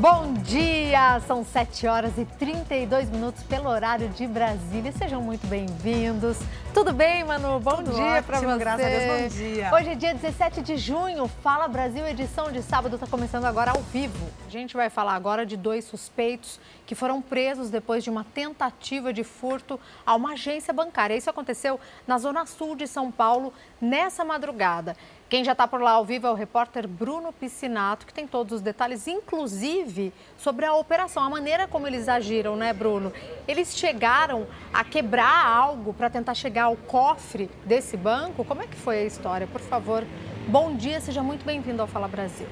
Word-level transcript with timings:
Bom 0.00 0.32
dia! 0.32 1.20
São 1.26 1.44
7 1.44 1.86
horas 1.86 2.16
e 2.16 2.24
32 2.24 3.10
minutos 3.10 3.42
pelo 3.42 3.68
horário 3.68 4.08
de 4.08 4.26
Brasília. 4.26 4.90
Sejam 4.92 5.20
muito 5.20 5.46
bem-vindos. 5.46 6.38
Tudo 6.72 6.90
bem, 6.90 7.22
Manu? 7.22 7.60
Bom 7.60 7.82
Tudo 7.82 7.92
dia 7.92 8.22
para 8.22 8.40
você. 8.40 8.58
Graças 8.58 8.86
a 8.86 8.88
Deus, 8.88 9.04
bom 9.04 9.28
dia. 9.28 9.70
Hoje 9.74 9.90
é 9.90 9.94
dia 9.94 10.14
17 10.14 10.62
de 10.62 10.78
junho. 10.78 11.28
Fala 11.42 11.68
Brasil, 11.68 12.06
edição 12.06 12.50
de 12.50 12.62
sábado 12.62 12.94
está 12.94 13.06
começando 13.06 13.44
agora 13.44 13.72
ao 13.72 13.82
vivo. 13.92 14.26
A 14.46 14.50
gente 14.50 14.74
vai 14.74 14.88
falar 14.88 15.14
agora 15.14 15.44
de 15.44 15.54
dois 15.54 15.84
suspeitos 15.84 16.58
que 16.86 16.94
foram 16.94 17.20
presos 17.20 17.68
depois 17.68 18.02
de 18.02 18.08
uma 18.08 18.24
tentativa 18.24 19.12
de 19.12 19.22
furto 19.22 19.78
a 20.06 20.14
uma 20.14 20.32
agência 20.32 20.72
bancária. 20.72 21.14
Isso 21.14 21.28
aconteceu 21.28 21.78
na 22.06 22.16
zona 22.16 22.46
sul 22.46 22.74
de 22.74 22.86
São 22.86 23.10
Paulo 23.12 23.52
nessa 23.78 24.24
madrugada. 24.24 24.96
Quem 25.30 25.44
já 25.44 25.52
está 25.52 25.64
por 25.68 25.80
lá 25.80 25.92
ao 25.92 26.04
vivo 26.04 26.26
é 26.26 26.30
o 26.32 26.34
repórter 26.34 26.88
Bruno 26.88 27.32
Piscinato, 27.32 28.04
que 28.04 28.12
tem 28.12 28.26
todos 28.26 28.52
os 28.52 28.60
detalhes, 28.60 29.06
inclusive 29.06 30.12
sobre 30.36 30.66
a 30.66 30.74
operação, 30.74 31.22
a 31.22 31.30
maneira 31.30 31.68
como 31.68 31.86
eles 31.86 32.08
agiram, 32.08 32.56
né, 32.56 32.72
Bruno? 32.72 33.12
Eles 33.46 33.76
chegaram 33.76 34.48
a 34.74 34.82
quebrar 34.82 35.46
algo 35.46 35.94
para 35.94 36.10
tentar 36.10 36.34
chegar 36.34 36.64
ao 36.64 36.74
cofre 36.74 37.48
desse 37.64 37.96
banco? 37.96 38.44
Como 38.44 38.60
é 38.60 38.66
que 38.66 38.74
foi 38.74 39.02
a 39.02 39.04
história? 39.04 39.46
Por 39.46 39.60
favor, 39.60 40.04
bom 40.48 40.74
dia, 40.74 41.00
seja 41.00 41.22
muito 41.22 41.44
bem-vindo 41.44 41.80
ao 41.80 41.86
Fala 41.86 42.08
Brasil. 42.08 42.48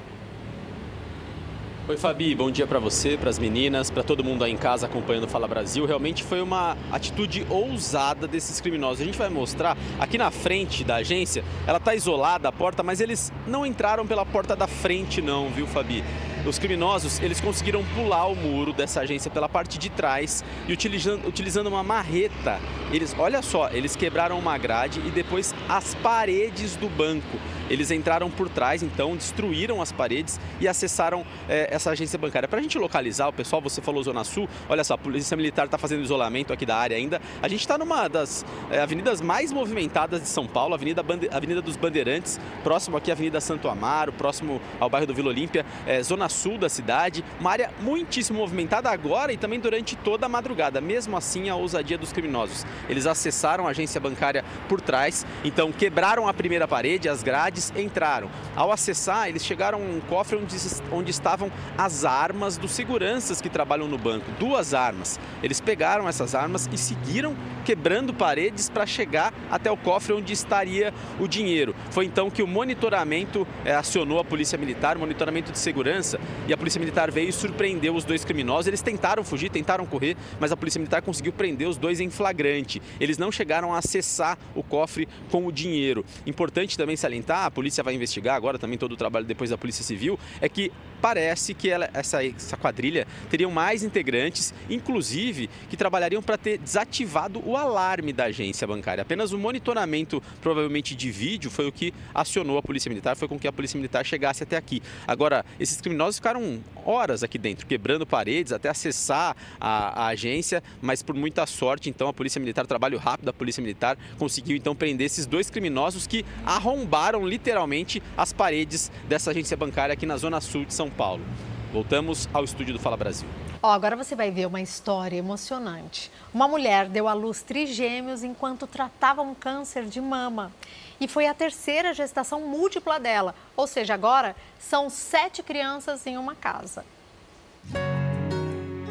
Oi, 1.89 1.97
Fabi, 1.97 2.35
bom 2.35 2.51
dia 2.51 2.67
para 2.67 2.77
você, 2.77 3.17
para 3.17 3.31
as 3.31 3.39
meninas, 3.39 3.89
para 3.89 4.03
todo 4.03 4.23
mundo 4.23 4.43
aí 4.43 4.51
em 4.51 4.55
casa 4.55 4.85
acompanhando 4.85 5.23
o 5.23 5.27
Fala 5.27 5.47
Brasil. 5.47 5.87
Realmente 5.87 6.23
foi 6.23 6.39
uma 6.39 6.77
atitude 6.91 7.47
ousada 7.49 8.27
desses 8.27 8.61
criminosos. 8.61 9.01
A 9.01 9.05
gente 9.05 9.17
vai 9.17 9.27
mostrar 9.27 9.75
aqui 9.99 10.15
na 10.15 10.29
frente 10.29 10.83
da 10.83 10.97
agência, 10.97 11.43
ela 11.65 11.79
está 11.79 11.95
isolada 11.95 12.47
a 12.47 12.51
porta, 12.51 12.83
mas 12.83 13.01
eles 13.01 13.33
não 13.47 13.65
entraram 13.65 14.05
pela 14.05 14.23
porta 14.23 14.55
da 14.55 14.67
frente 14.67 15.19
não, 15.19 15.49
viu, 15.49 15.65
Fabi? 15.65 16.03
Os 16.45 16.59
criminosos, 16.59 17.19
eles 17.21 17.41
conseguiram 17.41 17.83
pular 17.95 18.27
o 18.27 18.35
muro 18.35 18.71
dessa 18.71 19.01
agência 19.01 19.31
pela 19.31 19.49
parte 19.49 19.79
de 19.79 19.89
trás 19.89 20.43
e 20.67 20.73
utilizando, 20.73 21.27
utilizando 21.27 21.67
uma 21.67 21.81
marreta, 21.81 22.59
eles, 22.91 23.15
olha 23.17 23.41
só, 23.41 23.67
eles 23.71 23.95
quebraram 23.95 24.37
uma 24.37 24.55
grade 24.59 25.01
e 25.03 25.09
depois 25.09 25.55
as 25.67 25.95
paredes 25.95 26.75
do 26.75 26.87
banco. 26.87 27.39
Eles 27.69 27.91
entraram 27.91 28.29
por 28.29 28.49
trás, 28.49 28.81
então, 28.81 29.15
destruíram 29.15 29.81
as 29.81 29.91
paredes 29.91 30.39
e 30.59 30.67
acessaram 30.67 31.25
é, 31.47 31.73
essa 31.73 31.91
agência 31.91 32.17
bancária. 32.17 32.47
Para 32.47 32.59
a 32.59 32.61
gente 32.61 32.77
localizar 32.77 33.27
o 33.27 33.33
pessoal, 33.33 33.61
você 33.61 33.81
falou 33.81 34.03
Zona 34.03 34.23
Sul, 34.23 34.49
olha 34.67 34.83
só, 34.83 34.95
a 34.95 34.97
Polícia 34.97 35.37
Militar 35.37 35.65
está 35.65 35.77
fazendo 35.77 36.03
isolamento 36.03 36.51
aqui 36.51 36.65
da 36.65 36.75
área 36.75 36.97
ainda. 36.97 37.21
A 37.41 37.47
gente 37.47 37.61
está 37.61 37.77
numa 37.77 38.07
das 38.07 38.45
é, 38.71 38.79
avenidas 38.79 39.21
mais 39.21 39.51
movimentadas 39.51 40.21
de 40.21 40.27
São 40.27 40.47
Paulo, 40.47 40.73
Avenida, 40.73 41.03
Bande... 41.03 41.29
Avenida 41.31 41.61
dos 41.61 41.77
Bandeirantes, 41.77 42.39
próximo 42.63 42.97
aqui 42.97 43.11
à 43.11 43.13
Avenida 43.13 43.39
Santo 43.39 43.69
Amaro, 43.69 44.11
próximo 44.11 44.59
ao 44.79 44.89
bairro 44.89 45.05
do 45.05 45.13
Vila 45.13 45.29
Olímpia, 45.29 45.65
é, 45.85 46.01
Zona 46.01 46.27
Sul 46.29 46.57
da 46.57 46.69
cidade. 46.69 47.23
Uma 47.39 47.51
área 47.51 47.71
muitíssimo 47.81 48.39
movimentada 48.39 48.89
agora 48.89 49.31
e 49.31 49.37
também 49.37 49.59
durante 49.59 49.95
toda 49.95 50.25
a 50.25 50.29
madrugada. 50.29 50.81
Mesmo 50.81 51.15
assim, 51.15 51.49
a 51.49 51.55
ousadia 51.55 51.97
dos 51.97 52.11
criminosos. 52.11 52.65
Eles 52.87 53.05
acessaram 53.05 53.67
a 53.67 53.71
agência 53.71 53.99
bancária 53.99 54.43
por 54.67 54.81
trás, 54.81 55.25
então 55.43 55.71
quebraram 55.71 56.27
a 56.27 56.33
primeira 56.33 56.67
parede, 56.67 57.07
as 57.07 57.21
grades 57.21 57.58
entraram. 57.75 58.29
Ao 58.55 58.71
acessar, 58.71 59.27
eles 59.27 59.45
chegaram 59.45 59.79
a 59.79 59.81
um 59.81 59.99
cofre 59.99 60.37
onde, 60.37 60.55
onde 60.91 61.11
estavam 61.11 61.51
as 61.77 62.05
armas 62.05 62.57
dos 62.57 62.71
seguranças 62.71 63.41
que 63.41 63.49
trabalham 63.49 63.87
no 63.87 63.97
banco. 63.97 64.25
Duas 64.39 64.73
armas. 64.73 65.19
Eles 65.43 65.59
pegaram 65.59 66.07
essas 66.07 66.35
armas 66.35 66.69
e 66.71 66.77
seguiram 66.77 67.35
quebrando 67.65 68.13
paredes 68.13 68.69
para 68.69 68.85
chegar 68.85 69.33
até 69.51 69.69
o 69.71 69.77
cofre 69.77 70.13
onde 70.13 70.33
estaria 70.33 70.93
o 71.19 71.27
dinheiro. 71.27 71.75
Foi 71.91 72.05
então 72.05 72.29
que 72.29 72.41
o 72.41 72.47
monitoramento 72.47 73.47
é, 73.63 73.75
acionou 73.75 74.19
a 74.19 74.23
Polícia 74.23 74.57
Militar, 74.57 74.97
monitoramento 74.97 75.51
de 75.51 75.59
segurança, 75.59 76.19
e 76.47 76.53
a 76.53 76.57
Polícia 76.57 76.79
Militar 76.79 77.11
veio 77.11 77.29
e 77.29 77.33
surpreendeu 77.33 77.95
os 77.95 78.03
dois 78.03 78.25
criminosos. 78.25 78.67
Eles 78.67 78.81
tentaram 78.81 79.23
fugir, 79.23 79.49
tentaram 79.49 79.85
correr, 79.85 80.17
mas 80.39 80.51
a 80.51 80.57
Polícia 80.57 80.79
Militar 80.79 81.01
conseguiu 81.01 81.31
prender 81.33 81.67
os 81.67 81.77
dois 81.77 81.99
em 81.99 82.09
flagrante. 82.09 82.81
Eles 82.99 83.17
não 83.17 83.31
chegaram 83.31 83.73
a 83.73 83.77
acessar 83.77 84.37
o 84.55 84.63
cofre 84.63 85.07
com 85.31 85.45
o 85.45 85.51
dinheiro. 85.51 86.03
Importante 86.25 86.77
também 86.77 86.95
salientar, 86.95 87.48
a 87.49 87.51
polícia 87.51 87.83
vai 87.83 87.93
investigar 87.95 88.35
agora 88.35 88.57
também 88.57 88.77
todo 88.77 88.93
o 88.93 88.97
trabalho 88.97 89.25
depois 89.25 89.49
da 89.49 89.57
Polícia 89.57 89.83
Civil, 89.83 90.17
é 90.39 90.47
que 90.47 90.71
parece 91.01 91.53
que 91.53 91.69
ela, 91.69 91.89
essa, 91.93 92.23
essa 92.23 92.57
quadrilha 92.57 93.07
teriam 93.29 93.51
mais 93.51 93.83
integrantes, 93.83 94.53
inclusive 94.69 95.49
que 95.69 95.77
trabalhariam 95.77 96.21
para 96.21 96.37
ter 96.37 96.57
desativado 96.57 97.41
o 97.45 97.55
alarme 97.55 98.13
da 98.13 98.25
agência 98.25 98.67
bancária. 98.67 99.01
Apenas 99.01 99.31
o 99.31 99.37
monitoramento, 99.37 100.21
provavelmente 100.41 100.95
de 100.95 101.11
vídeo, 101.11 101.49
foi 101.49 101.67
o 101.67 101.71
que 101.71 101.93
acionou 102.13 102.57
a 102.57 102.61
Polícia 102.61 102.89
Militar, 102.89 103.15
foi 103.15 103.27
com 103.27 103.39
que 103.39 103.47
a 103.47 103.51
Polícia 103.51 103.77
Militar 103.77 104.05
chegasse 104.05 104.43
até 104.43 104.57
aqui. 104.57 104.81
Agora, 105.07 105.45
esses 105.59 105.79
criminosos 105.79 106.15
ficaram 106.15 106.59
horas 106.85 107.23
aqui 107.23 107.37
dentro, 107.37 107.65
quebrando 107.65 108.05
paredes 108.05 108.51
até 108.51 108.69
acessar 108.69 109.35
a, 109.59 110.05
a 110.05 110.07
agência, 110.07 110.63
mas 110.81 111.01
por 111.03 111.15
muita 111.15 111.45
sorte, 111.45 111.89
então, 111.89 112.07
a 112.07 112.13
Polícia 112.13 112.39
Militar, 112.39 112.65
trabalho 112.65 112.97
rápido, 112.97 113.29
a 113.29 113.33
Polícia 113.33 113.61
Militar 113.61 113.97
conseguiu 114.17 114.57
então 114.57 114.75
prender 114.75 115.05
esses 115.05 115.25
dois 115.25 115.49
criminosos 115.49 116.07
que 116.07 116.25
arrombaram 116.45 117.25
literalmente 117.25 118.01
as 118.17 118.33
paredes 118.33 118.91
dessa 119.07 119.31
agência 119.31 119.55
bancária 119.55 119.93
aqui 119.93 120.05
na 120.05 120.17
Zona 120.17 120.41
Sul 120.41 120.65
de 120.65 120.73
São 120.73 120.88
Paulo. 120.89 121.23
Voltamos 121.71 122.27
ao 122.33 122.43
estúdio 122.43 122.73
do 122.73 122.79
Fala 122.79 122.97
Brasil. 122.97 123.27
Ó, 123.61 123.71
agora 123.71 123.95
você 123.95 124.15
vai 124.15 124.31
ver 124.31 124.47
uma 124.47 124.61
história 124.61 125.17
emocionante. 125.17 126.09
Uma 126.33 126.47
mulher 126.47 126.87
deu 126.87 127.07
à 127.07 127.13
luz 127.13 127.43
trigêmeos 127.43 128.23
enquanto 128.23 128.65
tratava 128.65 129.21
um 129.21 129.35
câncer 129.35 129.85
de 129.85 130.01
mama. 130.01 130.51
E 130.99 131.07
foi 131.07 131.27
a 131.27 131.33
terceira 131.33 131.93
gestação 131.93 132.41
múltipla 132.41 132.99
dela. 132.99 133.35
Ou 133.55 133.67
seja, 133.67 133.93
agora 133.93 134.35
são 134.57 134.89
sete 134.89 135.43
crianças 135.43 136.07
em 136.07 136.17
uma 136.17 136.35
casa. 136.35 136.85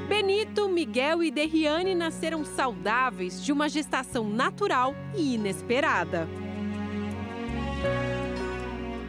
Benito, 0.08 0.68
Miguel 0.68 1.22
e 1.22 1.30
Derriane 1.30 1.94
nasceram 1.94 2.44
saudáveis 2.44 3.42
de 3.42 3.52
uma 3.52 3.68
gestação 3.68 4.28
natural 4.28 4.94
e 5.16 5.34
inesperada. 5.34 6.28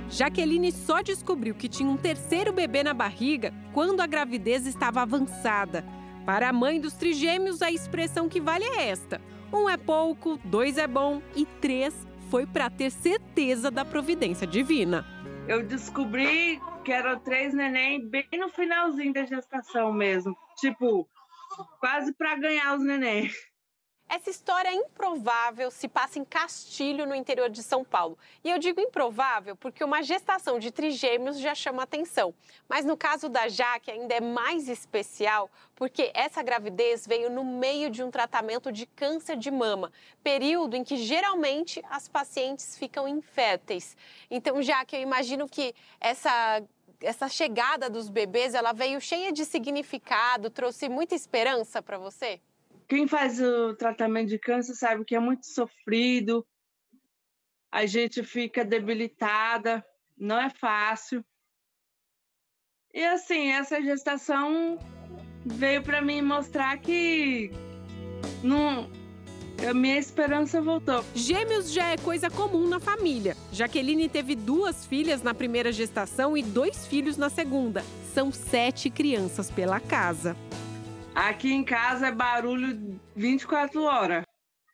Jaqueline 0.09 0.71
só 0.71 1.01
descobriu 1.01 1.53
que 1.53 1.69
tinha 1.69 1.89
um 1.89 1.97
terceiro 1.97 2.51
bebê 2.51 2.83
na 2.83 2.93
barriga 2.93 3.53
quando 3.73 4.01
a 4.01 4.07
gravidez 4.07 4.65
estava 4.65 5.01
avançada. 5.01 5.85
Para 6.25 6.49
a 6.49 6.53
mãe 6.53 6.81
dos 6.81 6.93
trigêmeos, 6.93 7.61
a 7.61 7.71
expressão 7.71 8.27
que 8.27 8.41
vale 8.41 8.65
é 8.65 8.89
esta: 8.89 9.21
um 9.53 9.69
é 9.69 9.77
pouco, 9.77 10.39
dois 10.43 10.77
é 10.77 10.87
bom 10.87 11.21
e 11.35 11.45
três 11.45 12.07
foi 12.29 12.45
para 12.45 12.69
ter 12.69 12.91
certeza 12.91 13.69
da 13.69 13.85
providência 13.85 14.47
divina. 14.47 15.05
Eu 15.47 15.63
descobri 15.63 16.59
que 16.83 16.91
eram 16.91 17.19
três 17.19 17.53
neném 17.53 18.07
bem 18.07 18.27
no 18.33 18.49
finalzinho 18.49 19.13
da 19.13 19.25
gestação 19.25 19.91
mesmo, 19.93 20.35
tipo, 20.57 21.07
quase 21.79 22.13
para 22.13 22.35
ganhar 22.35 22.75
os 22.75 22.83
neném. 22.83 23.29
Essa 24.09 24.31
história 24.31 24.73
improvável 24.73 25.69
se 25.69 25.87
passa 25.87 26.17
em 26.17 26.25
Castilho, 26.25 27.05
no 27.05 27.13
interior 27.13 27.47
de 27.47 27.61
São 27.61 27.85
Paulo. 27.85 28.17
E 28.43 28.49
eu 28.49 28.57
digo 28.57 28.81
improvável 28.81 29.55
porque 29.55 29.83
uma 29.83 30.01
gestação 30.01 30.57
de 30.57 30.71
trigêmeos 30.71 31.39
já 31.39 31.53
chama 31.53 31.83
atenção. 31.83 32.33
Mas 32.67 32.83
no 32.83 32.97
caso 32.97 33.29
da 33.29 33.47
Jaque 33.47 33.91
ainda 33.91 34.15
é 34.15 34.19
mais 34.19 34.67
especial 34.67 35.47
porque 35.75 36.11
essa 36.15 36.41
gravidez 36.41 37.05
veio 37.05 37.29
no 37.29 37.43
meio 37.43 37.91
de 37.91 38.01
um 38.01 38.09
tratamento 38.09 38.71
de 38.71 38.87
câncer 38.87 39.37
de 39.37 39.51
mama, 39.51 39.91
período 40.23 40.75
em 40.75 40.83
que 40.83 40.97
geralmente 40.97 41.79
as 41.87 42.07
pacientes 42.07 42.75
ficam 42.75 43.07
inférteis. 43.07 43.95
Então, 44.29 44.59
Jaque, 44.59 44.95
eu 44.95 45.01
imagino 45.03 45.47
que 45.47 45.75
essa 46.01 46.63
essa 47.01 47.29
chegada 47.29 47.89
dos 47.89 48.09
bebês, 48.09 48.53
ela 48.53 48.73
veio 48.73 48.99
cheia 48.99 49.31
de 49.31 49.45
significado, 49.45 50.49
trouxe 50.49 50.89
muita 50.89 51.15
esperança 51.15 51.81
para 51.81 51.97
você? 51.97 52.41
Quem 52.89 53.07
faz 53.07 53.39
o 53.39 53.75
tratamento 53.75 54.29
de 54.29 54.39
câncer 54.39 54.73
sabe 54.73 55.05
que 55.05 55.16
é 55.16 55.19
muito 55.19 55.45
sofrido, 55.45 56.44
a 57.72 57.85
gente 57.85 58.24
fica 58.24 58.65
debilitada, 58.65 59.86
não 60.18 60.41
é 60.41 60.50
fácil. 60.50 61.24
E 62.91 63.06
assim, 63.06 63.51
essa 63.51 63.80
gestação 63.80 64.80
veio 65.45 65.83
para 65.83 66.01
mim 66.01 66.24
mostrar 66.24 66.80
que 66.80 67.51
não, 68.44 68.89
a 69.69 69.71
minha 69.71 70.00
esperança 70.00 70.59
voltou. 70.59 71.06
Gêmeos 71.13 71.71
já 71.71 71.89
é 71.89 71.97
coisa 71.97 72.27
comum 72.27 72.68
na 72.68 72.80
família. 72.80 73.38
Jaqueline 73.51 74.09
teve 74.09 74.33
duas 74.33 74.88
filhas 74.88 75.21
na 75.21 75.36
primeira 75.36 75.71
gestação 75.71 76.36
e 76.36 76.41
dois 76.41 76.88
filhos 76.88 77.18
na 77.18 77.30
segunda. 77.30 77.83
São 78.15 78.31
sete 78.31 78.89
crianças 78.89 79.51
pela 79.51 79.80
casa. 79.80 80.36
Aqui 81.19 81.51
em 81.51 81.66
casa 81.66 82.07
é 82.07 82.12
barulho 82.13 82.98
24 83.13 83.83
horas. 83.83 84.24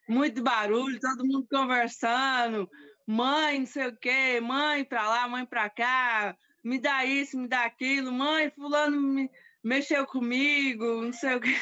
Muito 0.08 0.44
barulho, 0.44 0.96
todo 1.00 1.26
mundo 1.26 1.44
conversando. 1.50 2.70
Mãe, 3.04 3.58
não 3.58 3.66
sei 3.66 3.88
o 3.88 3.96
quê, 3.96 4.40
mãe 4.40 4.84
pra 4.84 5.08
lá, 5.08 5.26
mãe 5.26 5.44
pra 5.44 5.68
cá, 5.68 6.36
me 6.64 6.78
dá 6.78 7.04
isso, 7.04 7.36
me 7.36 7.48
dá 7.48 7.64
aquilo. 7.64 8.12
Mãe, 8.12 8.48
fulano 8.54 8.96
me 8.96 9.28
mexeu 9.62 10.06
comigo, 10.06 11.02
não 11.02 11.12
sei 11.12 11.34
o 11.34 11.40
quê. 11.40 11.56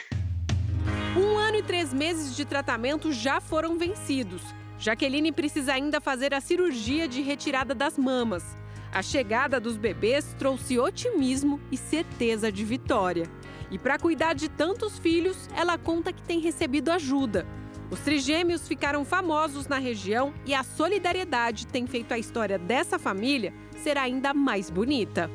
Um 1.16 1.38
ano 1.38 1.56
e 1.56 1.62
três 1.62 1.94
meses 1.94 2.36
de 2.36 2.44
tratamento 2.44 3.10
já 3.10 3.40
foram 3.40 3.78
vencidos. 3.78 4.42
Jaqueline 4.78 5.32
precisa 5.32 5.72
ainda 5.72 5.98
fazer 5.98 6.34
a 6.34 6.42
cirurgia 6.42 7.08
de 7.08 7.22
retirada 7.22 7.74
das 7.74 7.96
mamas. 7.96 8.44
A 8.92 9.00
chegada 9.00 9.58
dos 9.58 9.78
bebês 9.78 10.36
trouxe 10.38 10.78
otimismo 10.78 11.58
e 11.72 11.76
certeza 11.78 12.52
de 12.52 12.66
vitória. 12.66 13.30
E 13.74 13.78
para 13.78 13.98
cuidar 13.98 14.34
de 14.34 14.48
tantos 14.48 15.00
filhos, 15.00 15.48
ela 15.52 15.76
conta 15.76 16.12
que 16.12 16.22
tem 16.22 16.38
recebido 16.38 16.92
ajuda. 16.92 17.44
Os 17.90 17.98
trigêmeos 17.98 18.68
ficaram 18.68 19.04
famosos 19.04 19.66
na 19.66 19.78
região 19.78 20.32
e 20.46 20.54
a 20.54 20.62
solidariedade 20.62 21.66
tem 21.66 21.84
feito 21.84 22.14
a 22.14 22.18
história 22.18 22.56
dessa 22.56 23.00
família 23.00 23.52
ser 23.82 23.98
ainda 23.98 24.32
mais 24.32 24.70
bonita. 24.70 25.28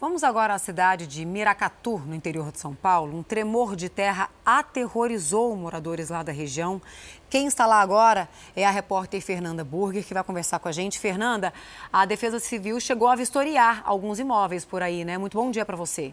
Vamos 0.00 0.24
agora 0.24 0.54
à 0.54 0.58
cidade 0.58 1.06
de 1.06 1.24
Miracatu, 1.24 2.00
no 2.00 2.16
interior 2.16 2.50
de 2.50 2.58
São 2.58 2.74
Paulo. 2.74 3.16
Um 3.16 3.22
tremor 3.22 3.76
de 3.76 3.88
terra 3.88 4.28
aterrorizou 4.44 5.54
moradores 5.54 6.08
lá 6.08 6.24
da 6.24 6.32
região. 6.32 6.82
Quem 7.30 7.46
está 7.46 7.64
lá 7.64 7.80
agora 7.80 8.28
é 8.56 8.66
a 8.66 8.72
repórter 8.72 9.20
Fernanda 9.20 9.62
Burger, 9.62 10.04
que 10.04 10.14
vai 10.14 10.24
conversar 10.24 10.58
com 10.58 10.68
a 10.68 10.72
gente. 10.72 10.98
Fernanda, 10.98 11.54
a 11.92 12.04
Defesa 12.04 12.40
Civil 12.40 12.80
chegou 12.80 13.06
a 13.06 13.14
vistoriar 13.14 13.82
alguns 13.84 14.18
imóveis 14.18 14.64
por 14.64 14.82
aí, 14.82 15.04
né? 15.04 15.16
Muito 15.16 15.38
bom 15.38 15.48
dia 15.48 15.64
para 15.64 15.76
você. 15.76 16.12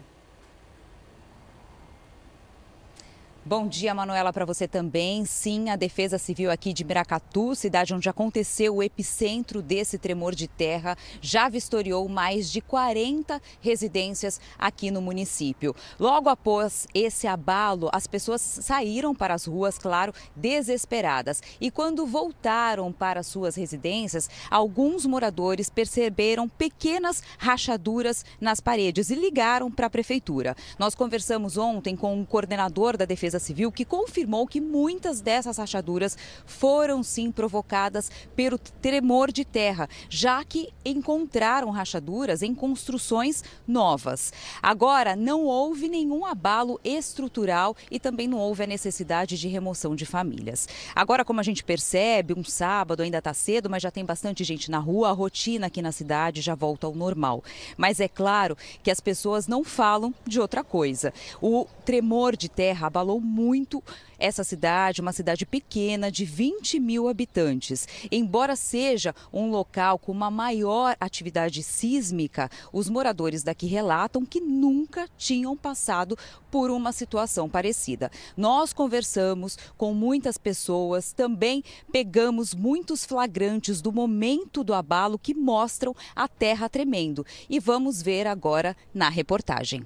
Bom 3.48 3.68
dia, 3.68 3.94
Manuela, 3.94 4.32
para 4.32 4.44
você 4.44 4.66
também. 4.66 5.24
Sim, 5.24 5.70
a 5.70 5.76
Defesa 5.76 6.18
Civil 6.18 6.50
aqui 6.50 6.72
de 6.72 6.82
Miracatu, 6.82 7.54
cidade 7.54 7.94
onde 7.94 8.08
aconteceu 8.08 8.74
o 8.74 8.82
epicentro 8.82 9.62
desse 9.62 9.98
tremor 9.98 10.34
de 10.34 10.48
terra, 10.48 10.98
já 11.20 11.48
vistoriou 11.48 12.08
mais 12.08 12.50
de 12.50 12.60
40 12.60 13.40
residências 13.60 14.40
aqui 14.58 14.90
no 14.90 15.00
município. 15.00 15.76
Logo 15.96 16.28
após 16.28 16.88
esse 16.92 17.28
abalo, 17.28 17.88
as 17.92 18.08
pessoas 18.08 18.40
saíram 18.42 19.14
para 19.14 19.34
as 19.34 19.44
ruas, 19.44 19.78
claro, 19.78 20.12
desesperadas. 20.34 21.40
E 21.60 21.70
quando 21.70 22.04
voltaram 22.04 22.90
para 22.92 23.22
suas 23.22 23.54
residências, 23.54 24.28
alguns 24.50 25.06
moradores 25.06 25.70
perceberam 25.70 26.48
pequenas 26.48 27.22
rachaduras 27.38 28.24
nas 28.40 28.58
paredes 28.58 29.08
e 29.10 29.14
ligaram 29.14 29.70
para 29.70 29.86
a 29.86 29.90
prefeitura. 29.90 30.56
Nós 30.80 30.96
conversamos 30.96 31.56
ontem 31.56 31.94
com 31.94 32.20
o 32.20 32.26
coordenador 32.26 32.96
da 32.96 33.04
Defesa 33.04 33.35
Defesa 33.36 33.38
Civil, 33.38 33.70
que 33.70 33.84
confirmou 33.84 34.46
que 34.46 34.60
muitas 34.60 35.20
dessas 35.20 35.58
rachaduras 35.58 36.16
foram 36.44 37.02
sim 37.02 37.30
provocadas 37.30 38.10
pelo 38.34 38.58
tremor 38.58 39.30
de 39.30 39.44
terra, 39.44 39.88
já 40.08 40.42
que 40.44 40.70
encontraram 40.84 41.70
rachaduras 41.70 42.42
em 42.42 42.54
construções 42.54 43.44
novas. 43.66 44.32
Agora, 44.62 45.14
não 45.14 45.44
houve 45.44 45.88
nenhum 45.88 46.24
abalo 46.24 46.80
estrutural 46.82 47.76
e 47.90 48.00
também 48.00 48.26
não 48.26 48.38
houve 48.38 48.64
a 48.64 48.66
necessidade 48.66 49.38
de 49.38 49.48
remoção 49.48 49.94
de 49.94 50.06
famílias. 50.06 50.68
Agora, 50.94 51.24
como 51.24 51.40
a 51.40 51.42
gente 51.42 51.62
percebe, 51.62 52.34
um 52.34 52.44
sábado 52.44 53.02
ainda 53.02 53.18
está 53.18 53.34
cedo, 53.34 53.70
mas 53.70 53.82
já 53.82 53.90
tem 53.90 54.04
bastante 54.04 54.44
gente 54.44 54.70
na 54.70 54.78
rua, 54.78 55.10
a 55.10 55.12
rotina 55.12 55.66
aqui 55.66 55.82
na 55.82 55.92
cidade 55.92 56.40
já 56.40 56.54
volta 56.54 56.86
ao 56.86 56.94
normal. 56.94 57.42
Mas 57.76 58.00
é 58.00 58.08
claro 58.08 58.56
que 58.82 58.90
as 58.90 59.00
pessoas 59.00 59.46
não 59.46 59.62
falam 59.62 60.14
de 60.26 60.40
outra 60.40 60.64
coisa. 60.64 61.12
O 61.40 61.66
tremor 61.84 62.36
de 62.36 62.48
terra 62.48 62.86
abalou 62.86 63.20
muito 63.26 63.82
essa 64.18 64.44
cidade, 64.44 65.00
uma 65.00 65.12
cidade 65.12 65.44
pequena 65.44 66.10
de 66.10 66.24
20 66.24 66.80
mil 66.80 67.08
habitantes. 67.08 67.86
Embora 68.10 68.56
seja 68.56 69.14
um 69.32 69.50
local 69.50 69.98
com 69.98 70.12
uma 70.12 70.30
maior 70.30 70.96
atividade 71.00 71.62
sísmica, 71.62 72.48
os 72.72 72.88
moradores 72.88 73.42
daqui 73.42 73.66
relatam 73.66 74.24
que 74.24 74.40
nunca 74.40 75.08
tinham 75.18 75.56
passado 75.56 76.16
por 76.50 76.70
uma 76.70 76.92
situação 76.92 77.48
parecida. 77.48 78.10
Nós 78.36 78.72
conversamos 78.72 79.58
com 79.76 79.92
muitas 79.92 80.38
pessoas, 80.38 81.12
também 81.12 81.62
pegamos 81.92 82.54
muitos 82.54 83.04
flagrantes 83.04 83.82
do 83.82 83.92
momento 83.92 84.64
do 84.64 84.72
abalo 84.72 85.18
que 85.18 85.34
mostram 85.34 85.94
a 86.14 86.26
terra 86.28 86.68
tremendo. 86.68 87.26
E 87.50 87.58
vamos 87.58 88.00
ver 88.00 88.26
agora 88.26 88.76
na 88.94 89.08
reportagem. 89.08 89.84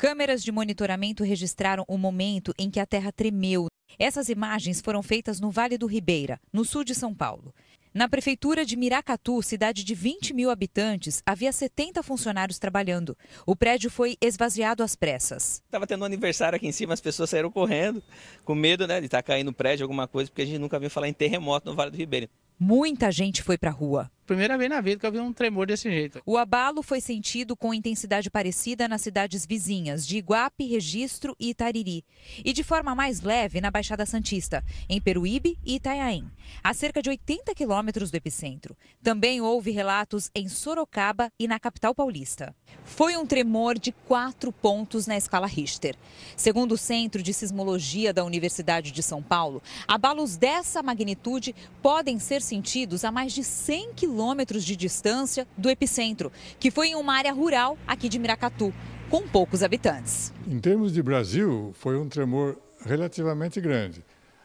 Câmeras 0.00 0.44
de 0.44 0.52
monitoramento 0.52 1.24
registraram 1.24 1.84
o 1.88 1.98
momento 1.98 2.54
em 2.56 2.70
que 2.70 2.78
a 2.78 2.86
terra 2.86 3.10
tremeu. 3.10 3.66
Essas 3.98 4.28
imagens 4.28 4.80
foram 4.80 5.02
feitas 5.02 5.40
no 5.40 5.50
Vale 5.50 5.76
do 5.76 5.88
Ribeira, 5.88 6.40
no 6.52 6.64
sul 6.64 6.84
de 6.84 6.94
São 6.94 7.12
Paulo. 7.12 7.52
Na 7.92 8.08
prefeitura 8.08 8.64
de 8.64 8.76
Miracatu, 8.76 9.42
cidade 9.42 9.82
de 9.82 9.96
20 9.96 10.32
mil 10.34 10.50
habitantes, 10.50 11.20
havia 11.26 11.50
70 11.50 12.00
funcionários 12.04 12.60
trabalhando. 12.60 13.18
O 13.44 13.56
prédio 13.56 13.90
foi 13.90 14.16
esvaziado 14.20 14.84
às 14.84 14.94
pressas. 14.94 15.60
Estava 15.64 15.84
tendo 15.84 16.02
um 16.02 16.06
aniversário 16.06 16.54
aqui 16.54 16.68
em 16.68 16.72
cima, 16.72 16.94
as 16.94 17.00
pessoas 17.00 17.30
saíram 17.30 17.50
correndo, 17.50 18.00
com 18.44 18.54
medo 18.54 18.86
né, 18.86 19.00
de 19.00 19.06
estar 19.06 19.18
tá 19.18 19.22
caindo 19.24 19.48
no 19.48 19.52
prédio, 19.52 19.82
alguma 19.82 20.06
coisa, 20.06 20.30
porque 20.30 20.42
a 20.42 20.46
gente 20.46 20.60
nunca 20.60 20.78
viu 20.78 20.90
falar 20.90 21.08
em 21.08 21.12
terremoto 21.12 21.68
no 21.68 21.74
Vale 21.74 21.90
do 21.90 21.96
Ribeira. 21.96 22.30
Muita 22.56 23.10
gente 23.10 23.42
foi 23.42 23.58
para 23.58 23.70
a 23.70 23.74
rua. 23.74 24.08
Primeira 24.28 24.58
vez 24.58 24.68
na 24.68 24.82
vida 24.82 25.00
que 25.00 25.06
eu 25.06 25.10
vi 25.10 25.18
um 25.20 25.32
tremor 25.32 25.66
desse 25.66 25.90
jeito. 25.90 26.20
O 26.26 26.36
abalo 26.36 26.82
foi 26.82 27.00
sentido 27.00 27.56
com 27.56 27.72
intensidade 27.72 28.28
parecida 28.28 28.86
nas 28.86 29.00
cidades 29.00 29.46
vizinhas 29.46 30.06
de 30.06 30.18
Iguape, 30.18 30.66
Registro 30.66 31.34
e 31.40 31.48
Itariri. 31.48 32.04
E 32.44 32.52
de 32.52 32.62
forma 32.62 32.94
mais 32.94 33.22
leve 33.22 33.58
na 33.58 33.70
Baixada 33.70 34.04
Santista, 34.04 34.62
em 34.86 35.00
Peruíbe 35.00 35.56
e 35.64 35.76
Itanhaém, 35.76 36.30
a 36.62 36.74
cerca 36.74 37.00
de 37.00 37.08
80 37.08 37.54
quilômetros 37.54 38.10
do 38.10 38.16
epicentro. 38.16 38.76
Também 39.02 39.40
houve 39.40 39.70
relatos 39.70 40.30
em 40.34 40.46
Sorocaba 40.46 41.32
e 41.38 41.48
na 41.48 41.58
capital 41.58 41.94
paulista. 41.94 42.54
Foi 42.84 43.16
um 43.16 43.24
tremor 43.24 43.78
de 43.78 43.92
quatro 43.92 44.52
pontos 44.52 45.06
na 45.06 45.16
escala 45.16 45.46
Richter. 45.46 45.96
Segundo 46.36 46.72
o 46.72 46.78
Centro 46.78 47.22
de 47.22 47.32
Sismologia 47.32 48.12
da 48.12 48.26
Universidade 48.26 48.92
de 48.92 49.02
São 49.02 49.22
Paulo, 49.22 49.62
abalos 49.86 50.36
dessa 50.36 50.82
magnitude 50.82 51.54
podem 51.80 52.18
ser 52.18 52.42
sentidos 52.42 53.04
a 53.04 53.10
mais 53.10 53.32
de 53.32 53.42
100 53.42 53.94
quilômetros 53.94 54.17
de 54.64 54.76
distância 54.76 55.46
do 55.56 55.70
epicentro, 55.70 56.32
que 56.58 56.70
foi 56.70 56.88
em 56.88 56.94
uma 56.94 57.14
área 57.14 57.32
rural 57.32 57.78
aqui 57.86 58.08
de 58.08 58.18
Miracatu, 58.18 58.72
com 59.10 59.26
poucos 59.26 59.62
habitantes. 59.62 60.32
Em 60.46 60.58
termos 60.58 60.92
de 60.92 61.02
Brasil, 61.02 61.72
foi 61.78 61.96
um 61.96 62.08
tremor 62.08 62.58
relativamente 62.84 63.60
grande. 63.60 64.04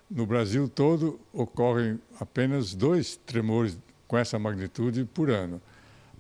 No 0.10 0.26
Brasil 0.26 0.68
todo 0.68 1.20
ocorrem 1.32 2.00
apenas 2.20 2.74
dois 2.74 3.20
tremores 3.26 3.78
com 4.08 4.18
essa 4.18 4.38
magnitude 4.38 5.06
por 5.06 5.30
ano. 5.30 5.62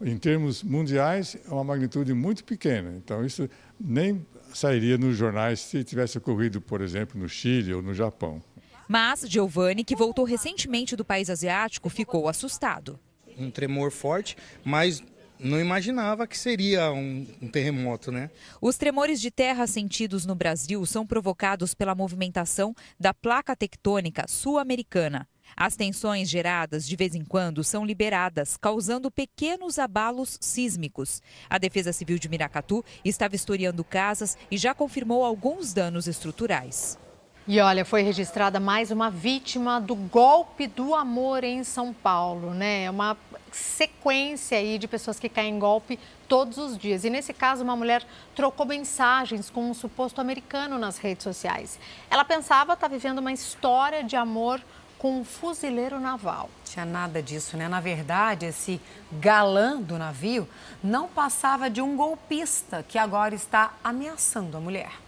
Em 0.01 0.17
termos 0.17 0.63
mundiais, 0.63 1.37
é 1.47 1.53
uma 1.53 1.63
magnitude 1.63 2.13
muito 2.13 2.43
pequena. 2.43 2.93
Então, 2.97 3.23
isso 3.23 3.47
nem 3.79 4.25
sairia 4.53 4.97
nos 4.97 5.15
jornais 5.15 5.59
se 5.59 5.83
tivesse 5.83 6.17
ocorrido, 6.17 6.59
por 6.59 6.81
exemplo, 6.81 7.19
no 7.19 7.29
Chile 7.29 7.73
ou 7.73 7.81
no 7.81 7.93
Japão. 7.93 8.41
Mas 8.87 9.21
Giovanni, 9.21 9.83
que 9.83 9.95
voltou 9.95 10.25
recentemente 10.25 10.95
do 10.95 11.05
país 11.05 11.29
asiático, 11.29 11.89
ficou 11.89 12.27
assustado. 12.27 12.99
Um 13.37 13.49
tremor 13.49 13.91
forte, 13.91 14.37
mas 14.63 15.01
não 15.43 15.59
imaginava 15.59 16.25
que 16.25 16.37
seria 16.37 16.91
um, 16.91 17.27
um, 17.41 17.47
terremoto, 17.47 18.11
né? 18.11 18.29
Os 18.61 18.77
tremores 18.77 19.19
de 19.19 19.29
terra 19.29 19.67
sentidos 19.67 20.25
no 20.25 20.35
Brasil 20.35 20.85
são 20.85 21.05
provocados 21.05 21.73
pela 21.73 21.93
movimentação 21.93 22.73
da 22.99 23.13
placa 23.13 23.55
tectônica 23.55 24.25
sul-americana. 24.27 25.27
As 25.55 25.75
tensões 25.75 26.29
geradas 26.29 26.87
de 26.87 26.95
vez 26.95 27.13
em 27.13 27.23
quando 27.23 27.63
são 27.63 27.85
liberadas, 27.85 28.57
causando 28.57 29.11
pequenos 29.11 29.77
abalos 29.77 30.37
sísmicos. 30.41 31.21
A 31.49 31.57
Defesa 31.57 31.91
Civil 31.91 32.17
de 32.17 32.29
Miracatu 32.29 32.83
está 33.03 33.27
vistoriando 33.27 33.83
casas 33.83 34.37
e 34.49 34.57
já 34.57 34.73
confirmou 34.73 35.23
alguns 35.23 35.73
danos 35.73 36.07
estruturais. 36.07 36.97
E 37.45 37.59
olha, 37.59 37.83
foi 37.83 38.03
registrada 38.03 38.57
mais 38.57 38.89
uma 38.89 39.09
vítima 39.09 39.81
do 39.81 39.95
golpe 39.95 40.65
do 40.65 40.95
amor 40.95 41.43
em 41.43 41.61
São 41.65 41.91
Paulo, 41.91 42.53
né? 42.53 42.85
É 42.85 42.89
uma 42.89 43.17
sequência 43.51 44.57
aí 44.57 44.79
de 44.79 44.87
pessoas 44.87 45.19
que 45.19 45.27
caem 45.27 45.55
em 45.55 45.59
golpe 45.59 45.99
todos 46.25 46.57
os 46.57 46.77
dias. 46.77 47.03
E 47.03 47.09
nesse 47.09 47.33
caso, 47.33 47.61
uma 47.61 47.75
mulher 47.75 48.01
trocou 48.33 48.65
mensagens 48.65 49.49
com 49.49 49.69
um 49.69 49.73
suposto 49.73 50.21
americano 50.21 50.77
nas 50.77 50.97
redes 50.97 51.23
sociais. 51.23 51.77
Ela 52.09 52.23
pensava 52.23 52.75
estar 52.75 52.87
vivendo 52.87 53.19
uma 53.19 53.33
história 53.33 54.05
de 54.05 54.15
amor 54.15 54.61
com 54.97 55.19
um 55.19 55.25
fuzileiro 55.25 55.99
naval. 55.99 56.49
Tinha 56.63 56.85
nada 56.85 57.21
disso, 57.21 57.57
né? 57.57 57.67
Na 57.67 57.81
verdade, 57.81 58.45
esse 58.45 58.79
galã 59.11 59.81
do 59.81 59.97
navio 59.97 60.47
não 60.81 61.09
passava 61.09 61.69
de 61.69 61.81
um 61.81 61.97
golpista 61.97 62.85
que 62.87 62.97
agora 62.97 63.35
está 63.35 63.73
ameaçando 63.83 64.55
a 64.55 64.61
mulher. 64.61 65.02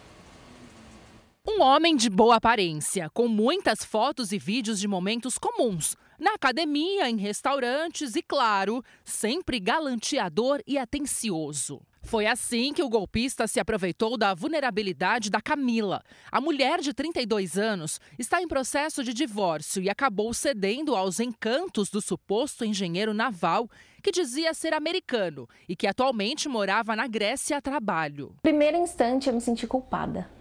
Um 1.47 1.61
homem 1.61 1.95
de 1.95 2.09
boa 2.09 2.37
aparência, 2.37 3.07
com 3.13 3.27
muitas 3.27 3.85
fotos 3.85 4.31
e 4.31 4.39
vídeos 4.39 4.79
de 4.79 4.87
momentos 4.87 5.37
comuns, 5.37 5.95
na 6.17 6.33
academia, 6.33 7.07
em 7.07 7.17
restaurantes 7.17 8.15
e, 8.15 8.23
claro, 8.23 8.83
sempre 9.03 9.59
galanteador 9.59 10.59
e 10.65 10.75
atencioso. 10.75 11.83
Foi 12.01 12.25
assim 12.25 12.73
que 12.73 12.81
o 12.81 12.89
golpista 12.89 13.45
se 13.45 13.59
aproveitou 13.59 14.17
da 14.17 14.33
vulnerabilidade 14.33 15.29
da 15.29 15.39
Camila. 15.39 16.01
A 16.31 16.41
mulher 16.41 16.81
de 16.81 16.95
32 16.95 17.59
anos 17.59 18.01
está 18.17 18.41
em 18.41 18.47
processo 18.47 19.03
de 19.03 19.13
divórcio 19.13 19.83
e 19.83 19.89
acabou 19.89 20.33
cedendo 20.33 20.95
aos 20.95 21.19
encantos 21.19 21.91
do 21.91 22.01
suposto 22.01 22.65
engenheiro 22.65 23.13
naval 23.13 23.69
que 24.01 24.11
dizia 24.11 24.51
ser 24.55 24.73
americano 24.73 25.47
e 25.69 25.75
que 25.75 25.85
atualmente 25.85 26.49
morava 26.49 26.95
na 26.95 27.05
Grécia 27.05 27.57
a 27.57 27.61
trabalho. 27.61 28.35
Primeiro 28.41 28.77
instante 28.77 29.29
eu 29.29 29.33
me 29.35 29.41
senti 29.41 29.67
culpada 29.67 30.34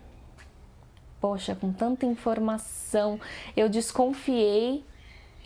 poxa, 1.25 1.55
com 1.55 1.73
tanta 1.73 2.05
informação, 2.05 3.19
eu 3.57 3.67
desconfiei 3.67 4.85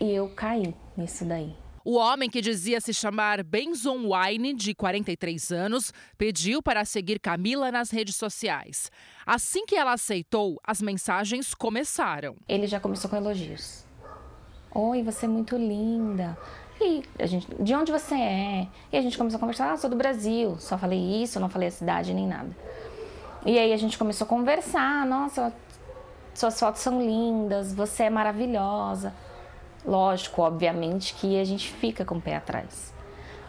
e 0.01 0.11
eu 0.11 0.29
caí 0.31 0.75
nisso 0.97 1.25
daí. 1.25 1.55
O 1.85 1.95
homem 1.95 2.29
que 2.29 2.41
dizia 2.41 2.81
se 2.81 2.93
chamar 2.93 3.45
Benson 3.45 4.09
Wine, 4.13 4.55
de 4.55 4.75
43 4.75 5.53
anos, 5.53 5.93
pediu 6.19 6.61
para 6.61 6.85
seguir 6.85 7.21
Camila 7.21 7.71
nas 7.71 7.93
redes 7.93 8.17
sociais. 8.17 8.91
Assim 9.25 9.65
que 9.67 9.77
ela 9.77 9.93
aceitou, 9.93 10.61
as 10.65 10.83
mensagens 10.83 11.55
começaram. 11.55 12.35
Ele 12.49 12.67
já 12.67 12.81
começou 12.81 13.09
com 13.09 13.15
elogios. 13.15 13.87
Oi, 14.75 15.01
você 15.05 15.27
é 15.27 15.29
muito 15.29 15.57
linda. 15.57 16.37
E 16.81 17.05
a 17.21 17.27
gente, 17.27 17.47
de 17.63 17.73
onde 17.73 17.93
você 17.93 18.17
é? 18.17 18.67
E 18.93 18.97
a 18.97 19.01
gente 19.01 19.17
começou 19.17 19.37
a 19.37 19.41
conversar, 19.41 19.71
ah, 19.71 19.77
sou 19.77 19.89
do 19.89 19.95
Brasil. 19.95 20.57
Só 20.59 20.77
falei 20.77 21.23
isso, 21.23 21.39
não 21.39 21.49
falei 21.49 21.69
a 21.69 21.71
cidade 21.71 22.13
nem 22.13 22.27
nada. 22.27 22.51
E 23.47 23.57
aí 23.57 23.73
a 23.73 23.77
gente 23.77 23.97
começou 23.97 24.25
a 24.25 24.29
conversar, 24.29 25.07
nossa, 25.07 25.55
suas 26.39 26.59
fotos 26.59 26.83
são 26.83 27.01
lindas, 27.01 27.75
você 27.75 28.05
é 28.05 28.11
maravilhosa. 28.11 29.13
Lógico, 29.85 30.43
obviamente 30.43 31.15
que 31.15 31.41
a 31.41 31.45
gente 31.45 31.71
fica 31.73 32.05
com 32.05 32.17
o 32.17 32.21
pé 32.21 32.37
atrás. 32.37 32.95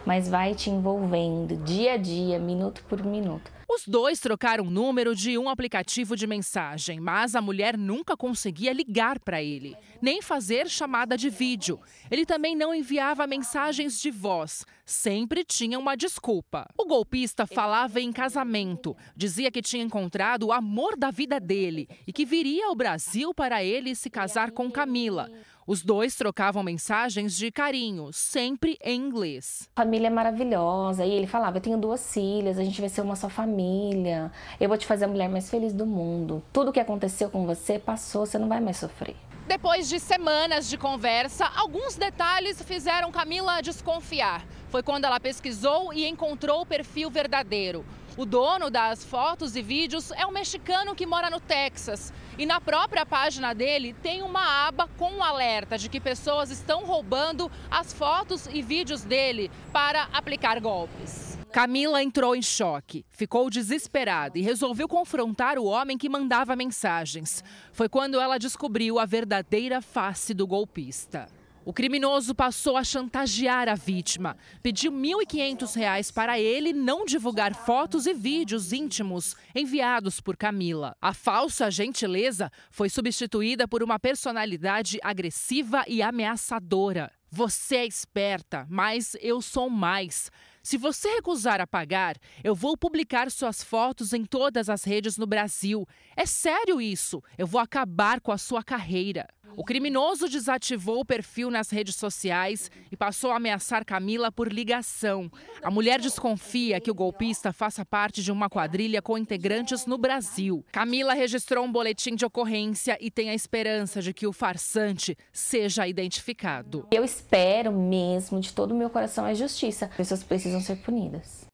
Mas 0.04 0.28
vai 0.28 0.54
te 0.54 0.70
envolvendo 0.70 1.56
dia 1.58 1.92
a 1.92 1.96
dia, 1.96 2.38
minuto 2.38 2.82
por 2.88 3.04
minuto. 3.04 3.50
Os 3.68 3.86
dois 3.86 4.18
trocaram 4.18 4.64
o 4.64 4.70
número 4.70 5.14
de 5.14 5.38
um 5.38 5.48
aplicativo 5.48 6.16
de 6.16 6.26
mensagem, 6.26 6.98
mas 6.98 7.36
a 7.36 7.40
mulher 7.40 7.78
nunca 7.78 8.16
conseguia 8.16 8.72
ligar 8.72 9.20
para 9.20 9.40
ele, 9.40 9.76
nem 10.02 10.20
fazer 10.20 10.68
chamada 10.68 11.16
de 11.16 11.30
vídeo. 11.30 11.78
Ele 12.10 12.26
também 12.26 12.56
não 12.56 12.74
enviava 12.74 13.28
mensagens 13.28 14.00
de 14.00 14.10
voz, 14.10 14.66
sempre 14.90 15.44
tinha 15.44 15.78
uma 15.78 15.96
desculpa. 15.96 16.66
O 16.76 16.84
golpista 16.84 17.46
falava 17.46 18.00
em 18.00 18.12
casamento, 18.12 18.96
dizia 19.16 19.50
que 19.50 19.62
tinha 19.62 19.84
encontrado 19.84 20.48
o 20.48 20.52
amor 20.52 20.96
da 20.96 21.10
vida 21.10 21.38
dele 21.38 21.88
e 22.06 22.12
que 22.12 22.24
viria 22.24 22.66
ao 22.66 22.74
Brasil 22.74 23.32
para 23.32 23.62
ele 23.62 23.94
se 23.94 24.10
casar 24.10 24.50
com 24.50 24.70
Camila. 24.70 25.30
Os 25.66 25.82
dois 25.82 26.16
trocavam 26.16 26.64
mensagens 26.64 27.36
de 27.36 27.52
carinho, 27.52 28.12
sempre 28.12 28.76
em 28.82 29.00
inglês. 29.00 29.68
Família 29.76 30.08
é 30.08 30.10
maravilhosa. 30.10 31.04
E 31.06 31.12
ele 31.12 31.28
falava: 31.28 31.58
Eu 31.58 31.62
tenho 31.62 31.78
duas 31.78 32.12
filhas, 32.12 32.58
a 32.58 32.64
gente 32.64 32.80
vai 32.80 32.90
ser 32.90 33.02
uma 33.02 33.14
só 33.14 33.28
família. 33.28 34.32
Eu 34.58 34.68
vou 34.68 34.76
te 34.76 34.86
fazer 34.86 35.04
a 35.04 35.08
mulher 35.08 35.28
mais 35.28 35.48
feliz 35.48 35.72
do 35.72 35.86
mundo. 35.86 36.42
Tudo 36.52 36.72
que 36.72 36.80
aconteceu 36.80 37.30
com 37.30 37.46
você 37.46 37.78
passou, 37.78 38.26
você 38.26 38.36
não 38.38 38.48
vai 38.48 38.60
mais 38.60 38.78
sofrer. 38.78 39.14
Depois 39.46 39.88
de 39.88 39.98
semanas 39.98 40.68
de 40.68 40.78
conversa, 40.78 41.44
alguns 41.56 41.96
detalhes 41.96 42.62
fizeram 42.62 43.10
Camila 43.10 43.60
desconfiar. 43.60 44.44
Foi 44.70 44.84
quando 44.84 45.04
ela 45.04 45.18
pesquisou 45.18 45.92
e 45.92 46.06
encontrou 46.06 46.60
o 46.60 46.66
perfil 46.66 47.10
verdadeiro. 47.10 47.84
O 48.16 48.24
dono 48.24 48.70
das 48.70 49.04
fotos 49.04 49.56
e 49.56 49.62
vídeos 49.62 50.12
é 50.12 50.24
um 50.24 50.30
mexicano 50.30 50.94
que 50.94 51.06
mora 51.06 51.28
no 51.28 51.40
Texas. 51.40 52.12
E 52.38 52.46
na 52.46 52.60
própria 52.60 53.04
página 53.04 53.52
dele 53.52 53.94
tem 53.94 54.22
uma 54.22 54.68
aba 54.68 54.88
com 54.96 55.10
um 55.10 55.24
alerta 55.24 55.76
de 55.76 55.88
que 55.88 56.00
pessoas 56.00 56.50
estão 56.50 56.84
roubando 56.84 57.50
as 57.68 57.92
fotos 57.92 58.46
e 58.46 58.62
vídeos 58.62 59.02
dele 59.02 59.50
para 59.72 60.04
aplicar 60.12 60.60
golpes. 60.60 61.36
Camila 61.52 62.00
entrou 62.00 62.36
em 62.36 62.42
choque, 62.42 63.04
ficou 63.10 63.50
desesperada 63.50 64.38
e 64.38 64.42
resolveu 64.42 64.86
confrontar 64.86 65.58
o 65.58 65.64
homem 65.64 65.98
que 65.98 66.08
mandava 66.08 66.54
mensagens. 66.54 67.42
Foi 67.72 67.88
quando 67.88 68.20
ela 68.20 68.38
descobriu 68.38 69.00
a 69.00 69.04
verdadeira 69.04 69.82
face 69.82 70.32
do 70.32 70.46
golpista. 70.46 71.39
O 71.62 71.74
criminoso 71.74 72.34
passou 72.34 72.76
a 72.76 72.82
chantagear 72.82 73.68
a 73.68 73.74
vítima. 73.74 74.36
Pediu 74.62 74.90
R$ 74.90 74.98
1.500 74.98 76.12
para 76.12 76.40
ele 76.40 76.72
não 76.72 77.04
divulgar 77.04 77.54
fotos 77.54 78.06
e 78.06 78.14
vídeos 78.14 78.72
íntimos 78.72 79.36
enviados 79.54 80.20
por 80.20 80.38
Camila. 80.38 80.96
A 81.02 81.12
falsa 81.12 81.70
gentileza 81.70 82.50
foi 82.70 82.88
substituída 82.88 83.68
por 83.68 83.82
uma 83.82 83.98
personalidade 83.98 84.98
agressiva 85.02 85.84
e 85.86 86.00
ameaçadora. 86.00 87.12
Você 87.30 87.76
é 87.76 87.86
esperta, 87.86 88.66
mas 88.68 89.14
eu 89.20 89.42
sou 89.42 89.68
mais. 89.68 90.30
Se 90.62 90.76
você 90.76 91.08
recusar 91.14 91.60
a 91.60 91.66
pagar, 91.66 92.16
eu 92.44 92.54
vou 92.54 92.76
publicar 92.76 93.30
suas 93.30 93.62
fotos 93.62 94.12
em 94.12 94.24
todas 94.24 94.68
as 94.68 94.84
redes 94.84 95.16
no 95.16 95.26
Brasil. 95.26 95.86
É 96.14 96.26
sério 96.26 96.80
isso. 96.80 97.22
Eu 97.38 97.46
vou 97.46 97.60
acabar 97.60 98.20
com 98.20 98.30
a 98.30 98.38
sua 98.38 98.62
carreira. 98.62 99.26
O 99.56 99.64
criminoso 99.64 100.28
desativou 100.28 101.00
o 101.00 101.04
perfil 101.04 101.50
nas 101.50 101.70
redes 101.70 101.96
sociais 101.96 102.70
e 102.90 102.96
passou 102.96 103.32
a 103.32 103.36
ameaçar 103.36 103.84
Camila 103.84 104.30
por 104.30 104.52
ligação. 104.52 105.30
A 105.62 105.70
mulher 105.70 106.00
desconfia 106.00 106.80
que 106.80 106.90
o 106.90 106.94
golpista 106.94 107.52
faça 107.52 107.84
parte 107.84 108.22
de 108.22 108.30
uma 108.30 108.48
quadrilha 108.48 109.02
com 109.02 109.18
integrantes 109.18 109.86
no 109.86 109.98
Brasil. 109.98 110.64
Camila 110.70 111.14
registrou 111.14 111.64
um 111.64 111.72
boletim 111.72 112.14
de 112.14 112.24
ocorrência 112.24 112.96
e 113.00 113.10
tem 113.10 113.30
a 113.30 113.34
esperança 113.34 114.00
de 114.00 114.14
que 114.14 114.26
o 114.26 114.32
farsante 114.32 115.16
seja 115.32 115.86
identificado. 115.86 116.86
Eu 116.90 117.04
espero 117.04 117.72
mesmo, 117.72 118.40
de 118.40 118.52
todo 118.52 118.72
o 118.72 118.76
meu 118.76 118.88
coração, 118.88 119.24
a 119.24 119.34
justiça. 119.34 119.86
As 119.86 119.96
pessoas 119.96 120.22
precisam 120.22 120.49
ser 120.58 120.76
punidas. 120.76 121.46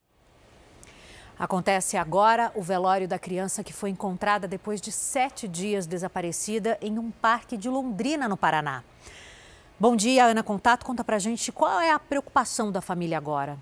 Acontece 1.39 1.99
agora 1.99 2.51
o 2.55 2.63
velório 2.63 3.07
da 3.07 3.19
criança 3.19 3.63
que 3.63 3.73
foi 3.73 3.91
encontrada 3.91 4.49
depois 4.49 4.81
de 4.81 4.91
sete 4.91 5.47
dias 5.47 5.87
desaparecida 5.87 6.79
em 6.81 6.99
um 6.99 7.11
parque 7.11 7.59
de 7.59 7.69
Londrina, 7.69 8.27
no 8.27 8.37
Paraná. 8.37 8.83
Bom 9.79 9.95
dia, 9.95 10.25
Ana 10.25 10.43
Contato. 10.43 10.87
Conta 10.87 11.05
pra 11.05 11.19
gente 11.19 11.53
qual 11.53 11.79
é 11.79 11.91
a 11.91 11.99
preocupação 11.99 12.73
da 12.73 12.81
família 12.81 13.19
agora. 13.19 13.59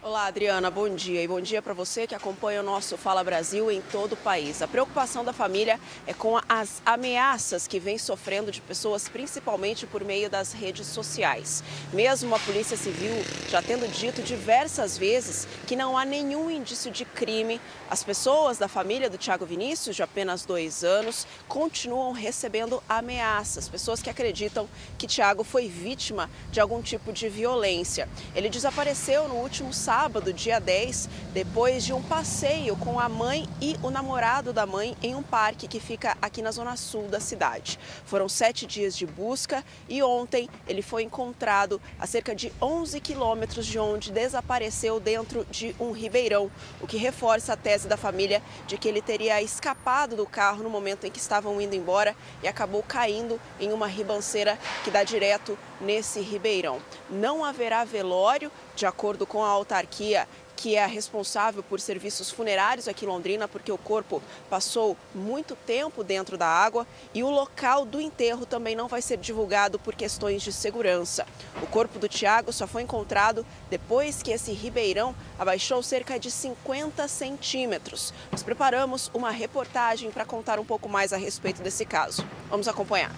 Olá, 0.00 0.26
Adriana, 0.26 0.70
bom 0.70 0.88
dia. 0.88 1.24
E 1.24 1.26
bom 1.26 1.40
dia 1.40 1.60
para 1.60 1.74
você 1.74 2.06
que 2.06 2.14
acompanha 2.14 2.60
o 2.60 2.62
nosso 2.62 2.96
Fala 2.96 3.24
Brasil 3.24 3.68
em 3.68 3.82
todo 3.82 4.12
o 4.12 4.16
país. 4.16 4.62
A 4.62 4.68
preocupação 4.68 5.24
da 5.24 5.32
família 5.32 5.80
é 6.06 6.14
com 6.14 6.38
as 6.48 6.80
ameaças 6.86 7.66
que 7.66 7.78
vem 7.78 7.98
sofrendo 7.98 8.50
de 8.50 8.60
pessoas, 8.62 9.06
principalmente 9.06 9.86
por 9.86 10.02
meio 10.02 10.30
das 10.30 10.52
redes 10.52 10.86
sociais. 10.86 11.62
Mesmo 11.92 12.34
a 12.34 12.38
Polícia 12.38 12.76
Civil 12.76 13.12
já 13.50 13.60
tendo 13.60 13.86
dito 13.86 14.22
diversas 14.22 14.96
vezes 14.96 15.46
que 15.66 15.76
não 15.76 15.98
há 15.98 16.06
nenhum 16.06 16.50
indício 16.50 16.90
de 16.90 17.04
crime, 17.04 17.60
as 17.90 18.02
pessoas 18.02 18.56
da 18.56 18.66
família 18.66 19.10
do 19.10 19.18
Tiago 19.18 19.44
Vinícius, 19.44 19.96
de 19.96 20.02
apenas 20.02 20.46
dois 20.46 20.82
anos, 20.84 21.26
continuam 21.46 22.12
recebendo 22.12 22.82
ameaças. 22.88 23.68
Pessoas 23.68 24.00
que 24.00 24.08
acreditam 24.08 24.66
que 24.96 25.06
Tiago 25.06 25.44
foi 25.44 25.68
vítima 25.68 26.30
de 26.50 26.60
algum 26.60 26.80
tipo 26.80 27.12
de 27.12 27.28
violência. 27.28 28.08
Ele 28.34 28.48
desapareceu 28.48 29.28
no 29.28 29.34
último 29.34 29.72
sábado 29.72 30.32
dia 30.32 30.58
10, 30.58 31.08
depois 31.34 31.84
de 31.84 31.92
um 31.92 32.02
passeio 32.02 32.74
com 32.76 32.98
a 32.98 33.08
mãe 33.08 33.46
e 33.60 33.76
o 33.82 33.90
namorado 33.90 34.52
da 34.52 34.64
mãe 34.64 34.96
em 35.02 35.14
um 35.14 35.22
parque 35.22 35.68
que 35.68 35.80
fica 35.80 36.16
aqui 36.22 36.37
na 36.42 36.50
zona 36.50 36.76
sul 36.76 37.08
da 37.08 37.20
cidade. 37.20 37.78
Foram 38.04 38.28
sete 38.28 38.66
dias 38.66 38.96
de 38.96 39.06
busca 39.06 39.64
e 39.88 40.02
ontem 40.02 40.48
ele 40.66 40.82
foi 40.82 41.02
encontrado 41.02 41.80
a 41.98 42.06
cerca 42.06 42.34
de 42.34 42.52
11 42.60 43.00
quilômetros 43.00 43.66
de 43.66 43.78
onde 43.78 44.12
desapareceu 44.12 45.00
dentro 45.00 45.44
de 45.50 45.74
um 45.78 45.92
ribeirão, 45.92 46.50
o 46.80 46.86
que 46.86 46.96
reforça 46.96 47.52
a 47.52 47.56
tese 47.56 47.88
da 47.88 47.96
família 47.96 48.42
de 48.66 48.78
que 48.78 48.88
ele 48.88 49.02
teria 49.02 49.40
escapado 49.42 50.16
do 50.16 50.26
carro 50.26 50.62
no 50.62 50.70
momento 50.70 51.06
em 51.06 51.10
que 51.10 51.18
estavam 51.18 51.60
indo 51.60 51.74
embora 51.74 52.16
e 52.42 52.48
acabou 52.48 52.82
caindo 52.82 53.40
em 53.60 53.72
uma 53.72 53.86
ribanceira 53.86 54.58
que 54.84 54.90
dá 54.90 55.02
direto 55.04 55.58
nesse 55.80 56.20
ribeirão. 56.20 56.80
Não 57.10 57.44
haverá 57.44 57.84
velório, 57.84 58.50
de 58.74 58.86
acordo 58.86 59.26
com 59.26 59.44
a 59.44 59.48
autarquia 59.48 60.26
que 60.58 60.74
é 60.74 60.84
responsável 60.84 61.62
por 61.62 61.78
serviços 61.78 62.32
funerários 62.32 62.88
aqui 62.88 63.04
em 63.04 63.08
Londrina, 63.08 63.46
porque 63.46 63.70
o 63.70 63.78
corpo 63.78 64.20
passou 64.50 64.96
muito 65.14 65.54
tempo 65.54 66.02
dentro 66.02 66.36
da 66.36 66.48
água 66.48 66.84
e 67.14 67.22
o 67.22 67.30
local 67.30 67.84
do 67.84 68.00
enterro 68.00 68.44
também 68.44 68.74
não 68.74 68.88
vai 68.88 69.00
ser 69.00 69.18
divulgado 69.18 69.78
por 69.78 69.94
questões 69.94 70.42
de 70.42 70.52
segurança. 70.52 71.24
O 71.62 71.66
corpo 71.68 72.00
do 72.00 72.08
Tiago 72.08 72.52
só 72.52 72.66
foi 72.66 72.82
encontrado 72.82 73.46
depois 73.70 74.20
que 74.20 74.32
esse 74.32 74.50
ribeirão 74.50 75.14
abaixou 75.38 75.80
cerca 75.80 76.18
de 76.18 76.28
50 76.28 77.06
centímetros. 77.06 78.12
Nós 78.32 78.42
preparamos 78.42 79.12
uma 79.14 79.30
reportagem 79.30 80.10
para 80.10 80.24
contar 80.24 80.58
um 80.58 80.64
pouco 80.64 80.88
mais 80.88 81.12
a 81.12 81.16
respeito 81.16 81.62
desse 81.62 81.86
caso. 81.86 82.26
Vamos 82.50 82.66
acompanhar. 82.66 83.14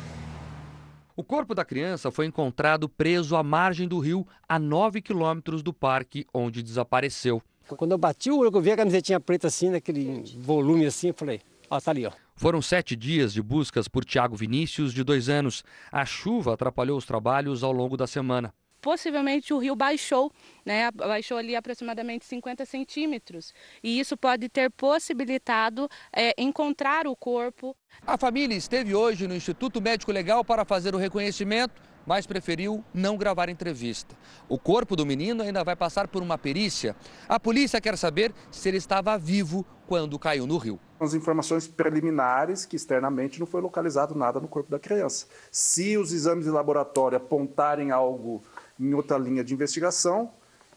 O 1.16 1.24
corpo 1.24 1.54
da 1.54 1.64
criança 1.64 2.10
foi 2.10 2.26
encontrado 2.26 2.88
preso 2.88 3.36
à 3.36 3.42
margem 3.42 3.88
do 3.88 3.98
rio, 3.98 4.26
a 4.48 4.58
9 4.58 5.02
quilômetros 5.02 5.62
do 5.62 5.72
parque 5.72 6.26
onde 6.32 6.62
desapareceu. 6.62 7.42
Quando 7.76 7.92
eu 7.92 7.98
bati 7.98 8.30
o 8.30 8.38
olho, 8.38 8.50
eu 8.52 8.60
vi 8.60 8.72
a 8.72 8.76
camisetinha 8.76 9.20
preta 9.20 9.46
assim, 9.46 9.70
naquele 9.70 10.24
volume 10.38 10.86
assim, 10.86 11.08
eu 11.08 11.14
falei, 11.14 11.40
ó, 11.68 11.80
tá 11.80 11.90
ali, 11.90 12.06
ó. 12.06 12.12
Foram 12.34 12.62
sete 12.62 12.96
dias 12.96 13.32
de 13.32 13.42
buscas 13.42 13.86
por 13.86 14.04
Tiago 14.04 14.34
Vinícius, 14.34 14.94
de 14.94 15.04
dois 15.04 15.28
anos. 15.28 15.62
A 15.92 16.06
chuva 16.06 16.54
atrapalhou 16.54 16.96
os 16.96 17.04
trabalhos 17.04 17.62
ao 17.62 17.70
longo 17.70 17.96
da 17.96 18.06
semana. 18.06 18.52
Possivelmente 18.80 19.52
o 19.52 19.58
rio 19.58 19.76
baixou, 19.76 20.32
né? 20.64 20.90
Baixou 20.90 21.36
ali 21.36 21.54
aproximadamente 21.54 22.24
50 22.24 22.64
centímetros. 22.64 23.52
E 23.82 24.00
isso 24.00 24.16
pode 24.16 24.48
ter 24.48 24.70
possibilitado 24.70 25.88
é, 26.12 26.34
encontrar 26.38 27.06
o 27.06 27.14
corpo. 27.14 27.76
A 28.06 28.16
família 28.16 28.56
esteve 28.56 28.94
hoje 28.94 29.26
no 29.26 29.34
Instituto 29.34 29.80
Médico 29.80 30.12
Legal 30.12 30.44
para 30.44 30.64
fazer 30.64 30.94
o 30.94 30.98
reconhecimento 30.98 31.90
mas 32.06 32.26
preferiu 32.26 32.84
não 32.92 33.16
gravar 33.16 33.48
entrevista. 33.48 34.16
O 34.48 34.58
corpo 34.58 34.96
do 34.96 35.06
menino 35.06 35.42
ainda 35.42 35.62
vai 35.62 35.76
passar 35.76 36.08
por 36.08 36.22
uma 36.22 36.38
perícia. 36.38 36.96
A 37.28 37.38
polícia 37.38 37.80
quer 37.80 37.96
saber 37.96 38.32
se 38.50 38.68
ele 38.68 38.78
estava 38.78 39.16
vivo 39.18 39.64
quando 39.86 40.18
caiu 40.18 40.46
no 40.46 40.56
rio. 40.56 40.78
As 41.00 41.14
informações 41.14 41.66
preliminares 41.66 42.64
que 42.64 42.76
externamente 42.76 43.40
não 43.40 43.46
foi 43.46 43.60
localizado 43.60 44.14
nada 44.14 44.38
no 44.38 44.46
corpo 44.46 44.70
da 44.70 44.78
criança. 44.78 45.26
Se 45.50 45.96
os 45.96 46.12
exames 46.12 46.44
de 46.44 46.50
laboratório 46.50 47.16
apontarem 47.16 47.90
algo 47.90 48.42
em 48.80 48.94
outra 48.94 49.18
linha 49.18 49.44
de 49.44 49.52
investigação, 49.52 50.30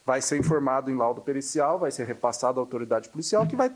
vai 0.06 0.22
ser 0.22 0.38
informado 0.38 0.92
em 0.92 0.96
laudo 0.96 1.22
pericial, 1.22 1.80
vai 1.80 1.92
ser 1.92 2.06
repassado 2.06 2.60
à 2.60 2.62
autoridade 2.62 3.08
policial 3.10 3.48
que 3.48 3.56
vai 3.56 3.72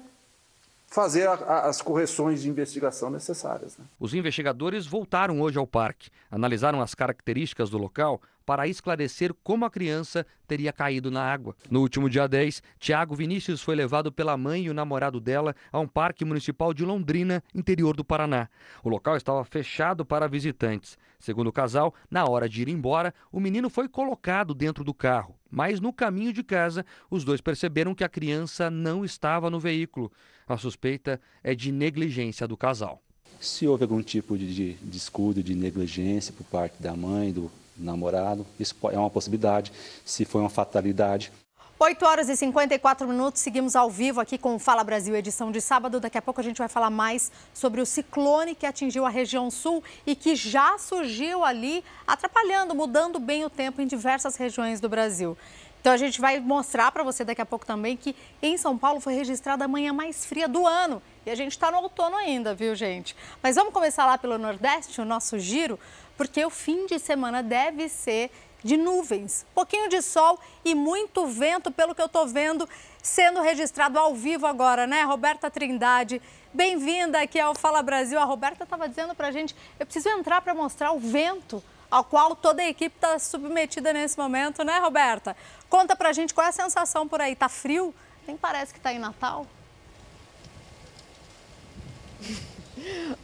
fazer 0.87 1.27
a, 1.27 1.33
a, 1.33 1.67
as 1.67 1.81
correções 1.81 2.41
de 2.41 2.49
investigação 2.49 3.09
necessárias. 3.09 3.77
Né? 3.77 3.85
Os 3.99 4.13
investigadores 4.13 4.85
voltaram 4.85 5.41
hoje 5.41 5.57
ao 5.57 5.65
parque, 5.65 6.09
analisaram 6.29 6.81
as 6.81 6.93
características 6.93 7.69
do 7.69 7.77
local 7.77 8.21
para 8.47 8.65
esclarecer 8.65 9.33
como 9.43 9.65
a 9.65 9.69
criança 9.69 10.25
teria 10.47 10.71
caído 10.71 11.11
na 11.11 11.21
água. 11.21 11.53
No 11.69 11.81
último 11.81 12.09
dia 12.09 12.29
10, 12.29 12.63
Tiago 12.79 13.13
Vinícius 13.13 13.61
foi 13.61 13.75
levado 13.75 14.09
pela 14.09 14.37
mãe 14.37 14.63
e 14.63 14.69
o 14.69 14.73
namorado 14.73 15.19
dela 15.19 15.53
a 15.69 15.77
um 15.81 15.87
parque 15.87 16.23
municipal 16.23 16.73
de 16.73 16.85
Londrina, 16.85 17.43
interior 17.53 17.93
do 17.93 18.05
Paraná. 18.05 18.47
O 18.81 18.87
local 18.87 19.17
estava 19.17 19.43
fechado 19.43 20.05
para 20.05 20.29
visitantes. 20.29 20.97
Segundo 21.19 21.47
o 21.47 21.51
casal, 21.51 21.93
na 22.09 22.23
hora 22.23 22.47
de 22.47 22.61
ir 22.61 22.69
embora, 22.69 23.13
o 23.33 23.41
menino 23.41 23.69
foi 23.69 23.89
colocado 23.89 24.53
dentro 24.53 24.81
do 24.81 24.93
carro. 24.93 25.35
Mas 25.51 25.81
no 25.81 25.91
caminho 25.91 26.31
de 26.31 26.41
casa, 26.41 26.85
os 27.11 27.25
dois 27.25 27.41
perceberam 27.41 27.93
que 27.93 28.05
a 28.05 28.09
criança 28.09 28.69
não 28.69 29.03
estava 29.03 29.49
no 29.49 29.59
veículo. 29.59 30.09
A 30.47 30.55
suspeita 30.55 31.19
é 31.43 31.53
de 31.53 31.69
negligência 31.69 32.47
do 32.47 32.55
casal. 32.55 33.01
Se 33.41 33.67
houve 33.67 33.83
algum 33.83 34.01
tipo 34.01 34.37
de 34.37 34.75
descuido, 34.75 35.43
de 35.43 35.53
negligência 35.53 36.33
por 36.33 36.45
parte 36.45 36.81
da 36.81 36.95
mãe, 36.95 37.33
do 37.33 37.51
namorado, 37.77 38.45
isso 38.59 38.75
é 38.91 38.97
uma 38.97 39.09
possibilidade. 39.09 39.71
Se 40.05 40.25
foi 40.25 40.41
uma 40.41 40.49
fatalidade, 40.49 41.31
8 41.79 42.05
horas 42.07 42.27
e 42.27 42.35
54 42.35 43.07
minutos, 43.07 43.39
seguimos 43.39 43.75
ao 43.75 43.87
vivo 43.87 44.19
aqui 44.19 44.35
com 44.35 44.55
o 44.55 44.59
Fala 44.59 44.83
Brasil, 44.83 45.15
edição 45.15 45.51
de 45.51 45.61
sábado. 45.61 45.99
Daqui 45.99 46.17
a 46.17 46.21
pouco 46.23 46.41
a 46.41 46.43
gente 46.43 46.57
vai 46.57 46.67
falar 46.67 46.89
mais 46.89 47.31
sobre 47.53 47.79
o 47.79 47.85
ciclone 47.85 48.55
que 48.55 48.65
atingiu 48.65 49.05
a 49.05 49.09
região 49.09 49.51
sul 49.51 49.83
e 50.03 50.15
que 50.15 50.35
já 50.35 50.79
surgiu 50.79 51.45
ali, 51.45 51.83
atrapalhando, 52.07 52.73
mudando 52.73 53.19
bem 53.19 53.45
o 53.45 53.49
tempo 53.49 53.79
em 53.79 53.85
diversas 53.85 54.35
regiões 54.37 54.79
do 54.79 54.89
Brasil. 54.89 55.37
Então 55.79 55.93
a 55.93 55.97
gente 55.97 56.19
vai 56.19 56.39
mostrar 56.39 56.91
para 56.91 57.03
você 57.03 57.23
daqui 57.23 57.41
a 57.41 57.45
pouco 57.45 57.63
também 57.63 57.95
que 57.95 58.15
em 58.41 58.57
São 58.57 58.75
Paulo 58.75 58.99
foi 58.99 59.13
registrada 59.13 59.65
a 59.65 59.67
manhã 59.67 59.93
mais 59.93 60.25
fria 60.25 60.47
do 60.47 60.65
ano. 60.65 60.99
E 61.27 61.29
a 61.29 61.35
gente 61.35 61.51
está 61.51 61.69
no 61.69 61.77
outono 61.77 62.15
ainda, 62.15 62.55
viu, 62.55 62.73
gente? 62.73 63.15
Mas 63.43 63.55
vamos 63.55 63.71
começar 63.71 64.05
lá 64.05 64.17
pelo 64.17 64.37
Nordeste, 64.39 64.99
o 64.99 65.05
nosso 65.05 65.37
giro, 65.37 65.79
porque 66.17 66.43
o 66.43 66.49
fim 66.49 66.87
de 66.87 66.97
semana 66.97 67.43
deve 67.43 67.87
ser 67.87 68.31
de 68.63 68.75
nuvens, 68.75 69.45
pouquinho 69.53 69.87
de 69.87 70.01
sol 70.01 70.39
e 70.65 70.73
muito 70.73 71.27
vento, 71.27 71.71
pelo 71.71 71.93
que 71.93 72.01
eu 72.01 72.07
estou 72.07 72.27
vendo, 72.27 72.67
sendo 73.01 73.39
registrado 73.41 73.99
ao 73.99 74.15
vivo 74.15 74.47
agora, 74.47 74.87
né? 74.87 75.03
Roberta 75.03 75.49
Trindade, 75.49 76.21
bem-vinda 76.53 77.21
aqui 77.21 77.39
ao 77.39 77.53
Fala 77.53 77.81
Brasil. 77.83 78.19
A 78.19 78.25
Roberta 78.25 78.63
estava 78.63 78.89
dizendo 78.89 79.13
para 79.13 79.27
a 79.27 79.31
gente, 79.31 79.55
eu 79.79 79.85
preciso 79.85 80.09
entrar 80.09 80.41
para 80.41 80.53
mostrar 80.53 80.91
o 80.91 80.99
vento 80.99 81.63
ao 81.89 82.03
qual 82.03 82.35
toda 82.35 82.61
a 82.61 82.67
equipe 82.67 82.95
está 82.95 83.17
submetida 83.19 83.93
nesse 83.93 84.17
momento, 84.17 84.63
né, 84.63 84.79
Roberta? 84.79 85.37
Conta 85.69 85.95
para 85.95 86.09
a 86.09 86.13
gente 86.13 86.33
qual 86.33 86.45
é 86.45 86.49
a 86.49 86.53
sensação 86.53 87.07
por 87.07 87.21
aí. 87.21 87.35
Tá 87.35 87.47
frio? 87.47 87.93
Nem 88.25 88.35
parece 88.35 88.73
que 88.73 88.79
está 88.79 88.91
em 88.91 88.99
Natal. 88.99 89.47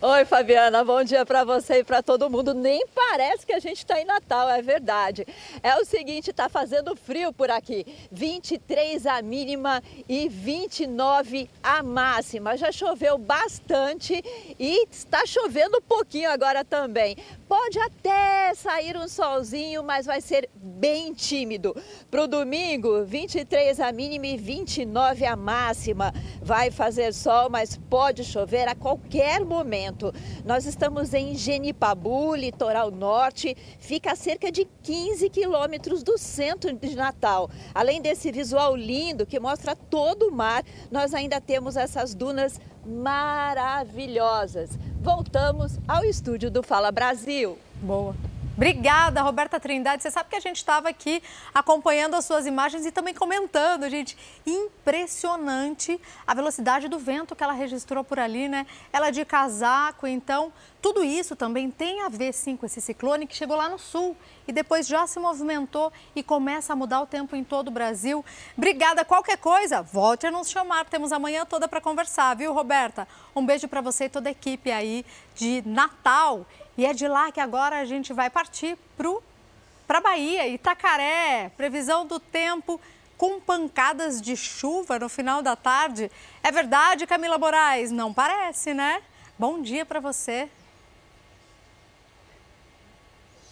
Oi, 0.01 0.25
Fabiana, 0.25 0.84
bom 0.84 1.01
dia 1.01 1.25
para 1.25 1.46
você 1.46 1.79
e 1.79 1.84
para 1.84 2.03
todo 2.03 2.29
mundo. 2.29 2.53
Nem 2.53 2.86
parece 2.93 3.46
que 3.46 3.53
a 3.53 3.60
gente 3.60 3.77
está 3.77 4.01
em 4.01 4.03
Natal, 4.03 4.50
é 4.50 4.62
verdade. 4.62 5.25
É 5.62 5.77
o 5.77 5.86
seguinte, 5.86 6.29
está 6.29 6.50
fazendo 6.50 6.93
frio 6.93 7.32
por 7.32 7.50
aqui. 7.50 7.86
23 8.12 9.05
a 9.05 9.22
mínima 9.22 9.82
e 10.10 10.27
29 10.27 11.50
a 11.63 11.82
máxima. 11.82 12.58
Já 12.58 12.70
choveu 12.70 13.17
bastante 13.17 14.22
e 14.60 14.86
está 14.91 15.25
chovendo 15.25 15.77
um 15.77 15.82
pouquinho 15.82 16.29
agora 16.29 16.65
também. 16.65 17.15
Pode 17.48 17.79
até 17.79 18.53
sair 18.55 18.98
um 18.98 19.08
solzinho, 19.08 19.84
mas 19.84 20.05
vai 20.05 20.20
ser 20.20 20.50
bem 20.53 21.13
tímido. 21.13 21.73
Para 22.12 22.23
o 22.23 22.28
domingo, 22.28 23.06
23 23.06 23.80
a 23.80 23.91
mínima 23.93 24.28
e 24.28 24.36
29 24.36 25.26
a 25.26 25.38
máxima. 25.38 26.13
Vai 26.41 26.71
fazer 26.71 27.13
sol, 27.13 27.49
mas 27.49 27.78
pode 27.89 28.26
chover 28.26 28.67
a 28.67 28.76
qualquer 28.76 29.45
momento. 29.45 29.53
Nós 30.46 30.66
estamos 30.66 31.13
em 31.13 31.36
Genipabu, 31.36 32.36
litoral 32.36 32.89
norte, 32.89 33.56
fica 33.80 34.13
a 34.13 34.16
cerca 34.16 34.52
de 34.52 34.66
15 34.82 35.30
quilômetros 35.30 36.02
do 36.02 36.18
centro 36.18 36.74
de 36.74 36.96
Natal. 36.96 37.50
Além 37.74 38.02
desse 38.02 38.32
visual 38.32 38.76
lindo 38.76 39.26
que 39.26 39.39
mostra 39.39 39.76
todo 39.76 40.30
o 40.30 40.32
mar, 40.32 40.63
nós 40.92 41.13
ainda 41.13 41.39
temos 41.39 41.76
essas 41.76 42.16
dunas 42.16 42.60
maravilhosas. 42.86 44.72
Voltamos 45.02 45.78
ao 45.88 46.04
estúdio 46.04 46.50
do 46.50 46.63
Fala 46.63 46.92
Brasil. 46.92 47.58
Boa. 47.82 48.33
Obrigada, 48.56 49.20
Roberta 49.24 49.60
Trindade. 49.60 50.04
Você 50.04 50.12
sabe 50.12 50.30
que 50.30 50.36
a 50.36 50.39
gente 50.39 50.58
estava 50.58 50.88
aqui 50.88 51.24
acompanhando 51.54 52.16
as 52.16 52.26
suas 52.26 52.46
imagens 52.46 52.86
e 52.86 52.92
também 52.92 53.13
comentando, 53.13 53.89
gente. 53.89 54.16
Impressionante 54.46 56.00
a 56.26 56.36
velocidade 56.36 56.88
do 56.88 57.00
vento 57.00 57.36
que 57.36 57.44
ela 57.44 57.54
registrou 57.54 58.04
por 58.04 58.20
ali, 58.20 58.48
né? 58.48 58.68
Ela 58.92 59.10
de 59.10 59.26
casaco, 59.26 60.06
então 60.06 60.54
tudo 60.84 61.04
isso 61.04 61.36
também 61.36 61.72
tem 61.72 62.02
a 62.02 62.10
ver 62.10 62.32
sim 62.32 62.56
com 62.56 62.66
esse 62.66 62.80
ciclone 62.80 63.26
que 63.26 63.36
chegou 63.36 63.58
lá 63.58 63.70
no 63.70 63.80
sul 63.80 64.16
e 64.48 64.52
depois 64.52 64.86
já 64.86 65.08
se 65.08 65.20
movimentou 65.20 65.92
e 66.16 66.22
começa 66.22 66.74
a 66.74 66.76
mudar 66.76 67.02
o 67.02 67.08
tempo 67.08 67.36
em 67.36 67.44
todo 67.44 67.70
o 67.70 67.72
Brasil. 67.72 68.24
Obrigada. 68.56 69.04
Qualquer 69.04 69.38
coisa, 69.38 69.82
volte 69.82 70.28
a 70.28 70.32
nos 70.32 70.50
chamar. 70.50 70.86
Temos 70.86 71.12
a 71.12 71.18
manhã 71.18 71.44
toda 71.44 71.68
para 71.68 71.82
conversar, 71.82 72.36
viu, 72.36 72.54
Roberta? 72.54 73.08
Um 73.36 73.44
beijo 73.44 73.68
para 73.68 73.82
você 73.82 74.06
e 74.06 74.10
toda 74.10 74.30
a 74.30 74.32
equipe 74.32 74.72
aí 74.72 75.04
de 75.34 75.63
Natal. 75.66 76.46
E 76.77 76.86
é 76.86 76.93
de 76.93 77.07
lá 77.07 77.31
que 77.31 77.39
agora 77.39 77.79
a 77.79 77.86
gente 77.86 78.13
vai 78.13 78.29
partir 78.29 78.77
para 79.88 79.99
a 79.99 80.01
Bahia, 80.01 80.47
Itacaré. 80.47 81.51
Previsão 81.55 82.05
do 82.05 82.19
tempo 82.19 82.81
com 83.17 83.39
pancadas 83.39 84.21
de 84.21 84.36
chuva 84.36 84.97
no 84.97 85.07
final 85.07 85.41
da 85.41 85.55
tarde. 85.55 86.12
É 86.41 86.51
verdade, 86.51 87.05
Camila 87.05 87.38
Moraes? 87.38 87.91
Não 87.91 88.13
parece, 88.13 88.73
né? 88.73 89.01
Bom 89.38 89.62
dia 89.62 89.86
para 89.86 89.99
você. 89.99 90.49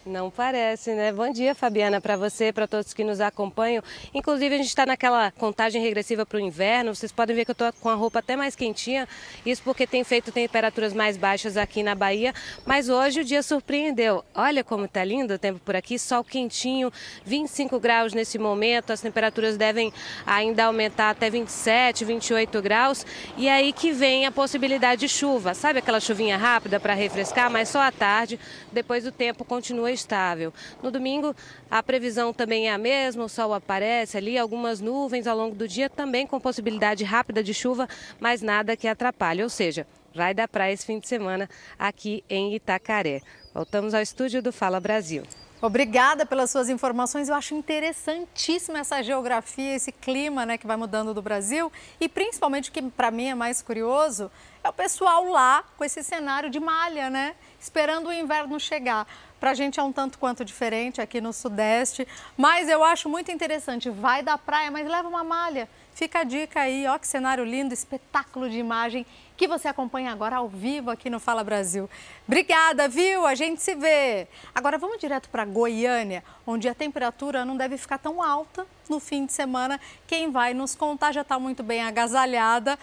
Não 0.03 0.31
parece, 0.31 0.95
né? 0.95 1.11
Bom 1.11 1.31
dia, 1.31 1.53
Fabiana, 1.53 2.01
para 2.01 2.17
você, 2.17 2.51
para 2.51 2.65
todos 2.65 2.91
que 2.91 3.03
nos 3.03 3.21
acompanham. 3.21 3.83
Inclusive, 4.11 4.55
a 4.55 4.57
gente 4.57 4.67
está 4.67 4.83
naquela 4.83 5.29
contagem 5.29 5.79
regressiva 5.79 6.25
para 6.25 6.37
o 6.37 6.39
inverno. 6.39 6.95
Vocês 6.95 7.11
podem 7.11 7.35
ver 7.35 7.45
que 7.45 7.51
eu 7.51 7.53
estou 7.53 7.71
com 7.73 7.87
a 7.87 7.93
roupa 7.93 8.17
até 8.17 8.35
mais 8.35 8.55
quentinha. 8.55 9.07
Isso 9.45 9.61
porque 9.61 9.85
tem 9.85 10.03
feito 10.03 10.31
temperaturas 10.31 10.91
mais 10.91 11.17
baixas 11.17 11.55
aqui 11.55 11.83
na 11.83 11.93
Bahia. 11.93 12.33
Mas 12.65 12.89
hoje 12.89 13.21
o 13.21 13.23
dia 13.23 13.43
surpreendeu. 13.43 14.25
Olha 14.33 14.63
como 14.63 14.85
está 14.85 15.03
lindo 15.03 15.35
o 15.35 15.37
tempo 15.37 15.59
por 15.63 15.75
aqui. 15.75 15.99
Sol 15.99 16.23
quentinho, 16.23 16.91
25 17.23 17.79
graus 17.79 18.11
nesse 18.11 18.39
momento. 18.39 18.91
As 18.91 19.01
temperaturas 19.01 19.55
devem 19.55 19.93
ainda 20.25 20.65
aumentar 20.65 21.11
até 21.11 21.29
27, 21.29 22.05
28 22.05 22.59
graus. 22.59 23.05
E 23.37 23.47
aí 23.47 23.71
que 23.71 23.91
vem 23.91 24.25
a 24.25 24.31
possibilidade 24.31 25.01
de 25.01 25.09
chuva. 25.09 25.53
Sabe 25.53 25.77
aquela 25.77 25.99
chuvinha 25.99 26.37
rápida 26.37 26.79
para 26.79 26.95
refrescar, 26.95 27.51
mas 27.51 27.69
só 27.69 27.81
à 27.81 27.91
tarde. 27.91 28.39
Depois 28.71 29.05
o 29.05 29.11
tempo 29.11 29.45
continua 29.45 29.90
estável. 29.91 30.53
No 30.81 30.91
domingo, 30.91 31.35
a 31.69 31.83
previsão 31.83 32.33
também 32.33 32.67
é 32.69 32.73
a 32.73 32.77
mesma, 32.77 33.25
o 33.25 33.29
sol 33.29 33.53
aparece 33.53 34.17
ali, 34.17 34.37
algumas 34.37 34.79
nuvens 34.79 35.27
ao 35.27 35.37
longo 35.37 35.55
do 35.55 35.67
dia, 35.67 35.89
também 35.89 36.25
com 36.25 36.39
possibilidade 36.39 37.03
rápida 37.03 37.43
de 37.43 37.53
chuva, 37.53 37.87
mas 38.19 38.41
nada 38.41 38.75
que 38.75 38.87
atrapalhe. 38.87 39.43
Ou 39.43 39.49
seja, 39.49 39.85
vai 40.13 40.33
dar 40.33 40.47
praia 40.47 40.73
esse 40.73 40.85
fim 40.85 40.99
de 40.99 41.07
semana 41.07 41.49
aqui 41.77 42.23
em 42.29 42.55
Itacaré. 42.55 43.21
Voltamos 43.53 43.93
ao 43.93 44.01
estúdio 44.01 44.41
do 44.41 44.51
Fala 44.51 44.79
Brasil. 44.79 45.23
Obrigada 45.61 46.25
pelas 46.25 46.49
suas 46.49 46.69
informações. 46.69 47.29
Eu 47.29 47.35
acho 47.35 47.53
interessantíssima 47.53 48.79
essa 48.79 49.03
geografia, 49.03 49.75
esse 49.75 49.91
clima 49.91 50.43
né, 50.43 50.57
que 50.57 50.65
vai 50.65 50.75
mudando 50.75 51.13
do 51.13 51.21
Brasil. 51.21 51.71
E 51.99 52.09
principalmente 52.09 52.71
o 52.71 52.73
que 52.73 52.81
para 52.81 53.11
mim 53.11 53.27
é 53.27 53.35
mais 53.35 53.61
curioso 53.61 54.31
é 54.63 54.69
o 54.69 54.73
pessoal 54.73 55.25
lá 55.25 55.63
com 55.77 55.83
esse 55.83 56.03
cenário 56.03 56.49
de 56.49 56.59
malha, 56.59 57.09
né? 57.09 57.35
Esperando 57.59 58.07
o 58.07 58.13
inverno 58.13 58.59
chegar. 58.59 59.07
Para 59.41 59.51
a 59.51 59.53
gente 59.55 59.79
é 59.79 59.83
um 59.83 59.91
tanto 59.91 60.19
quanto 60.19 60.45
diferente 60.45 61.01
aqui 61.01 61.19
no 61.19 61.33
Sudeste, 61.33 62.07
mas 62.37 62.69
eu 62.69 62.83
acho 62.83 63.09
muito 63.09 63.31
interessante. 63.31 63.89
Vai 63.89 64.21
da 64.21 64.37
praia, 64.37 64.69
mas 64.69 64.87
leva 64.87 65.09
uma 65.09 65.23
malha. 65.23 65.67
fica 65.95 66.19
a 66.19 66.23
dica 66.23 66.61
aí, 66.61 66.85
ó 66.85 66.95
que 66.99 67.07
cenário 67.07 67.43
lindo, 67.43 67.73
espetáculo 67.73 68.47
de 68.47 68.59
imagem 68.59 69.03
que 69.35 69.47
você 69.47 69.67
acompanha 69.67 70.11
agora 70.11 70.35
ao 70.35 70.47
vivo 70.47 70.91
aqui 70.91 71.09
no 71.09 71.19
Fala 71.19 71.43
Brasil. 71.43 71.89
Obrigada, 72.27 72.87
viu? 72.87 73.25
A 73.25 73.33
gente 73.33 73.63
se 73.63 73.73
vê. 73.73 74.27
Agora 74.53 74.77
vamos 74.77 74.99
direto 74.99 75.27
para 75.31 75.43
Goiânia, 75.43 76.23
onde 76.45 76.69
a 76.69 76.75
temperatura 76.75 77.43
não 77.43 77.57
deve 77.57 77.79
ficar 77.79 77.97
tão 77.97 78.21
alta 78.21 78.67
no 78.87 78.99
fim 78.99 79.25
de 79.25 79.33
semana. 79.33 79.81
Quem 80.05 80.29
vai 80.29 80.53
nos 80.53 80.75
contar 80.75 81.11
já 81.13 81.21
está 81.21 81.39
muito 81.39 81.63
bem 81.63 81.81
agasalhada. 81.81 82.77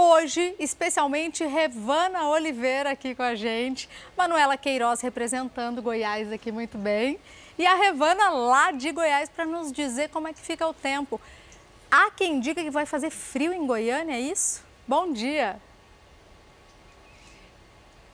Hoje, 0.00 0.54
especialmente 0.60 1.44
Revana 1.44 2.28
Oliveira 2.28 2.92
aqui 2.92 3.16
com 3.16 3.22
a 3.24 3.34
gente, 3.34 3.88
Manuela 4.16 4.56
Queiroz 4.56 5.00
representando 5.00 5.82
Goiás 5.82 6.32
aqui 6.32 6.52
muito 6.52 6.78
bem. 6.78 7.18
E 7.58 7.66
a 7.66 7.74
Revana 7.74 8.30
lá 8.30 8.70
de 8.70 8.92
Goiás 8.92 9.28
para 9.28 9.44
nos 9.44 9.72
dizer 9.72 10.08
como 10.10 10.28
é 10.28 10.32
que 10.32 10.38
fica 10.38 10.64
o 10.68 10.72
tempo. 10.72 11.20
Há 11.90 12.12
quem 12.12 12.38
diga 12.38 12.62
que 12.62 12.70
vai 12.70 12.86
fazer 12.86 13.10
frio 13.10 13.52
em 13.52 13.66
Goiânia, 13.66 14.14
é 14.14 14.20
isso? 14.20 14.62
Bom 14.86 15.12
dia! 15.12 15.60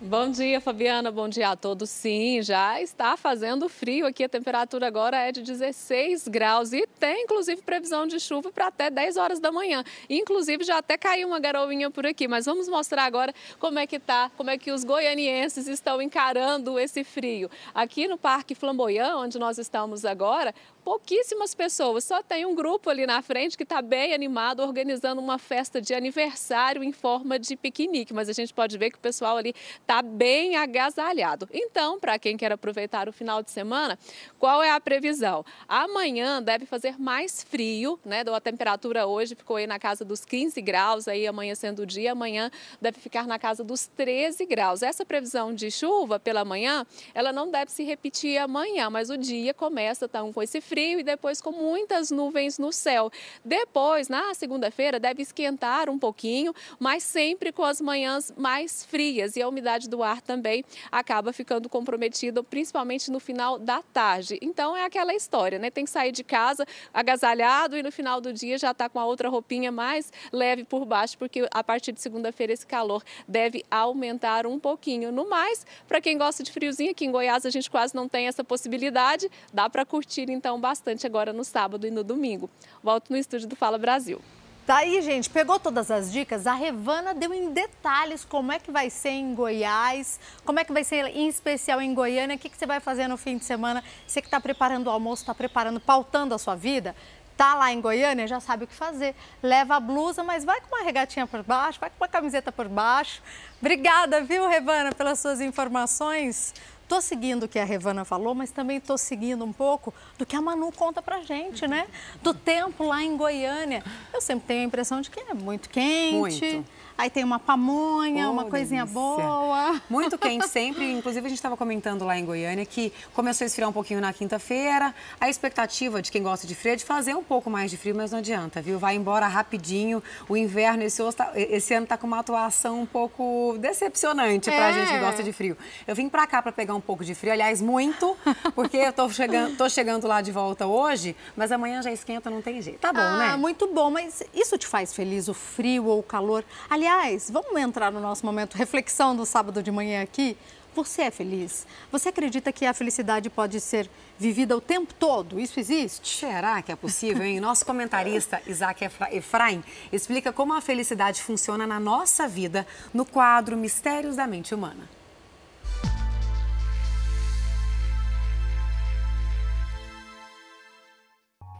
Bom 0.00 0.28
dia, 0.28 0.60
Fabiana. 0.60 1.12
Bom 1.12 1.28
dia 1.28 1.50
a 1.50 1.56
todos. 1.56 1.88
Sim, 1.88 2.42
já 2.42 2.82
está 2.82 3.16
fazendo 3.16 3.68
frio 3.68 4.06
aqui. 4.06 4.24
A 4.24 4.28
temperatura 4.28 4.88
agora 4.88 5.16
é 5.16 5.30
de 5.30 5.40
16 5.40 6.26
graus 6.26 6.72
e 6.72 6.84
tem, 6.98 7.22
inclusive, 7.22 7.62
previsão 7.62 8.04
de 8.04 8.18
chuva 8.18 8.50
para 8.50 8.66
até 8.66 8.90
10 8.90 9.16
horas 9.16 9.38
da 9.38 9.52
manhã. 9.52 9.84
Inclusive, 10.10 10.64
já 10.64 10.78
até 10.78 10.98
caiu 10.98 11.28
uma 11.28 11.38
garoinha 11.38 11.92
por 11.92 12.04
aqui. 12.04 12.26
Mas 12.26 12.44
vamos 12.44 12.68
mostrar 12.68 13.04
agora 13.04 13.32
como 13.60 13.78
é 13.78 13.86
que 13.86 14.00
tá, 14.00 14.32
como 14.36 14.50
é 14.50 14.58
que 14.58 14.72
os 14.72 14.82
goianienses 14.82 15.68
estão 15.68 16.02
encarando 16.02 16.76
esse 16.76 17.04
frio. 17.04 17.48
Aqui 17.72 18.08
no 18.08 18.18
Parque 18.18 18.54
Flamboyant, 18.54 19.14
onde 19.16 19.38
nós 19.38 19.58
estamos 19.58 20.04
agora, 20.04 20.52
pouquíssimas 20.84 21.54
pessoas, 21.54 22.04
só 22.04 22.22
tem 22.22 22.44
um 22.44 22.54
grupo 22.54 22.90
ali 22.90 23.06
na 23.06 23.22
frente 23.22 23.56
que 23.56 23.62
está 23.62 23.80
bem 23.80 24.12
animado, 24.12 24.60
organizando 24.60 25.20
uma 25.20 25.38
festa 25.38 25.80
de 25.80 25.94
aniversário 25.94 26.84
em 26.84 26.92
forma 26.92 27.38
de 27.38 27.56
piquenique. 27.56 28.12
Mas 28.12 28.28
a 28.28 28.32
gente 28.32 28.52
pode 28.52 28.76
ver 28.76 28.90
que 28.90 28.98
o 28.98 29.00
pessoal 29.00 29.38
ali 29.38 29.54
está 29.80 30.02
bem 30.02 30.56
agasalhado. 30.56 31.48
Então, 31.52 31.98
para 31.98 32.18
quem 32.18 32.36
quer 32.36 32.52
aproveitar 32.52 33.08
o 33.08 33.12
final 33.12 33.42
de 33.42 33.50
semana, 33.50 33.98
qual 34.38 34.62
é 34.62 34.70
a 34.70 34.78
previsão? 34.78 35.44
Amanhã 35.66 36.42
deve 36.42 36.66
fazer 36.66 37.00
mais 37.00 37.42
frio, 37.42 37.98
né? 38.04 38.22
A 38.34 38.40
temperatura 38.40 39.06
hoje 39.06 39.34
ficou 39.34 39.56
aí 39.56 39.66
na 39.66 39.78
casa 39.78 40.04
dos 40.04 40.24
15 40.24 40.60
graus, 40.60 41.08
aí 41.08 41.26
amanhã 41.26 41.54
sendo 41.54 41.82
o 41.82 41.86
dia, 41.86 42.12
amanhã 42.12 42.50
deve 42.80 43.00
ficar 43.00 43.26
na 43.26 43.38
casa 43.38 43.64
dos 43.64 43.86
13 43.86 44.44
graus. 44.44 44.82
Essa 44.82 45.04
previsão 45.04 45.54
de 45.54 45.70
chuva 45.70 46.20
pela 46.20 46.44
manhã, 46.44 46.86
ela 47.14 47.32
não 47.32 47.50
deve 47.50 47.72
se 47.72 47.82
repetir 47.84 48.36
amanhã, 48.36 48.90
mas 48.90 49.08
o 49.08 49.16
dia 49.16 49.54
começa 49.54 50.04
então, 50.04 50.32
com 50.32 50.42
esse 50.42 50.60
frio 50.60 50.73
frio 50.74 50.98
e 50.98 51.04
depois 51.04 51.40
com 51.40 51.52
muitas 51.52 52.10
nuvens 52.10 52.58
no 52.58 52.72
céu. 52.72 53.08
Depois, 53.44 54.08
na 54.08 54.34
segunda-feira, 54.34 54.98
deve 54.98 55.22
esquentar 55.22 55.88
um 55.88 55.96
pouquinho, 55.96 56.52
mas 56.80 57.04
sempre 57.04 57.52
com 57.52 57.62
as 57.62 57.80
manhãs 57.80 58.34
mais 58.36 58.84
frias 58.84 59.36
e 59.36 59.42
a 59.42 59.46
umidade 59.46 59.88
do 59.88 60.02
ar 60.02 60.20
também 60.20 60.64
acaba 60.90 61.32
ficando 61.32 61.68
comprometida, 61.68 62.42
principalmente 62.42 63.08
no 63.08 63.20
final 63.20 63.56
da 63.56 63.82
tarde. 63.82 64.36
Então 64.42 64.76
é 64.76 64.84
aquela 64.84 65.14
história, 65.14 65.60
né? 65.60 65.70
Tem 65.70 65.84
que 65.84 65.90
sair 65.92 66.10
de 66.10 66.24
casa 66.24 66.66
agasalhado 66.92 67.76
e 67.76 67.82
no 67.82 67.92
final 67.92 68.20
do 68.20 68.32
dia 68.32 68.58
já 68.58 68.72
está 68.72 68.88
com 68.88 68.98
a 68.98 69.06
outra 69.06 69.28
roupinha 69.28 69.70
mais 69.70 70.12
leve 70.32 70.64
por 70.64 70.84
baixo, 70.84 71.16
porque 71.16 71.46
a 71.52 71.62
partir 71.62 71.92
de 71.92 72.00
segunda-feira 72.00 72.52
esse 72.52 72.66
calor 72.66 73.04
deve 73.28 73.64
aumentar 73.70 74.44
um 74.44 74.58
pouquinho. 74.58 75.12
No 75.12 75.28
mais, 75.30 75.64
para 75.86 76.00
quem 76.00 76.18
gosta 76.18 76.42
de 76.42 76.50
friozinho, 76.50 76.90
aqui 76.90 77.04
em 77.04 77.12
Goiás 77.12 77.46
a 77.46 77.50
gente 77.50 77.70
quase 77.70 77.94
não 77.94 78.08
tem 78.08 78.26
essa 78.26 78.42
possibilidade, 78.42 79.30
dá 79.52 79.70
para 79.70 79.84
curtir 79.84 80.28
então 80.32 80.63
bastante 80.64 81.06
agora 81.06 81.30
no 81.30 81.44
sábado 81.44 81.86
e 81.86 81.90
no 81.90 82.02
domingo. 82.02 82.48
Volto 82.82 83.10
no 83.10 83.18
estúdio 83.18 83.46
do 83.46 83.54
Fala 83.54 83.76
Brasil. 83.76 84.18
Tá 84.66 84.78
aí, 84.78 85.02
gente, 85.02 85.28
pegou 85.28 85.60
todas 85.60 85.90
as 85.90 86.10
dicas? 86.10 86.46
A 86.46 86.54
Revana 86.54 87.12
deu 87.12 87.34
em 87.34 87.52
detalhes 87.52 88.24
como 88.24 88.50
é 88.50 88.58
que 88.58 88.72
vai 88.72 88.88
ser 88.88 89.10
em 89.10 89.34
Goiás, 89.34 90.18
como 90.42 90.58
é 90.58 90.64
que 90.64 90.72
vai 90.72 90.82
ser 90.82 91.04
em 91.14 91.28
especial 91.28 91.82
em 91.82 91.92
Goiânia, 91.92 92.36
o 92.36 92.38
que, 92.38 92.48
que 92.48 92.56
você 92.56 92.64
vai 92.64 92.80
fazer 92.80 93.06
no 93.08 93.18
fim 93.18 93.36
de 93.36 93.44
semana. 93.44 93.84
Você 94.06 94.22
que 94.22 94.26
está 94.26 94.40
preparando 94.40 94.86
o 94.86 94.90
almoço, 94.90 95.24
está 95.24 95.34
preparando, 95.34 95.78
pautando 95.80 96.34
a 96.34 96.38
sua 96.38 96.54
vida, 96.54 96.96
tá 97.36 97.54
lá 97.54 97.70
em 97.70 97.78
Goiânia, 97.78 98.26
já 98.26 98.40
sabe 98.40 98.64
o 98.64 98.66
que 98.66 98.74
fazer. 98.74 99.14
Leva 99.42 99.76
a 99.76 99.80
blusa, 99.80 100.24
mas 100.24 100.46
vai 100.46 100.62
com 100.62 100.74
uma 100.74 100.82
regatinha 100.82 101.26
por 101.26 101.42
baixo, 101.42 101.78
vai 101.78 101.90
com 101.90 101.96
uma 102.02 102.08
camiseta 102.08 102.50
por 102.50 102.68
baixo. 102.68 103.22
Obrigada, 103.60 104.22
viu, 104.22 104.48
Revana, 104.48 104.92
pelas 104.92 105.18
suas 105.18 105.42
informações. 105.42 106.54
Estou 106.84 107.00
seguindo 107.00 107.44
o 107.44 107.48
que 107.48 107.58
a 107.58 107.64
Revana 107.64 108.04
falou, 108.04 108.34
mas 108.34 108.50
também 108.50 108.76
estou 108.76 108.98
seguindo 108.98 109.42
um 109.42 109.52
pouco 109.52 109.92
do 110.18 110.26
que 110.26 110.36
a 110.36 110.40
Manu 110.40 110.70
conta 110.70 111.00
pra 111.00 111.22
gente, 111.22 111.66
né? 111.66 111.86
Do 112.22 112.34
tempo 112.34 112.84
lá 112.84 113.02
em 113.02 113.16
Goiânia. 113.16 113.82
Eu 114.12 114.20
sempre 114.20 114.46
tenho 114.46 114.60
a 114.60 114.64
impressão 114.64 115.00
de 115.00 115.10
que 115.10 115.18
é 115.18 115.32
muito 115.32 115.70
quente. 115.70 116.14
Muito. 116.14 116.66
Aí 116.96 117.10
tem 117.10 117.24
uma 117.24 117.40
pamonha, 117.40 118.28
oh, 118.28 118.32
uma 118.32 118.44
coisinha 118.44 118.84
delícia. 118.84 119.00
boa. 119.00 119.82
Muito 119.90 120.16
quente 120.16 120.48
sempre. 120.48 120.92
Inclusive, 120.92 121.26
a 121.26 121.28
gente 121.28 121.38
estava 121.38 121.56
comentando 121.56 122.04
lá 122.04 122.16
em 122.16 122.24
Goiânia 122.24 122.64
que 122.64 122.92
começou 123.12 123.44
a 123.44 123.46
esfriar 123.46 123.68
um 123.68 123.72
pouquinho 123.72 124.00
na 124.00 124.12
quinta-feira. 124.12 124.94
A 125.20 125.28
expectativa 125.28 126.00
de 126.00 126.12
quem 126.12 126.22
gosta 126.22 126.46
de 126.46 126.54
frio 126.54 126.74
é 126.74 126.76
de 126.76 126.84
fazer 126.84 127.14
um 127.14 127.24
pouco 127.24 127.50
mais 127.50 127.70
de 127.70 127.76
frio, 127.76 127.94
mas 127.96 128.12
não 128.12 128.20
adianta, 128.20 128.62
viu? 128.62 128.78
Vai 128.78 128.94
embora 128.94 129.26
rapidinho. 129.26 130.02
O 130.28 130.36
inverno 130.36 130.84
esse, 130.84 131.02
tá, 131.12 131.32
esse 131.34 131.74
ano 131.74 131.84
está 131.84 131.96
com 131.96 132.06
uma 132.06 132.20
atuação 132.20 132.82
um 132.82 132.86
pouco 132.86 133.56
decepcionante 133.58 134.50
para 134.50 134.66
a 134.66 134.70
é. 134.70 134.72
gente 134.74 134.92
que 134.92 134.98
gosta 134.98 135.22
de 135.22 135.32
frio. 135.32 135.56
Eu 135.86 135.94
vim 135.96 136.08
para 136.08 136.26
cá 136.28 136.40
para 136.40 136.52
pegar 136.52 136.74
um 136.74 136.80
pouco 136.80 137.04
de 137.04 137.14
frio, 137.14 137.32
aliás, 137.32 137.60
muito, 137.60 138.16
porque 138.54 138.76
eu 138.76 138.92
tô 138.92 139.08
chegando, 139.08 139.56
tô 139.56 139.68
chegando 139.68 140.06
lá 140.06 140.20
de 140.20 140.30
volta 140.30 140.66
hoje, 140.66 141.16
mas 141.36 141.50
amanhã 141.50 141.82
já 141.82 141.90
esquenta, 141.90 142.30
não 142.30 142.40
tem 142.40 142.62
jeito. 142.62 142.78
Tá 142.78 142.92
bom, 142.92 143.00
ah, 143.00 143.16
né? 143.18 143.36
Muito 143.36 143.66
bom, 143.72 143.90
mas 143.90 144.22
isso 144.32 144.56
te 144.56 144.66
faz 144.66 144.94
feliz, 144.94 145.28
o 145.28 145.34
frio 145.34 145.86
ou 145.86 145.98
o 145.98 146.02
calor? 146.02 146.44
Aliás, 146.86 147.30
vamos 147.30 147.58
entrar 147.58 147.90
no 147.90 147.98
nosso 147.98 148.26
momento 148.26 148.58
reflexão 148.58 149.16
do 149.16 149.24
sábado 149.24 149.62
de 149.62 149.70
manhã 149.70 150.02
aqui. 150.02 150.36
Você 150.74 151.04
é 151.04 151.10
feliz? 151.10 151.66
Você 151.90 152.10
acredita 152.10 152.52
que 152.52 152.66
a 152.66 152.74
felicidade 152.74 153.30
pode 153.30 153.58
ser 153.58 153.88
vivida 154.18 154.54
o 154.54 154.60
tempo 154.60 154.92
todo? 154.92 155.40
Isso 155.40 155.58
existe? 155.58 156.18
Será 156.18 156.60
que 156.60 156.70
é 156.70 156.76
possível, 156.76 157.24
hein? 157.24 157.40
Nosso 157.40 157.64
comentarista 157.64 158.42
Isaac 158.46 158.86
Efraim 159.12 159.64
explica 159.90 160.30
como 160.30 160.52
a 160.52 160.60
felicidade 160.60 161.22
funciona 161.22 161.66
na 161.66 161.80
nossa 161.80 162.28
vida 162.28 162.66
no 162.92 163.06
quadro 163.06 163.56
Mistérios 163.56 164.16
da 164.16 164.26
Mente 164.26 164.54
Humana. 164.54 164.86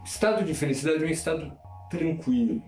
Estado 0.04 0.44
de 0.44 0.52
felicidade 0.52 1.02
é 1.02 1.06
um 1.06 1.10
estado 1.10 1.50
tranquilo, 1.88 2.62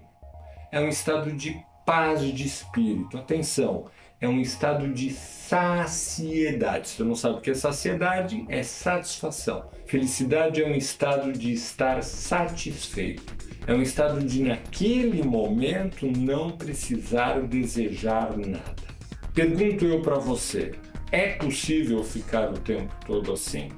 é 0.72 0.80
um 0.80 0.88
estado 0.88 1.30
de 1.32 1.62
paz 1.86 2.20
de 2.20 2.44
espírito. 2.44 3.16
Atenção, 3.16 3.86
é 4.20 4.28
um 4.28 4.40
estado 4.40 4.92
de 4.92 5.10
saciedade. 5.10 6.88
Se 6.88 6.96
você 6.96 7.04
não 7.04 7.14
sabe 7.14 7.36
o 7.36 7.40
que 7.40 7.50
é 7.50 7.54
saciedade, 7.54 8.44
é 8.48 8.62
satisfação. 8.62 9.70
Felicidade 9.86 10.60
é 10.60 10.66
um 10.66 10.74
estado 10.74 11.32
de 11.32 11.52
estar 11.52 12.02
satisfeito. 12.02 13.36
É 13.68 13.72
um 13.72 13.80
estado 13.80 14.20
de, 14.22 14.42
naquele 14.42 15.22
momento, 15.22 16.06
não 16.06 16.50
precisar 16.50 17.40
desejar 17.42 18.36
nada. 18.36 18.86
Pergunto 19.32 19.84
eu 19.84 20.02
para 20.02 20.16
você: 20.16 20.72
é 21.12 21.34
possível 21.34 22.02
ficar 22.02 22.50
o 22.50 22.58
tempo 22.58 22.94
todo 23.06 23.32
assim? 23.32 23.68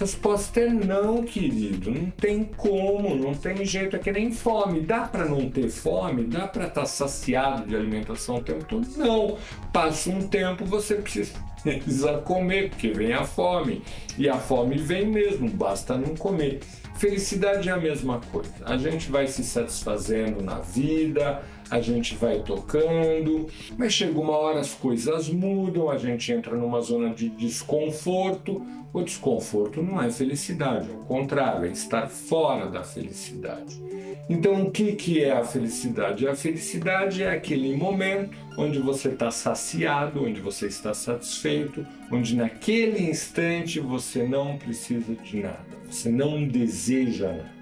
Resposta 0.00 0.60
é 0.60 0.68
não, 0.70 1.22
querido. 1.22 1.90
Não 1.90 2.10
tem 2.10 2.44
como, 2.44 3.14
não 3.14 3.34
tem 3.34 3.64
jeito. 3.64 3.96
É 3.96 3.98
que 3.98 4.10
nem 4.10 4.32
fome. 4.32 4.80
Dá 4.80 5.02
para 5.02 5.26
não 5.26 5.50
ter 5.50 5.68
fome? 5.68 6.24
Dá 6.24 6.48
para 6.48 6.66
estar 6.66 6.80
tá 6.80 6.86
saciado 6.86 7.68
de 7.68 7.76
alimentação 7.76 8.36
o 8.36 8.42
tempo 8.42 8.64
todo? 8.64 8.88
Não. 8.96 9.36
Passa 9.72 10.10
um 10.10 10.26
tempo, 10.26 10.64
você 10.64 10.94
precisa, 10.94 11.34
precisa 11.62 12.18
comer, 12.24 12.70
porque 12.70 12.88
vem 12.88 13.12
a 13.12 13.24
fome. 13.24 13.82
E 14.16 14.28
a 14.28 14.38
fome 14.38 14.78
vem 14.78 15.06
mesmo, 15.06 15.48
basta 15.50 15.96
não 15.96 16.16
comer. 16.16 16.60
Felicidade 16.96 17.68
é 17.68 17.72
a 17.72 17.76
mesma 17.76 18.20
coisa. 18.32 18.52
A 18.64 18.76
gente 18.76 19.10
vai 19.10 19.26
se 19.26 19.44
satisfazendo 19.44 20.42
na 20.42 20.58
vida, 20.58 21.42
a 21.70 21.80
gente 21.80 22.16
vai 22.16 22.40
tocando, 22.40 23.46
mas 23.78 23.92
chega 23.92 24.18
uma 24.18 24.36
hora 24.36 24.60
as 24.60 24.74
coisas 24.74 25.28
mudam, 25.28 25.88
a 25.88 25.96
gente 25.96 26.32
entra 26.32 26.56
numa 26.56 26.80
zona 26.80 27.10
de 27.10 27.28
desconforto. 27.28 28.60
O 28.92 29.02
desconforto 29.02 29.80
não 29.80 30.02
é 30.02 30.10
felicidade, 30.10 30.90
ao 30.90 31.04
contrário, 31.04 31.64
é 31.64 31.70
estar 31.70 32.08
fora 32.08 32.68
da 32.68 32.82
felicidade. 32.82 33.80
Então, 34.28 34.62
o 34.62 34.70
que, 34.70 34.92
que 34.92 35.22
é 35.22 35.30
a 35.30 35.44
felicidade? 35.44 36.26
A 36.26 36.34
felicidade 36.34 37.22
é 37.22 37.30
aquele 37.30 37.76
momento 37.76 38.36
onde 38.58 38.80
você 38.80 39.10
está 39.10 39.30
saciado, 39.30 40.24
onde 40.24 40.40
você 40.40 40.66
está 40.66 40.92
satisfeito, 40.92 41.86
onde 42.10 42.34
naquele 42.34 43.08
instante 43.08 43.78
você 43.78 44.24
não 44.26 44.58
precisa 44.58 45.14
de 45.14 45.40
nada, 45.40 45.64
você 45.88 46.10
não 46.10 46.46
deseja 46.46 47.28
nada. 47.28 47.60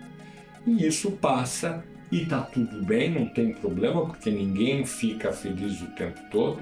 E 0.66 0.86
isso 0.86 1.10
passa 1.12 1.84
e 2.10 2.24
tá 2.24 2.40
tudo 2.40 2.82
bem, 2.82 3.10
não 3.10 3.26
tem 3.26 3.52
problema, 3.52 4.06
porque 4.06 4.30
ninguém 4.30 4.84
fica 4.84 5.32
feliz 5.32 5.80
o 5.82 5.86
tempo 5.88 6.20
todo, 6.30 6.60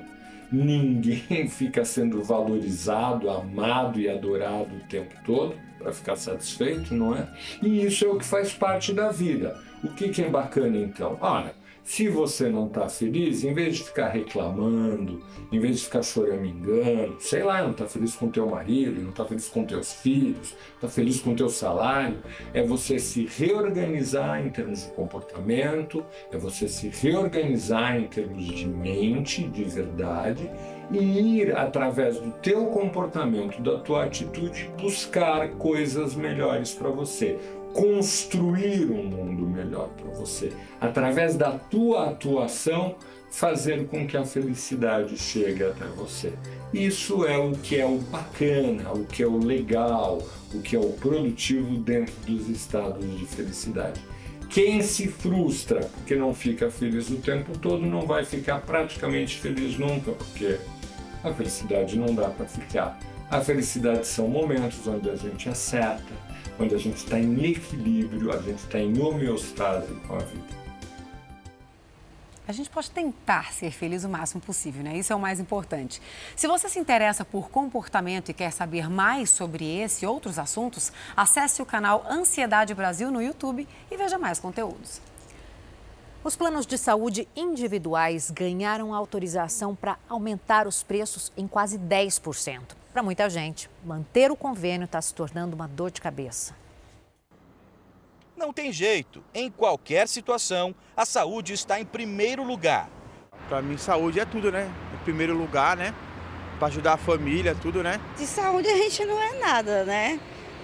ninguém 0.51 1.49
fica 1.49 1.85
sendo 1.85 2.23
valorizado, 2.23 3.31
amado 3.31 4.01
e 4.01 4.09
adorado 4.09 4.75
o 4.75 4.89
tempo 4.89 5.15
todo 5.25 5.55
para 5.79 5.93
ficar 5.93 6.17
satisfeito, 6.17 6.95
não 6.95 7.15
é? 7.15 7.29
E 7.63 7.85
isso 7.85 8.05
é 8.05 8.09
o 8.09 8.19
que 8.19 8.25
faz 8.25 8.53
parte 8.53 8.93
da 8.93 9.11
vida. 9.11 9.57
O 9.85 9.89
que, 9.89 10.09
que 10.09 10.23
é 10.23 10.29
bacana 10.29 10.77
então? 10.77 11.17
Olha, 11.21 11.55
Se 11.87 12.09
você 12.09 12.49
não 12.49 12.67
está 12.67 12.89
feliz, 12.89 13.45
em 13.45 13.55
vez 13.55 13.77
de 13.77 13.85
ficar 13.85 14.09
reclamando, 14.09 15.23
em 15.53 15.61
vez 15.61 15.79
de 15.79 15.85
ficar 15.85 16.03
choramingando, 16.03 17.15
sei 17.21 17.45
lá, 17.45 17.63
não 17.63 17.71
está 17.71 17.87
feliz 17.87 18.17
com 18.17 18.29
teu 18.29 18.45
marido, 18.51 19.01
não 19.01 19.11
está 19.11 19.25
feliz 19.25 19.49
com 19.49 19.65
teus 19.65 19.93
filhos, 19.93 20.57
está 20.75 20.89
feliz 20.89 21.21
com 21.21 21.37
teu 21.37 21.49
salário, 21.49 22.19
é 22.53 22.61
você 22.61 22.99
se 22.99 23.27
reorganizar 23.27 24.45
em 24.45 24.51
termos 24.51 24.83
de 24.83 24.91
comportamento, 24.95 26.05
é 26.33 26.37
você 26.37 26.67
se 26.67 26.89
reorganizar 26.89 27.97
em 27.97 28.09
termos 28.09 28.45
de 28.45 28.67
mente, 28.67 29.47
de 29.47 29.63
verdade, 29.63 30.51
e 30.91 30.99
ir 30.99 31.57
através 31.57 32.19
do 32.19 32.33
teu 32.43 32.67
comportamento, 32.67 33.63
da 33.63 33.79
tua 33.79 34.05
atitude, 34.05 34.71
buscar 34.81 35.51
coisas 35.51 36.17
melhores 36.17 36.75
para 36.75 36.91
você 36.91 37.39
construir 37.77 38.91
um 38.91 39.05
mundo 39.05 39.47
melhor 39.47 39.89
para 39.91 40.11
você. 40.13 40.51
Através 40.81 41.37
da 41.37 41.53
tua 41.53 42.09
atuação, 42.09 42.97
fazer 43.31 43.87
com 43.89 44.07
que 44.07 44.17
a 44.17 44.25
felicidade 44.25 45.19
chegue 45.19 45.63
até 45.63 45.85
você. 45.85 46.33
Isso 46.73 47.27
é 47.27 47.37
o 47.37 47.53
que 47.53 47.79
é 47.79 47.85
o 47.85 47.99
bacana, 47.99 48.93
o 48.93 49.05
que 49.05 49.23
é 49.23 49.27
o 49.27 49.37
legal, 49.37 50.23
o 50.55 50.61
que 50.61 50.75
é 50.75 50.79
o 50.79 50.91
produtivo 50.93 51.77
dentro 51.77 52.15
dos 52.27 52.49
estados 52.49 53.05
de 53.19 53.27
felicidade. 53.27 54.01
Quem 54.49 54.81
se 54.81 55.09
frustra 55.09 55.81
porque 55.81 56.15
não 56.15 56.33
fica 56.33 56.71
feliz 56.71 57.11
o 57.11 57.17
tempo 57.17 57.59
todo 57.59 57.85
não 57.85 58.07
vai 58.07 58.25
ficar 58.25 58.61
praticamente 58.61 59.39
feliz 59.39 59.77
nunca, 59.77 60.13
porque 60.13 60.59
a 61.23 61.31
felicidade 61.31 61.99
não 61.99 62.15
dá 62.15 62.31
para 62.31 62.47
ficar. 62.47 62.99
A 63.31 63.41
felicidade 63.41 64.07
são 64.07 64.29
momentos 64.29 64.87
onde 64.87 65.11
a 65.11 65.17
gente 65.17 65.49
acerta, 65.49 66.26
onde 66.59 66.75
a 66.75 66.79
gente 66.79 66.97
está 66.97 67.19
em 67.19 67.45
equilíbrio, 67.45 68.33
a 68.33 68.39
gente 68.39 68.59
está 68.59 68.79
em 68.79 69.01
homeostase 69.01 69.93
com 70.07 70.15
a 70.15 70.19
vida. 70.19 70.67
A 72.49 72.53
gente 72.53 72.71
pode 72.71 72.91
tentar 72.93 73.53
ser 73.53 73.73
feliz 73.73 74.05
o 74.05 74.09
máximo 74.09 74.41
possível, 74.41 74.85
né? 74.85 74.97
Isso 74.97 75.13
é 75.13 75.17
o 75.17 75.19
mais 75.19 75.41
importante. 75.41 76.01
Se 76.37 76.47
você 76.47 76.69
se 76.69 76.79
interessa 76.79 77.25
por 77.25 77.51
comportamento 77.51 78.29
e 78.29 78.35
quer 78.35 78.53
saber 78.53 78.89
mais 78.89 79.31
sobre 79.31 79.65
esse 79.81 80.05
e 80.05 80.09
outros 80.09 80.39
assuntos, 80.39 80.93
acesse 81.17 81.61
o 81.61 81.67
canal 81.67 82.07
Ansiedade 82.09 82.73
Brasil 82.73 83.11
no 83.11 83.21
YouTube 83.21 83.67
e 83.91 83.97
veja 83.97 84.17
mais 84.17 84.39
conteúdos. 84.39 85.01
Os 86.23 86.37
planos 86.37 86.67
de 86.67 86.79
saúde 86.79 87.27
individuais 87.35 88.31
ganharam 88.31 88.95
autorização 88.95 89.75
para 89.75 89.99
aumentar 90.09 90.69
os 90.69 90.85
preços 90.85 91.33
em 91.37 91.49
quase 91.49 91.79
10%. 91.79 92.86
Para 92.97 93.03
muita 93.03 93.29
gente, 93.29 93.69
manter 93.85 94.31
o 94.31 94.37
convênio 94.37 94.87
está 94.87 95.03
se 95.03 95.13
tornando 95.13 95.55
uma 95.55 95.69
dor 95.69 95.91
de 95.91 96.01
cabeça. 96.01 96.57
Não 98.35 98.55
tem 98.55 98.73
jeito. 98.73 99.23
Em 99.35 99.51
qualquer 99.51 100.09
situação, 100.09 100.75
a 100.97 101.05
saúde 101.05 101.53
está 101.53 101.79
em 101.79 101.85
primeiro 101.85 102.43
lugar. 102.43 102.89
Para 103.51 103.61
mim, 103.61 103.77
saúde 103.77 104.19
é 104.19 104.25
tudo, 104.25 104.51
né? 104.51 104.73
Em 104.95 105.05
primeiro 105.05 105.37
lugar, 105.37 105.77
né? 105.77 105.95
Para 106.59 106.69
ajudar 106.69 106.95
a 106.95 106.97
família, 106.97 107.55
tudo, 107.55 107.83
né? 107.83 108.01
De 108.17 108.27
saúde 108.27 108.67
a 108.67 108.77
gente 108.79 109.05
não 109.05 109.21
é 109.21 109.39
nada, 109.41 109.85
né? 109.85 110.19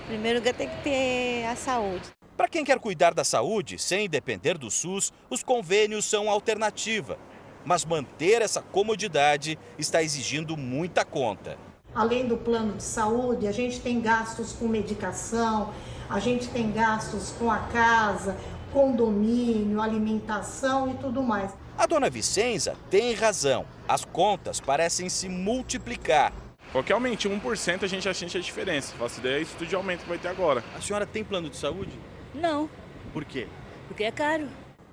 Primeiro 0.06 0.38
lugar 0.38 0.54
tem 0.54 0.70
que 0.70 0.82
ter 0.82 1.44
a 1.44 1.54
saúde. 1.54 2.08
Para 2.34 2.48
quem 2.48 2.64
quer 2.64 2.78
cuidar 2.78 3.12
da 3.12 3.24
saúde 3.24 3.78
sem 3.78 4.08
depender 4.08 4.56
do 4.56 4.70
SUS, 4.70 5.12
os 5.28 5.42
convênios 5.42 6.06
são 6.06 6.30
alternativa. 6.30 7.18
Mas 7.62 7.84
manter 7.84 8.40
essa 8.40 8.62
comodidade 8.62 9.58
está 9.78 10.02
exigindo 10.02 10.56
muita 10.56 11.04
conta. 11.04 11.58
Além 11.94 12.26
do 12.26 12.38
plano 12.38 12.72
de 12.72 12.82
saúde, 12.82 13.46
a 13.46 13.52
gente 13.52 13.78
tem 13.80 14.00
gastos 14.00 14.54
com 14.54 14.66
medicação, 14.66 15.74
a 16.08 16.18
gente 16.18 16.48
tem 16.48 16.72
gastos 16.72 17.34
com 17.38 17.50
a 17.50 17.58
casa, 17.58 18.34
condomínio, 18.72 19.78
alimentação 19.80 20.90
e 20.90 20.94
tudo 20.94 21.22
mais. 21.22 21.52
A 21.76 21.84
dona 21.86 22.08
Vicenza 22.08 22.74
tem 22.88 23.12
razão. 23.12 23.66
As 23.86 24.06
contas 24.06 24.58
parecem 24.58 25.10
se 25.10 25.28
multiplicar. 25.28 26.32
Qualquer 26.70 26.94
aumento, 26.94 27.28
1% 27.28 27.82
a 27.82 27.86
gente 27.86 28.04
já 28.04 28.14
sente 28.14 28.38
a 28.38 28.40
diferença. 28.40 28.94
Faço 28.98 29.20
ideia, 29.20 29.36
é 29.36 29.42
isso 29.42 29.54
tudo 29.58 29.68
de 29.68 29.74
aumento 29.74 30.04
que 30.04 30.08
vai 30.08 30.16
ter 30.16 30.28
agora. 30.28 30.64
A 30.74 30.80
senhora 30.80 31.04
tem 31.04 31.22
plano 31.22 31.50
de 31.50 31.58
saúde? 31.58 31.92
Não. 32.34 32.70
Por 33.12 33.26
quê? 33.26 33.46
Porque 33.86 34.04
é 34.04 34.10
caro. 34.10 34.48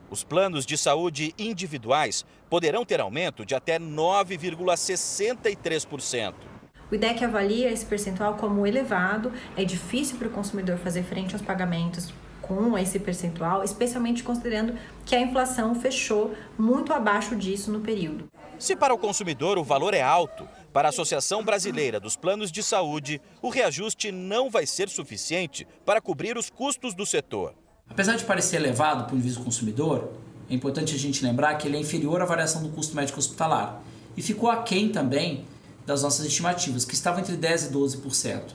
Os 0.10 0.26
planos 0.26 0.66
de 0.66 0.78
saúde 0.78 1.34
individuais 1.38 2.26
poderão 2.50 2.84
ter 2.84 3.00
aumento 3.00 3.46
de 3.46 3.56
até 3.56 3.80
9,63%. 3.80 6.49
O 6.92 6.96
IDEC 6.96 7.24
avalia 7.24 7.72
esse 7.72 7.86
percentual 7.86 8.34
como 8.34 8.66
elevado, 8.66 9.32
é 9.56 9.64
difícil 9.64 10.18
para 10.18 10.28
o 10.28 10.32
consumidor 10.32 10.78
fazer 10.80 11.04
frente 11.04 11.36
aos 11.36 11.42
pagamentos 11.42 12.12
com 12.42 12.76
esse 12.76 12.98
percentual, 12.98 13.64
especialmente 13.64 14.24
considerando 14.24 14.74
que 15.06 15.16
a 15.16 15.22
inflação 15.22 15.76
fechou 15.76 16.34
muito 16.58 16.92
abaixo 16.92 17.36
disso 17.36 17.72
no 17.72 17.82
período. 17.82 18.28
Se 18.58 18.76
para 18.76 18.94
o 18.94 18.98
consumidor 18.98 19.60
o 19.60 19.64
valor 19.64 19.94
é 19.94 20.02
alto, 20.02 20.48
para 20.74 20.88
a 20.88 20.90
Associação 20.90 21.44
Brasileira 21.44 22.00
dos 22.00 22.16
Planos 22.16 22.52
de 22.52 22.64
Saúde, 22.64 23.22
o 23.40 23.50
reajuste 23.50 24.12
não 24.12 24.50
vai 24.50 24.66
ser 24.66 24.90
suficiente 24.90 25.68
para 25.86 26.02
cobrir 26.02 26.38
os 26.38 26.50
custos 26.50 26.96
do 26.96 27.06
setor. 27.06 27.54
Apesar 27.88 28.16
de 28.16 28.26
parecer 28.26 28.56
elevado 28.56 29.06
para 29.06 29.16
o 29.16 29.20
vista 29.20 29.40
do 29.40 29.46
consumidor, 29.46 30.12
é 30.50 30.56
importante 30.56 30.96
a 30.96 30.98
gente 30.98 31.24
lembrar 31.24 31.54
que 31.56 31.68
ele 31.68 31.78
é 31.78 31.80
inferior 31.80 32.20
à 32.20 32.26
variação 32.26 32.64
do 32.64 32.70
custo 32.70 32.96
médico 32.96 33.20
hospitalar 33.20 33.80
e 34.18 34.24
ficou 34.24 34.50
aquém 34.50 34.90
também 34.90 35.46
das 35.90 36.04
nossas 36.04 36.24
estimativas, 36.28 36.86
que 36.86 36.94
estavam 36.94 37.20
entre 37.20 37.36
10% 37.36 37.72
e 37.72 37.74
12%. 37.74 38.54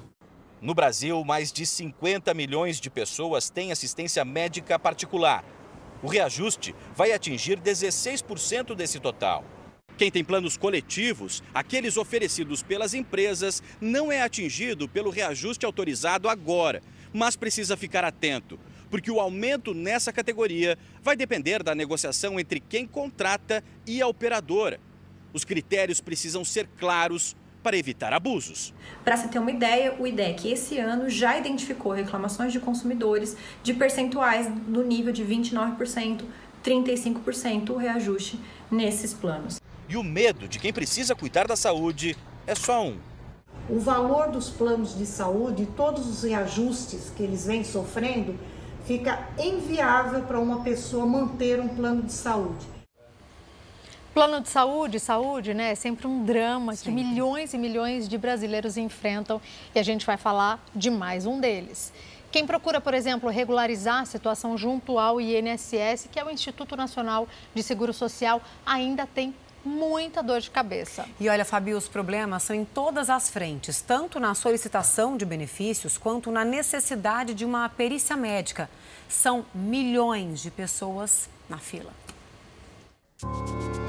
No 0.62 0.72
Brasil, 0.72 1.24
mais 1.24 1.52
de 1.52 1.66
50 1.66 2.32
milhões 2.32 2.78
de 2.80 2.88
pessoas 2.88 3.50
têm 3.50 3.72
assistência 3.72 4.24
médica 4.24 4.78
particular. 4.78 5.44
O 6.00 6.06
reajuste 6.06 6.72
vai 6.94 7.10
atingir 7.10 7.58
16% 7.58 8.76
desse 8.76 9.00
total. 9.00 9.44
Quem 9.98 10.12
tem 10.12 10.22
planos 10.22 10.56
coletivos, 10.56 11.42
aqueles 11.52 11.96
oferecidos 11.96 12.62
pelas 12.62 12.94
empresas, 12.94 13.60
não 13.80 14.12
é 14.12 14.22
atingido 14.22 14.88
pelo 14.88 15.10
reajuste 15.10 15.66
autorizado 15.66 16.28
agora, 16.28 16.80
mas 17.12 17.34
precisa 17.34 17.76
ficar 17.76 18.04
atento, 18.04 18.60
porque 18.88 19.10
o 19.10 19.18
aumento 19.18 19.74
nessa 19.74 20.12
categoria 20.12 20.78
vai 21.02 21.16
depender 21.16 21.64
da 21.64 21.74
negociação 21.74 22.38
entre 22.38 22.60
quem 22.60 22.86
contrata 22.86 23.62
e 23.84 24.00
a 24.00 24.06
operadora. 24.06 24.78
Os 25.34 25.44
critérios 25.44 26.00
precisam 26.00 26.44
ser 26.44 26.68
claros 26.78 27.34
para 27.60 27.76
evitar 27.76 28.12
abusos. 28.12 28.72
Para 29.04 29.16
se 29.16 29.26
ter 29.26 29.40
uma 29.40 29.50
ideia, 29.50 29.96
o 29.98 30.06
IDEC 30.06 30.52
esse 30.52 30.78
ano 30.78 31.10
já 31.10 31.36
identificou 31.36 31.90
reclamações 31.90 32.52
de 32.52 32.60
consumidores 32.60 33.36
de 33.60 33.74
percentuais 33.74 34.48
no 34.68 34.84
nível 34.84 35.12
de 35.12 35.24
29%, 35.24 36.22
35% 36.64 37.70
o 37.70 37.76
reajuste 37.76 38.38
nesses 38.70 39.12
planos. 39.12 39.60
E 39.88 39.96
o 39.96 40.04
medo 40.04 40.46
de 40.46 40.60
quem 40.60 40.72
precisa 40.72 41.16
cuidar 41.16 41.48
da 41.48 41.56
saúde 41.56 42.16
é 42.46 42.54
só 42.54 42.86
um. 42.86 42.96
O 43.68 43.80
valor 43.80 44.30
dos 44.30 44.50
planos 44.50 44.96
de 44.96 45.04
saúde, 45.04 45.66
todos 45.76 46.06
os 46.06 46.22
reajustes 46.22 47.10
que 47.16 47.22
eles 47.24 47.44
vêm 47.44 47.64
sofrendo, 47.64 48.38
fica 48.86 49.26
inviável 49.38 50.22
para 50.22 50.38
uma 50.38 50.62
pessoa 50.62 51.04
manter 51.06 51.58
um 51.58 51.68
plano 51.68 52.02
de 52.02 52.12
saúde. 52.12 52.73
Plano 54.14 54.40
de 54.40 54.48
saúde, 54.48 55.00
saúde, 55.00 55.52
né? 55.52 55.72
É 55.72 55.74
sempre 55.74 56.06
um 56.06 56.24
drama 56.24 56.76
que 56.76 56.88
milhões 56.88 57.52
e 57.52 57.58
milhões 57.58 58.08
de 58.08 58.16
brasileiros 58.16 58.76
enfrentam 58.76 59.40
e 59.74 59.78
a 59.80 59.82
gente 59.82 60.06
vai 60.06 60.16
falar 60.16 60.64
de 60.72 60.88
mais 60.88 61.26
um 61.26 61.40
deles. 61.40 61.92
Quem 62.30 62.46
procura, 62.46 62.80
por 62.80 62.94
exemplo, 62.94 63.28
regularizar 63.28 64.02
a 64.02 64.04
situação 64.04 64.56
junto 64.56 65.00
ao 65.00 65.20
INSS, 65.20 66.08
que 66.12 66.20
é 66.20 66.24
o 66.24 66.30
Instituto 66.30 66.76
Nacional 66.76 67.26
de 67.52 67.60
Seguro 67.60 67.92
Social, 67.92 68.40
ainda 68.64 69.04
tem 69.04 69.34
muita 69.64 70.22
dor 70.22 70.40
de 70.40 70.48
cabeça. 70.48 71.06
E 71.18 71.28
olha, 71.28 71.44
Fabio, 71.44 71.76
os 71.76 71.88
problemas 71.88 72.44
são 72.44 72.54
em 72.54 72.64
todas 72.64 73.10
as 73.10 73.28
frentes, 73.28 73.80
tanto 73.80 74.20
na 74.20 74.32
solicitação 74.36 75.16
de 75.16 75.24
benefícios 75.24 75.98
quanto 75.98 76.30
na 76.30 76.44
necessidade 76.44 77.34
de 77.34 77.44
uma 77.44 77.68
perícia 77.68 78.16
médica. 78.16 78.70
São 79.08 79.44
milhões 79.52 80.40
de 80.40 80.52
pessoas 80.52 81.28
na 81.48 81.58
fila. 81.58 82.03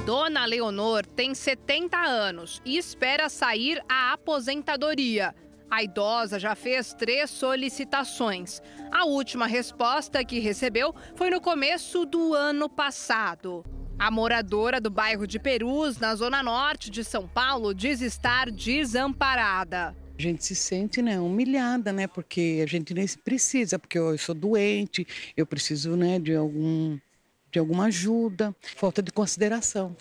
Dona 0.06 0.46
Leonor 0.46 1.06
tem 1.06 1.34
70 1.34 1.98
anos 1.98 2.62
e 2.64 2.78
espera 2.78 3.28
sair 3.28 3.82
à 3.90 4.14
aposentadoria. 4.14 5.34
A 5.70 5.84
idosa 5.84 6.40
já 6.40 6.54
fez 6.54 6.94
três 6.94 7.32
solicitações. 7.32 8.62
A 8.92 9.06
última 9.06 9.48
resposta 9.48 10.24
que 10.24 10.40
recebeu 10.40 10.94
foi 11.16 11.32
no 11.32 11.42
começo 11.42 12.06
do 12.06 12.36
ano 12.36 12.70
passado. 12.70 13.66
A 13.98 14.12
moradora 14.12 14.80
do 14.80 14.92
bairro 14.92 15.26
de 15.26 15.40
Perus, 15.40 15.98
na 15.98 16.16
zona 16.16 16.44
norte 16.44 16.92
de 16.92 17.04
São 17.04 17.28
Paulo, 17.28 17.74
diz 17.74 18.02
estar 18.02 18.52
desamparada. 18.52 19.96
A 20.18 20.22
gente 20.22 20.46
se 20.46 20.56
sente 20.56 21.02
né, 21.02 21.20
humilhada, 21.20 21.92
né? 21.92 22.06
Porque 22.06 22.62
a 22.64 22.68
gente 22.68 22.94
nem 22.94 23.08
precisa, 23.24 23.80
porque 23.80 23.98
eu 23.98 24.18
sou 24.18 24.36
doente, 24.36 25.06
eu 25.36 25.46
preciso 25.46 25.96
né, 25.98 26.20
de 26.20 26.36
algum 26.36 26.98
de 27.56 27.60
alguma 27.60 27.86
ajuda, 27.86 28.54
falta 28.76 29.02
de 29.02 29.14
consideração, 29.14 29.96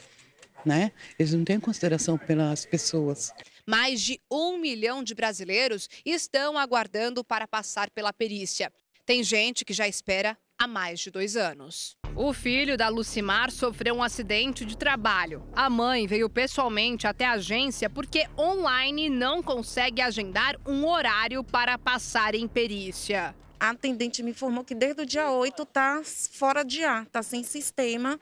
né? 0.67 0.91
Eles 1.17 1.33
não 1.33 1.45
têm 1.45 1.61
consideração 1.61 2.19
pelas 2.19 2.67
pessoas. 2.67 3.33
Mais 3.65 4.01
de 4.01 4.21
um 4.29 4.59
milhão 4.59 5.05
de 5.05 5.15
brasileiros 5.15 5.89
estão 6.05 6.59
aguardando 6.59 7.23
para 7.23 7.47
passar 7.47 7.91
pela 7.91 8.13
perícia. 8.13 8.73
Tem 9.07 9.23
gente 9.23 9.65
que 9.65 9.73
já 9.73 9.87
espera 9.87 10.37
há 10.59 10.65
há 10.65 10.67
mais 10.67 11.01
de 11.01 11.11
dois 11.11 11.37
anos. 11.37 11.97
O 12.17 12.33
filho 12.33 12.77
da 12.77 12.89
Lucimar 12.89 13.51
sofreu 13.51 13.97
um 13.97 14.03
acidente 14.03 14.65
de 14.65 14.77
trabalho. 14.77 15.47
A 15.53 15.69
mãe 15.69 16.07
veio 16.07 16.29
pessoalmente 16.31 17.07
até 17.07 17.25
a 17.25 17.33
agência 17.33 17.91
porque 17.91 18.27
online 18.39 19.09
não 19.09 19.43
consegue 19.43 20.01
agendar 20.01 20.57
um 20.67 20.87
horário 20.87 21.45
para 21.45 21.77
passar 21.77 22.35
em 22.35 22.49
perícia. 22.49 23.35
A 23.59 23.71
atendente 23.71 24.23
me 24.23 24.33
informou 24.33 24.65
que 24.65 24.75
desde 24.75 25.03
o 25.03 25.07
dia 25.07 25.31
8 25.31 25.63
está 25.63 26.03
fora 26.33 26.65
de 26.65 26.85
ar, 26.85 27.05
está 27.05 27.23
sem 27.23 27.43
sistema 27.43 28.21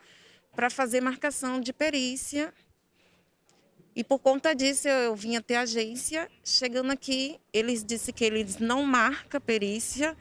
para 0.55 0.71
fazer 0.71 1.01
marcação 1.01 1.61
de 1.61 1.73
perícia. 1.73 2.53
E 3.95 4.03
por 4.03 4.19
conta 4.19 4.55
disso 4.55 4.89
eu 4.89 5.15
vim 5.15 5.37
até 5.37 5.57
a 5.57 5.63
agência. 5.63 6.31
Chegando 6.45 6.91
aqui, 6.91 7.39
eles 7.53 7.85
disseram 7.85 8.17
que 8.17 8.25
eles 8.25 8.59
não 8.59 8.83
marcam 8.85 9.41
perícia, 9.41 10.17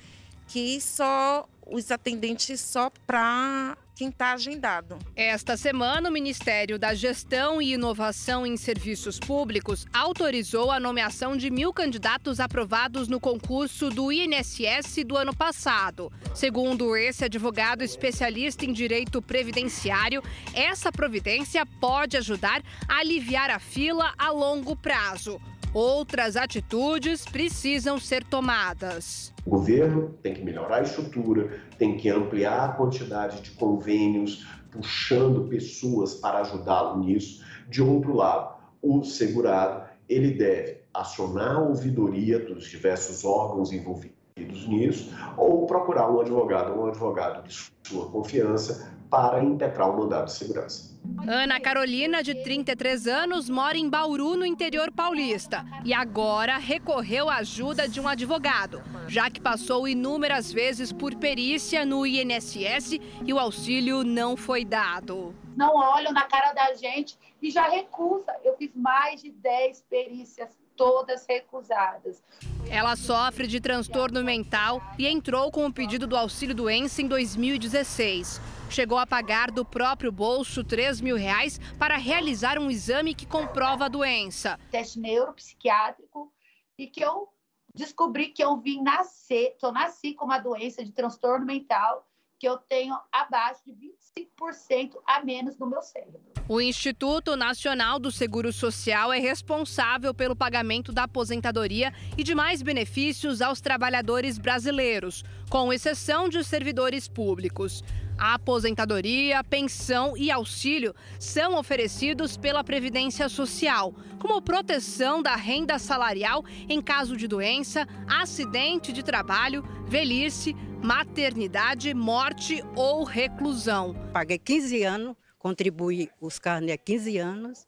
que 0.47 0.81
só 0.81 1.47
os 1.65 1.91
atendentes 1.91 2.59
só 2.59 2.89
para 3.05 3.77
quem 4.01 4.09
está 4.09 4.31
agendado. 4.31 4.97
Esta 5.15 5.55
semana, 5.55 6.09
o 6.09 6.11
Ministério 6.11 6.79
da 6.79 6.91
Gestão 6.91 7.61
e 7.61 7.73
Inovação 7.73 8.47
em 8.47 8.57
Serviços 8.57 9.19
Públicos 9.19 9.85
autorizou 9.93 10.71
a 10.71 10.79
nomeação 10.79 11.37
de 11.37 11.51
mil 11.51 11.71
candidatos 11.71 12.39
aprovados 12.39 13.07
no 13.07 13.19
concurso 13.19 13.91
do 13.91 14.11
INSS 14.11 15.03
do 15.05 15.15
ano 15.15 15.35
passado. 15.35 16.11
Segundo 16.33 16.95
esse 16.95 17.25
advogado 17.25 17.83
especialista 17.83 18.65
em 18.65 18.73
direito 18.73 19.21
previdenciário, 19.21 20.23
essa 20.51 20.91
providência 20.91 21.63
pode 21.63 22.17
ajudar 22.17 22.63
a 22.87 23.01
aliviar 23.01 23.51
a 23.51 23.59
fila 23.59 24.15
a 24.17 24.31
longo 24.31 24.75
prazo. 24.75 25.39
Outras 25.73 26.35
atitudes 26.35 27.23
precisam 27.23 27.97
ser 27.97 28.25
tomadas. 28.25 29.33
O 29.45 29.51
governo 29.51 30.09
tem 30.21 30.33
que 30.33 30.43
melhorar 30.43 30.79
a 30.79 30.81
estrutura, 30.81 31.61
tem 31.77 31.95
que 31.95 32.09
ampliar 32.09 32.65
a 32.65 32.73
quantidade 32.73 33.39
de 33.39 33.51
convênios, 33.51 34.45
puxando 34.69 35.47
pessoas 35.47 36.15
para 36.15 36.39
ajudá-lo 36.39 36.99
nisso. 36.99 37.41
De 37.69 37.81
outro 37.81 38.13
lado, 38.13 38.53
o 38.81 39.01
segurado 39.05 39.89
ele 40.09 40.31
deve 40.31 40.81
acionar 40.93 41.55
a 41.55 41.59
ouvidoria 41.59 42.37
dos 42.37 42.65
diversos 42.65 43.23
órgãos 43.23 43.71
envolvidos 43.71 44.67
nisso 44.67 45.09
ou 45.37 45.65
procurar 45.65 46.11
um 46.11 46.19
advogado 46.19 46.73
ou 46.73 46.83
um 46.83 46.87
advogado 46.87 47.47
de 47.47 47.71
sua 47.87 48.09
confiança 48.09 48.93
para 49.09 49.41
impetrar 49.41 49.89
o 49.89 49.97
mandado 49.97 50.25
de 50.25 50.33
segurança. 50.33 50.90
Ana 51.27 51.59
Carolina, 51.59 52.21
de 52.21 52.35
33 52.35 53.07
anos, 53.07 53.49
mora 53.49 53.77
em 53.77 53.89
Bauru, 53.89 54.35
no 54.35 54.45
interior 54.45 54.91
paulista, 54.91 55.65
e 55.83 55.93
agora 55.93 56.57
recorreu 56.57 57.29
à 57.29 57.37
ajuda 57.37 57.87
de 57.87 57.99
um 57.99 58.07
advogado, 58.07 58.81
já 59.07 59.29
que 59.29 59.39
passou 59.39 59.87
inúmeras 59.87 60.51
vezes 60.51 60.91
por 60.91 61.15
perícia 61.15 61.85
no 61.85 62.05
INSS 62.05 62.99
e 63.25 63.33
o 63.33 63.39
auxílio 63.39 64.03
não 64.03 64.35
foi 64.35 64.63
dado. 64.63 65.35
Não 65.55 65.75
olham 65.75 66.11
na 66.11 66.23
cara 66.23 66.53
da 66.53 66.73
gente 66.73 67.17
e 67.41 67.51
já 67.51 67.67
recusa. 67.67 68.33
Eu 68.43 68.55
fiz 68.57 68.71
mais 68.75 69.21
de 69.21 69.31
10 69.31 69.81
perícias 69.89 70.49
todas 70.75 71.25
recusadas. 71.27 72.23
Ela 72.69 72.95
sofre 72.95 73.47
de 73.47 73.59
transtorno 73.59 74.23
mental 74.23 74.81
e 74.97 75.07
entrou 75.07 75.51
com 75.51 75.65
o 75.65 75.73
pedido 75.73 76.07
do 76.07 76.15
auxílio 76.15 76.55
doença 76.55 77.01
em 77.01 77.07
2016 77.07 78.41
chegou 78.71 78.97
a 78.97 79.05
pagar 79.05 79.51
do 79.51 79.65
próprio 79.65 80.13
bolso 80.13 80.63
3 80.63 81.01
mil 81.01 81.17
reais 81.17 81.59
para 81.77 81.97
realizar 81.97 82.57
um 82.57 82.71
exame 82.71 83.13
que 83.13 83.25
comprova 83.25 83.85
a 83.85 83.89
doença. 83.89 84.57
Teste 84.71 84.97
neuropsiquiátrico 84.97 86.31
e 86.77 86.87
que 86.87 87.03
eu 87.03 87.27
descobri 87.75 88.29
que 88.29 88.43
eu 88.43 88.57
vim 88.57 88.81
nascer, 88.81 89.57
que 89.59 89.65
eu 89.65 89.71
nasci 89.71 90.13
com 90.13 90.25
uma 90.25 90.39
doença 90.39 90.83
de 90.83 90.91
transtorno 90.91 91.45
mental 91.45 92.07
que 92.39 92.47
eu 92.47 92.57
tenho 92.57 92.97
abaixo 93.11 93.61
de 93.65 93.73
25% 94.17 94.95
a 95.05 95.23
menos 95.23 95.57
no 95.57 95.67
meu 95.67 95.81
cérebro. 95.81 96.19
O 96.49 96.59
Instituto 96.59 97.37
Nacional 97.37 97.97
do 97.97 98.11
Seguro 98.11 98.51
Social 98.51 99.13
é 99.13 99.19
responsável 99.19 100.13
pelo 100.13 100.35
pagamento 100.35 100.91
da 100.91 101.03
aposentadoria 101.03 101.93
e 102.17 102.23
demais 102.23 102.61
benefícios 102.61 103.41
aos 103.41 103.61
trabalhadores 103.61 104.37
brasileiros, 104.37 105.23
com 105.49 105.71
exceção 105.71 106.27
de 106.27 106.43
servidores 106.43 107.07
públicos. 107.07 107.83
A 108.21 108.35
aposentadoria, 108.35 109.43
pensão 109.43 110.15
e 110.15 110.29
auxílio 110.29 110.93
são 111.19 111.57
oferecidos 111.57 112.37
pela 112.37 112.63
Previdência 112.63 113.27
Social, 113.27 113.95
como 114.19 114.39
proteção 114.43 115.23
da 115.23 115.35
renda 115.35 115.79
salarial 115.79 116.45
em 116.69 116.79
caso 116.79 117.17
de 117.17 117.27
doença, 117.27 117.87
acidente 118.07 118.93
de 118.93 119.01
trabalho, 119.01 119.63
velhice, 119.87 120.53
maternidade, 120.83 121.95
morte 121.95 122.63
ou 122.75 123.03
reclusão. 123.03 123.95
Paguei 124.13 124.37
15 124.37 124.83
anos, 124.83 125.15
contribuí 125.39 126.07
os 126.21 126.37
carnes 126.37 126.75
há 126.75 126.77
15 126.77 127.17
anos 127.17 127.67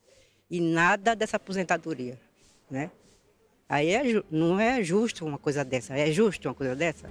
e 0.52 0.62
nada 0.62 1.16
dessa 1.16 1.38
aposentadoria, 1.38 2.22
né? 2.70 2.92
Aí 3.68 3.90
é, 3.90 4.04
não 4.30 4.60
é 4.60 4.84
justo 4.84 5.26
uma 5.26 5.40
coisa 5.40 5.66
dessa, 5.66 5.98
é 5.98 6.12
justo 6.12 6.48
uma 6.48 6.54
coisa 6.54 6.76
dessa? 6.76 7.10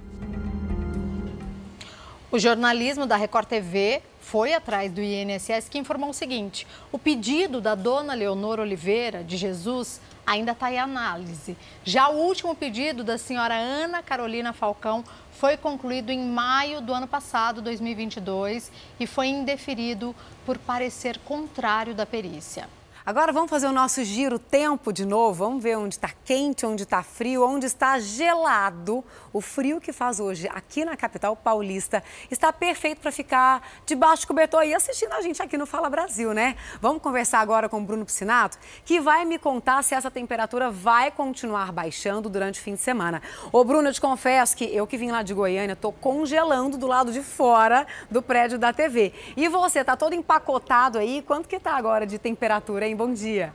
O 2.33 2.39
jornalismo 2.39 3.05
da 3.05 3.15
Record 3.15 3.47
TV 3.47 4.01
foi 4.19 4.55
atrás 4.55 4.91
do 4.91 4.99
INSS 4.99 5.69
que 5.69 5.77
informou 5.77 6.09
o 6.09 6.13
seguinte: 6.15 6.65
o 6.91 6.97
pedido 6.97 7.61
da 7.61 7.75
dona 7.75 8.15
Leonor 8.15 8.59
Oliveira 8.59 9.23
de 9.23 9.37
Jesus 9.37 10.01
ainda 10.25 10.53
está 10.53 10.71
em 10.71 10.79
análise. 10.79 11.55
Já 11.83 12.09
o 12.09 12.15
último 12.15 12.55
pedido 12.55 13.03
da 13.03 13.19
senhora 13.19 13.53
Ana 13.53 14.01
Carolina 14.01 14.51
Falcão 14.51 15.03
foi 15.33 15.57
concluído 15.57 16.09
em 16.09 16.25
maio 16.25 16.81
do 16.81 16.91
ano 16.91 17.07
passado, 17.07 17.61
2022, 17.61 18.71
e 18.99 19.05
foi 19.05 19.27
indeferido 19.27 20.15
por 20.43 20.57
parecer 20.57 21.19
contrário 21.19 21.93
da 21.93 22.03
perícia. 22.03 22.67
Agora 23.05 23.33
vamos 23.33 23.49
fazer 23.49 23.67
o 23.67 23.73
nosso 23.73 24.01
giro 24.05 24.39
tempo 24.39 24.93
de 24.93 25.05
novo. 25.05 25.43
Vamos 25.43 25.61
ver 25.61 25.77
onde 25.77 25.95
está 25.95 26.09
quente, 26.23 26.65
onde 26.65 26.83
está 26.83 27.03
frio, 27.03 27.45
onde 27.45 27.65
está 27.65 27.99
gelado. 27.99 29.03
O 29.33 29.41
frio 29.41 29.81
que 29.81 29.91
faz 29.91 30.21
hoje 30.21 30.47
aqui 30.47 30.85
na 30.85 30.95
capital 30.95 31.35
paulista 31.35 32.01
está 32.31 32.53
perfeito 32.53 33.01
para 33.01 33.11
ficar 33.11 33.61
debaixo 33.85 34.21
de 34.21 34.27
cobertor 34.27 34.63
e 34.63 34.73
assistindo 34.73 35.11
a 35.11 35.21
gente 35.21 35.41
aqui 35.41 35.57
no 35.57 35.65
Fala 35.65 35.89
Brasil, 35.89 36.33
né? 36.33 36.55
Vamos 36.79 37.01
conversar 37.01 37.41
agora 37.41 37.67
com 37.67 37.81
o 37.81 37.83
Bruno 37.83 38.05
Piscinato, 38.05 38.57
que 38.85 39.01
vai 39.01 39.25
me 39.25 39.37
contar 39.37 39.83
se 39.83 39.93
essa 39.93 40.09
temperatura 40.09 40.71
vai 40.71 41.11
continuar 41.11 41.73
baixando 41.73 42.29
durante 42.29 42.61
o 42.61 42.63
fim 42.63 42.75
de 42.75 42.79
semana. 42.79 43.21
Ô, 43.51 43.65
Bruno, 43.65 43.89
eu 43.89 43.93
te 43.93 43.99
confesso 43.99 44.55
que 44.55 44.63
eu 44.73 44.87
que 44.87 44.95
vim 44.95 45.11
lá 45.11 45.23
de 45.23 45.33
Goiânia, 45.33 45.73
estou 45.73 45.91
congelando 45.91 46.77
do 46.77 46.87
lado 46.87 47.11
de 47.11 47.21
fora 47.21 47.85
do 48.09 48.21
prédio 48.21 48.57
da 48.57 48.71
TV. 48.71 49.11
E 49.35 49.49
você, 49.49 49.79
está 49.79 49.97
todo 49.97 50.13
empacotado 50.13 50.97
aí? 50.99 51.21
Quanto 51.21 51.49
que 51.49 51.57
está 51.57 51.75
agora 51.75 52.05
de 52.07 52.17
temperatura, 52.17 52.87
hein? 52.87 52.92
Bom 52.95 53.11
dia. 53.13 53.53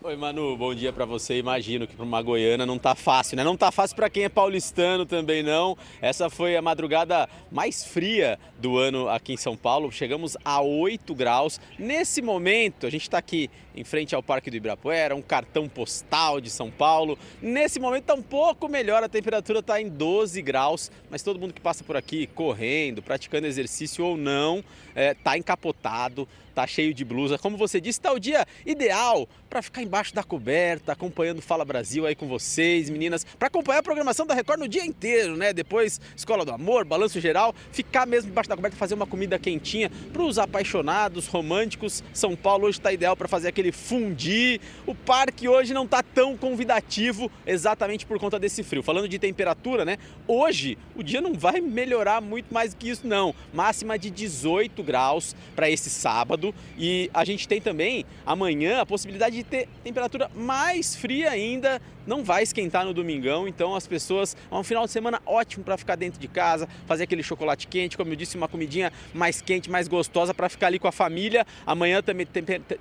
Oi, 0.00 0.16
Manu, 0.16 0.56
bom 0.56 0.74
dia 0.74 0.92
para 0.92 1.04
você. 1.04 1.38
Imagino 1.38 1.86
que 1.86 1.96
para 1.96 2.04
uma 2.04 2.22
goiana 2.22 2.64
não 2.64 2.78
tá 2.78 2.94
fácil, 2.94 3.36
né? 3.36 3.42
Não 3.42 3.56
tá 3.56 3.72
fácil 3.72 3.96
para 3.96 4.08
quem 4.08 4.24
é 4.24 4.28
paulistano 4.28 5.04
também 5.04 5.42
não. 5.42 5.76
Essa 6.00 6.30
foi 6.30 6.56
a 6.56 6.62
madrugada 6.62 7.28
mais 7.50 7.84
fria 7.84 8.38
do 8.58 8.78
ano 8.78 9.08
aqui 9.08 9.32
em 9.32 9.36
São 9.36 9.56
Paulo. 9.56 9.90
Chegamos 9.90 10.36
a 10.44 10.62
8 10.62 11.14
graus. 11.14 11.60
Nesse 11.78 12.22
momento, 12.22 12.86
a 12.86 12.90
gente 12.90 13.02
está 13.02 13.18
aqui 13.18 13.50
em 13.78 13.84
frente 13.84 14.14
ao 14.14 14.22
Parque 14.22 14.50
do 14.50 14.56
Ibirapuera, 14.56 15.14
um 15.14 15.22
cartão 15.22 15.68
postal 15.68 16.40
de 16.40 16.50
São 16.50 16.70
Paulo. 16.70 17.16
Nesse 17.40 17.78
momento 17.78 18.02
está 18.02 18.14
um 18.14 18.22
pouco 18.22 18.68
melhor, 18.68 19.04
a 19.04 19.08
temperatura 19.08 19.60
está 19.60 19.80
em 19.80 19.88
12 19.88 20.42
graus, 20.42 20.90
mas 21.08 21.22
todo 21.22 21.38
mundo 21.38 21.54
que 21.54 21.60
passa 21.60 21.84
por 21.84 21.96
aqui 21.96 22.26
correndo, 22.26 23.00
praticando 23.00 23.46
exercício 23.46 24.04
ou 24.04 24.16
não, 24.16 24.64
está 24.94 25.36
é, 25.36 25.38
encapotado, 25.38 26.26
tá 26.58 26.66
cheio 26.66 26.92
de 26.92 27.04
blusa. 27.04 27.38
Como 27.38 27.56
você 27.56 27.80
disse, 27.80 28.00
está 28.00 28.12
o 28.12 28.18
dia 28.18 28.44
ideal 28.66 29.28
para 29.48 29.62
ficar 29.62 29.80
embaixo 29.80 30.12
da 30.12 30.24
coberta, 30.24 30.90
acompanhando 30.90 31.40
Fala 31.40 31.64
Brasil 31.64 32.04
aí 32.04 32.16
com 32.16 32.26
vocês, 32.26 32.90
meninas, 32.90 33.24
para 33.38 33.46
acompanhar 33.46 33.78
a 33.78 33.82
programação 33.82 34.26
da 34.26 34.34
Record 34.34 34.58
no 34.58 34.66
dia 34.66 34.84
inteiro, 34.84 35.36
né? 35.36 35.52
Depois 35.52 36.00
Escola 36.16 36.44
do 36.44 36.50
Amor, 36.50 36.84
Balanço 36.84 37.20
Geral, 37.20 37.54
ficar 37.70 38.06
mesmo 38.06 38.32
embaixo 38.32 38.50
da 38.50 38.56
coberta, 38.56 38.76
fazer 38.76 38.94
uma 38.94 39.06
comida 39.06 39.38
quentinha 39.38 39.88
para 40.12 40.22
os 40.22 40.36
apaixonados, 40.36 41.28
românticos. 41.28 42.02
São 42.12 42.34
Paulo 42.34 42.66
hoje 42.66 42.78
está 42.78 42.92
ideal 42.92 43.16
para 43.16 43.28
fazer 43.28 43.46
aquele 43.46 43.67
fundir. 43.72 44.60
O 44.86 44.94
parque 44.94 45.48
hoje 45.48 45.74
não 45.74 45.84
está 45.84 46.02
tão 46.02 46.36
convidativo 46.36 47.30
exatamente 47.46 48.06
por 48.06 48.18
conta 48.18 48.38
desse 48.38 48.62
frio. 48.62 48.82
Falando 48.82 49.08
de 49.08 49.18
temperatura, 49.18 49.84
né? 49.84 49.98
Hoje 50.26 50.78
o 50.94 51.02
dia 51.02 51.20
não 51.20 51.34
vai 51.34 51.60
melhorar 51.60 52.20
muito 52.20 52.52
mais 52.52 52.74
que 52.74 52.88
isso 52.88 53.06
não. 53.06 53.34
Máxima 53.52 53.98
de 53.98 54.10
18 54.10 54.82
graus 54.82 55.34
para 55.54 55.70
esse 55.70 55.90
sábado 55.90 56.54
e 56.76 57.10
a 57.12 57.24
gente 57.24 57.46
tem 57.46 57.60
também 57.60 58.04
amanhã 58.26 58.80
a 58.80 58.86
possibilidade 58.86 59.36
de 59.36 59.44
ter 59.44 59.68
temperatura 59.82 60.30
mais 60.34 60.94
fria 60.94 61.30
ainda. 61.30 61.80
Não 62.06 62.24
vai 62.24 62.42
esquentar 62.42 62.86
no 62.86 62.94
domingão, 62.94 63.46
então 63.46 63.74
as 63.74 63.86
pessoas. 63.86 64.34
É 64.50 64.54
um 64.54 64.64
final 64.64 64.86
de 64.86 64.90
semana 64.90 65.20
ótimo 65.26 65.62
para 65.62 65.76
ficar 65.76 65.94
dentro 65.94 66.18
de 66.18 66.26
casa, 66.26 66.66
fazer 66.86 67.04
aquele 67.04 67.22
chocolate 67.22 67.66
quente, 67.66 67.98
como 67.98 68.10
eu 68.10 68.16
disse, 68.16 68.34
uma 68.34 68.48
comidinha 68.48 68.90
mais 69.12 69.42
quente, 69.42 69.70
mais 69.70 69.88
gostosa 69.88 70.32
para 70.32 70.48
ficar 70.48 70.68
ali 70.68 70.78
com 70.78 70.88
a 70.88 70.92
família. 70.92 71.46
Amanhã 71.66 72.00
também 72.02 72.26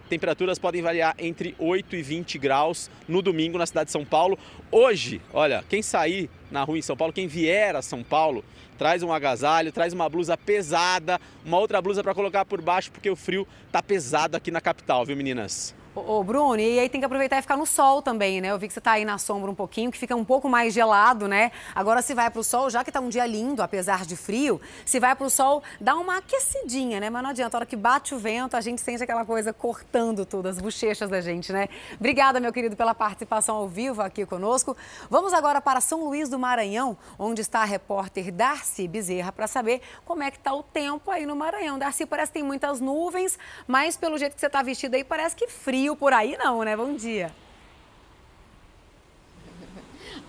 temperaturas 0.10 0.58
podem 0.58 0.77
variar 0.82 1.16
entre 1.20 1.56
8 1.60 1.96
e 1.96 2.02
20 2.02 2.38
graus 2.38 2.90
no 3.08 3.22
domingo 3.22 3.58
na 3.58 3.66
cidade 3.66 3.88
de 3.88 3.92
São 3.92 4.06
Paulo. 4.06 4.38
Hoje, 4.72 5.22
olha, 5.34 5.64
quem 5.70 5.82
sair 5.82 6.30
na 6.52 6.64
rua 6.64 6.78
em 6.78 6.82
São 6.82 6.98
Paulo, 6.98 7.14
quem 7.14 7.28
vier 7.28 7.76
a 7.76 7.82
São 7.82 8.04
Paulo, 8.04 8.44
traz 8.78 9.04
um 9.04 9.12
agasalho, 9.12 9.72
traz 9.72 9.94
uma 9.94 10.08
blusa 10.10 10.38
pesada, 10.38 11.20
uma 11.46 11.58
outra 11.58 11.82
blusa 11.82 12.04
para 12.04 12.14
colocar 12.14 12.46
por 12.46 12.62
baixo, 12.62 12.92
porque 12.92 13.10
o 13.10 13.16
frio 13.16 13.48
tá 13.72 13.82
pesado 13.82 14.38
aqui 14.38 14.52
na 14.52 14.62
capital, 14.62 15.06
viu 15.06 15.16
meninas? 15.16 15.76
Ô, 16.06 16.24
Bruno, 16.24 16.60
e 16.60 16.80
aí 16.80 16.88
tem 16.90 17.02
que 17.02 17.06
aproveitar 17.06 17.40
e 17.40 17.42
ficar 17.42 17.58
no 17.58 17.66
sol 17.66 18.04
também, 18.04 18.40
né? 18.40 18.52
Eu 18.52 18.60
vi 18.60 18.68
que 18.68 18.74
você 18.74 18.80
está 18.80 18.92
aí 18.92 19.04
na 19.04 19.18
sombra 19.18 19.50
um 19.50 19.56
pouquinho, 19.56 19.92
que 19.92 19.98
fica 19.98 20.16
um 20.16 20.24
pouco 20.24 20.48
mais 20.48 20.72
gelado, 20.72 21.28
né? 21.28 21.52
Agora, 21.74 22.04
se 22.04 22.14
vai 22.14 22.30
para 22.30 22.40
o 22.40 22.44
sol, 22.44 22.70
já 22.70 22.84
que 22.84 22.92
está 22.92 23.00
um 23.00 23.10
dia 23.10 23.26
lindo, 23.26 23.64
apesar 23.64 24.06
de 24.06 24.16
frio, 24.16 24.62
se 24.86 25.00
vai 25.00 25.16
para 25.16 25.26
o 25.26 25.30
sol, 25.30 25.64
dá 25.82 25.96
uma 25.96 26.18
aquecidinha, 26.18 27.00
né? 27.00 27.10
Mas 27.10 27.24
não 27.24 27.32
adianta, 27.32 27.58
a 27.58 27.60
hora 27.60 27.66
que 27.66 27.76
bate 27.76 28.14
o 28.14 28.20
vento, 28.20 28.56
a 28.56 28.62
gente 28.62 28.80
sente 28.80 29.02
aquela 29.02 29.26
coisa 29.26 29.52
cortando 29.52 30.24
tudo, 30.24 30.50
as 30.50 30.62
bochechas 30.62 31.10
da 31.10 31.20
gente, 31.20 31.52
né? 31.52 31.68
Obrigada, 32.00 32.40
meu 32.40 32.54
querido, 32.54 32.76
pela 32.76 32.94
participação 32.94 33.56
ao 33.56 33.68
vivo 33.68 34.02
aqui 34.04 34.24
conosco. 34.24 34.78
Vamos 35.10 35.34
agora 35.34 35.60
para 35.60 35.82
São 35.82 36.04
Luís 36.04 36.30
do 36.30 36.38
Maranhão, 36.38 36.96
onde 37.18 37.42
está 37.42 37.62
a 37.62 37.66
repórter 37.66 38.32
Darcy 38.32 38.88
Bezerra, 38.88 39.32
para 39.32 39.48
saber 39.48 39.82
como 40.06 40.22
é 40.22 40.30
que 40.30 40.38
está 40.38 40.54
o 40.54 40.62
tempo 40.62 41.10
aí 41.10 41.26
no 41.26 41.36
Maranhão. 41.36 41.80
Darcy, 41.80 42.06
parece 42.06 42.32
que 42.32 42.38
tem 42.38 42.44
muitas 42.44 42.80
nuvens, 42.80 43.40
mas 43.66 43.98
pelo 43.98 44.16
jeito 44.18 44.36
que 44.36 44.40
você 44.40 44.48
está 44.48 44.62
vestida 44.62 44.96
aí, 44.96 45.04
parece 45.04 45.36
que 45.36 45.48
frio 45.48 45.87
por 45.96 46.14
aí 46.14 46.38
não, 46.38 46.64
né? 46.64 46.76
Bom 46.76 46.94
dia. 46.94 47.32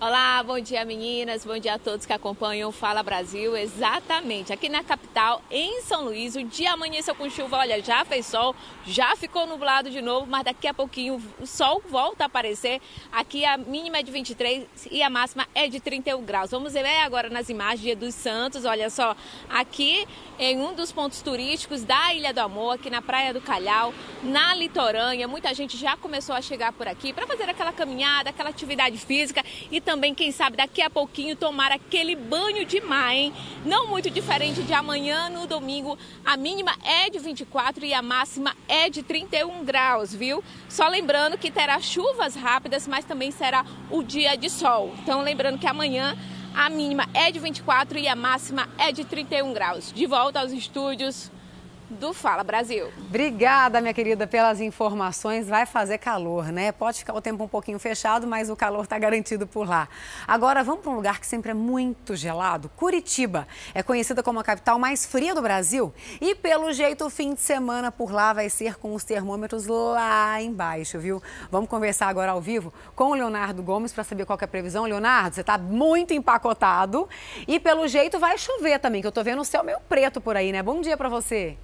Olá, 0.01 0.41
bom 0.41 0.57
dia 0.61 0.85
meninas, 0.85 1.43
bom 1.43 1.59
dia 1.59 1.73
a 1.73 1.77
todos 1.77 2.05
que 2.05 2.13
acompanham 2.13 2.69
o 2.69 2.71
Fala 2.71 3.03
Brasil. 3.03 3.57
Exatamente, 3.57 4.53
aqui 4.53 4.69
na 4.69 4.81
capital, 4.81 5.41
em 5.51 5.81
São 5.81 6.05
Luís, 6.05 6.37
o 6.37 6.43
dia 6.45 6.71
amanheceu 6.71 7.13
com 7.13 7.29
chuva, 7.29 7.57
olha, 7.57 7.83
já 7.83 8.05
fez 8.05 8.25
sol, 8.25 8.55
já 8.85 9.13
ficou 9.17 9.45
nublado 9.45 9.91
de 9.91 10.01
novo, 10.01 10.25
mas 10.25 10.45
daqui 10.45 10.69
a 10.69 10.73
pouquinho 10.73 11.21
o 11.37 11.45
sol 11.45 11.83
volta 11.89 12.23
a 12.23 12.27
aparecer. 12.27 12.79
Aqui 13.11 13.43
a 13.43 13.57
mínima 13.57 13.97
é 13.97 14.01
de 14.01 14.09
23 14.09 14.65
e 14.89 15.03
a 15.03 15.09
máxima 15.09 15.45
é 15.53 15.67
de 15.67 15.81
31 15.81 16.23
graus. 16.23 16.51
Vamos 16.51 16.71
ver 16.71 16.87
agora 17.01 17.29
nas 17.29 17.49
imagens 17.49 17.97
dos 17.97 18.15
Santos, 18.15 18.63
olha 18.63 18.89
só, 18.89 19.13
aqui 19.49 20.07
em 20.39 20.61
um 20.61 20.73
dos 20.73 20.93
pontos 20.93 21.21
turísticos 21.21 21.83
da 21.83 22.13
Ilha 22.13 22.33
do 22.33 22.39
Amor, 22.39 22.75
aqui 22.75 22.89
na 22.89 23.01
Praia 23.01 23.33
do 23.33 23.41
Calhau, 23.41 23.93
na 24.23 24.55
litorânea. 24.55 25.27
Muita 25.27 25.53
gente 25.53 25.75
já 25.75 25.97
começou 25.97 26.33
a 26.33 26.41
chegar 26.41 26.71
por 26.71 26.87
aqui 26.87 27.11
para 27.11 27.27
fazer 27.27 27.49
aquela 27.49 27.73
caminhada, 27.73 28.29
aquela 28.29 28.49
atividade 28.49 28.97
física 28.97 29.43
e 29.69 29.81
também, 29.89 30.13
quem 30.13 30.31
sabe, 30.31 30.55
daqui 30.55 30.83
a 30.83 30.89
pouquinho 30.89 31.35
tomar 31.35 31.71
aquele 31.71 32.15
banho 32.15 32.63
de 32.63 32.79
mar, 32.79 33.11
hein? 33.11 33.33
Não 33.65 33.87
muito 33.87 34.07
diferente 34.07 34.61
de 34.61 34.71
amanhã, 34.71 35.29
no 35.29 35.47
domingo, 35.47 35.97
a 36.23 36.37
mínima 36.37 36.75
é 36.83 37.09
de 37.09 37.17
24 37.17 37.83
e 37.83 37.91
a 37.91 37.99
máxima 37.99 38.55
é 38.67 38.87
de 38.87 39.01
31 39.01 39.65
graus, 39.65 40.13
viu? 40.13 40.43
Só 40.69 40.87
lembrando 40.87 41.39
que 41.39 41.49
terá 41.49 41.81
chuvas 41.81 42.35
rápidas, 42.35 42.87
mas 42.87 43.03
também 43.03 43.31
será 43.31 43.65
o 43.89 44.03
dia 44.03 44.37
de 44.37 44.47
sol. 44.47 44.93
Então, 45.01 45.23
lembrando 45.23 45.57
que 45.57 45.65
amanhã 45.65 46.15
a 46.53 46.69
mínima 46.69 47.07
é 47.11 47.31
de 47.31 47.39
24 47.39 47.97
e 47.97 48.07
a 48.07 48.15
máxima 48.15 48.69
é 48.77 48.91
de 48.91 49.03
31 49.03 49.51
graus. 49.53 49.91
De 49.91 50.05
volta 50.05 50.39
aos 50.39 50.51
estúdios 50.51 51.31
do 51.89 52.13
Fala 52.13 52.43
Brasil. 52.43 52.91
Obrigada, 52.97 53.81
minha 53.81 53.93
querida, 53.93 54.27
pelas 54.27 54.61
informações. 54.61 55.47
Vai 55.47 55.65
fazer 55.65 55.97
calor, 55.97 56.51
né? 56.51 56.71
Pode 56.71 56.99
ficar 56.99 57.13
o 57.13 57.21
tempo 57.21 57.43
um 57.43 57.47
pouquinho 57.47 57.79
fechado, 57.79 58.27
mas 58.27 58.49
o 58.49 58.55
calor 58.55 58.83
está 58.83 58.97
garantido 58.99 59.47
por 59.47 59.67
lá. 59.67 59.89
Agora 60.27 60.63
vamos 60.63 60.81
para 60.81 60.91
um 60.91 60.95
lugar 60.95 61.19
que 61.19 61.25
sempre 61.25 61.51
é 61.51 61.53
muito 61.53 62.15
gelado. 62.15 62.69
Curitiba 62.75 63.47
é 63.73 63.81
conhecida 63.81 64.21
como 64.21 64.39
a 64.39 64.43
capital 64.43 64.77
mais 64.77 65.05
fria 65.05 65.33
do 65.33 65.41
Brasil 65.41 65.93
e 66.21 66.35
pelo 66.35 66.71
jeito 66.71 67.05
o 67.05 67.09
fim 67.09 67.33
de 67.33 67.41
semana 67.41 67.91
por 67.91 68.11
lá 68.11 68.33
vai 68.33 68.49
ser 68.49 68.75
com 68.75 68.93
os 68.93 69.03
termômetros 69.03 69.65
lá 69.65 70.41
embaixo, 70.41 70.99
viu? 70.99 71.21
Vamos 71.49 71.69
conversar 71.69 72.07
agora 72.07 72.31
ao 72.31 72.41
vivo 72.41 72.71
com 72.95 73.11
o 73.11 73.13
Leonardo 73.15 73.63
Gomes 73.63 73.91
para 73.91 74.03
saber 74.03 74.25
qual 74.25 74.37
é 74.39 74.45
a 74.45 74.47
previsão. 74.47 74.85
Leonardo, 74.85 75.35
você 75.35 75.41
está 75.41 75.57
muito 75.57 76.13
empacotado 76.13 77.09
e 77.47 77.59
pelo 77.59 77.87
jeito 77.87 78.19
vai 78.19 78.37
chover 78.37 78.79
também, 78.79 79.01
que 79.01 79.07
eu 79.07 79.09
estou 79.09 79.23
vendo 79.23 79.41
o 79.41 79.45
céu 79.45 79.63
meio 79.63 79.79
preto 79.89 80.21
por 80.21 80.37
aí, 80.37 80.51
né? 80.51 80.61
Bom 80.61 80.81
dia 80.81 80.95
para 80.95 81.09
você. 81.09 81.57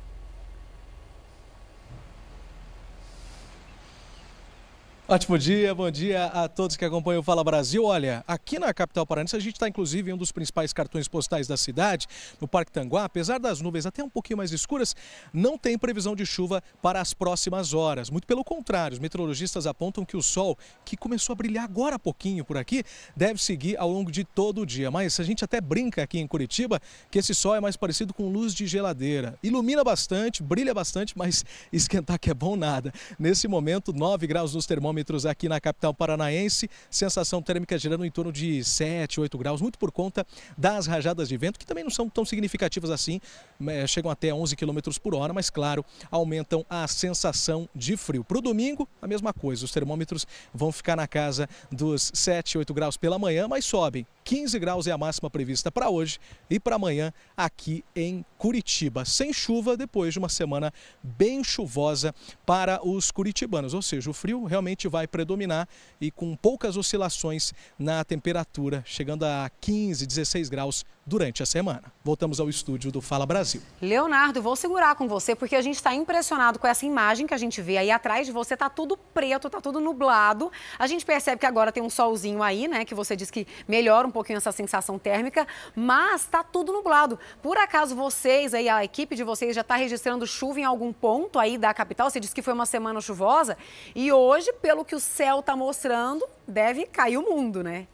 Ótimo 5.08 5.38
dia, 5.38 5.76
bom 5.76 5.92
dia 5.92 6.26
a 6.26 6.48
todos 6.48 6.76
que 6.76 6.84
acompanham 6.84 7.20
o 7.20 7.24
Fala 7.24 7.44
Brasil. 7.44 7.86
Olha, 7.86 8.24
aqui 8.28 8.58
na 8.58 8.74
capital 8.74 9.06
paranense 9.06 9.36
a 9.36 9.40
gente 9.40 9.54
está 9.54 9.70
inclusive 9.70 10.10
em 10.10 10.16
um 10.16 10.18
dos 10.18 10.32
principais 10.32 10.74
cartões 10.74 11.08
postais 11.08 11.48
da 11.48 11.56
cidade, 11.56 12.08
no 12.42 12.48
Parque 12.48 12.72
Tanguá. 12.72 13.06
Apesar 13.06 13.40
das 13.40 13.62
nuvens 13.62 13.86
até 13.86 14.04
um 14.04 14.10
pouquinho 14.10 14.38
mais 14.38 14.52
escuras, 14.52 14.96
não 15.32 15.60
tem 15.60 15.78
previsão 15.78 16.16
de 16.16 16.26
chuva 16.26 16.60
para 16.82 17.00
as 17.00 17.14
próximas 17.14 17.72
horas. 17.72 18.10
Muito 18.10 18.26
pelo 18.26 18.44
contrário, 18.44 18.96
os 18.96 19.00
meteorologistas 19.00 19.68
apontam 19.68 20.04
que 20.04 20.18
o 20.18 20.24
sol, 20.24 20.58
que 20.84 20.98
começou 20.98 21.34
a 21.34 21.36
brilhar 21.36 21.66
agora 21.66 21.98
há 21.98 22.00
pouquinho 22.00 22.44
por 22.44 22.58
aqui, 22.58 22.84
deve 23.16 23.40
seguir 23.40 23.78
ao 23.78 23.92
longo 23.92 24.12
de 24.12 24.24
todo 24.24 24.62
o 24.62 24.66
dia. 24.66 24.90
Mas 24.90 25.20
a 25.20 25.24
gente 25.24 25.46
até 25.46 25.62
brinca 25.62 26.02
aqui 26.02 26.18
em 26.18 26.26
Curitiba 26.26 26.82
que 27.12 27.20
esse 27.20 27.36
sol 27.36 27.54
é 27.54 27.60
mais 27.60 27.78
parecido 27.78 28.12
com 28.12 28.28
luz 28.28 28.56
de 28.56 28.66
geladeira. 28.66 29.38
Ilumina 29.44 29.84
bastante, 29.84 30.42
brilha 30.42 30.74
bastante, 30.74 31.16
mas 31.16 31.46
esquentar 31.72 32.18
que 32.18 32.32
é 32.32 32.34
bom 32.34 32.56
nada. 32.56 32.92
Nesse 33.20 33.48
momento, 33.48 33.94
9 33.94 34.26
graus 34.26 34.56
nos 34.56 34.66
termômetros 34.66 34.95
termômetros 34.96 35.26
aqui 35.26 35.50
na 35.50 35.60
capital 35.60 35.94
paranaense, 35.94 36.70
sensação 36.90 37.42
térmica 37.42 37.78
girando 37.78 38.06
em 38.06 38.12
torno 38.12 38.32
de 38.32 38.64
7, 38.64 39.20
8 39.20 39.38
graus, 39.38 39.62
muito 39.62 39.78
por 39.78 39.92
conta 39.92 40.26
das 40.58 40.88
rajadas 40.88 41.28
de 41.28 41.36
vento, 41.36 41.60
que 41.60 41.66
também 41.66 41.84
não 41.84 41.92
são 41.92 42.08
tão 42.08 42.24
significativas 42.24 42.90
assim, 42.90 43.20
é, 43.68 43.86
chegam 43.86 44.10
até 44.10 44.34
11 44.34 44.56
km 44.56 44.78
por 45.04 45.14
hora, 45.14 45.34
mas 45.34 45.50
claro, 45.50 45.84
aumentam 46.10 46.66
a 46.70 46.88
sensação 46.88 47.68
de 47.76 47.98
frio. 47.98 48.24
Para 48.24 48.38
o 48.38 48.42
domingo, 48.42 48.88
a 49.02 49.08
mesma 49.08 49.34
coisa, 49.34 49.66
os 49.66 49.72
termômetros 49.72 50.26
vão 50.54 50.72
ficar 50.72 50.96
na 50.96 51.08
casa 51.08 51.50
dos 51.72 52.12
7, 52.14 52.58
8 52.58 52.74
graus 52.74 52.96
pela 52.96 53.20
manhã, 53.20 53.48
mas 53.48 53.66
sobem 53.66 54.08
15 54.26 54.58
graus 54.58 54.88
é 54.88 54.92
a 54.92 54.98
máxima 54.98 55.30
prevista 55.30 55.72
para 55.72 55.88
hoje 55.88 56.18
e 56.50 56.60
para 56.60 56.78
amanhã 56.78 57.14
aqui 57.38 57.86
em 57.96 58.26
Curitiba. 58.40 59.06
Sem 59.06 59.32
chuva 59.32 59.78
depois 59.78 60.14
de 60.14 60.20
uma 60.20 60.30
semana 60.30 60.74
bem 61.04 61.44
chuvosa 61.44 62.14
para 62.44 62.84
os 62.86 63.12
curitibanos, 63.12 63.76
ou 63.76 63.84
seja, 63.84 64.10
o 64.10 64.14
frio 64.14 64.44
realmente 64.44 64.85
vai 64.88 65.08
predominar 65.08 65.68
e 66.00 66.12
com 66.12 66.36
poucas 66.36 66.78
oscilações 66.78 67.54
na 67.78 68.04
temperatura, 68.04 68.84
chegando 68.86 69.24
a 69.24 69.50
15, 69.62 70.06
16 70.06 70.50
graus 70.50 70.86
durante 71.06 71.44
a 71.44 71.46
semana. 71.46 71.84
Voltamos 72.04 72.40
ao 72.40 72.50
estúdio 72.50 72.92
do 72.92 73.00
Fala 73.00 73.26
Brasil. 73.26 73.62
Leonardo, 73.80 74.42
vou 74.42 74.56
segurar 74.56 74.96
com 74.96 75.08
você 75.08 75.36
porque 75.36 75.56
a 75.56 75.62
gente 75.62 75.76
está 75.76 75.94
impressionado 75.94 76.58
com 76.58 76.66
essa 76.66 76.86
imagem 76.86 77.28
que 77.28 77.34
a 77.34 77.38
gente 77.38 77.62
vê 77.62 77.78
aí 77.78 77.92
atrás 77.92 78.26
de 78.26 78.34
você. 78.34 78.58
Tá 78.58 78.70
tudo 78.70 78.98
preto, 78.98 79.50
tá 79.50 79.62
tudo 79.62 79.80
nublado. 79.80 80.52
A 80.80 80.88
gente 80.88 81.06
percebe 81.06 81.40
que 81.40 81.46
agora 81.46 81.72
tem 81.72 81.84
um 81.84 81.90
solzinho 81.90 82.42
aí, 82.42 82.68
né? 82.68 82.84
Que 82.86 82.96
você 82.96 83.16
diz 83.16 83.30
que 83.30 83.46
melhora 83.68 84.08
um 84.08 84.12
pouquinho 84.12 84.38
essa 84.38 84.52
sensação 84.52 84.98
térmica, 84.98 85.48
mas 85.76 86.22
está 86.22 86.44
tudo 86.44 86.74
nublado. 86.74 87.20
Por 87.42 87.58
acaso 87.58 87.96
vocês 87.96 88.54
aí, 88.56 88.68
a 88.68 88.84
equipe 88.84 89.16
de 89.16 89.24
vocês 89.24 89.54
já 89.54 89.62
está 89.62 89.76
registrando 89.76 90.26
chuva 90.26 90.60
em 90.60 90.64
algum 90.64 90.92
ponto 90.92 91.38
aí 91.38 91.58
da 91.58 91.72
capital? 91.74 92.10
Você 92.10 92.20
disse 92.20 92.34
que 92.34 92.42
foi 92.42 92.54
uma 92.54 92.66
semana 92.66 93.00
chuvosa 93.00 93.58
e 93.94 94.12
hoje, 94.12 94.52
pelo 94.54 94.75
que 94.84 94.96
o 94.96 95.00
céu 95.00 95.40
está 95.40 95.56
mostrando, 95.56 96.28
deve 96.48 96.86
cair 96.86 97.18
o 97.18 97.22
mundo, 97.22 97.64
né? 97.64 97.88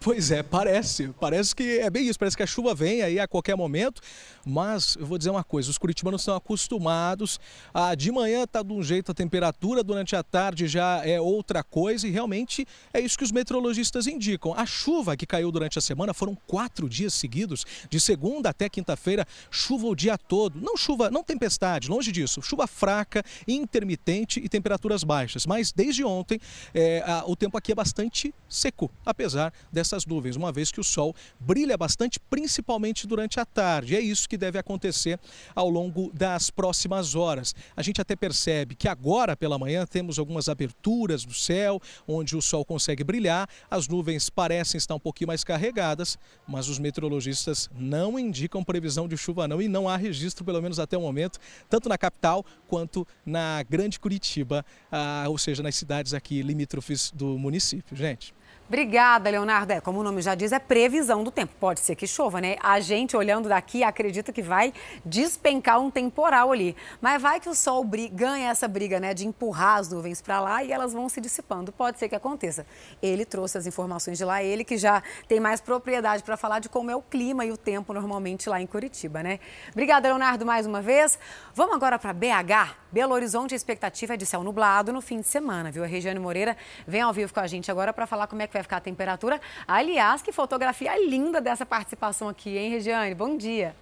Pois 0.00 0.30
é, 0.30 0.42
parece. 0.42 1.08
Parece 1.20 1.54
que 1.54 1.80
é 1.80 1.90
bem 1.90 2.08
isso. 2.08 2.18
Parece 2.18 2.36
que 2.36 2.42
a 2.42 2.46
chuva 2.46 2.74
vem 2.74 3.02
aí 3.02 3.18
a 3.18 3.26
qualquer 3.26 3.56
momento. 3.56 4.00
Mas 4.48 4.96
eu 4.96 5.04
vou 5.04 5.18
dizer 5.18 5.30
uma 5.30 5.44
coisa: 5.44 5.70
os 5.70 5.76
curitibanos 5.76 6.22
estão 6.22 6.36
acostumados. 6.36 7.38
A, 7.74 7.94
de 7.94 8.10
manhã 8.12 8.44
está 8.44 8.62
de 8.62 8.72
um 8.72 8.82
jeito 8.82 9.10
a 9.10 9.14
temperatura, 9.14 9.82
durante 9.82 10.16
a 10.16 10.22
tarde 10.22 10.66
já 10.66 11.04
é 11.04 11.20
outra 11.20 11.62
coisa. 11.62 12.06
E 12.06 12.10
realmente 12.10 12.66
é 12.92 13.00
isso 13.00 13.18
que 13.18 13.24
os 13.24 13.32
meteorologistas 13.32 14.06
indicam. 14.06 14.54
A 14.54 14.64
chuva 14.64 15.16
que 15.16 15.26
caiu 15.26 15.50
durante 15.50 15.78
a 15.78 15.82
semana 15.82 16.14
foram 16.14 16.36
quatro 16.46 16.88
dias 16.88 17.14
seguidos, 17.14 17.66
de 17.90 18.00
segunda 18.00 18.50
até 18.50 18.68
quinta-feira, 18.68 19.26
chuva 19.50 19.86
o 19.88 19.94
dia 19.94 20.16
todo. 20.16 20.60
Não 20.60 20.76
chuva, 20.76 21.10
não 21.10 21.22
tempestade, 21.22 21.88
longe 21.88 22.12
disso. 22.12 22.40
Chuva 22.40 22.66
fraca, 22.66 23.22
intermitente 23.46 24.40
e 24.40 24.48
temperaturas 24.48 25.04
baixas. 25.04 25.44
Mas 25.44 25.72
desde 25.72 26.04
ontem 26.04 26.40
é, 26.72 27.02
a, 27.04 27.24
o 27.26 27.34
tempo 27.36 27.58
aqui 27.58 27.72
é 27.72 27.74
bastante 27.74 28.32
seco, 28.48 28.90
apesar 29.04 29.52
dessa 29.72 29.88
essas 29.88 30.06
nuvens, 30.06 30.36
uma 30.36 30.52
vez 30.52 30.70
que 30.70 30.80
o 30.80 30.84
sol 30.84 31.14
brilha 31.40 31.76
bastante, 31.76 32.20
principalmente 32.20 33.06
durante 33.06 33.40
a 33.40 33.44
tarde. 33.44 33.96
É 33.96 34.00
isso 34.00 34.28
que 34.28 34.37
deve 34.38 34.58
acontecer 34.58 35.18
ao 35.54 35.68
longo 35.68 36.10
das 36.14 36.50
próximas 36.50 37.14
horas. 37.14 37.54
A 37.76 37.82
gente 37.82 38.00
até 38.00 38.16
percebe 38.16 38.74
que 38.74 38.88
agora 38.88 39.36
pela 39.36 39.58
manhã 39.58 39.84
temos 39.84 40.18
algumas 40.18 40.48
aberturas 40.48 41.24
no 41.24 41.34
céu, 41.34 41.80
onde 42.06 42.36
o 42.36 42.42
sol 42.42 42.64
consegue 42.64 43.04
brilhar, 43.04 43.48
as 43.70 43.88
nuvens 43.88 44.30
parecem 44.30 44.78
estar 44.78 44.94
um 44.94 45.00
pouquinho 45.00 45.28
mais 45.28 45.44
carregadas, 45.44 46.18
mas 46.46 46.68
os 46.68 46.78
meteorologistas 46.78 47.68
não 47.74 48.18
indicam 48.18 48.64
previsão 48.64 49.08
de 49.08 49.16
chuva 49.16 49.48
não 49.48 49.60
e 49.60 49.68
não 49.68 49.88
há 49.88 49.96
registro, 49.96 50.44
pelo 50.44 50.62
menos 50.62 50.78
até 50.78 50.96
o 50.96 51.00
momento, 51.00 51.38
tanto 51.68 51.88
na 51.88 51.98
capital 51.98 52.44
quanto 52.68 53.06
na 53.24 53.62
Grande 53.68 53.98
Curitiba, 53.98 54.64
ah, 54.90 55.24
ou 55.28 55.38
seja, 55.38 55.62
nas 55.62 55.74
cidades 55.74 56.14
aqui 56.14 56.42
limítrofes 56.42 57.10
do 57.14 57.38
município. 57.38 57.96
Gente. 57.96 58.37
Obrigada, 58.68 59.30
Leonardo. 59.30 59.72
É, 59.72 59.80
como 59.80 60.00
o 60.00 60.02
nome 60.02 60.20
já 60.20 60.34
diz, 60.34 60.52
é 60.52 60.58
previsão 60.58 61.24
do 61.24 61.30
tempo. 61.30 61.54
Pode 61.58 61.80
ser 61.80 61.94
que 61.94 62.06
chova, 62.06 62.38
né? 62.38 62.56
A 62.62 62.78
gente, 62.80 63.16
olhando 63.16 63.48
daqui, 63.48 63.82
acredita 63.82 64.30
que 64.30 64.42
vai 64.42 64.74
despencar 65.02 65.80
um 65.80 65.90
temporal 65.90 66.52
ali. 66.52 66.76
Mas 67.00 67.22
vai 67.22 67.40
que 67.40 67.48
o 67.48 67.54
sol 67.54 67.82
ganha 68.12 68.50
essa 68.50 68.68
briga, 68.68 69.00
né? 69.00 69.14
De 69.14 69.26
empurrar 69.26 69.78
as 69.78 69.88
nuvens 69.88 70.20
para 70.20 70.38
lá 70.38 70.62
e 70.62 70.70
elas 70.70 70.92
vão 70.92 71.08
se 71.08 71.18
dissipando. 71.18 71.72
Pode 71.72 71.98
ser 71.98 72.10
que 72.10 72.14
aconteça. 72.14 72.66
Ele 73.00 73.24
trouxe 73.24 73.56
as 73.56 73.66
informações 73.66 74.18
de 74.18 74.24
lá, 74.26 74.42
ele 74.42 74.62
que 74.62 74.76
já 74.76 75.02
tem 75.26 75.40
mais 75.40 75.62
propriedade 75.62 76.22
para 76.22 76.36
falar 76.36 76.58
de 76.58 76.68
como 76.68 76.90
é 76.90 76.96
o 76.96 77.00
clima 77.00 77.46
e 77.46 77.50
o 77.50 77.56
tempo 77.56 77.94
normalmente 77.94 78.50
lá 78.50 78.60
em 78.60 78.66
Curitiba, 78.66 79.22
né? 79.22 79.40
Obrigada, 79.72 80.08
Leonardo, 80.08 80.44
mais 80.44 80.66
uma 80.66 80.82
vez. 80.82 81.18
Vamos 81.54 81.74
agora 81.74 81.98
para 81.98 82.12
BH. 82.12 82.76
Belo 82.92 83.14
Horizonte, 83.14 83.54
a 83.54 83.56
expectativa 83.56 84.12
é 84.12 84.16
de 84.16 84.26
céu 84.26 84.42
nublado 84.42 84.92
no 84.92 85.00
fim 85.00 85.20
de 85.20 85.26
semana, 85.26 85.70
viu? 85.70 85.84
A 85.84 85.86
Regiane 85.86 86.18
Moreira 86.18 86.54
vem 86.86 87.00
ao 87.00 87.12
vivo 87.14 87.32
com 87.32 87.40
a 87.40 87.46
gente 87.46 87.70
agora 87.70 87.94
para 87.94 88.06
falar 88.06 88.26
como 88.26 88.42
é 88.42 88.46
que 88.46 88.52
vai 88.52 88.57
ficar 88.62 88.78
a 88.78 88.80
temperatura. 88.80 89.40
Aliás, 89.66 90.22
que 90.22 90.32
fotografia 90.32 90.96
linda 90.98 91.40
dessa 91.40 91.66
participação 91.66 92.28
aqui, 92.28 92.56
hein, 92.56 92.70
Regiane? 92.70 93.14
Bom 93.14 93.36
dia. 93.36 93.74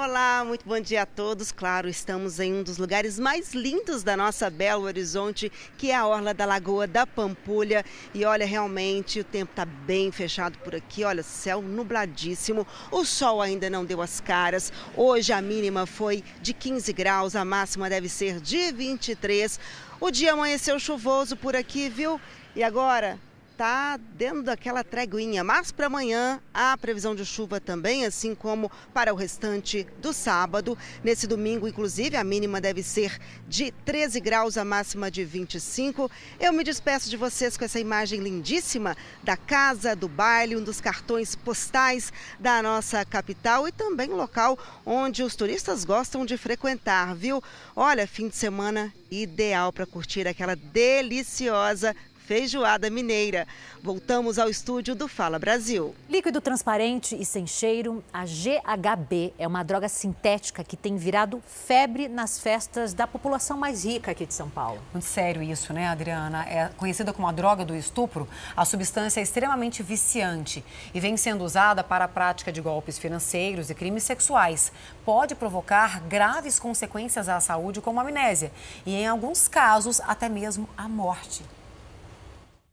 Olá, 0.00 0.44
muito 0.46 0.64
bom 0.64 0.78
dia 0.78 1.02
a 1.02 1.06
todos. 1.06 1.50
Claro, 1.50 1.88
estamos 1.88 2.38
em 2.38 2.54
um 2.54 2.62
dos 2.62 2.78
lugares 2.78 3.18
mais 3.18 3.52
lindos 3.52 4.04
da 4.04 4.16
nossa 4.16 4.48
Belo 4.48 4.84
Horizonte, 4.84 5.50
que 5.76 5.90
é 5.90 5.96
a 5.96 6.06
Orla 6.06 6.32
da 6.32 6.44
Lagoa 6.44 6.86
da 6.86 7.04
Pampulha. 7.04 7.84
E 8.14 8.24
olha, 8.24 8.46
realmente 8.46 9.18
o 9.18 9.24
tempo 9.24 9.50
está 9.50 9.64
bem 9.64 10.12
fechado 10.12 10.56
por 10.58 10.72
aqui. 10.72 11.02
Olha, 11.02 11.24
céu 11.24 11.60
nubladíssimo. 11.60 12.64
O 12.92 13.04
sol 13.04 13.42
ainda 13.42 13.68
não 13.68 13.84
deu 13.84 14.00
as 14.00 14.20
caras. 14.20 14.72
Hoje 14.96 15.32
a 15.32 15.42
mínima 15.42 15.84
foi 15.84 16.22
de 16.40 16.52
15 16.52 16.92
graus, 16.92 17.34
a 17.34 17.44
máxima 17.44 17.90
deve 17.90 18.08
ser 18.08 18.38
de 18.38 18.70
23. 18.70 19.58
O 20.00 20.12
dia 20.12 20.32
amanheceu 20.32 20.78
chuvoso 20.78 21.36
por 21.36 21.56
aqui, 21.56 21.88
viu? 21.88 22.20
E 22.56 22.62
agora 22.62 23.18
está 23.58 23.98
dando 24.16 24.44
daquela 24.44 24.84
treguinha, 24.84 25.42
mas 25.42 25.72
para 25.72 25.86
amanhã 25.86 26.40
há 26.54 26.76
previsão 26.76 27.12
de 27.12 27.26
chuva 27.26 27.60
também, 27.60 28.06
assim 28.06 28.32
como 28.32 28.70
para 28.94 29.12
o 29.12 29.16
restante 29.16 29.84
do 30.00 30.12
sábado. 30.12 30.78
Nesse 31.02 31.26
domingo, 31.26 31.66
inclusive, 31.66 32.16
a 32.16 32.22
mínima 32.22 32.60
deve 32.60 32.84
ser 32.84 33.18
de 33.48 33.72
13 33.84 34.20
graus, 34.20 34.56
a 34.56 34.64
máxima 34.64 35.10
de 35.10 35.24
25. 35.24 36.08
Eu 36.38 36.52
me 36.52 36.62
despeço 36.62 37.10
de 37.10 37.16
vocês 37.16 37.56
com 37.56 37.64
essa 37.64 37.80
imagem 37.80 38.20
lindíssima 38.20 38.96
da 39.24 39.36
casa, 39.36 39.96
do 39.96 40.06
baile, 40.06 40.54
um 40.54 40.62
dos 40.62 40.80
cartões 40.80 41.34
postais 41.34 42.12
da 42.38 42.62
nossa 42.62 43.04
capital 43.04 43.66
e 43.66 43.72
também 43.72 44.10
local 44.10 44.56
onde 44.86 45.24
os 45.24 45.34
turistas 45.34 45.84
gostam 45.84 46.24
de 46.24 46.36
frequentar, 46.36 47.12
viu? 47.16 47.42
Olha, 47.74 48.06
fim 48.06 48.28
de 48.28 48.36
semana 48.36 48.92
ideal 49.10 49.72
para 49.72 49.86
curtir 49.86 50.28
aquela 50.28 50.54
deliciosa 50.54 51.96
feijoada 52.28 52.90
mineira. 52.90 53.48
Voltamos 53.82 54.38
ao 54.38 54.50
estúdio 54.50 54.94
do 54.94 55.08
Fala 55.08 55.38
Brasil. 55.38 55.94
Líquido 56.10 56.42
transparente 56.42 57.16
e 57.18 57.24
sem 57.24 57.46
cheiro, 57.46 58.04
a 58.12 58.26
GHB 58.26 59.32
é 59.38 59.46
uma 59.46 59.62
droga 59.62 59.88
sintética 59.88 60.62
que 60.62 60.76
tem 60.76 60.98
virado 60.98 61.42
febre 61.46 62.06
nas 62.06 62.38
festas 62.38 62.92
da 62.92 63.06
população 63.06 63.56
mais 63.56 63.82
rica 63.82 64.10
aqui 64.10 64.26
de 64.26 64.34
São 64.34 64.50
Paulo. 64.50 64.78
Muito 64.92 65.06
sério 65.06 65.42
isso, 65.42 65.72
né, 65.72 65.88
Adriana? 65.88 66.44
É 66.44 66.68
conhecida 66.76 67.14
como 67.14 67.26
a 67.26 67.32
droga 67.32 67.64
do 67.64 67.74
estupro. 67.74 68.28
A 68.54 68.66
substância 68.66 69.20
é 69.20 69.22
extremamente 69.22 69.82
viciante 69.82 70.62
e 70.92 71.00
vem 71.00 71.16
sendo 71.16 71.42
usada 71.42 71.82
para 71.82 72.04
a 72.04 72.08
prática 72.08 72.52
de 72.52 72.60
golpes 72.60 72.98
financeiros 72.98 73.70
e 73.70 73.74
crimes 73.74 74.02
sexuais. 74.02 74.70
Pode 75.02 75.34
provocar 75.34 76.00
graves 76.00 76.58
consequências 76.58 77.26
à 77.26 77.40
saúde, 77.40 77.80
como 77.80 78.00
amnésia 78.00 78.52
e, 78.84 78.94
em 78.96 79.06
alguns 79.06 79.48
casos, 79.48 79.98
até 80.02 80.28
mesmo 80.28 80.68
a 80.76 80.86
morte. 80.86 81.42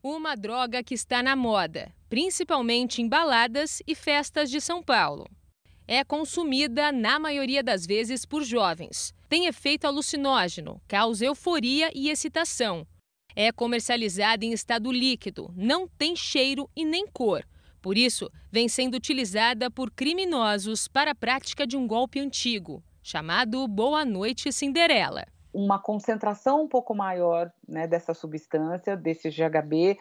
Uma 0.07 0.35
droga 0.35 0.83
que 0.83 0.93
está 0.93 1.23
na 1.23 1.35
moda, 1.35 1.91
principalmente 2.07 3.01
em 3.01 3.09
baladas 3.09 3.81
e 3.87 3.95
festas 3.95 4.51
de 4.51 4.61
São 4.61 4.83
Paulo. 4.83 5.25
É 5.87 6.03
consumida, 6.03 6.91
na 6.91 7.17
maioria 7.17 7.63
das 7.63 7.87
vezes, 7.87 8.23
por 8.23 8.43
jovens. 8.43 9.15
Tem 9.27 9.47
efeito 9.47 9.85
alucinógeno, 9.85 10.79
causa 10.87 11.25
euforia 11.25 11.89
e 11.91 12.11
excitação. 12.11 12.85
É 13.35 13.51
comercializada 13.51 14.45
em 14.45 14.53
estado 14.53 14.91
líquido, 14.91 15.51
não 15.57 15.87
tem 15.87 16.15
cheiro 16.15 16.69
e 16.75 16.85
nem 16.85 17.07
cor. 17.07 17.43
Por 17.81 17.97
isso, 17.97 18.29
vem 18.51 18.69
sendo 18.69 18.93
utilizada 18.93 19.71
por 19.71 19.89
criminosos 19.89 20.87
para 20.87 21.13
a 21.13 21.15
prática 21.15 21.65
de 21.65 21.75
um 21.75 21.87
golpe 21.87 22.19
antigo, 22.19 22.83
chamado 23.01 23.67
Boa 23.67 24.05
Noite 24.05 24.53
Cinderela 24.53 25.25
uma 25.55 25.79
concentração 25.79 26.63
um 26.63 26.67
pouco 26.67 26.93
maior 26.93 27.49
né, 27.65 27.87
dessa 27.87 28.13
substância, 28.13 28.97
desse 28.97 29.29
GHB, 29.29 29.97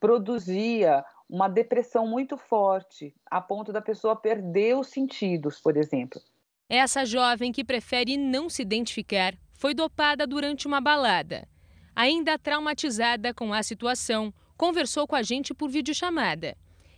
produzia 0.00 1.04
uma 1.30 1.48
depressão 1.48 2.06
muito 2.08 2.36
forte, 2.36 3.14
a 3.30 3.40
ponto 3.40 3.72
da 3.72 3.80
pessoa 3.80 4.16
perder 4.16 4.76
os 4.76 4.88
sentidos, 4.88 5.60
por 5.60 5.76
exemplo. 5.76 6.20
Essa 6.68 7.04
jovem 7.04 7.52
que 7.52 7.64
prefere 7.64 8.16
não 8.16 8.48
se 8.48 8.62
identificar 8.62 9.34
foi 9.54 9.72
dopada 9.72 10.26
durante 10.26 10.66
uma 10.66 10.80
balada. 10.80 11.46
Ainda 11.94 12.38
traumatizada 12.38 13.32
com 13.32 13.52
a 13.52 13.62
situação, 13.62 14.34
conversou 14.56 15.06
com 15.06 15.14
a 15.14 15.22
gente 15.22 15.54
por 15.54 15.68
videochamada. 15.68 16.56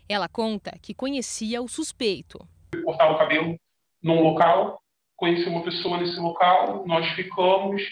Ela 0.09 0.29
conta 0.29 0.73
que 0.81 0.95
conhecia 0.95 1.61
o 1.61 1.69
suspeito. 1.69 2.39
Cortar 2.85 3.13
o 3.13 3.19
cabelo 3.19 3.57
num 4.03 4.23
local 4.23 4.81
conheci 5.19 5.49
uma 5.49 5.63
pessoa 5.63 5.99
nesse 5.99 6.19
local, 6.19 6.87
nós 6.87 7.07
ficamos 7.15 7.83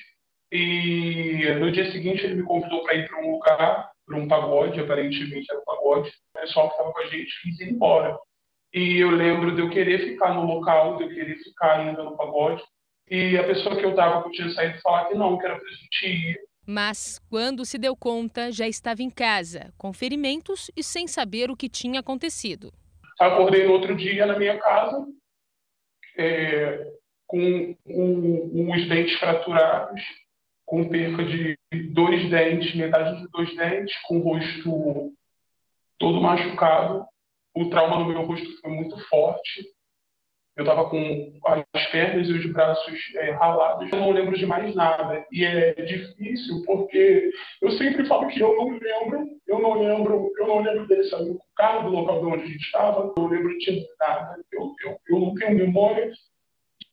e 0.51 1.45
no 1.59 1.71
dia 1.73 1.91
seguinte 1.91 2.25
ele 2.25 2.37
me 2.37 2.45
convidou 2.45 2.83
para 2.85 2.95
ir 2.95 3.09
para 3.09 3.21
um 3.21 3.33
lugar, 3.33 3.91
para 4.07 4.17
um 4.17 4.29
pagode, 4.29 4.81
aparentemente 4.81 5.47
era 5.51 5.61
um 5.61 5.65
pagode. 5.65 6.09
O 6.09 6.41
pessoal 6.41 6.69
que 6.69 6.75
estava 6.75 6.93
com 6.93 7.01
a 7.01 7.07
gente 7.07 7.43
quis 7.43 7.61
ir 7.61 7.73
embora. 7.73 8.17
E 8.73 8.99
eu 8.99 9.11
lembro 9.11 9.55
de 9.55 9.61
eu 9.61 9.71
querer 9.71 9.99
ficar 10.09 10.35
no 10.35 10.47
local, 10.47 10.97
de 10.97 11.05
eu 11.05 11.09
querer 11.09 11.37
ficar 11.39 11.81
ainda 11.81 12.03
no 12.05 12.17
pagode. 12.17 12.63
E 13.11 13.37
a 13.37 13.45
pessoa 13.45 13.77
que 13.77 13.85
eu 13.85 13.91
estava 13.91 14.23
que 14.23 14.29
eu 14.29 14.33
tinha 14.33 14.51
saído 14.51 14.81
falar 14.81 15.07
que 15.07 15.15
não, 15.15 15.37
que 15.37 15.47
era 15.47 15.59
para 15.59 15.69
a 15.69 15.73
gente 15.73 16.07
ir. 16.07 16.41
Mas, 16.65 17.21
quando 17.29 17.65
se 17.65 17.79
deu 17.79 17.97
conta, 17.97 18.51
já 18.51 18.67
estava 18.67 19.03
em 19.03 19.11
casa, 19.11 19.73
com 19.79 19.93
ferimentos 19.93 20.71
e 20.77 20.83
sem 20.83 21.07
saber 21.07 21.51
o 21.51 21.57
que 21.57 21.69
tinha 21.69 22.01
acontecido. 22.01 22.73
Acordei 23.19 23.67
no 23.67 23.73
outro 23.73 23.97
dia 23.97 24.27
na 24.27 24.37
minha 24.37 24.59
casa, 24.59 25.07
é, 26.19 26.93
com 27.27 27.77
um, 27.87 28.75
os 28.75 28.89
dentes 28.89 29.19
fraturados, 29.19 30.01
com 30.65 30.89
perca 30.89 31.25
de 31.25 31.57
dois 31.93 32.29
dentes, 32.31 32.75
metade 32.75 33.21
dos 33.21 33.31
dois 33.31 33.57
dentes, 33.57 33.95
com 34.03 34.19
o 34.19 34.23
rosto 34.23 35.13
todo 35.99 36.21
machucado. 36.21 37.05
O 37.55 37.71
trauma 37.71 37.99
no 37.99 38.07
meu 38.07 38.23
rosto 38.23 38.61
foi 38.61 38.71
muito 38.71 38.99
forte. 39.09 39.65
Eu 40.57 40.65
estava 40.65 40.89
com 40.89 41.39
as 41.75 41.87
pernas 41.91 42.29
e 42.29 42.33
os 42.33 42.53
braços 42.53 42.99
é, 43.17 43.31
ralados. 43.33 43.91
Eu 43.93 43.99
não 43.99 44.11
lembro 44.11 44.37
de 44.37 44.47
mais 44.47 44.75
nada. 44.75 45.27
E 45.31 45.45
é 45.45 45.73
difícil 45.75 46.63
porque 46.65 47.31
eu 47.61 47.71
sempre 47.73 48.07
falo 48.07 48.27
que 48.29 48.41
eu 48.41 48.57
não 48.57 48.71
lembro, 48.71 49.27
eu 49.47 49.59
não 49.59 49.75
lembro, 49.75 50.33
eu 50.39 50.47
não 50.47 50.61
lembro 50.61 51.05
sair 51.09 51.27
do 51.27 51.39
carro 51.55 51.91
do 51.91 51.97
local 51.97 52.21
de 52.21 52.27
onde 52.27 52.43
a 52.43 52.47
gente 52.47 52.65
estava. 52.65 53.01
Eu 53.01 53.15
não 53.17 53.29
lembro 53.29 53.59
de 53.59 53.87
nada. 54.01 54.37
Eu, 54.53 54.75
eu, 54.85 54.99
eu 55.09 55.21
não 55.21 55.35
tenho 55.35 55.59
memória 55.59 56.11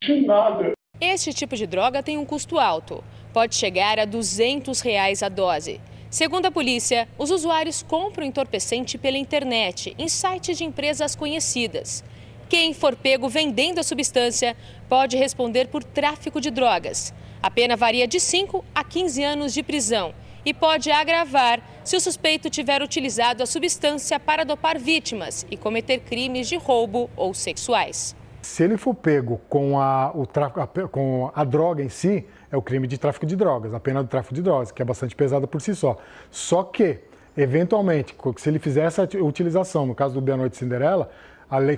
de 0.03 0.21
nada. 0.21 0.73
Este 0.99 1.33
tipo 1.33 1.55
de 1.55 1.65
droga 1.65 2.03
tem 2.03 2.17
um 2.17 2.25
custo 2.25 2.59
alto. 2.59 3.03
Pode 3.31 3.55
chegar 3.55 3.99
a 3.99 4.05
200 4.05 4.81
reais 4.81 5.23
a 5.23 5.29
dose. 5.29 5.79
Segundo 6.09 6.45
a 6.45 6.51
polícia, 6.51 7.07
os 7.17 7.31
usuários 7.31 7.81
compram 7.81 8.25
entorpecente 8.25 8.97
pela 8.97 9.17
internet, 9.17 9.95
em 9.97 10.07
sites 10.07 10.57
de 10.57 10.63
empresas 10.63 11.15
conhecidas. 11.15 12.03
Quem 12.47 12.73
for 12.73 12.95
pego 12.95 13.27
vendendo 13.27 13.79
a 13.79 13.83
substância 13.83 14.55
pode 14.87 15.17
responder 15.17 15.69
por 15.69 15.83
tráfico 15.83 16.39
de 16.39 16.51
drogas. 16.51 17.11
A 17.41 17.49
pena 17.49 17.75
varia 17.75 18.07
de 18.07 18.19
5 18.19 18.63
a 18.75 18.83
15 18.83 19.23
anos 19.23 19.53
de 19.53 19.63
prisão 19.63 20.13
e 20.45 20.53
pode 20.53 20.91
agravar 20.91 21.61
se 21.83 21.95
o 21.95 21.99
suspeito 21.99 22.49
tiver 22.49 22.83
utilizado 22.83 23.41
a 23.41 23.47
substância 23.47 24.19
para 24.19 24.43
dopar 24.43 24.77
vítimas 24.77 25.47
e 25.49 25.57
cometer 25.57 25.99
crimes 26.01 26.47
de 26.47 26.57
roubo 26.57 27.09
ou 27.15 27.33
sexuais. 27.33 28.15
Se 28.43 28.61
ele 28.61 28.75
for 28.75 28.93
pego 28.93 29.39
com 29.47 29.79
a, 29.79 30.11
o 30.13 30.25
tráfico, 30.25 30.89
com 30.89 31.31
a 31.33 31.43
droga 31.45 31.81
em 31.81 31.87
si, 31.87 32.27
é 32.51 32.57
o 32.57 32.61
crime 32.61 32.85
de 32.87 32.97
tráfico 32.97 33.25
de 33.25 33.37
drogas, 33.37 33.73
a 33.73 33.79
pena 33.79 34.03
do 34.03 34.09
tráfico 34.09 34.35
de 34.35 34.41
drogas, 34.41 34.69
que 34.69 34.81
é 34.81 34.85
bastante 34.85 35.15
pesada 35.15 35.47
por 35.47 35.61
si 35.61 35.73
só. 35.73 35.97
Só 36.29 36.61
que, 36.61 36.99
eventualmente, 37.37 38.13
se 38.35 38.49
ele 38.49 38.59
fizer 38.59 38.81
essa 38.81 39.07
utilização, 39.21 39.85
no 39.85 39.95
caso 39.95 40.15
do 40.15 40.21
Boa 40.21 40.35
Noite 40.35 40.57
Cinderela, 40.57 41.09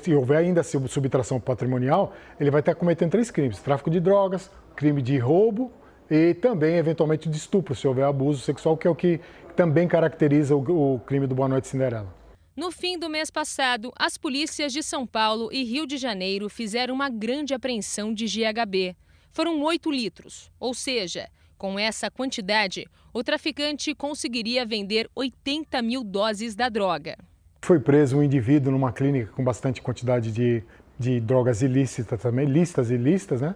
e 0.07 0.15
houver 0.15 0.37
ainda 0.37 0.63
subtração 0.63 1.39
patrimonial, 1.39 2.13
ele 2.39 2.49
vai 2.49 2.61
estar 2.61 2.73
cometendo 2.73 3.11
três 3.11 3.29
crimes: 3.29 3.59
tráfico 3.59 3.91
de 3.91 3.99
drogas, 3.99 4.49
crime 4.75 5.03
de 5.03 5.19
roubo 5.19 5.71
e 6.09 6.33
também, 6.33 6.77
eventualmente, 6.77 7.29
de 7.29 7.37
estupro, 7.37 7.75
se 7.75 7.87
houver 7.87 8.05
abuso 8.05 8.41
sexual, 8.41 8.75
que 8.75 8.87
é 8.87 8.89
o 8.89 8.95
que 8.95 9.19
também 9.55 9.87
caracteriza 9.87 10.55
o, 10.55 10.95
o 10.95 10.99
crime 10.99 11.27
do 11.27 11.35
Boa 11.35 11.47
Noite 11.47 11.67
Cinderela. 11.67 12.24
No 12.55 12.71
fim 12.71 12.97
do 12.97 13.09
mês 13.09 13.29
passado, 13.29 13.91
as 13.97 14.17
polícias 14.17 14.71
de 14.71 14.81
São 14.81 15.05
Paulo 15.05 15.49
e 15.51 15.65
Rio 15.65 15.85
de 15.85 15.97
Janeiro 15.97 16.47
fizeram 16.47 16.95
uma 16.95 17.09
grande 17.09 17.53
apreensão 17.53 18.13
de 18.13 18.25
GHB. 18.27 18.95
Foram 19.29 19.61
8 19.61 19.91
litros, 19.91 20.49
ou 20.57 20.73
seja, 20.73 21.27
Com 21.57 21.77
essa 21.77 22.09
quantidade, 22.09 22.85
o 23.13 23.21
traficante 23.21 23.93
conseguiria 23.93 24.65
vender 24.65 25.09
80 25.13 25.81
mil 25.81 26.01
doses 26.01 26.55
da 26.55 26.69
droga. 26.69 27.17
Foi 27.61 27.77
preso 27.77 28.17
um 28.17 28.23
indivíduo 28.23 28.71
numa 28.71 28.93
clínica 28.93 29.33
com 29.33 29.43
bastante 29.43 29.81
quantidade 29.81 30.31
de, 30.31 30.63
de 30.97 31.19
drogas 31.19 31.61
ilícitas 31.61 32.21
também, 32.21 32.45
listas 32.45 32.89
ilícitas, 32.89 33.41
né? 33.41 33.53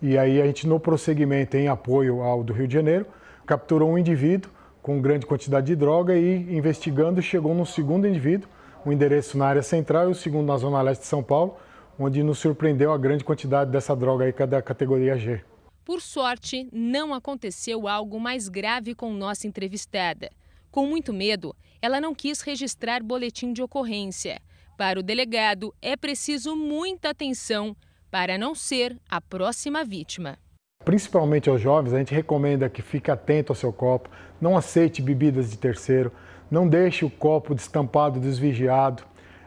E 0.00 0.16
aí 0.16 0.40
a 0.40 0.46
gente, 0.46 0.66
no 0.66 0.80
prosseguimento, 0.80 1.56
em 1.58 1.68
apoio 1.68 2.22
ao 2.22 2.42
do 2.42 2.54
Rio 2.54 2.66
de 2.66 2.72
Janeiro, 2.74 3.06
capturou 3.44 3.90
um 3.90 3.98
indivíduo 3.98 4.50
com 4.82 5.00
grande 5.00 5.24
quantidade 5.24 5.68
de 5.68 5.76
droga 5.76 6.14
e, 6.16 6.54
investigando, 6.54 7.22
chegou 7.22 7.54
no 7.54 7.64
segundo 7.64 8.06
indivíduo, 8.06 8.48
um 8.84 8.92
endereço 8.92 9.38
na 9.38 9.46
área 9.46 9.62
central 9.62 10.08
e 10.08 10.12
o 10.12 10.14
segundo 10.14 10.48
na 10.48 10.56
zona 10.58 10.82
leste 10.82 11.02
de 11.02 11.06
São 11.06 11.22
Paulo, 11.22 11.56
onde 11.96 12.22
nos 12.22 12.40
surpreendeu 12.40 12.92
a 12.92 12.98
grande 12.98 13.22
quantidade 13.22 13.70
dessa 13.70 13.94
droga 13.94 14.24
aí, 14.24 14.32
da 14.46 14.60
categoria 14.60 15.16
G. 15.16 15.40
Por 15.84 16.00
sorte, 16.00 16.68
não 16.72 17.14
aconteceu 17.14 17.86
algo 17.86 18.18
mais 18.18 18.48
grave 18.48 18.94
com 18.94 19.12
nossa 19.12 19.46
entrevistada. 19.46 20.30
Com 20.70 20.86
muito 20.86 21.12
medo, 21.12 21.54
ela 21.80 22.00
não 22.00 22.14
quis 22.14 22.40
registrar 22.40 23.02
boletim 23.02 23.52
de 23.52 23.62
ocorrência. 23.62 24.40
Para 24.76 24.98
o 24.98 25.02
delegado, 25.02 25.72
é 25.80 25.96
preciso 25.96 26.56
muita 26.56 27.10
atenção 27.10 27.76
para 28.10 28.36
não 28.36 28.54
ser 28.54 28.98
a 29.08 29.20
próxima 29.20 29.84
vítima. 29.84 30.38
Principalmente 30.84 31.48
aos 31.48 31.60
jovens, 31.60 31.94
a 31.94 31.98
gente 31.98 32.14
recomenda 32.14 32.68
que 32.68 32.82
fique 32.82 33.10
atento 33.10 33.52
ao 33.52 33.56
seu 33.56 33.72
copo, 33.72 34.08
não 34.40 34.56
aceite 34.56 35.00
bebidas 35.00 35.50
de 35.50 35.58
terceiro, 35.58 36.12
não 36.50 36.68
deixe 36.68 37.04
o 37.04 37.10
copo 37.10 37.54
destampado, 37.54 38.20
desvigiado, 38.20 39.04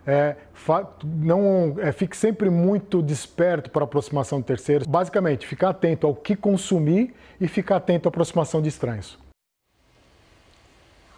é, 0.08 0.36
não 1.04 1.76
é, 1.80 1.92
fique 1.92 2.16
sempre 2.16 2.50
muito 2.50 3.02
desperto 3.02 3.70
para 3.70 3.84
a 3.84 3.86
aproximação 3.86 4.40
de 4.40 4.46
terceiros. 4.46 4.88
Basicamente, 4.88 5.48
ficar 5.48 5.70
atento 5.70 6.06
ao 6.06 6.16
que 6.16 6.36
consumir 6.36 7.14
e 7.42 7.48
ficar 7.48 7.78
atento 7.78 8.08
à 8.08 8.10
aproximação 8.10 8.62
de 8.62 8.70
estranhos. 8.70 9.18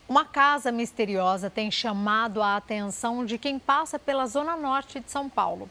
Uma 0.07 0.23
casa 0.23 0.71
misteriosa 0.71 1.49
tem 1.49 1.69
chamado 1.69 2.41
a 2.41 2.55
atenção 2.55 3.25
de 3.25 3.37
quem 3.37 3.59
passa 3.59 3.99
pela 3.99 4.25
zona 4.25 4.55
norte 4.55 5.01
de 5.01 5.11
São 5.11 5.29
Paulo. 5.29 5.69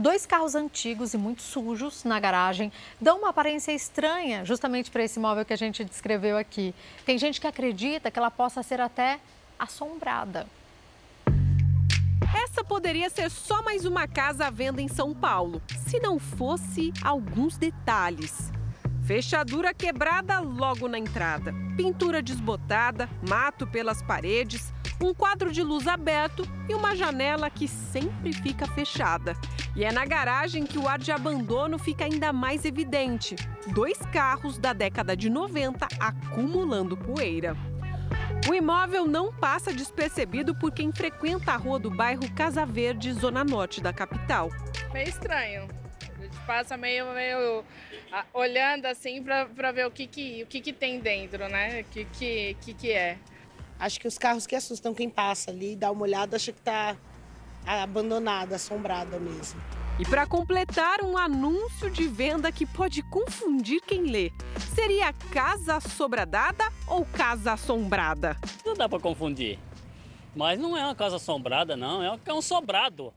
Dois 0.00 0.24
carros 0.24 0.54
antigos 0.54 1.12
e 1.12 1.18
muito 1.18 1.42
sujos 1.42 2.04
na 2.04 2.20
garagem 2.20 2.70
dão 3.00 3.18
uma 3.18 3.30
aparência 3.30 3.72
estranha, 3.72 4.44
justamente 4.44 4.92
para 4.92 5.02
esse 5.02 5.18
imóvel 5.18 5.44
que 5.44 5.52
a 5.52 5.56
gente 5.56 5.84
descreveu 5.84 6.38
aqui. 6.38 6.72
Tem 7.04 7.18
gente 7.18 7.40
que 7.40 7.48
acredita 7.48 8.08
que 8.08 8.16
ela 8.16 8.30
possa 8.30 8.62
ser 8.62 8.80
até 8.80 9.18
assombrada. 9.58 10.46
Essa 12.44 12.62
poderia 12.62 13.10
ser 13.10 13.28
só 13.28 13.60
mais 13.64 13.84
uma 13.84 14.06
casa 14.06 14.46
à 14.46 14.50
venda 14.50 14.80
em 14.80 14.86
São 14.86 15.12
Paulo, 15.12 15.60
se 15.88 15.98
não 15.98 16.20
fosse 16.20 16.92
alguns 17.02 17.56
detalhes. 17.56 18.52
Fechadura 19.08 19.72
quebrada 19.72 20.38
logo 20.38 20.86
na 20.86 20.98
entrada, 20.98 21.54
pintura 21.78 22.20
desbotada, 22.20 23.08
mato 23.26 23.66
pelas 23.66 24.02
paredes, 24.02 24.70
um 25.02 25.14
quadro 25.14 25.50
de 25.50 25.62
luz 25.62 25.88
aberto 25.88 26.46
e 26.68 26.74
uma 26.74 26.94
janela 26.94 27.48
que 27.48 27.66
sempre 27.66 28.34
fica 28.34 28.66
fechada. 28.66 29.34
E 29.74 29.82
é 29.82 29.90
na 29.90 30.04
garagem 30.04 30.66
que 30.66 30.76
o 30.76 30.86
ar 30.86 30.98
de 30.98 31.10
abandono 31.10 31.78
fica 31.78 32.04
ainda 32.04 32.34
mais 32.34 32.66
evidente. 32.66 33.34
Dois 33.68 33.96
carros 34.12 34.58
da 34.58 34.74
década 34.74 35.16
de 35.16 35.30
90 35.30 35.88
acumulando 35.98 36.94
poeira. 36.94 37.56
O 38.46 38.54
imóvel 38.54 39.06
não 39.06 39.32
passa 39.32 39.72
despercebido 39.72 40.54
por 40.54 40.70
quem 40.70 40.92
frequenta 40.92 41.52
a 41.52 41.56
rua 41.56 41.78
do 41.78 41.90
bairro 41.90 42.30
Casa 42.34 42.66
Verde, 42.66 43.10
zona 43.14 43.42
norte 43.42 43.80
da 43.80 43.90
capital. 43.90 44.50
Meio 44.92 45.08
estranho. 45.08 45.66
Passa 46.46 46.76
meio, 46.76 47.06
meio 47.14 47.64
olhando 48.32 48.86
assim 48.86 49.22
para 49.22 49.72
ver 49.72 49.86
o, 49.86 49.90
que, 49.90 50.06
que, 50.06 50.42
o 50.42 50.46
que, 50.46 50.60
que 50.60 50.72
tem 50.72 51.00
dentro, 51.00 51.48
né? 51.48 51.80
O 51.80 51.84
que, 51.84 52.04
que, 52.06 52.56
que, 52.60 52.74
que 52.74 52.92
é. 52.92 53.18
Acho 53.78 54.00
que 54.00 54.08
os 54.08 54.18
carros 54.18 54.46
que 54.46 54.56
assustam 54.56 54.94
quem 54.94 55.08
passa 55.08 55.50
ali, 55.50 55.76
dá 55.76 55.90
uma 55.90 56.02
olhada, 56.02 56.36
acha 56.36 56.52
que 56.52 56.58
está 56.58 56.96
abandonada, 57.64 58.56
assombrada 58.56 59.18
mesmo. 59.18 59.60
E 59.98 60.04
para 60.04 60.26
completar, 60.26 61.02
um 61.02 61.18
anúncio 61.18 61.90
de 61.90 62.06
venda 62.06 62.52
que 62.52 62.64
pode 62.64 63.02
confundir 63.10 63.80
quem 63.82 64.02
lê. 64.02 64.30
Seria 64.74 65.12
casa 65.12 65.80
sobradada 65.80 66.64
ou 66.86 67.04
casa 67.04 67.52
assombrada? 67.52 68.36
Não 68.64 68.74
dá 68.74 68.88
para 68.88 69.00
confundir. 69.00 69.58
Mas 70.36 70.58
não 70.58 70.76
é 70.76 70.84
uma 70.84 70.94
casa 70.94 71.16
assombrada, 71.16 71.76
não, 71.76 72.02
é 72.02 72.32
um 72.32 72.42
sobrado. 72.42 73.12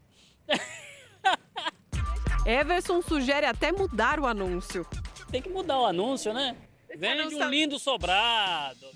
Everson 2.46 3.02
sugere 3.02 3.46
até 3.46 3.72
mudar 3.72 4.20
o 4.20 4.26
anúncio. 4.26 4.86
Tem 5.32 5.42
que 5.42 5.50
mudar 5.50 5.80
o 5.80 5.86
anúncio, 5.86 6.34
né? 6.34 6.56
Vende 6.98 7.36
um 7.36 7.50
lindo 7.50 7.78
sobrado. 7.78 8.88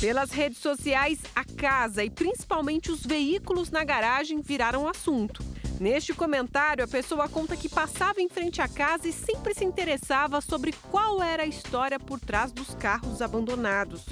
Pelas 0.00 0.32
redes 0.32 0.58
sociais, 0.58 1.20
a 1.36 1.44
casa 1.44 2.02
e 2.02 2.10
principalmente 2.10 2.90
os 2.90 3.06
veículos 3.06 3.70
na 3.70 3.84
garagem 3.84 4.40
viraram 4.40 4.88
assunto. 4.88 5.42
Neste 5.80 6.12
comentário, 6.12 6.84
a 6.84 6.88
pessoa 6.88 7.28
conta 7.28 7.56
que 7.56 7.68
passava 7.68 8.20
em 8.20 8.28
frente 8.28 8.60
à 8.60 8.68
casa 8.68 9.08
e 9.08 9.12
sempre 9.12 9.54
se 9.54 9.64
interessava 9.64 10.40
sobre 10.40 10.72
qual 10.90 11.22
era 11.22 11.44
a 11.44 11.46
história 11.46 11.98
por 11.98 12.18
trás 12.18 12.50
dos 12.50 12.74
carros 12.74 13.22
abandonados. 13.22 14.04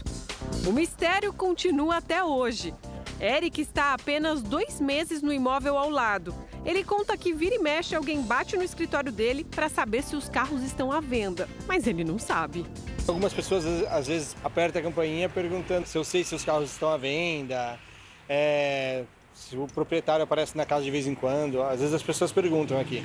O 0.66 0.72
mistério 0.72 1.32
continua 1.32 1.96
até 1.96 2.22
hoje. 2.22 2.72
Eric 3.20 3.60
está 3.60 3.84
há 3.84 3.94
apenas 3.94 4.42
dois 4.42 4.80
meses 4.80 5.20
no 5.20 5.30
imóvel 5.30 5.76
ao 5.76 5.90
lado. 5.90 6.34
Ele 6.64 6.82
conta 6.82 7.16
que 7.18 7.34
vira 7.34 7.54
e 7.54 7.58
mexe 7.58 7.94
alguém 7.94 8.22
bate 8.22 8.56
no 8.56 8.62
escritório 8.62 9.12
dele 9.12 9.44
para 9.44 9.68
saber 9.68 10.02
se 10.02 10.16
os 10.16 10.28
carros 10.28 10.62
estão 10.62 10.90
à 10.90 11.00
venda, 11.00 11.46
mas 11.68 11.86
ele 11.86 12.02
não 12.02 12.18
sabe. 12.18 12.64
Algumas 13.06 13.34
pessoas 13.34 13.64
às 13.90 14.06
vezes 14.06 14.34
apertam 14.42 14.80
a 14.80 14.84
campainha 14.84 15.28
perguntando 15.28 15.86
se 15.86 15.98
eu 15.98 16.04
sei 16.04 16.24
se 16.24 16.34
os 16.34 16.44
carros 16.44 16.70
estão 16.70 16.88
à 16.88 16.96
venda, 16.96 17.78
é, 18.26 19.04
se 19.34 19.54
o 19.54 19.66
proprietário 19.66 20.24
aparece 20.24 20.56
na 20.56 20.64
casa 20.64 20.84
de 20.84 20.90
vez 20.90 21.06
em 21.06 21.14
quando. 21.14 21.62
Às 21.62 21.80
vezes 21.80 21.94
as 21.94 22.02
pessoas 22.02 22.32
perguntam 22.32 22.80
aqui. 22.80 23.04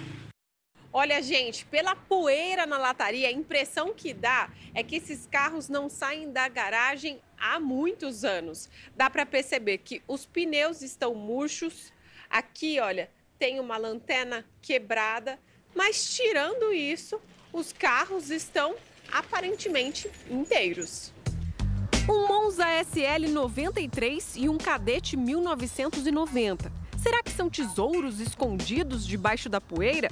Olha, 0.98 1.22
gente, 1.22 1.66
pela 1.66 1.94
poeira 1.94 2.66
na 2.66 2.78
lataria, 2.78 3.28
a 3.28 3.32
impressão 3.32 3.94
que 3.94 4.14
dá 4.14 4.50
é 4.74 4.82
que 4.82 4.96
esses 4.96 5.26
carros 5.26 5.68
não 5.68 5.90
saem 5.90 6.32
da 6.32 6.48
garagem 6.48 7.20
há 7.38 7.60
muitos 7.60 8.24
anos. 8.24 8.70
Dá 8.96 9.10
para 9.10 9.26
perceber 9.26 9.80
que 9.80 10.02
os 10.08 10.26
pneus 10.26 10.82
estão 10.82 11.14
murchos. 11.14 11.92
Aqui, 12.30 12.80
olha, 12.80 13.12
tem 13.38 13.60
uma 13.60 13.76
lanterna 13.76 14.46
quebrada, 14.62 15.38
mas 15.76 16.16
tirando 16.16 16.72
isso, 16.72 17.20
os 17.52 17.74
carros 17.74 18.30
estão 18.30 18.74
aparentemente 19.12 20.10
inteiros. 20.32 21.12
Um 22.10 22.26
Monza 22.26 22.64
SL 22.86 23.34
93 23.34 24.38
e 24.38 24.48
um 24.48 24.58
Cadete 24.58 25.18
1990. 25.18 26.72
Será 26.98 27.22
que 27.22 27.32
são 27.32 27.50
tesouros 27.50 28.22
escondidos 28.22 29.06
debaixo 29.06 29.50
da 29.50 29.60
poeira? 29.60 30.08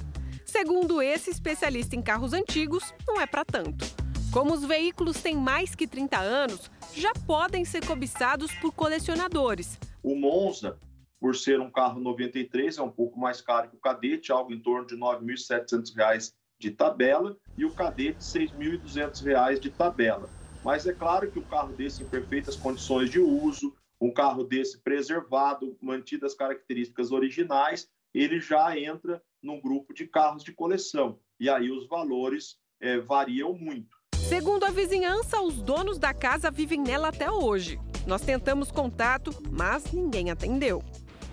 Segundo 0.56 1.02
esse 1.02 1.30
especialista 1.30 1.96
em 1.96 2.00
carros 2.00 2.32
antigos, 2.32 2.94
não 3.08 3.20
é 3.20 3.26
para 3.26 3.44
tanto. 3.44 3.84
Como 4.32 4.54
os 4.54 4.64
veículos 4.64 5.20
têm 5.20 5.36
mais 5.36 5.74
que 5.74 5.84
30 5.84 6.16
anos, 6.16 6.70
já 6.94 7.12
podem 7.26 7.64
ser 7.64 7.84
cobiçados 7.84 8.54
por 8.60 8.72
colecionadores. 8.72 9.76
O 10.00 10.14
Monza, 10.14 10.78
por 11.18 11.34
ser 11.34 11.58
um 11.58 11.68
carro 11.68 11.98
93, 11.98 12.78
é 12.78 12.82
um 12.82 12.88
pouco 12.88 13.18
mais 13.18 13.40
caro 13.40 13.68
que 13.68 13.74
o 13.74 13.80
Cadete, 13.80 14.30
algo 14.30 14.52
em 14.52 14.60
torno 14.60 14.86
de 14.86 14.94
R$ 14.94 15.00
9.700 15.00 16.32
de 16.60 16.70
tabela, 16.70 17.36
e 17.58 17.64
o 17.64 17.74
Cadete 17.74 18.18
R$ 18.38 18.46
6.200 18.46 19.58
de 19.58 19.70
tabela. 19.70 20.30
Mas 20.64 20.86
é 20.86 20.92
claro 20.92 21.32
que 21.32 21.40
o 21.40 21.46
carro 21.46 21.72
desse 21.72 22.04
em 22.04 22.06
perfeitas 22.06 22.54
condições 22.54 23.10
de 23.10 23.18
uso, 23.18 23.74
um 24.00 24.12
carro 24.12 24.44
desse 24.44 24.78
preservado, 24.78 25.76
mantidas 25.82 26.30
as 26.30 26.38
características 26.38 27.10
originais, 27.10 27.88
ele 28.14 28.38
já 28.38 28.78
entra 28.78 29.20
num 29.44 29.60
grupo 29.60 29.92
de 29.92 30.06
carros 30.06 30.42
de 30.42 30.52
coleção. 30.52 31.18
E 31.38 31.48
aí 31.48 31.70
os 31.70 31.86
valores 31.86 32.56
é, 32.80 32.98
variam 32.98 33.52
muito. 33.52 33.96
Segundo 34.28 34.64
a 34.64 34.70
vizinhança, 34.70 35.40
os 35.40 35.60
donos 35.60 35.98
da 35.98 36.14
casa 36.14 36.50
vivem 36.50 36.80
nela 36.80 37.08
até 37.08 37.30
hoje. 37.30 37.78
Nós 38.06 38.22
tentamos 38.22 38.72
contato, 38.72 39.30
mas 39.50 39.92
ninguém 39.92 40.30
atendeu. 40.30 40.82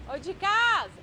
Oi 0.10 0.20
de 0.20 0.34
casa! 0.34 1.02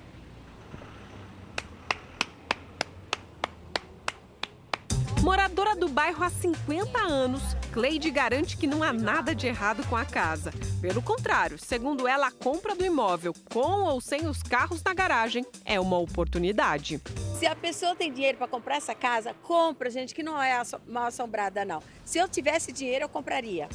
Moradora 5.23 5.75
do 5.75 5.89
bairro 5.89 6.23
há 6.23 6.29
50 6.29 6.97
anos, 6.99 7.41
Cleide 7.71 8.09
garante 8.09 8.57
que 8.57 8.65
não 8.65 8.81
há 8.81 8.91
nada 8.91 9.35
de 9.35 9.45
errado 9.45 9.87
com 9.87 9.95
a 9.95 10.03
casa. 10.03 10.51
Pelo 10.81 11.03
contrário, 11.03 11.57
segundo 11.59 12.07
ela, 12.07 12.27
a 12.27 12.31
compra 12.31 12.73
do 12.75 12.83
imóvel, 12.83 13.33
com 13.53 13.83
ou 13.83 14.01
sem 14.01 14.25
os 14.25 14.41
carros 14.41 14.81
na 14.83 14.93
garagem, 14.93 15.45
é 15.63 15.79
uma 15.79 15.99
oportunidade. 15.99 16.99
Se 17.37 17.45
a 17.45 17.55
pessoa 17.55 17.95
tem 17.95 18.11
dinheiro 18.11 18.39
para 18.39 18.47
comprar 18.47 18.77
essa 18.77 18.95
casa, 18.95 19.35
compra, 19.43 19.89
gente, 19.89 20.15
que 20.15 20.23
não 20.23 20.41
é 20.41 20.59
mal 20.87 21.05
assombrada, 21.05 21.63
não. 21.63 21.81
Se 22.03 22.17
eu 22.17 22.27
tivesse 22.27 22.71
dinheiro, 22.71 23.05
eu 23.05 23.09
compraria. 23.09 23.69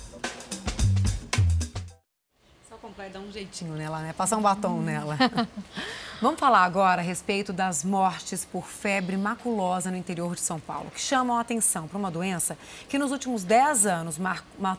Completo, 2.85 3.15
dá 3.15 3.21
um 3.21 3.33
jeitinho 3.33 3.73
nela, 3.73 4.01
né? 4.01 4.13
Passar 4.13 4.37
um 4.37 4.43
batom 4.43 4.79
nela. 4.83 5.17
Vamos 6.21 6.39
falar 6.39 6.65
agora 6.65 7.01
a 7.01 7.05
respeito 7.05 7.51
das 7.51 7.83
mortes 7.83 8.45
por 8.45 8.67
febre 8.67 9.17
maculosa 9.17 9.91
no 9.91 9.97
interior 9.97 10.35
de 10.35 10.43
São 10.43 10.61
Paulo, 10.61 10.91
que 10.91 11.01
chamam 11.01 11.39
a 11.39 11.41
atenção 11.41 11.89
para 11.89 11.99
uma 11.99 12.11
doença 12.11 12.59
que 12.87 12.99
nos 12.99 13.11
últimos 13.11 13.43
10 13.43 13.87
anos 13.87 14.19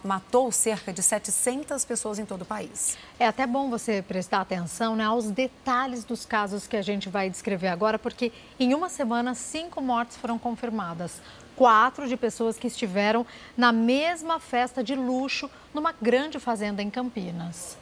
matou 0.03 0.51
cerca 0.51 0.93
de 0.93 1.01
700 1.01 1.83
pessoas 1.83 2.19
em 2.19 2.25
todo 2.25 2.43
o 2.43 2.45
país. 2.45 2.95
É 3.19 3.27
até 3.27 3.47
bom 3.47 3.71
você 3.71 4.03
prestar 4.03 4.41
atenção 4.41 4.95
né, 4.95 5.03
aos 5.03 5.31
detalhes 5.31 6.03
dos 6.03 6.27
casos 6.27 6.67
que 6.67 6.77
a 6.77 6.83
gente 6.83 7.09
vai 7.09 7.27
descrever 7.27 7.69
agora, 7.69 7.97
porque 7.97 8.31
em 8.59 8.75
uma 8.75 8.87
semana, 8.87 9.33
cinco 9.33 9.81
mortes 9.81 10.15
foram 10.15 10.37
confirmadas 10.37 11.19
quatro 11.55 12.07
de 12.07 12.17
pessoas 12.17 12.57
que 12.57 12.67
estiveram 12.67 13.25
na 13.57 13.71
mesma 13.71 14.39
festa 14.39 14.83
de 14.83 14.93
luxo 14.93 15.49
numa 15.73 15.93
grande 15.99 16.37
fazenda 16.37 16.83
em 16.83 16.89
Campinas. 16.89 17.77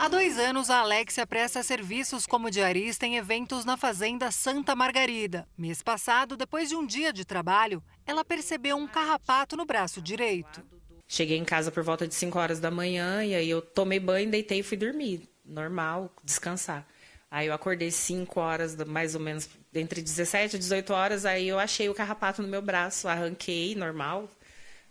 Há 0.00 0.08
dois 0.08 0.38
anos, 0.38 0.70
a 0.70 0.78
Alexia 0.78 1.26
presta 1.26 1.62
serviços 1.62 2.24
como 2.24 2.50
diarista 2.50 3.04
em 3.04 3.18
eventos 3.18 3.66
na 3.66 3.76
Fazenda 3.76 4.30
Santa 4.30 4.74
Margarida. 4.74 5.46
Mês 5.58 5.82
passado, 5.82 6.38
depois 6.38 6.70
de 6.70 6.74
um 6.74 6.86
dia 6.86 7.12
de 7.12 7.22
trabalho, 7.22 7.82
ela 8.06 8.24
percebeu 8.24 8.78
um 8.78 8.86
carrapato 8.86 9.58
no 9.58 9.66
braço 9.66 10.00
direito. 10.00 10.62
Cheguei 11.06 11.36
em 11.36 11.44
casa 11.44 11.70
por 11.70 11.82
volta 11.82 12.08
de 12.08 12.14
5 12.14 12.38
horas 12.38 12.58
da 12.58 12.70
manhã 12.70 13.22
e 13.22 13.34
aí 13.34 13.50
eu 13.50 13.60
tomei 13.60 14.00
banho, 14.00 14.30
deitei 14.30 14.60
e 14.60 14.62
fui 14.62 14.78
dormir. 14.78 15.28
Normal, 15.44 16.10
descansar. 16.24 16.86
Aí 17.30 17.48
eu 17.48 17.52
acordei 17.52 17.90
5 17.90 18.40
horas, 18.40 18.74
mais 18.76 19.14
ou 19.14 19.20
menos, 19.20 19.50
entre 19.74 20.00
17 20.00 20.56
e 20.56 20.58
18 20.58 20.94
horas, 20.94 21.26
aí 21.26 21.46
eu 21.46 21.58
achei 21.58 21.90
o 21.90 21.94
carrapato 21.94 22.40
no 22.40 22.48
meu 22.48 22.62
braço, 22.62 23.06
arranquei, 23.06 23.74
normal, 23.74 24.30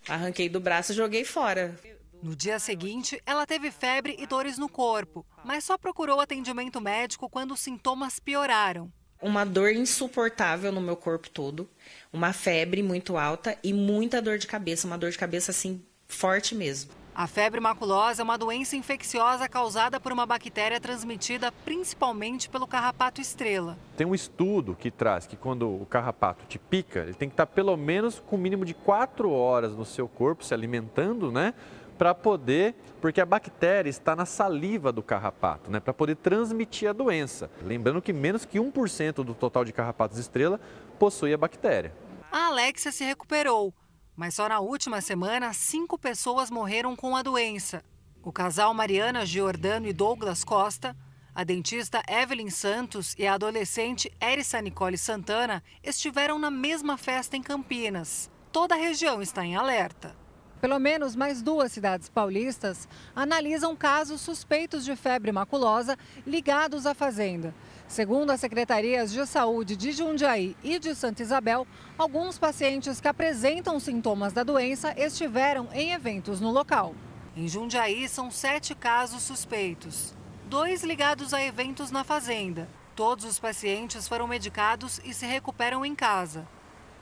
arranquei 0.08 0.48
do 0.48 0.60
braço 0.60 0.92
e 0.92 0.96
joguei 0.96 1.26
fora. 1.26 1.76
No 2.22 2.36
dia 2.36 2.60
seguinte, 2.60 3.22
ela 3.26 3.46
teve 3.46 3.72
febre 3.72 4.18
e 4.20 4.28
dores 4.28 4.58
no 4.58 4.68
corpo, 4.68 5.26
mas 5.46 5.64
só 5.64 5.78
procurou 5.78 6.20
atendimento 6.20 6.82
médico 6.82 7.30
quando 7.30 7.54
os 7.54 7.62
sintomas 7.62 8.20
pioraram. 8.20 8.92
Uma 9.22 9.46
dor 9.46 9.72
insuportável 9.72 10.70
no 10.70 10.82
meu 10.82 10.98
corpo 10.98 11.30
todo, 11.30 11.70
uma 12.12 12.34
febre 12.34 12.84
muito 12.84 13.18
alta 13.18 13.58
e 13.64 13.72
muita 13.72 14.22
dor 14.22 14.38
de 14.38 14.48
cabeça, 14.48 14.86
uma 14.86 14.98
dor 14.98 15.12
de 15.12 15.18
cabeça 15.18 15.52
assim 15.52 15.82
forte 16.08 16.54
mesmo. 16.54 16.92
A 17.16 17.28
febre 17.28 17.60
maculosa 17.60 18.22
é 18.22 18.24
uma 18.24 18.38
doença 18.38 18.78
infecciosa 18.78 19.48
causada 19.50 20.00
por 20.00 20.12
uma 20.12 20.26
bactéria 20.26 20.80
transmitida 20.80 21.52
principalmente 21.66 22.50
pelo 22.50 22.66
carrapato 22.66 23.20
estrela. 23.20 23.78
Tem 23.98 24.08
um 24.08 24.16
estudo 24.16 24.74
que 24.74 24.90
traz 24.90 25.28
que 25.28 25.36
quando 25.36 25.70
o 25.70 25.86
carrapato 25.86 26.46
te 26.48 26.58
pica, 26.58 27.02
ele 27.02 27.14
tem 27.14 27.28
que 27.28 27.34
estar 27.34 27.48
pelo 27.48 27.76
menos 27.76 28.22
com 28.26 28.38
o 28.38 28.40
um 28.40 28.42
mínimo 28.42 28.64
de 28.64 28.74
4 28.74 29.30
horas 29.30 29.74
no 29.76 29.84
seu 29.84 30.08
corpo 30.08 30.46
se 30.46 30.54
alimentando, 30.54 31.30
né? 31.30 31.54
Para 32.00 32.16
poder, 32.16 32.76
porque 33.02 33.20
a 33.20 33.26
bactéria 33.26 33.90
está 33.90 34.16
na 34.16 34.26
saliva 34.26 34.90
do 34.90 35.04
carrapato, 35.04 35.70
né, 35.70 35.82
para 35.82 35.94
poder 35.94 36.16
transmitir 36.16 36.90
a 36.90 36.94
doença. 36.94 37.52
Lembrando 37.62 38.02
que 38.02 38.14
menos 38.14 38.46
que 38.46 38.58
1% 38.58 39.16
do 39.16 39.34
total 39.34 39.66
de 39.66 39.74
carrapatos 39.74 40.18
estrela 40.18 40.62
possui 40.98 41.34
a 41.34 41.38
bactéria. 41.38 41.94
A 42.32 42.46
Alexia 42.48 42.90
se 42.94 43.04
recuperou, 43.04 43.74
mas 44.16 44.36
só 44.36 44.48
na 44.48 44.62
última 44.62 45.02
semana 45.02 45.52
cinco 45.52 46.00
pessoas 46.00 46.50
morreram 46.50 46.96
com 46.96 47.18
a 47.18 47.22
doença. 47.22 47.84
O 48.24 48.32
casal 48.32 48.74
Mariana 48.74 49.26
Giordano 49.26 49.86
e 49.86 49.92
Douglas 49.92 50.46
Costa, 50.46 50.96
a 51.36 51.44
dentista 51.44 52.02
Evelyn 52.08 52.50
Santos 52.50 53.14
e 53.20 53.28
a 53.28 53.34
adolescente 53.34 54.10
Erissa 54.22 54.62
Nicole 54.62 54.98
Santana 54.98 55.62
estiveram 55.84 56.40
na 56.40 56.50
mesma 56.50 56.98
festa 56.98 57.36
em 57.36 57.42
Campinas. 57.42 58.32
Toda 58.54 58.76
a 58.76 58.78
região 58.78 59.22
está 59.22 59.46
em 59.46 59.58
alerta. 59.58 60.16
Pelo 60.62 60.78
menos 60.78 61.16
mais 61.16 61.42
duas 61.42 61.72
cidades 61.72 62.10
paulistas 62.10 62.88
analisam 63.16 63.76
casos 63.76 64.20
suspeitos 64.20 64.84
de 64.84 64.96
febre 64.96 65.32
maculosa 65.32 65.98
ligados 66.28 66.86
à 66.86 66.94
fazenda. 66.94 67.54
Segundo 67.88 68.32
as 68.32 68.42
secretarias 68.42 69.12
de 69.12 69.26
saúde 69.26 69.78
de 69.78 69.94
Jundiaí 69.94 70.58
e 70.62 70.78
de 70.78 70.94
Santa 70.94 71.24
Isabel, 71.24 71.66
alguns 71.98 72.38
pacientes 72.38 73.00
que 73.00 73.08
apresentam 73.08 73.80
sintomas 73.80 74.34
da 74.34 74.44
doença 74.44 74.94
estiveram 74.98 75.70
em 75.72 75.94
eventos 75.94 76.42
no 76.42 76.52
local. 76.52 76.94
Em 77.38 77.48
Jundiaí, 77.48 78.10
são 78.10 78.30
sete 78.30 78.76
casos 78.76 79.24
suspeitos, 79.24 80.14
dois 80.50 80.84
ligados 80.84 81.34
a 81.34 81.42
eventos 81.42 81.90
na 81.90 82.04
fazenda. 82.04 82.68
Todos 82.96 83.24
os 83.24 83.40
pacientes 83.40 84.10
foram 84.10 84.28
medicados 84.28 85.00
e 85.06 85.14
se 85.14 85.26
recuperam 85.26 85.86
em 85.86 85.96
casa. 85.96 86.46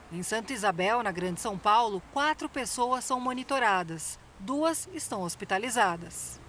Em 0.09 0.23
Santa 0.23 0.53
Isabel, 0.53 1.03
na 1.03 1.11
Grande 1.11 1.41
São 1.41 1.57
Paulo, 1.57 2.01
quatro 2.13 2.47
pessoas 2.47 3.03
são 3.03 3.19
monitoradas. 3.19 4.17
Duas 4.39 4.87
estão 4.93 5.21
hospitalizadas. 5.21 6.39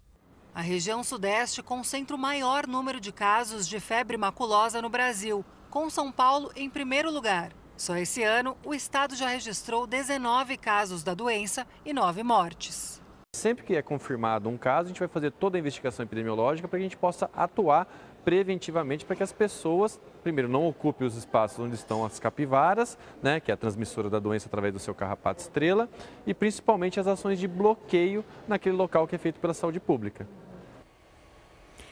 A 0.55 0.61
região 0.61 1.03
Sudeste 1.03 1.61
concentra 1.61 2.15
o 2.15 2.19
maior 2.19 2.69
número 2.69 3.01
de 3.01 3.11
casos 3.11 3.67
de 3.67 3.81
febre 3.81 4.17
maculosa 4.17 4.81
no 4.81 4.89
Brasil, 4.89 5.45
com 5.71 5.91
São 5.91 6.13
Paulo 6.13 6.53
em 6.55 6.71
primeiro 6.71 7.11
lugar. 7.11 7.51
Só 7.77 7.97
esse 7.97 8.23
ano, 8.23 8.57
o 8.65 8.73
estado 8.73 9.17
já 9.17 9.29
registrou 9.29 9.89
19 9.89 10.57
casos 10.57 11.03
da 11.03 11.13
doença 11.13 11.67
e 11.85 11.93
9 11.93 12.23
mortes. 12.23 13.03
Sempre 13.35 13.65
que 13.65 13.77
é 13.77 13.83
confirmado 13.83 14.49
um 14.49 14.57
caso, 14.57 14.87
a 14.87 14.89
gente 14.89 15.01
vai 15.01 15.09
fazer 15.09 15.33
toda 15.33 15.59
a 15.59 15.61
investigação 15.61 16.05
epidemiológica 16.05 16.67
para 16.69 16.79
que 16.79 16.85
a 16.85 16.89
gente 16.89 16.97
possa 16.97 17.29
atuar 17.35 17.87
preventivamente 18.29 19.07
para 19.07 19.17
que 19.17 19.23
as 19.23 19.33
pessoas, 19.33 19.99
primeiro, 20.23 20.51
não 20.51 20.67
ocupem 20.69 21.07
os 21.07 21.17
espaços 21.17 21.59
onde 21.61 21.75
estão 21.75 22.05
as 22.05 22.21
capivaras, 22.21 22.99
né, 23.23 23.41
que 23.41 23.51
é 23.51 23.55
a 23.55 23.57
transmissora 23.57 24.11
da 24.11 24.19
doença 24.19 24.49
através 24.49 24.75
do 24.75 24.79
seu 24.79 24.95
carrapato 24.95 25.41
estrela, 25.41 25.89
e 26.27 26.35
principalmente 26.35 27.01
as 27.01 27.07
ações 27.07 27.39
de 27.39 27.49
bloqueio 27.49 28.23
naquele 28.47 28.77
local 28.77 29.09
que 29.09 29.15
é 29.15 29.19
feito 29.19 29.41
pela 29.41 29.55
saúde 29.55 29.81
pública. 29.81 30.29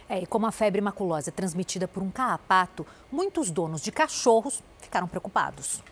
É, 0.07 0.21
e 0.21 0.27
como 0.27 0.45
a 0.45 0.53
febre 0.53 0.83
maculosa 0.83 1.31
é 1.31 1.33
transmitida 1.33 1.89
por 1.89 2.03
um 2.03 2.11
carrapato, 2.11 2.87
muitos 3.11 3.51
donos 3.51 3.81
de 3.81 3.91
cachorros 3.91 4.63
ficaram 4.79 5.09
preocupados. 5.09 5.83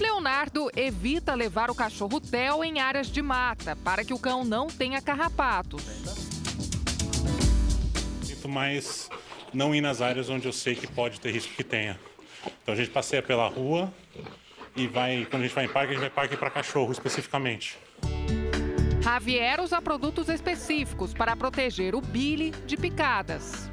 Leonardo 0.00 0.68
evita 0.74 1.32
levar 1.36 1.70
o 1.70 1.76
cachorro 1.76 2.20
Theo 2.20 2.64
em 2.64 2.80
áreas 2.80 3.06
de 3.06 3.22
mata 3.22 3.76
para 3.84 4.04
que 4.04 4.12
o 4.12 4.18
cão 4.18 4.44
não 4.44 4.66
tenha 4.66 5.00
carrapatos 5.00 6.21
mas 8.48 9.10
não 9.52 9.74
ir 9.74 9.80
nas 9.80 10.00
áreas 10.00 10.28
onde 10.28 10.46
eu 10.46 10.52
sei 10.52 10.74
que 10.74 10.86
pode 10.86 11.20
ter 11.20 11.32
risco 11.32 11.52
que 11.54 11.64
tenha. 11.64 11.98
Então 12.62 12.74
a 12.74 12.76
gente 12.76 12.90
passeia 12.90 13.22
pela 13.22 13.46
rua 13.48 13.92
e 14.74 14.86
vai, 14.86 15.26
quando 15.30 15.42
a 15.42 15.46
gente 15.46 15.54
vai 15.54 15.64
em 15.64 15.68
parque, 15.68 15.90
a 15.90 15.92
gente 15.92 16.00
vai 16.00 16.10
parque 16.10 16.36
para 16.36 16.50
cachorro 16.50 16.92
especificamente. 16.92 17.78
Javier 19.02 19.60
usa 19.60 19.82
produtos 19.82 20.28
específicos 20.28 21.12
para 21.12 21.36
proteger 21.36 21.94
o 21.94 22.00
Billy 22.00 22.52
de 22.66 22.76
picadas. 22.76 23.70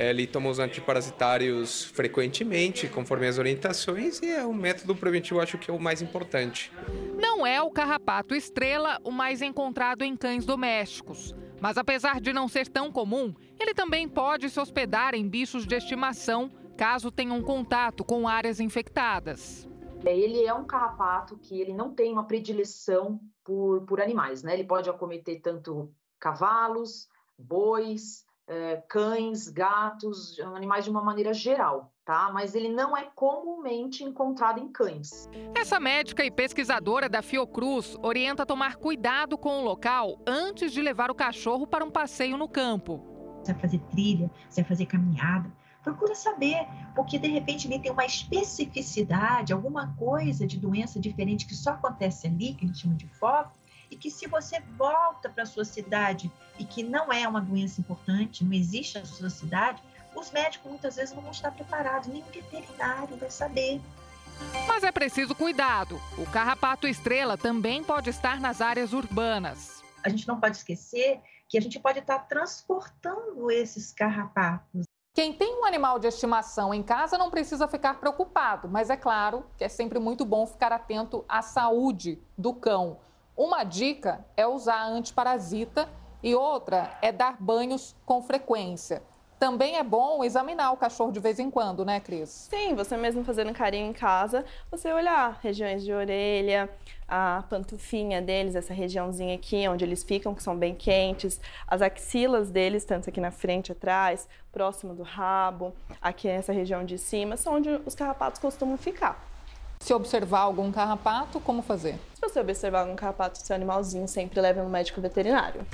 Ele 0.00 0.26
toma 0.26 0.48
os 0.48 0.58
antiparasitários 0.58 1.84
frequentemente, 1.84 2.88
conforme 2.88 3.26
as 3.26 3.36
orientações, 3.36 4.18
e 4.22 4.30
é 4.30 4.46
o 4.46 4.54
método 4.54 4.96
preventivo, 4.96 5.40
acho 5.40 5.58
que 5.58 5.70
é 5.70 5.74
o 5.74 5.78
mais 5.78 6.00
importante. 6.00 6.72
Não 7.20 7.46
é 7.46 7.60
o 7.60 7.70
carrapato 7.70 8.34
estrela 8.34 8.98
o 9.04 9.10
mais 9.10 9.42
encontrado 9.42 10.02
em 10.02 10.16
cães 10.16 10.46
domésticos. 10.46 11.34
Mas 11.60 11.76
apesar 11.76 12.18
de 12.18 12.32
não 12.32 12.48
ser 12.48 12.66
tão 12.66 12.90
comum, 12.90 13.34
ele 13.58 13.74
também 13.74 14.08
pode 14.08 14.48
se 14.48 14.58
hospedar 14.58 15.14
em 15.14 15.28
bichos 15.28 15.66
de 15.66 15.74
estimação 15.74 16.50
caso 16.78 17.10
tenham 17.10 17.42
contato 17.42 18.02
com 18.02 18.26
áreas 18.26 18.58
infectadas. 18.58 19.68
Ele 20.02 20.42
é 20.42 20.54
um 20.54 20.64
carrapato 20.64 21.36
que 21.36 21.60
ele 21.60 21.74
não 21.74 21.92
tem 21.92 22.10
uma 22.10 22.24
predileção 22.24 23.20
por, 23.44 23.82
por 23.82 24.00
animais, 24.00 24.42
né? 24.42 24.54
Ele 24.54 24.64
pode 24.64 24.88
acometer 24.88 25.42
tanto 25.42 25.92
cavalos, 26.18 27.06
bois, 27.38 28.24
é, 28.46 28.82
cães, 28.88 29.48
gatos, 29.48 30.38
animais 30.40 30.84
de 30.84 30.90
uma 30.90 31.02
maneira 31.02 31.32
geral, 31.32 31.92
tá? 32.04 32.30
Mas 32.32 32.54
ele 32.54 32.68
não 32.68 32.96
é 32.96 33.04
comumente 33.14 34.02
encontrado 34.02 34.58
em 34.58 34.68
cães. 34.68 35.28
Essa 35.54 35.78
médica 35.78 36.24
e 36.24 36.30
pesquisadora 36.30 37.08
da 37.08 37.22
Fiocruz 37.22 37.96
orienta 38.02 38.42
a 38.42 38.46
tomar 38.46 38.76
cuidado 38.76 39.38
com 39.38 39.60
o 39.60 39.64
local 39.64 40.20
antes 40.26 40.72
de 40.72 40.82
levar 40.82 41.10
o 41.10 41.14
cachorro 41.14 41.66
para 41.66 41.84
um 41.84 41.90
passeio 41.90 42.36
no 42.36 42.48
campo. 42.48 43.04
Você 43.42 43.52
vai 43.52 43.62
fazer 43.62 43.78
trilha, 43.90 44.30
você 44.48 44.62
vai 44.62 44.68
fazer 44.68 44.86
caminhada, 44.86 45.50
procura 45.82 46.14
saber, 46.14 46.66
porque 46.94 47.18
de 47.18 47.28
repente 47.28 47.66
ele 47.66 47.78
tem 47.78 47.92
uma 47.92 48.04
especificidade, 48.04 49.52
alguma 49.52 49.94
coisa 49.96 50.46
de 50.46 50.58
doença 50.58 51.00
diferente 51.00 51.46
que 51.46 51.54
só 51.54 51.70
acontece 51.70 52.26
ali, 52.26 52.54
que 52.54 52.64
a 52.64 52.68
gente 52.68 52.80
chama 52.80 52.94
de 52.94 53.06
foco, 53.06 53.52
e 53.90 53.96
que 53.96 54.10
se 54.10 54.26
você 54.26 54.60
volta 54.76 55.28
para 55.28 55.42
a 55.42 55.46
sua 55.46 55.64
cidade 55.64 56.30
e 56.58 56.64
que 56.64 56.82
não 56.82 57.12
é 57.12 57.26
uma 57.26 57.40
doença 57.40 57.80
importante, 57.80 58.44
não 58.44 58.52
existe 58.52 58.98
na 58.98 59.04
sua 59.04 59.30
cidade, 59.30 59.82
os 60.14 60.30
médicos 60.30 60.70
muitas 60.70 60.96
vezes 60.96 61.14
não 61.14 61.22
vão 61.22 61.30
estar 61.30 61.50
preparados, 61.52 62.08
nem 62.08 62.22
o 62.22 62.26
veterinário 62.26 63.16
vai 63.16 63.30
saber. 63.30 63.80
Mas 64.66 64.82
é 64.84 64.92
preciso 64.92 65.34
cuidado. 65.34 66.00
O 66.16 66.24
carrapato 66.30 66.86
estrela 66.86 67.36
também 67.36 67.84
pode 67.84 68.10
estar 68.10 68.40
nas 68.40 68.60
áreas 68.60 68.92
urbanas. 68.92 69.82
A 70.02 70.08
gente 70.08 70.26
não 70.26 70.40
pode 70.40 70.56
esquecer 70.56 71.20
que 71.48 71.58
a 71.58 71.60
gente 71.60 71.78
pode 71.78 71.98
estar 71.98 72.20
transportando 72.20 73.50
esses 73.50 73.92
carrapatos. 73.92 74.84
Quem 75.12 75.32
tem 75.32 75.60
um 75.60 75.64
animal 75.64 75.98
de 75.98 76.06
estimação 76.06 76.72
em 76.72 76.82
casa 76.82 77.18
não 77.18 77.30
precisa 77.30 77.66
ficar 77.66 77.98
preocupado, 77.98 78.68
mas 78.68 78.88
é 78.88 78.96
claro 78.96 79.44
que 79.58 79.64
é 79.64 79.68
sempre 79.68 79.98
muito 79.98 80.24
bom 80.24 80.46
ficar 80.46 80.72
atento 80.72 81.24
à 81.28 81.42
saúde 81.42 82.22
do 82.38 82.54
cão. 82.54 83.00
Uma 83.40 83.64
dica 83.64 84.22
é 84.36 84.46
usar 84.46 84.84
antiparasita 84.84 85.88
e 86.22 86.34
outra 86.34 86.98
é 87.00 87.10
dar 87.10 87.38
banhos 87.40 87.96
com 88.04 88.20
frequência. 88.20 89.02
Também 89.38 89.78
é 89.78 89.82
bom 89.82 90.22
examinar 90.22 90.72
o 90.72 90.76
cachorro 90.76 91.10
de 91.10 91.20
vez 91.20 91.38
em 91.38 91.50
quando, 91.50 91.82
né, 91.82 92.00
Cris? 92.00 92.28
Sim, 92.28 92.74
você 92.74 92.98
mesmo 92.98 93.24
fazendo 93.24 93.54
carinho 93.54 93.86
em 93.86 93.94
casa, 93.94 94.44
você 94.70 94.92
olhar 94.92 95.38
regiões 95.42 95.82
de 95.82 95.90
orelha, 95.90 96.68
a 97.08 97.42
pantufinha 97.48 98.20
deles, 98.20 98.54
essa 98.54 98.74
regiãozinha 98.74 99.36
aqui 99.36 99.66
onde 99.66 99.86
eles 99.86 100.04
ficam, 100.04 100.34
que 100.34 100.42
são 100.42 100.54
bem 100.54 100.74
quentes, 100.74 101.40
as 101.66 101.80
axilas 101.80 102.50
deles, 102.50 102.84
tanto 102.84 103.08
aqui 103.08 103.22
na 103.22 103.30
frente, 103.30 103.72
atrás, 103.72 104.28
próximo 104.52 104.94
do 104.94 105.02
rabo, 105.02 105.74
aqui 105.98 106.28
nessa 106.28 106.52
região 106.52 106.84
de 106.84 106.98
cima, 106.98 107.38
são 107.38 107.54
onde 107.54 107.70
os 107.86 107.94
carrapatos 107.94 108.38
costumam 108.38 108.76
ficar. 108.76 109.29
Se 109.82 109.94
observar 109.94 110.42
algum 110.42 110.70
carrapato, 110.70 111.40
como 111.40 111.62
fazer? 111.62 111.98
Se 112.14 112.20
você 112.20 112.38
observar 112.38 112.82
algum 112.82 112.94
carrapato 112.94 113.40
do 113.40 113.44
seu 113.44 113.56
animalzinho, 113.56 114.06
sempre 114.06 114.40
leve 114.40 114.60
no 114.60 114.68
médico 114.68 115.00
veterinário. 115.00 115.66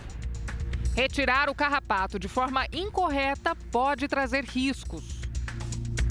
Retirar 0.95 1.51
o 1.51 1.55
carrapato 1.55 2.19
de 2.19 2.27
forma 2.27 2.65
incorreta 2.73 3.55
pode 3.71 4.09
trazer 4.09 4.45
riscos. 4.45 5.21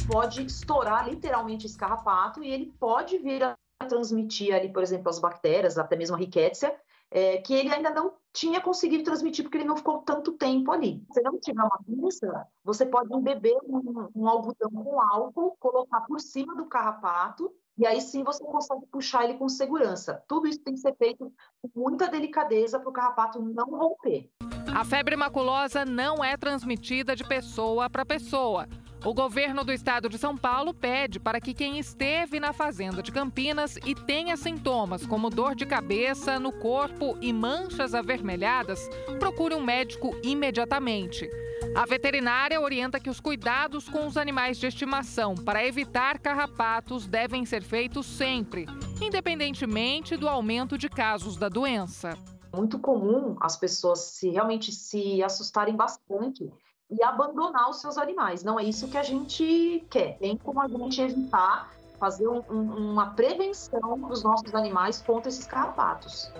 Pode 0.07 0.45
estourar 0.45 1.09
literalmente 1.09 1.65
esse 1.65 1.75
carrapato 1.75 2.43
e 2.43 2.51
ele 2.51 2.71
pode 2.79 3.17
vir 3.17 3.41
a 3.41 3.55
transmitir 3.87 4.53
ali, 4.53 4.71
por 4.71 4.83
exemplo, 4.83 5.09
as 5.09 5.17
bactérias, 5.17 5.79
até 5.79 5.95
mesmo 5.95 6.15
a 6.15 6.19
rickettsia, 6.19 6.75
é, 7.09 7.37
que 7.37 7.55
ele 7.55 7.73
ainda 7.73 7.89
não 7.89 8.13
tinha 8.31 8.61
conseguido 8.61 9.03
transmitir 9.03 9.43
porque 9.43 9.57
ele 9.57 9.65
não 9.65 9.77
ficou 9.77 9.99
tanto 10.03 10.33
tempo 10.33 10.71
ali. 10.71 11.03
Se 11.11 11.21
não 11.21 11.39
tiver 11.39 11.63
uma 11.63 11.79
pinça, 11.83 12.45
você 12.63 12.85
pode 12.85 13.11
embeber 13.11 13.57
um, 13.63 14.09
um 14.15 14.27
algodão 14.27 14.69
com 14.69 15.01
álcool, 15.01 15.57
colocar 15.59 16.01
por 16.01 16.19
cima 16.19 16.55
do 16.55 16.65
carrapato 16.65 17.51
e 17.77 17.85
aí 17.85 17.99
sim 18.01 18.23
você 18.23 18.43
consegue 18.43 18.85
puxar 18.87 19.25
ele 19.25 19.35
com 19.35 19.49
segurança. 19.49 20.23
Tudo 20.27 20.47
isso 20.47 20.59
tem 20.59 20.73
que 20.73 20.79
ser 20.79 20.95
feito 20.95 21.31
com 21.61 21.69
muita 21.79 22.07
delicadeza 22.07 22.79
para 22.79 22.89
o 22.89 22.93
carrapato 22.93 23.41
não 23.41 23.69
romper. 23.69 24.29
A 24.73 24.83
febre 24.83 25.15
maculosa 25.15 25.85
não 25.85 26.23
é 26.23 26.37
transmitida 26.37 27.15
de 27.15 27.23
pessoa 27.23 27.89
para 27.89 28.05
pessoa. 28.05 28.67
O 29.05 29.13
governo 29.13 29.63
do 29.63 29.71
estado 29.71 30.09
de 30.09 30.17
São 30.17 30.35
Paulo 30.35 30.73
pede 30.73 31.19
para 31.19 31.39
que 31.39 31.53
quem 31.53 31.77
esteve 31.77 32.39
na 32.39 32.51
fazenda 32.51 33.03
de 33.03 33.11
Campinas 33.11 33.77
e 33.85 33.93
tenha 33.93 34.35
sintomas 34.35 35.05
como 35.05 35.29
dor 35.29 35.53
de 35.53 35.63
cabeça 35.63 36.39
no 36.39 36.51
corpo 36.51 37.15
e 37.21 37.31
manchas 37.31 37.93
avermelhadas, 37.93 38.89
procure 39.19 39.53
um 39.53 39.61
médico 39.61 40.09
imediatamente. 40.23 41.29
A 41.75 41.85
veterinária 41.85 42.59
orienta 42.59 42.99
que 42.99 43.09
os 43.09 43.19
cuidados 43.19 43.87
com 43.87 44.07
os 44.07 44.17
animais 44.17 44.57
de 44.57 44.65
estimação 44.65 45.35
para 45.35 45.63
evitar 45.63 46.17
carrapatos 46.17 47.05
devem 47.05 47.45
ser 47.45 47.61
feitos 47.61 48.07
sempre, 48.07 48.65
independentemente 48.99 50.17
do 50.17 50.27
aumento 50.27 50.79
de 50.79 50.89
casos 50.89 51.37
da 51.37 51.47
doença 51.47 52.17
muito 52.55 52.79
comum 52.79 53.35
as 53.41 53.57
pessoas 53.57 53.99
se 53.99 54.29
realmente 54.29 54.71
se 54.71 55.21
assustarem 55.21 55.75
bastante 55.75 56.49
e 56.89 57.03
abandonar 57.03 57.69
os 57.69 57.81
seus 57.81 57.97
animais. 57.97 58.43
Não 58.43 58.59
é 58.59 58.63
isso 58.63 58.87
que 58.87 58.97
a 58.97 59.03
gente 59.03 59.85
quer. 59.89 60.17
Tem 60.17 60.37
como 60.37 60.61
a 60.61 60.67
gente 60.67 61.01
evitar 61.01 61.71
fazer 61.99 62.27
um, 62.27 62.43
um, 62.49 62.91
uma 62.91 63.11
prevenção 63.11 63.99
dos 63.99 64.23
nossos 64.23 64.53
animais 64.53 65.01
contra 65.01 65.29
esses 65.29 65.45
carrapatos. 65.45 66.31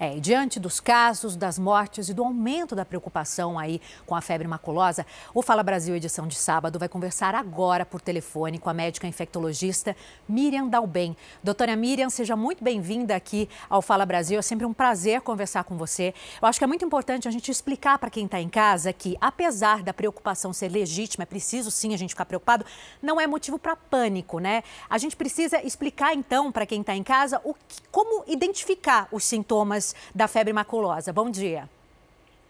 É, 0.00 0.20
diante 0.20 0.60
dos 0.60 0.78
casos, 0.78 1.34
das 1.34 1.58
mortes 1.58 2.08
e 2.08 2.14
do 2.14 2.22
aumento 2.22 2.76
da 2.76 2.84
preocupação 2.84 3.58
aí 3.58 3.80
com 4.06 4.14
a 4.14 4.20
febre 4.20 4.46
maculosa, 4.46 5.04
o 5.34 5.42
Fala 5.42 5.60
Brasil 5.60 5.96
edição 5.96 6.28
de 6.28 6.36
sábado 6.36 6.78
vai 6.78 6.88
conversar 6.88 7.34
agora 7.34 7.84
por 7.84 8.00
telefone 8.00 8.60
com 8.60 8.70
a 8.70 8.74
médica 8.74 9.08
infectologista 9.08 9.96
Miriam 10.28 10.68
Dalben. 10.68 11.16
Doutora 11.42 11.74
Miriam, 11.74 12.08
seja 12.10 12.36
muito 12.36 12.62
bem-vinda 12.62 13.16
aqui 13.16 13.48
ao 13.68 13.82
Fala 13.82 14.06
Brasil. 14.06 14.38
É 14.38 14.42
sempre 14.42 14.64
um 14.64 14.72
prazer 14.72 15.20
conversar 15.22 15.64
com 15.64 15.76
você. 15.76 16.14
Eu 16.40 16.46
acho 16.46 16.60
que 16.60 16.64
é 16.64 16.68
muito 16.68 16.84
importante 16.84 17.26
a 17.26 17.30
gente 17.32 17.50
explicar 17.50 17.98
para 17.98 18.08
quem 18.08 18.26
está 18.26 18.40
em 18.40 18.48
casa 18.48 18.92
que, 18.92 19.18
apesar 19.20 19.82
da 19.82 19.92
preocupação 19.92 20.52
ser 20.52 20.68
legítima, 20.68 21.24
é 21.24 21.26
preciso 21.26 21.72
sim 21.72 21.92
a 21.92 21.96
gente 21.96 22.10
ficar 22.10 22.24
preocupado, 22.24 22.64
não 23.02 23.20
é 23.20 23.26
motivo 23.26 23.58
para 23.58 23.74
pânico, 23.74 24.38
né? 24.38 24.62
A 24.88 24.96
gente 24.96 25.16
precisa 25.16 25.60
explicar 25.66 26.14
então 26.14 26.52
para 26.52 26.64
quem 26.64 26.82
está 26.82 26.94
em 26.94 27.02
casa 27.02 27.40
o 27.42 27.52
que, 27.52 27.82
como 27.90 28.22
identificar 28.28 29.08
os 29.10 29.24
sintomas 29.24 29.87
da 30.14 30.28
febre 30.28 30.52
maculosa. 30.52 31.12
Bom 31.12 31.30
dia. 31.30 31.68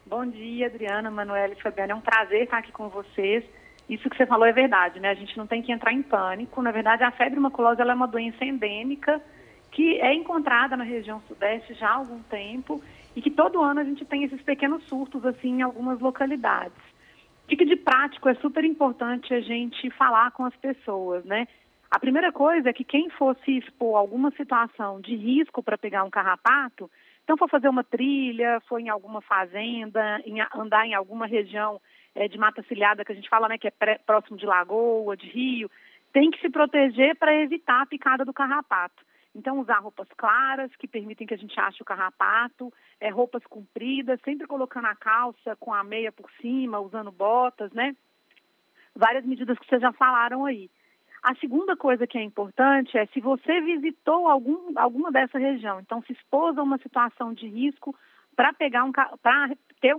Bom 0.07 0.25
dia, 0.27 0.67
Adriana, 0.67 1.11
Manuela 1.11 1.53
e 1.53 1.63
Fabiana. 1.63 1.93
É 1.93 1.95
um 1.95 2.01
prazer 2.01 2.45
estar 2.45 2.59
aqui 2.59 2.73
com 2.73 2.89
vocês. 2.89 3.45
Isso 3.89 4.09
que 4.09 4.17
você 4.17 4.27
falou 4.27 4.47
é 4.47 4.53
verdade, 4.53 5.01
né? 5.01 5.11
A 5.11 5.15
gente 5.15 5.37
não 5.37 5.47
tem 5.47 5.63
que 5.63 5.73
entrar 5.73 5.93
em 5.93 6.03
pânico. 6.03 6.63
Na 6.63 6.71
verdade, 6.71 7.03
a 7.03 7.11
febre 7.11 7.39
maculosa 7.39 7.83
é 7.83 7.95
uma 7.95 8.07
doença 8.07 8.45
endêmica 8.45 9.21
que 9.71 10.01
é 10.01 10.15
encontrada 10.15 10.77
na 10.77 10.85
região 10.85 11.21
sudeste 11.29 11.75
já 11.75 11.89
há 11.89 11.95
algum 11.95 12.23
tempo 12.23 12.83
e 13.15 13.23
que 13.23 13.31
todo 13.31 13.63
ano 13.63 13.81
a 13.81 13.85
gente 13.85 14.05
tem 14.05 14.25
esses 14.25 14.41
pequenos 14.43 14.85
surtos 14.85 15.25
assim 15.25 15.59
em 15.59 15.63
algumas 15.63 16.01
localidades. 16.01 16.79
O 17.45 17.49
que 17.49 17.65
de 17.65 17.77
prático 17.77 18.29
é 18.29 18.35
super 18.37 18.65
importante 18.65 19.33
a 19.33 19.41
gente 19.41 19.91
falar 19.91 20.31
com 20.33 20.45
as 20.45 20.55
pessoas, 20.57 21.25
né? 21.25 21.47
A 21.91 21.99
primeira 21.99 22.31
coisa 22.31 22.69
é 22.69 22.73
que 22.73 22.85
quem 22.85 23.09
fosse 23.11 23.59
expor 23.59 23.97
alguma 23.97 24.31
situação 24.33 25.01
de 25.01 25.17
risco 25.17 25.63
para 25.63 25.79
pegar 25.79 26.05
um 26.05 26.11
carrapato, 26.11 26.91
então, 27.29 27.37
for 27.37 27.51
fazer 27.51 27.69
uma 27.69 27.85
trilha, 27.85 28.59
for 28.67 28.81
em 28.81 28.89
alguma 28.89 29.21
fazenda, 29.21 30.19
em, 30.25 30.41
andar 30.55 30.87
em 30.87 30.95
alguma 30.95 31.27
região 31.27 31.79
é, 32.15 32.27
de 32.27 32.39
mata 32.39 32.63
ciliada, 32.63 33.05
que 33.05 33.13
a 33.13 33.15
gente 33.15 33.29
fala 33.29 33.47
né, 33.47 33.59
que 33.59 33.69
é 33.69 33.71
pré, 33.71 33.99
próximo 33.99 34.39
de 34.39 34.47
lagoa, 34.47 35.15
de 35.15 35.27
rio, 35.27 35.71
tem 36.11 36.31
que 36.31 36.41
se 36.41 36.49
proteger 36.49 37.17
para 37.17 37.35
evitar 37.35 37.83
a 37.83 37.87
picada 37.87 38.25
do 38.25 38.33
carrapato. 38.33 39.05
Então, 39.35 39.61
usar 39.61 39.79
roupas 39.81 40.09
claras, 40.17 40.75
que 40.77 40.89
permitem 40.89 41.27
que 41.27 41.35
a 41.35 41.37
gente 41.37 41.61
ache 41.61 41.83
o 41.83 41.85
carrapato, 41.85 42.73
é, 42.99 43.11
roupas 43.11 43.45
compridas, 43.45 44.19
sempre 44.25 44.47
colocando 44.47 44.87
a 44.87 44.97
calça 44.97 45.55
com 45.57 45.75
a 45.75 45.85
meia 45.85 46.11
por 46.11 46.31
cima, 46.41 46.81
usando 46.81 47.13
botas, 47.13 47.71
né? 47.73 47.95
Várias 48.97 49.27
medidas 49.27 49.59
que 49.59 49.67
vocês 49.67 49.83
já 49.83 49.93
falaram 49.93 50.47
aí. 50.47 50.71
A 51.23 51.35
segunda 51.37 51.77
coisa 51.77 52.07
que 52.07 52.17
é 52.17 52.23
importante 52.23 52.97
é 52.97 53.07
se 53.07 53.21
você 53.21 53.61
visitou 53.61 54.29
algum, 54.29 54.79
alguma 54.79 55.11
dessa 55.11 55.39
região, 55.39 55.81
então 55.81 56.03
se 56.03 56.13
expôs 56.13 56.57
a 56.57 56.63
uma 56.63 56.79
situação 56.79 57.33
de 57.33 57.49
risco 57.49 57.95
para 58.37 58.53
pegar 58.53 58.85
um 58.85 58.93
para 58.93 59.51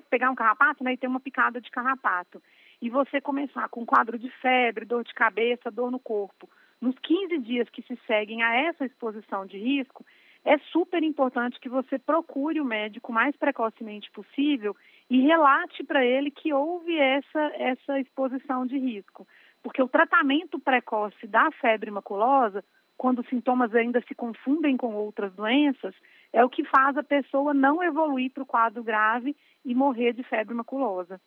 pegar 0.10 0.32
um 0.32 0.36
carrapato, 0.36 0.84
né, 0.84 0.94
e 0.94 0.98
ter 0.98 1.08
uma 1.08 1.20
picada 1.20 1.60
de 1.60 1.70
carrapato. 1.70 2.42
E 2.82 2.90
você 2.90 3.20
começar 3.20 3.68
com 3.68 3.86
quadro 3.86 4.18
de 4.18 4.30
febre, 4.42 4.86
dor 4.86 5.04
de 5.04 5.14
cabeça, 5.14 5.70
dor 5.70 5.92
no 5.92 6.00
corpo, 6.00 6.50
nos 6.80 6.98
15 7.00 7.38
dias 7.40 7.70
que 7.70 7.82
se 7.82 8.00
seguem 8.08 8.42
a 8.42 8.56
essa 8.56 8.86
exposição 8.86 9.46
de 9.46 9.58
risco, 9.58 10.06
é 10.46 10.58
super 10.72 11.04
importante 11.04 11.60
que 11.60 11.68
você 11.68 12.00
procure 12.00 12.62
o 12.62 12.66
médico 12.66 13.12
o 13.12 13.16
mais 13.16 13.36
precocemente 13.36 14.10
possível 14.12 14.74
e 15.10 15.20
relate 15.22 15.84
para 15.84 16.06
ele 16.06 16.32
que 16.32 16.54
houve 16.54 16.98
essa 16.98 17.42
essa 17.56 18.00
exposição 18.00 18.66
de 18.66 18.78
risco. 18.78 19.28
Porque 19.62 19.82
o 19.82 19.88
tratamento 19.88 20.60
precoce 20.60 21.28
da 21.28 21.52
febre 21.52 21.92
maculosa, 21.92 22.64
quando 22.98 23.20
os 23.20 23.30
sintomas 23.30 23.74
ainda 23.74 24.02
se 24.08 24.16
confundem 24.16 24.76
com 24.76 24.94
outras 24.96 25.34
doenças, 25.34 25.96
é 26.34 26.44
o 26.44 26.50
que 26.50 26.64
faz 26.66 26.98
a 26.98 27.04
pessoa 27.04 27.54
não 27.54 27.84
evoluir 27.84 28.32
para 28.32 28.44
o 28.44 28.46
quadro 28.46 28.84
grave 28.84 29.36
e 29.64 29.74
morrer 29.74 30.14
de 30.14 30.24
febre 30.24 30.54
maculosa. 30.54 31.20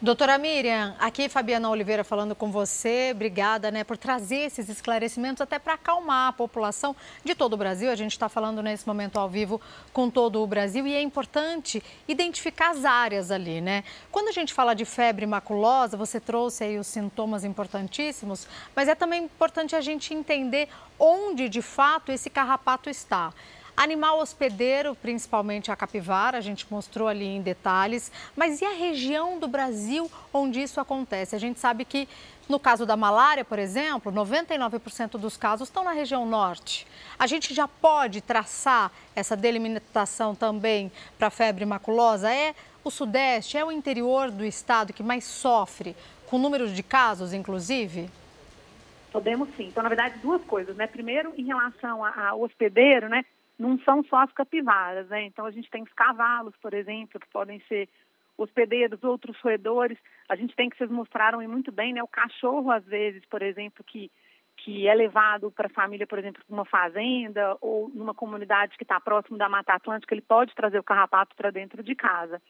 Doutora 0.00 0.38
Miriam, 0.38 0.94
aqui 1.00 1.28
Fabiana 1.28 1.68
Oliveira 1.68 2.04
falando 2.04 2.32
com 2.32 2.52
você. 2.52 3.10
Obrigada 3.12 3.68
né, 3.72 3.82
por 3.82 3.96
trazer 3.96 4.42
esses 4.42 4.68
esclarecimentos 4.68 5.40
até 5.40 5.58
para 5.58 5.74
acalmar 5.74 6.28
a 6.28 6.32
população 6.32 6.94
de 7.24 7.34
todo 7.34 7.54
o 7.54 7.56
Brasil. 7.56 7.90
A 7.90 7.96
gente 7.96 8.12
está 8.12 8.28
falando 8.28 8.62
nesse 8.62 8.86
momento 8.86 9.18
ao 9.18 9.28
vivo 9.28 9.60
com 9.92 10.08
todo 10.08 10.40
o 10.40 10.46
Brasil 10.46 10.86
e 10.86 10.94
é 10.94 11.02
importante 11.02 11.82
identificar 12.06 12.70
as 12.70 12.84
áreas 12.84 13.32
ali, 13.32 13.60
né? 13.60 13.82
Quando 14.12 14.28
a 14.28 14.32
gente 14.32 14.54
fala 14.54 14.72
de 14.72 14.84
febre 14.84 15.26
maculosa, 15.26 15.96
você 15.96 16.20
trouxe 16.20 16.62
aí 16.62 16.78
os 16.78 16.86
sintomas 16.86 17.42
importantíssimos, 17.42 18.46
mas 18.76 18.86
é 18.86 18.94
também 18.94 19.24
importante 19.24 19.74
a 19.74 19.80
gente 19.80 20.14
entender 20.14 20.68
onde 20.96 21.48
de 21.48 21.60
fato 21.60 22.12
esse 22.12 22.30
carrapato 22.30 22.88
está. 22.88 23.34
Animal 23.78 24.18
hospedeiro, 24.18 24.96
principalmente 24.96 25.70
a 25.70 25.76
capivara, 25.76 26.36
a 26.36 26.40
gente 26.40 26.66
mostrou 26.68 27.06
ali 27.06 27.24
em 27.24 27.40
detalhes. 27.40 28.10
Mas 28.34 28.60
e 28.60 28.64
a 28.64 28.72
região 28.72 29.38
do 29.38 29.46
Brasil 29.46 30.10
onde 30.34 30.60
isso 30.60 30.80
acontece? 30.80 31.36
A 31.36 31.38
gente 31.38 31.60
sabe 31.60 31.84
que 31.84 32.08
no 32.48 32.58
caso 32.58 32.84
da 32.84 32.96
malária, 32.96 33.44
por 33.44 33.56
exemplo, 33.56 34.10
99% 34.10 35.12
dos 35.12 35.36
casos 35.36 35.68
estão 35.68 35.84
na 35.84 35.92
região 35.92 36.26
norte. 36.26 36.88
A 37.16 37.28
gente 37.28 37.54
já 37.54 37.68
pode 37.68 38.20
traçar 38.20 38.90
essa 39.14 39.36
delimitação 39.36 40.34
também 40.34 40.90
para 41.16 41.28
a 41.28 41.30
febre 41.30 41.64
maculosa? 41.64 42.34
É 42.34 42.56
o 42.82 42.90
sudeste, 42.90 43.56
é 43.56 43.64
o 43.64 43.70
interior 43.70 44.32
do 44.32 44.44
estado 44.44 44.92
que 44.92 45.04
mais 45.04 45.22
sofre, 45.22 45.94
com 46.26 46.36
números 46.36 46.74
de 46.74 46.82
casos, 46.82 47.32
inclusive? 47.32 48.10
Podemos 49.12 49.48
sim. 49.56 49.68
Então, 49.68 49.84
na 49.84 49.88
verdade, 49.88 50.18
duas 50.18 50.42
coisas, 50.42 50.74
né? 50.74 50.88
Primeiro, 50.88 51.32
em 51.38 51.44
relação 51.44 52.04
ao 52.04 52.42
hospedeiro, 52.42 53.08
né? 53.08 53.24
Não 53.58 53.78
são 53.80 54.02
só 54.04 54.22
as 54.22 54.32
capivaras, 54.32 55.08
né? 55.08 55.24
Então 55.24 55.44
a 55.44 55.50
gente 55.50 55.70
tem 55.70 55.82
os 55.82 55.92
cavalos, 55.92 56.54
por 56.62 56.72
exemplo, 56.74 57.18
que 57.18 57.28
podem 57.28 57.60
ser 57.68 57.88
hospedeiros, 58.36 59.02
outros 59.02 59.38
roedores. 59.40 59.98
A 60.28 60.36
gente 60.36 60.54
tem 60.54 60.70
que 60.70 60.76
vocês 60.76 60.90
mostraram 60.90 61.40
muito 61.48 61.72
bem, 61.72 61.92
né? 61.92 62.02
O 62.02 62.08
cachorro 62.08 62.70
às 62.70 62.84
vezes, 62.84 63.24
por 63.26 63.42
exemplo, 63.42 63.82
que 63.84 64.10
que 64.58 64.88
é 64.88 64.94
levado 64.94 65.50
para 65.52 65.66
a 65.66 65.70
família, 65.70 66.06
por 66.06 66.18
exemplo, 66.18 66.42
uma 66.48 66.64
fazenda 66.64 67.56
ou 67.60 67.88
numa 67.88 68.12
comunidade 68.12 68.76
que 68.76 68.82
está 68.82 69.00
próximo 69.00 69.38
da 69.38 69.48
Mata 69.48 69.72
Atlântica, 69.72 70.12
ele 70.12 70.20
pode 70.20 70.54
trazer 70.54 70.78
o 70.78 70.82
carrapato 70.82 71.34
para 71.36 71.50
dentro 71.50 71.82
de 71.82 71.94
casa. 71.94 72.42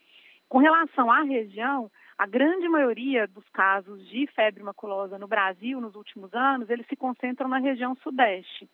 Com 0.48 0.58
relação 0.58 1.10
à 1.10 1.22
região, 1.22 1.90
a 2.16 2.26
grande 2.26 2.66
maioria 2.68 3.26
dos 3.26 3.46
casos 3.50 4.08
de 4.08 4.26
febre 4.28 4.62
maculosa 4.62 5.18
no 5.18 5.28
Brasil 5.28 5.80
nos 5.80 5.94
últimos 5.94 6.32
anos, 6.32 6.70
eles 6.70 6.86
se 6.86 6.96
concentram 6.96 7.48
na 7.48 7.58
região 7.58 7.94
sudeste, 7.96 8.68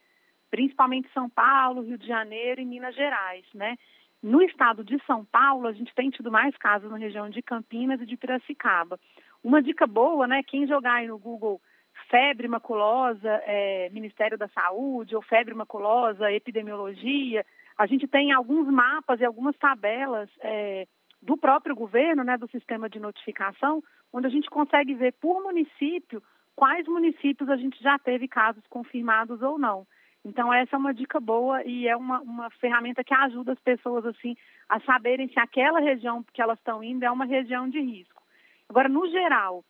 principalmente 0.54 1.12
São 1.12 1.28
Paulo, 1.28 1.82
Rio 1.82 1.98
de 1.98 2.06
Janeiro 2.06 2.60
e 2.60 2.64
Minas 2.64 2.94
Gerais, 2.94 3.44
né? 3.52 3.76
No 4.22 4.40
estado 4.40 4.84
de 4.84 4.96
São 5.04 5.24
Paulo, 5.24 5.66
a 5.66 5.72
gente 5.72 5.92
tem 5.96 6.10
tido 6.10 6.30
mais 6.30 6.56
casos 6.56 6.88
na 6.92 6.96
região 6.96 7.28
de 7.28 7.42
Campinas 7.42 8.00
e 8.00 8.06
de 8.06 8.16
Piracicaba. 8.16 8.96
Uma 9.42 9.60
dica 9.60 9.84
boa, 9.84 10.28
né? 10.28 10.44
Quem 10.46 10.64
jogar 10.68 10.94
aí 10.94 11.08
no 11.08 11.18
Google 11.18 11.60
febre 12.08 12.46
maculosa, 12.46 13.28
é, 13.46 13.90
Ministério 13.90 14.38
da 14.38 14.46
Saúde, 14.46 15.16
ou 15.16 15.22
febre 15.22 15.54
maculosa, 15.54 16.30
epidemiologia, 16.30 17.44
a 17.76 17.86
gente 17.86 18.06
tem 18.06 18.30
alguns 18.30 18.68
mapas 18.68 19.18
e 19.18 19.24
algumas 19.24 19.56
tabelas 19.56 20.30
é, 20.40 20.86
do 21.20 21.36
próprio 21.36 21.74
governo, 21.74 22.22
né, 22.22 22.38
do 22.38 22.48
sistema 22.48 22.88
de 22.88 23.00
notificação, 23.00 23.82
onde 24.12 24.28
a 24.28 24.30
gente 24.30 24.48
consegue 24.48 24.94
ver 24.94 25.14
por 25.14 25.42
município 25.42 26.22
quais 26.54 26.86
municípios 26.86 27.50
a 27.50 27.56
gente 27.56 27.82
já 27.82 27.98
teve 27.98 28.28
casos 28.28 28.64
confirmados 28.68 29.42
ou 29.42 29.58
não. 29.58 29.84
Então, 30.24 30.52
essa 30.52 30.74
é 30.74 30.78
uma 30.78 30.94
dica 30.94 31.20
boa 31.20 31.62
e 31.64 31.86
é 31.86 31.94
uma, 31.96 32.20
uma 32.20 32.50
ferramenta 32.50 33.04
que 33.04 33.12
ajuda 33.12 33.52
as 33.52 33.60
pessoas 33.60 34.06
assim 34.06 34.34
a 34.68 34.80
saberem 34.80 35.28
se 35.28 35.38
aquela 35.38 35.80
região 35.80 36.24
que 36.32 36.40
elas 36.40 36.58
estão 36.58 36.82
indo 36.82 37.04
é 37.04 37.10
uma 37.10 37.26
região 37.26 37.68
de 37.68 37.78
risco. 37.78 38.22
Agora, 38.68 38.88
no 38.88 39.06
geral, 39.10 39.62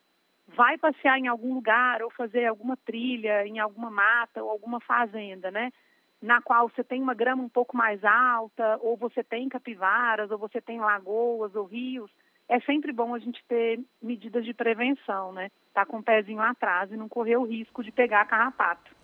vai 0.47 0.79
passear 0.79 1.19
em 1.19 1.27
algum 1.27 1.55
lugar 1.55 2.03
ou 2.03 2.11
fazer 2.11 2.47
alguma 2.47 2.77
trilha 2.77 3.47
em 3.47 3.59
alguma 3.59 3.91
mata 3.91 4.43
ou 4.43 4.51
alguma 4.51 4.81
fazenda, 4.81 5.51
né? 5.51 5.73
Na 6.23 6.41
qual 6.41 6.69
você 6.69 6.85
tem 6.85 7.03
uma 7.03 7.15
grama 7.15 7.43
um 7.43 7.49
pouco 7.49 7.77
mais 7.77 8.03
alta, 8.05 8.79
ou 8.81 8.97
você 8.97 9.23
tem 9.23 9.49
capivaras, 9.49 10.31
ou 10.31 10.39
você 10.39 10.61
tem 10.61 10.79
lagoas 10.79 11.55
ou 11.55 11.65
rios, 11.65 12.11
é 12.49 12.61
sempre 12.61 12.93
bom 12.93 13.15
a 13.15 13.19
gente 13.19 13.45
ter 13.47 13.81
medidas 14.01 14.45
de 14.45 14.55
prevenção, 14.55 15.33
né? 15.33 15.51
Tá 15.73 15.85
com 15.85 15.99
o 15.99 16.03
pezinho 16.03 16.41
atrás 16.41 16.93
e 16.93 16.97
não 16.97 17.09
correr 17.09 17.37
o 17.37 17.45
risco 17.45 17.83
de 17.83 17.91
pegar 17.91 18.25
carrapato. 18.27 18.95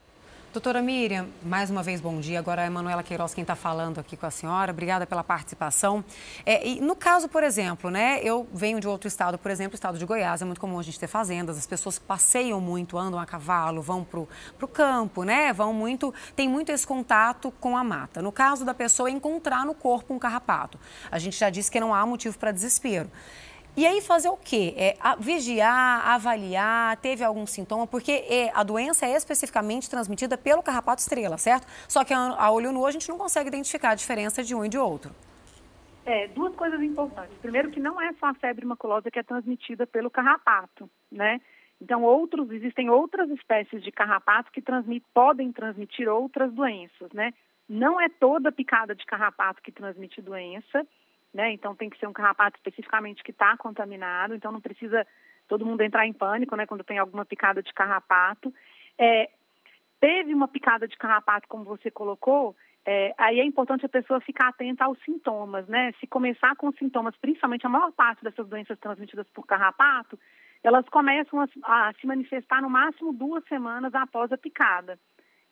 Doutora 0.53 0.83
Miriam, 0.83 1.29
mais 1.45 1.71
uma 1.71 1.81
vez 1.81 2.01
bom 2.01 2.19
dia. 2.19 2.41
Agora 2.41 2.63
é 2.63 2.67
a 2.67 2.71
Manuela 2.71 3.05
Queiroz 3.05 3.33
quem 3.33 3.43
está 3.43 3.55
falando 3.55 4.01
aqui 4.01 4.17
com 4.17 4.27
a 4.27 4.33
senhora. 4.33 4.73
Obrigada 4.73 5.07
pela 5.07 5.23
participação. 5.23 6.05
É, 6.45 6.67
e 6.67 6.81
no 6.81 6.97
caso, 6.97 7.29
por 7.29 7.45
exemplo, 7.45 7.89
né, 7.89 8.19
eu 8.25 8.49
venho 8.53 8.81
de 8.81 8.89
outro 8.89 9.07
estado, 9.07 9.39
por 9.39 9.49
exemplo, 9.49 9.75
o 9.75 9.77
estado 9.77 9.97
de 9.97 10.05
Goiás. 10.05 10.43
É 10.43 10.45
muito 10.45 10.61
comum 10.61 10.77
a 10.81 10.83
gente 10.83 10.99
ter 10.99 11.07
fazendas, 11.07 11.57
as 11.57 11.69
pessoas 11.69 12.01
passeiam 12.01 12.61
muito, 12.61 12.99
andam 12.99 13.21
a 13.21 13.25
cavalo, 13.25 13.81
vão 13.81 14.03
para 14.03 14.19
o 14.19 14.69
campo, 14.69 15.23
né? 15.23 15.53
Vão 15.53 15.73
muito, 15.73 16.13
tem 16.35 16.49
muito 16.49 16.73
esse 16.73 16.85
contato 16.85 17.53
com 17.61 17.77
a 17.77 17.85
mata. 17.85 18.21
No 18.21 18.33
caso 18.33 18.65
da 18.65 18.75
pessoa 18.75 19.09
encontrar 19.09 19.65
no 19.65 19.73
corpo 19.73 20.13
um 20.13 20.19
carrapato, 20.19 20.81
a 21.13 21.19
gente 21.21 21.39
já 21.39 21.49
disse 21.49 21.71
que 21.71 21.79
não 21.79 21.95
há 21.95 22.05
motivo 22.05 22.37
para 22.37 22.51
desespero. 22.51 23.09
E 23.77 23.87
aí 23.87 24.01
fazer 24.01 24.29
o 24.29 24.37
quê? 24.37 24.75
É, 24.77 24.97
vigiar, 25.19 26.07
avaliar, 26.09 26.97
teve 26.97 27.23
algum 27.23 27.47
sintoma, 27.47 27.87
porque 27.87 28.25
é, 28.29 28.51
a 28.53 28.63
doença 28.63 29.07
é 29.07 29.17
especificamente 29.17 29.89
transmitida 29.89 30.37
pelo 30.37 30.63
carrapato 30.63 31.01
estrela, 31.01 31.39
certo? 31.39 31.67
Só 31.89 32.05
que 32.05 32.13
a, 32.13 32.19
a, 32.19 32.51
olho 32.51 32.73
nu 32.73 32.85
a 32.85 32.91
gente 32.91 33.09
não 33.09 33.17
consegue 33.17 33.49
identificar 33.49 33.91
a 33.91 33.95
diferença 33.95 34.43
de 34.43 34.55
um 34.55 34.65
e 34.65 34.69
de 34.69 34.77
outro. 34.77 35.13
É, 36.05 36.27
duas 36.29 36.55
coisas 36.57 36.83
importantes. 36.83 37.37
Primeiro 37.39 37.71
que 37.71 37.79
não 37.79 38.01
é 38.01 38.13
só 38.15 38.27
a 38.27 38.35
febre 38.35 38.67
maculosa 38.67 39.11
que 39.11 39.19
é 39.19 39.23
transmitida 39.23 39.87
pelo 39.87 40.11
carrapato, 40.11 40.91
né? 41.11 41.41
Então, 41.81 42.03
outros, 42.03 42.51
existem 42.51 42.91
outras 42.91 43.31
espécies 43.31 43.83
de 43.83 43.91
carrapato 43.91 44.51
que 44.53 44.61
transmit, 44.61 45.05
podem 45.15 45.51
transmitir 45.53 46.09
outras 46.09 46.53
doenças, 46.53 47.11
né? 47.13 47.33
Não 47.69 48.01
é 48.01 48.09
toda 48.09 48.51
picada 48.51 48.95
de 48.95 49.07
carrapato 49.07 49.63
que 49.63 49.73
transmite 49.73 50.21
doença, 50.21 50.87
né? 51.33 51.53
Então 51.53 51.75
tem 51.75 51.89
que 51.89 51.99
ser 51.99 52.07
um 52.07 52.13
carrapato 52.13 52.57
especificamente 52.59 53.23
que 53.23 53.31
está 53.31 53.57
contaminado, 53.57 54.35
então 54.35 54.53
não 54.53 54.61
precisa 54.61 55.07
todo 55.49 55.67
mundo 55.67 55.81
entrar 55.83 56.07
em 56.07 56.13
pânico, 56.13 56.57
né? 56.57 56.67
Quando 56.67 56.85
tem 56.85 56.99
alguma 56.99 57.25
picada 57.25 57.63
de 57.63 57.73
carrapato. 57.73 58.53
É, 58.99 59.31
teve 60.01 60.33
uma 60.33 60.49
picada 60.49 60.87
de 60.87 60.97
carrapato, 60.97 61.49
como 61.49 61.65
você 61.65 61.91
colocou, 61.91 62.55
é, 62.87 63.15
aí 63.19 63.41
é 63.41 63.45
importante 63.45 63.85
a 63.85 63.89
pessoa 63.89 64.21
ficar 64.21 64.49
atenta 64.49 64.85
aos 64.85 64.99
sintomas, 65.05 65.67
né? 65.69 65.93
Se 66.01 66.07
começar 66.07 66.57
com 66.57 66.73
sintomas, 66.73 67.15
principalmente 67.17 67.67
a 67.67 67.69
maior 67.69 67.93
parte 67.93 68.25
dessas 68.25 68.49
doenças 68.49 68.79
transmitidas 68.79 69.29
por 69.31 69.47
carrapato, 69.47 70.19
elas 70.63 70.89
começam 70.89 71.41
a, 71.41 71.89
a 71.89 71.93
se 71.95 72.07
manifestar 72.07 72.63
no 72.63 72.71
máximo 72.71 73.13
duas 73.13 73.45
semanas 73.45 73.95
após 73.95 74.33
a 74.33 74.39
picada. 74.39 74.99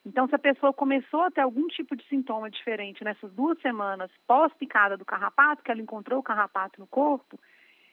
Então, 0.04 0.26
se 0.28 0.34
a 0.34 0.38
pessoa 0.38 0.72
começou 0.72 1.22
a 1.22 1.30
ter 1.30 1.40
algum 1.40 1.66
tipo 1.68 1.94
de 1.94 2.06
sintoma 2.08 2.50
diferente 2.50 3.04
nessas 3.04 3.32
duas 3.32 3.60
semanas 3.60 4.10
pós-picada 4.26 4.96
do 4.96 5.04
carrapato, 5.04 5.62
que 5.62 5.70
ela 5.70 5.82
encontrou 5.82 6.20
o 6.20 6.22
carrapato 6.22 6.80
no 6.80 6.86
corpo, 6.86 7.38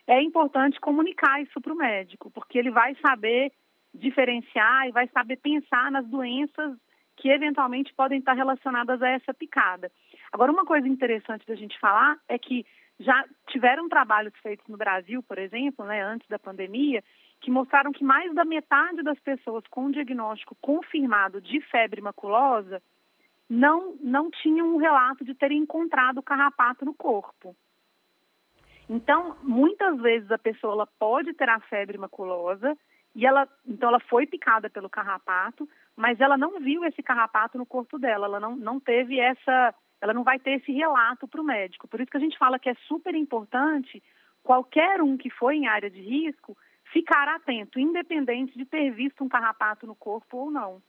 é 0.07 0.21
importante 0.21 0.79
comunicar 0.79 1.41
isso 1.41 1.59
para 1.59 1.73
o 1.73 1.77
médico, 1.77 2.29
porque 2.31 2.57
ele 2.57 2.71
vai 2.71 2.95
saber 2.95 3.51
diferenciar 3.93 4.87
e 4.87 4.91
vai 4.91 5.07
saber 5.07 5.37
pensar 5.37 5.91
nas 5.91 6.05
doenças 6.07 6.77
que 7.15 7.29
eventualmente 7.29 7.93
podem 7.93 8.19
estar 8.19 8.33
relacionadas 8.33 9.01
a 9.01 9.09
essa 9.09 9.33
picada. 9.33 9.91
Agora, 10.31 10.51
uma 10.51 10.65
coisa 10.65 10.87
interessante 10.87 11.45
da 11.47 11.55
gente 11.55 11.79
falar 11.79 12.17
é 12.27 12.37
que 12.37 12.65
já 12.99 13.25
tiveram 13.47 13.89
trabalhos 13.89 14.33
feitos 14.41 14.67
no 14.67 14.77
Brasil, 14.77 15.23
por 15.23 15.37
exemplo, 15.37 15.85
né, 15.85 16.01
antes 16.01 16.27
da 16.27 16.39
pandemia, 16.39 17.03
que 17.45 17.51
mostraram 17.51 17.91
que 17.91 18.03
mais 18.03 18.33
da 18.33 18.43
metade 18.43 19.03
das 19.03 19.19
pessoas 19.19 19.63
com 19.69 19.91
diagnóstico 19.91 20.57
confirmado 20.59 21.39
de 21.39 21.61
febre 21.61 22.01
maculosa 22.01 22.81
não, 23.47 23.95
não 24.01 24.31
tinham 24.31 24.73
um 24.73 24.77
relato 24.77 25.23
de 25.23 25.35
terem 25.35 25.59
encontrado 25.59 26.23
carrapato 26.23 26.83
no 26.83 26.95
corpo. 26.95 27.55
Então, 28.89 29.37
muitas 29.43 29.95
vezes 30.01 30.31
a 30.31 30.39
pessoa 30.39 30.87
pode 30.97 31.35
ter 31.35 31.47
a 31.47 31.59
febre 31.59 31.99
maculosa 31.99 32.75
e 33.13 33.27
ela, 33.27 33.47
então 33.63 33.89
ela 33.89 33.99
foi 33.99 34.25
picada 34.25 34.67
pelo 34.67 34.89
carrapato, 34.89 35.69
mas 35.95 36.19
ela 36.19 36.39
não 36.39 36.59
viu 36.59 36.83
esse 36.83 37.03
carrapato 37.03 37.59
no 37.59 37.65
corpo 37.65 37.99
dela, 37.99 38.25
ela 38.25 38.39
não, 38.39 38.55
não 38.55 38.79
teve 38.79 39.19
essa, 39.19 39.75
ela 40.01 40.15
não 40.15 40.23
vai 40.23 40.39
ter 40.39 40.53
esse 40.53 40.71
relato 40.71 41.27
para 41.27 41.41
o 41.41 41.45
médico. 41.45 41.87
Por 41.87 42.01
isso 42.01 42.09
que 42.09 42.17
a 42.17 42.21
gente 42.21 42.39
fala 42.39 42.57
que 42.57 42.69
é 42.69 42.75
super 42.87 43.13
importante 43.13 44.01
qualquer 44.41 44.99
um 44.99 45.15
que 45.15 45.29
foi 45.29 45.57
em 45.57 45.67
área 45.67 45.91
de 45.91 46.01
risco 46.01 46.57
ficar 46.95 47.27
atento, 47.27 47.77
independente 47.77 48.57
de 48.57 48.63
ter 48.63 48.89
visto 48.91 49.21
um 49.21 49.27
carrapato 49.27 49.85
no 49.85 49.93
corpo 49.93 50.37
ou 50.37 50.49
não. 50.49 50.81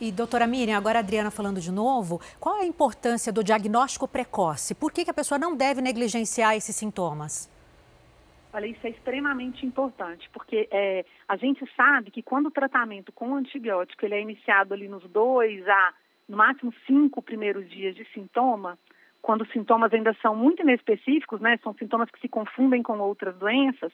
E, 0.00 0.12
doutora 0.12 0.46
Miriam, 0.46 0.76
agora 0.76 1.00
a 1.00 1.02
Adriana 1.02 1.32
falando 1.32 1.60
de 1.60 1.72
novo, 1.72 2.20
qual 2.38 2.58
é 2.58 2.60
a 2.60 2.66
importância 2.66 3.32
do 3.32 3.42
diagnóstico 3.42 4.06
precoce? 4.06 4.72
Por 4.72 4.92
que, 4.92 5.04
que 5.04 5.10
a 5.10 5.14
pessoa 5.14 5.40
não 5.40 5.56
deve 5.56 5.80
negligenciar 5.80 6.54
esses 6.54 6.76
sintomas? 6.76 7.50
Olha, 8.52 8.66
isso 8.66 8.86
é 8.86 8.90
extremamente 8.90 9.66
importante, 9.66 10.30
porque 10.32 10.68
é, 10.70 11.04
a 11.26 11.36
gente 11.36 11.68
sabe 11.74 12.12
que 12.12 12.22
quando 12.22 12.46
o 12.46 12.50
tratamento 12.50 13.10
com 13.10 13.34
antibiótico 13.34 14.04
ele 14.04 14.14
é 14.14 14.20
iniciado 14.20 14.74
ali 14.74 14.86
nos 14.86 15.02
dois 15.10 15.66
a, 15.66 15.94
no 16.28 16.36
máximo, 16.36 16.72
cinco 16.86 17.20
primeiros 17.20 17.68
dias 17.68 17.96
de 17.96 18.04
sintoma, 18.12 18.78
quando 19.20 19.42
os 19.42 19.50
sintomas 19.50 19.92
ainda 19.92 20.14
são 20.22 20.36
muito 20.36 20.62
inespecíficos, 20.62 21.40
né, 21.40 21.58
são 21.64 21.74
sintomas 21.74 22.10
que 22.10 22.20
se 22.20 22.28
confundem 22.28 22.82
com 22.82 22.98
outras 23.00 23.34
doenças, 23.36 23.92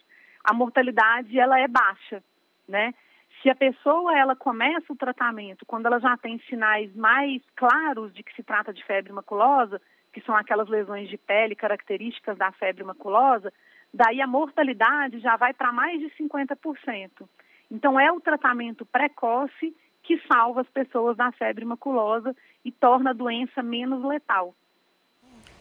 a 0.48 0.54
mortalidade 0.54 1.38
ela 1.38 1.60
é 1.60 1.68
baixa, 1.68 2.22
né? 2.66 2.94
Se 3.42 3.50
a 3.50 3.54
pessoa 3.54 4.18
ela 4.18 4.34
começa 4.34 4.90
o 4.90 4.96
tratamento 4.96 5.66
quando 5.66 5.86
ela 5.86 6.00
já 6.00 6.16
tem 6.16 6.38
sinais 6.48 6.94
mais 6.96 7.42
claros 7.54 8.14
de 8.14 8.22
que 8.22 8.34
se 8.34 8.42
trata 8.42 8.72
de 8.72 8.82
febre 8.84 9.12
maculosa, 9.12 9.80
que 10.10 10.22
são 10.22 10.34
aquelas 10.34 10.66
lesões 10.68 11.10
de 11.10 11.18
pele 11.18 11.54
características 11.54 12.38
da 12.38 12.50
febre 12.52 12.82
maculosa, 12.82 13.52
daí 13.92 14.22
a 14.22 14.26
mortalidade 14.26 15.20
já 15.20 15.36
vai 15.36 15.52
para 15.52 15.70
mais 15.70 16.00
de 16.00 16.08
50%. 16.16 17.28
Então 17.70 18.00
é 18.00 18.10
o 18.10 18.20
tratamento 18.20 18.86
precoce 18.86 19.76
que 20.02 20.18
salva 20.26 20.62
as 20.62 20.68
pessoas 20.70 21.14
da 21.14 21.30
febre 21.32 21.66
maculosa 21.66 22.34
e 22.64 22.72
torna 22.72 23.10
a 23.10 23.12
doença 23.12 23.62
menos 23.62 24.02
letal. 24.02 24.54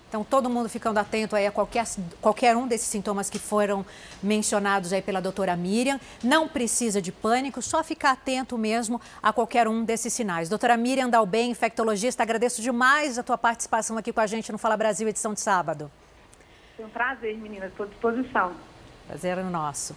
Então, 0.08 0.24
todo 0.24 0.49
mundo 0.49 0.70
ficando 0.70 0.99
atento 0.99 1.36
aí 1.36 1.45
a 1.45 1.51
qualquer, 1.51 1.86
qualquer 2.22 2.55
um 2.55 2.66
desses 2.66 2.88
sintomas 2.88 3.30
que 3.30 3.38
foram 3.38 3.86
mencionados 4.24 4.93
aí 4.93 5.01
pela 5.01 5.22
doutora 5.22 5.55
Miriam. 5.55 5.99
Não 6.24 6.47
precisa 6.47 7.01
de 7.01 7.12
pânico, 7.12 7.62
só 7.62 7.84
ficar 7.84 8.12
atento 8.12 8.58
mesmo 8.58 9.01
a 9.22 9.34
qualquer 9.34 9.68
um 9.68 9.84
desses 9.84 10.14
sinais. 10.14 10.47
Doutora 10.47 10.78
Miriam 10.78 11.10
Dalben, 11.10 11.51
infectologista, 11.51 12.24
agradeço 12.24 12.62
demais 12.62 13.20
a 13.20 13.24
tua 13.24 13.38
participação 13.38 13.97
aqui 13.97 14.14
com 14.14 14.22
a 14.22 14.28
gente 14.28 14.49
no 14.49 14.58
Fala 14.58 14.78
Brasil, 14.78 15.08
edição 15.10 15.34
de 15.34 15.41
sábado. 15.41 15.91
Foi 16.78 16.86
um 16.86 16.89
prazer, 16.89 17.38
meninas, 17.38 17.72
estou 17.72 17.86
à 17.86 17.89
disposição. 17.89 18.53
Prazer 19.08 19.38
é 19.38 19.43
nosso. 19.43 19.93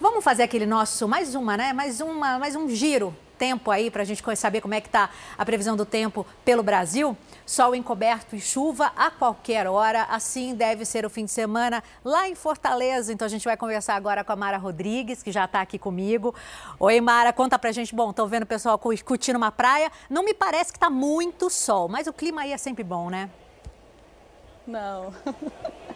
Vamos 0.00 0.24
fazer 0.24 0.42
aquele 0.42 0.66
nosso, 0.66 1.06
mais 1.06 1.36
uma, 1.36 1.56
né? 1.56 1.72
Mais, 1.72 2.00
uma, 2.00 2.38
mais 2.38 2.56
um 2.56 2.68
giro 2.68 3.14
tempo 3.38 3.70
aí 3.70 3.90
para 3.90 4.02
a 4.02 4.04
gente 4.04 4.22
saber 4.36 4.60
como 4.60 4.74
é 4.74 4.80
que 4.80 4.88
está 4.88 5.10
a 5.36 5.44
previsão 5.44 5.76
do 5.76 5.86
tempo 5.86 6.26
pelo 6.44 6.62
Brasil. 6.62 7.16
Sol 7.46 7.74
encoberto 7.74 8.34
e 8.34 8.40
chuva 8.40 8.92
a 8.96 9.10
qualquer 9.10 9.66
hora. 9.66 10.02
Assim 10.10 10.54
deve 10.54 10.84
ser 10.84 11.06
o 11.06 11.10
fim 11.10 11.24
de 11.24 11.30
semana 11.30 11.82
lá 12.04 12.28
em 12.28 12.34
Fortaleza. 12.34 13.12
Então 13.12 13.24
a 13.24 13.28
gente 13.28 13.44
vai 13.44 13.56
conversar 13.56 13.94
agora 13.94 14.24
com 14.24 14.32
a 14.32 14.36
Mara 14.36 14.58
Rodrigues, 14.58 15.22
que 15.22 15.30
já 15.30 15.44
está 15.44 15.60
aqui 15.60 15.78
comigo. 15.78 16.34
Oi, 16.78 17.00
Mara, 17.00 17.32
conta 17.32 17.58
pra 17.58 17.72
gente. 17.72 17.94
Bom, 17.94 18.10
estou 18.10 18.26
vendo 18.26 18.42
o 18.42 18.46
pessoal 18.46 18.78
curtindo 18.78 19.38
uma 19.38 19.52
praia. 19.52 19.90
Não 20.10 20.24
me 20.24 20.34
parece 20.34 20.72
que 20.72 20.76
está 20.76 20.90
muito 20.90 21.48
sol, 21.48 21.88
mas 21.88 22.06
o 22.06 22.12
clima 22.12 22.42
aí 22.42 22.52
é 22.52 22.58
sempre 22.58 22.82
bom, 22.82 23.08
né? 23.08 23.30
Não. 24.66 25.14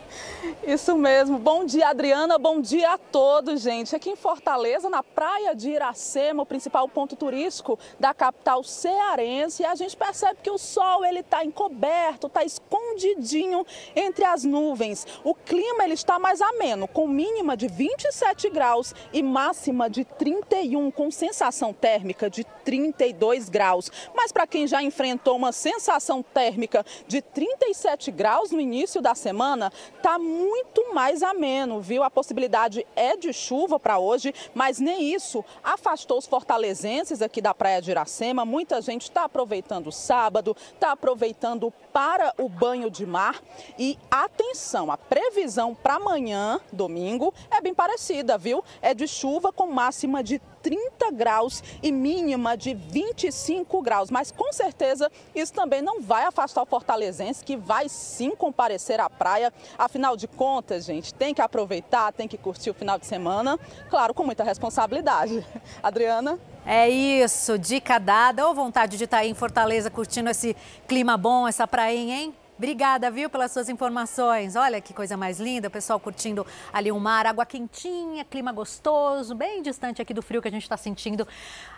Isso 0.66 0.96
mesmo. 0.96 1.38
Bom 1.38 1.64
dia, 1.64 1.88
Adriana. 1.88 2.38
Bom 2.38 2.60
dia 2.60 2.92
a 2.92 2.98
todos, 2.98 3.60
gente. 3.60 3.94
Aqui 3.94 4.10
em 4.10 4.16
Fortaleza, 4.16 4.88
na 4.88 5.02
praia 5.02 5.54
de 5.54 5.70
Iracema, 5.70 6.42
o 6.42 6.46
principal 6.46 6.88
ponto 6.88 7.16
turístico 7.16 7.78
da 7.98 8.12
capital 8.12 8.62
cearense, 8.62 9.64
a 9.64 9.74
gente 9.74 9.96
percebe 9.96 10.40
que 10.42 10.50
o 10.50 10.58
sol 10.58 11.04
ele 11.04 11.20
está 11.20 11.44
encoberto, 11.44 12.26
está 12.26 12.44
escondidinho 12.44 13.64
entre 13.94 14.24
as 14.24 14.44
nuvens. 14.44 15.06
O 15.24 15.34
clima 15.34 15.84
ele 15.84 15.94
está 15.94 16.18
mais 16.18 16.40
ameno, 16.40 16.88
com 16.88 17.06
mínima 17.06 17.56
de 17.56 17.68
27 17.68 18.50
graus 18.50 18.94
e 19.12 19.22
máxima 19.22 19.88
de 19.88 20.04
31, 20.04 20.90
com 20.90 21.10
sensação 21.10 21.72
térmica 21.72 22.28
de 22.28 22.44
32 22.64 23.48
graus. 23.48 23.90
Mas 24.14 24.32
para 24.32 24.46
quem 24.46 24.66
já 24.66 24.82
enfrentou 24.82 25.36
uma 25.36 25.52
sensação 25.52 26.22
térmica 26.22 26.84
de 27.06 27.20
37 27.20 28.10
graus 28.10 28.50
no 28.50 28.60
início 28.60 29.00
da 29.00 29.14
semana, 29.14 29.72
está 30.02 30.18
muito 30.18 30.92
mais 30.92 31.22
ameno, 31.22 31.80
viu? 31.80 32.02
A 32.02 32.10
possibilidade 32.10 32.84
é 32.96 33.16
de 33.16 33.32
chuva 33.32 33.78
para 33.78 34.00
hoje, 34.00 34.34
mas 34.52 34.80
nem 34.80 35.14
isso 35.14 35.44
afastou 35.62 36.18
os 36.18 36.26
fortalezenses 36.26 37.22
aqui 37.22 37.40
da 37.40 37.54
Praia 37.54 37.80
de 37.80 37.92
Iracema. 37.92 38.44
Muita 38.44 38.80
gente 38.80 39.02
está 39.02 39.22
aproveitando 39.22 39.86
o 39.86 39.92
sábado, 39.92 40.56
está 40.74 40.90
aproveitando 40.90 41.72
para 41.92 42.34
o 42.36 42.48
banho 42.48 42.90
de 42.90 43.06
mar. 43.06 43.40
E 43.78 43.96
atenção, 44.10 44.90
a 44.90 44.96
previsão 44.96 45.72
para 45.72 45.94
amanhã, 45.94 46.58
domingo, 46.72 47.32
é 47.48 47.60
bem 47.60 47.72
parecida, 47.72 48.36
viu? 48.36 48.64
É 48.80 48.92
de 48.92 49.06
chuva 49.06 49.52
com 49.52 49.68
máxima 49.68 50.20
de 50.20 50.40
30 50.62 51.10
graus 51.10 51.62
e 51.82 51.90
mínima 51.90 52.56
de 52.56 52.74
25 52.74 53.82
graus. 53.82 54.10
Mas 54.10 54.30
com 54.30 54.52
certeza 54.52 55.10
isso 55.34 55.52
também 55.52 55.82
não 55.82 56.00
vai 56.00 56.24
afastar 56.24 56.62
o 56.62 56.66
fortalezense, 56.66 57.44
que 57.44 57.56
vai 57.56 57.88
sim 57.88 58.34
comparecer 58.36 59.00
à 59.00 59.10
praia. 59.10 59.52
Afinal 59.76 60.16
de 60.16 60.26
contas, 60.26 60.84
gente, 60.84 61.12
tem 61.12 61.34
que 61.34 61.42
aproveitar, 61.42 62.12
tem 62.12 62.28
que 62.28 62.38
curtir 62.38 62.70
o 62.70 62.74
final 62.74 62.98
de 62.98 63.06
semana, 63.06 63.58
claro, 63.90 64.14
com 64.14 64.24
muita 64.24 64.44
responsabilidade. 64.44 65.44
Adriana? 65.82 66.38
É 66.64 66.88
isso, 66.88 67.58
dica 67.58 67.98
dada. 67.98 68.46
Ou 68.46 68.54
vontade 68.54 68.96
de 68.96 69.04
estar 69.04 69.18
aí 69.18 69.30
em 69.30 69.34
Fortaleza 69.34 69.90
curtindo 69.90 70.30
esse 70.30 70.56
clima 70.86 71.16
bom, 71.16 71.46
essa 71.48 71.66
prainha, 71.66 72.16
hein? 72.16 72.34
Obrigada, 72.62 73.10
viu, 73.10 73.28
pelas 73.28 73.50
suas 73.50 73.68
informações. 73.68 74.54
Olha 74.54 74.80
que 74.80 74.94
coisa 74.94 75.16
mais 75.16 75.40
linda, 75.40 75.66
o 75.66 75.70
pessoal 75.70 75.98
curtindo 75.98 76.46
ali 76.72 76.92
o 76.92 77.00
mar, 77.00 77.26
água 77.26 77.44
quentinha, 77.44 78.24
clima 78.24 78.52
gostoso, 78.52 79.34
bem 79.34 79.60
distante 79.62 80.00
aqui 80.00 80.14
do 80.14 80.22
frio 80.22 80.40
que 80.40 80.46
a 80.46 80.50
gente 80.50 80.62
está 80.62 80.76
sentindo 80.76 81.26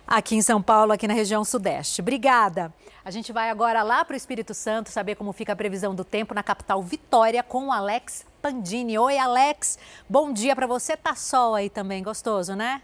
aqui 0.07 0.37
em 0.37 0.43
São 0.43 0.61
Paulo, 0.61 0.93
aqui 0.93 1.09
na 1.09 1.15
região 1.15 1.43
sudeste. 1.43 2.03
Obrigada. 2.03 2.71
A 3.03 3.11
gente 3.11 3.33
vai 3.33 3.49
agora 3.49 3.83
lá 3.83 4.05
para 4.05 4.13
o 4.13 4.17
Espírito 4.17 4.53
Santo 4.53 4.91
saber 4.91 5.15
como 5.15 5.33
fica 5.33 5.55
a 5.55 5.57
previsão 5.57 5.95
do 5.95 6.05
tempo 6.05 6.35
na 6.35 6.43
capital 6.43 6.83
Vitória 6.83 7.43
com 7.43 7.69
o 7.69 7.73
Alex 7.73 8.27
Pandini. 8.43 8.99
Oi, 8.99 9.17
Alex. 9.17 9.79
Bom 10.07 10.35
dia 10.35 10.55
para 10.55 10.67
você. 10.67 10.99
Tá 10.99 11.15
sol 11.15 11.55
aí 11.55 11.71
também, 11.71 12.03
gostoso, 12.03 12.55
né? 12.55 12.83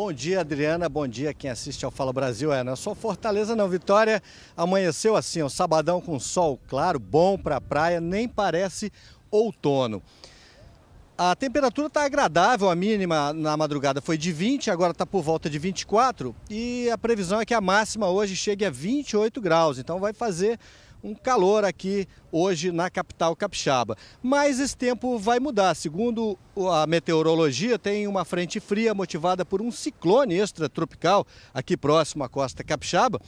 Bom 0.00 0.12
dia, 0.12 0.42
Adriana. 0.42 0.88
Bom 0.88 1.08
dia 1.08 1.34
quem 1.34 1.50
assiste 1.50 1.84
ao 1.84 1.90
Fala 1.90 2.12
Brasil. 2.12 2.52
É, 2.52 2.62
não 2.62 2.74
é 2.74 2.76
só 2.76 2.94
Fortaleza, 2.94 3.56
não. 3.56 3.68
Vitória 3.68 4.22
amanheceu 4.56 5.16
assim, 5.16 5.42
um 5.42 5.48
sabadão 5.48 6.00
com 6.00 6.20
sol 6.20 6.56
claro, 6.68 7.00
bom 7.00 7.36
para 7.36 7.56
a 7.56 7.60
praia, 7.60 8.00
nem 8.00 8.28
parece 8.28 8.92
outono. 9.28 10.00
A 11.18 11.34
temperatura 11.34 11.88
está 11.88 12.04
agradável, 12.04 12.70
a 12.70 12.76
mínima 12.76 13.32
na 13.32 13.56
madrugada 13.56 14.00
foi 14.00 14.16
de 14.16 14.30
20, 14.30 14.70
agora 14.70 14.92
está 14.92 15.04
por 15.04 15.20
volta 15.20 15.50
de 15.50 15.58
24 15.58 16.32
e 16.48 16.88
a 16.90 16.96
previsão 16.96 17.40
é 17.40 17.44
que 17.44 17.52
a 17.52 17.60
máxima 17.60 18.08
hoje 18.08 18.36
chegue 18.36 18.64
a 18.64 18.70
28 18.70 19.40
graus, 19.40 19.80
então 19.80 19.98
vai 19.98 20.12
fazer 20.12 20.60
um 21.02 21.14
calor 21.14 21.64
aqui 21.64 22.06
hoje 22.30 22.72
na 22.72 22.90
capital 22.90 23.34
capixaba. 23.36 23.96
Mas 24.22 24.60
esse 24.60 24.76
tempo 24.76 25.18
vai 25.18 25.38
mudar. 25.40 25.74
Segundo 25.74 26.38
a 26.70 26.86
meteorologia, 26.86 27.78
tem 27.78 28.06
uma 28.06 28.24
frente 28.24 28.60
fria 28.60 28.94
motivada 28.94 29.44
por 29.44 29.62
um 29.62 29.70
ciclone 29.70 30.34
extratropical 30.34 31.26
aqui 31.52 31.76
próximo 31.76 32.24
à 32.24 32.28
costa 32.28 32.64
capixaba 32.64 33.20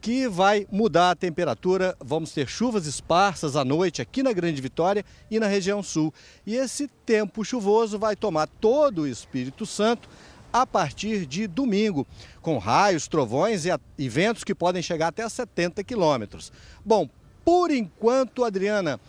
que 0.00 0.28
vai 0.28 0.66
mudar 0.70 1.10
a 1.10 1.16
temperatura. 1.16 1.96
Vamos 2.00 2.32
ter 2.32 2.48
chuvas 2.48 2.86
esparsas 2.86 3.56
à 3.56 3.64
noite 3.64 4.00
aqui 4.00 4.22
na 4.22 4.32
Grande 4.32 4.60
Vitória 4.60 5.04
e 5.30 5.38
na 5.38 5.46
região 5.46 5.82
sul. 5.82 6.12
E 6.46 6.54
esse 6.54 6.88
tempo 7.04 7.44
chuvoso 7.44 7.98
vai 7.98 8.14
tomar 8.14 8.46
todo 8.46 9.02
o 9.02 9.06
Espírito 9.06 9.66
Santo 9.66 10.08
a 10.62 10.66
partir 10.66 11.26
de 11.26 11.46
domingo, 11.46 12.06
com 12.42 12.58
raios, 12.58 13.08
trovões 13.08 13.64
e, 13.64 13.70
e 13.96 14.08
ventos 14.08 14.44
que 14.44 14.54
podem 14.54 14.82
chegar 14.82 15.08
até 15.08 15.28
70 15.28 15.82
quilômetros. 15.84 16.52
Bom, 16.84 17.08
por 17.44 17.70
enquanto, 17.70 18.44
Adriana, 18.44 19.00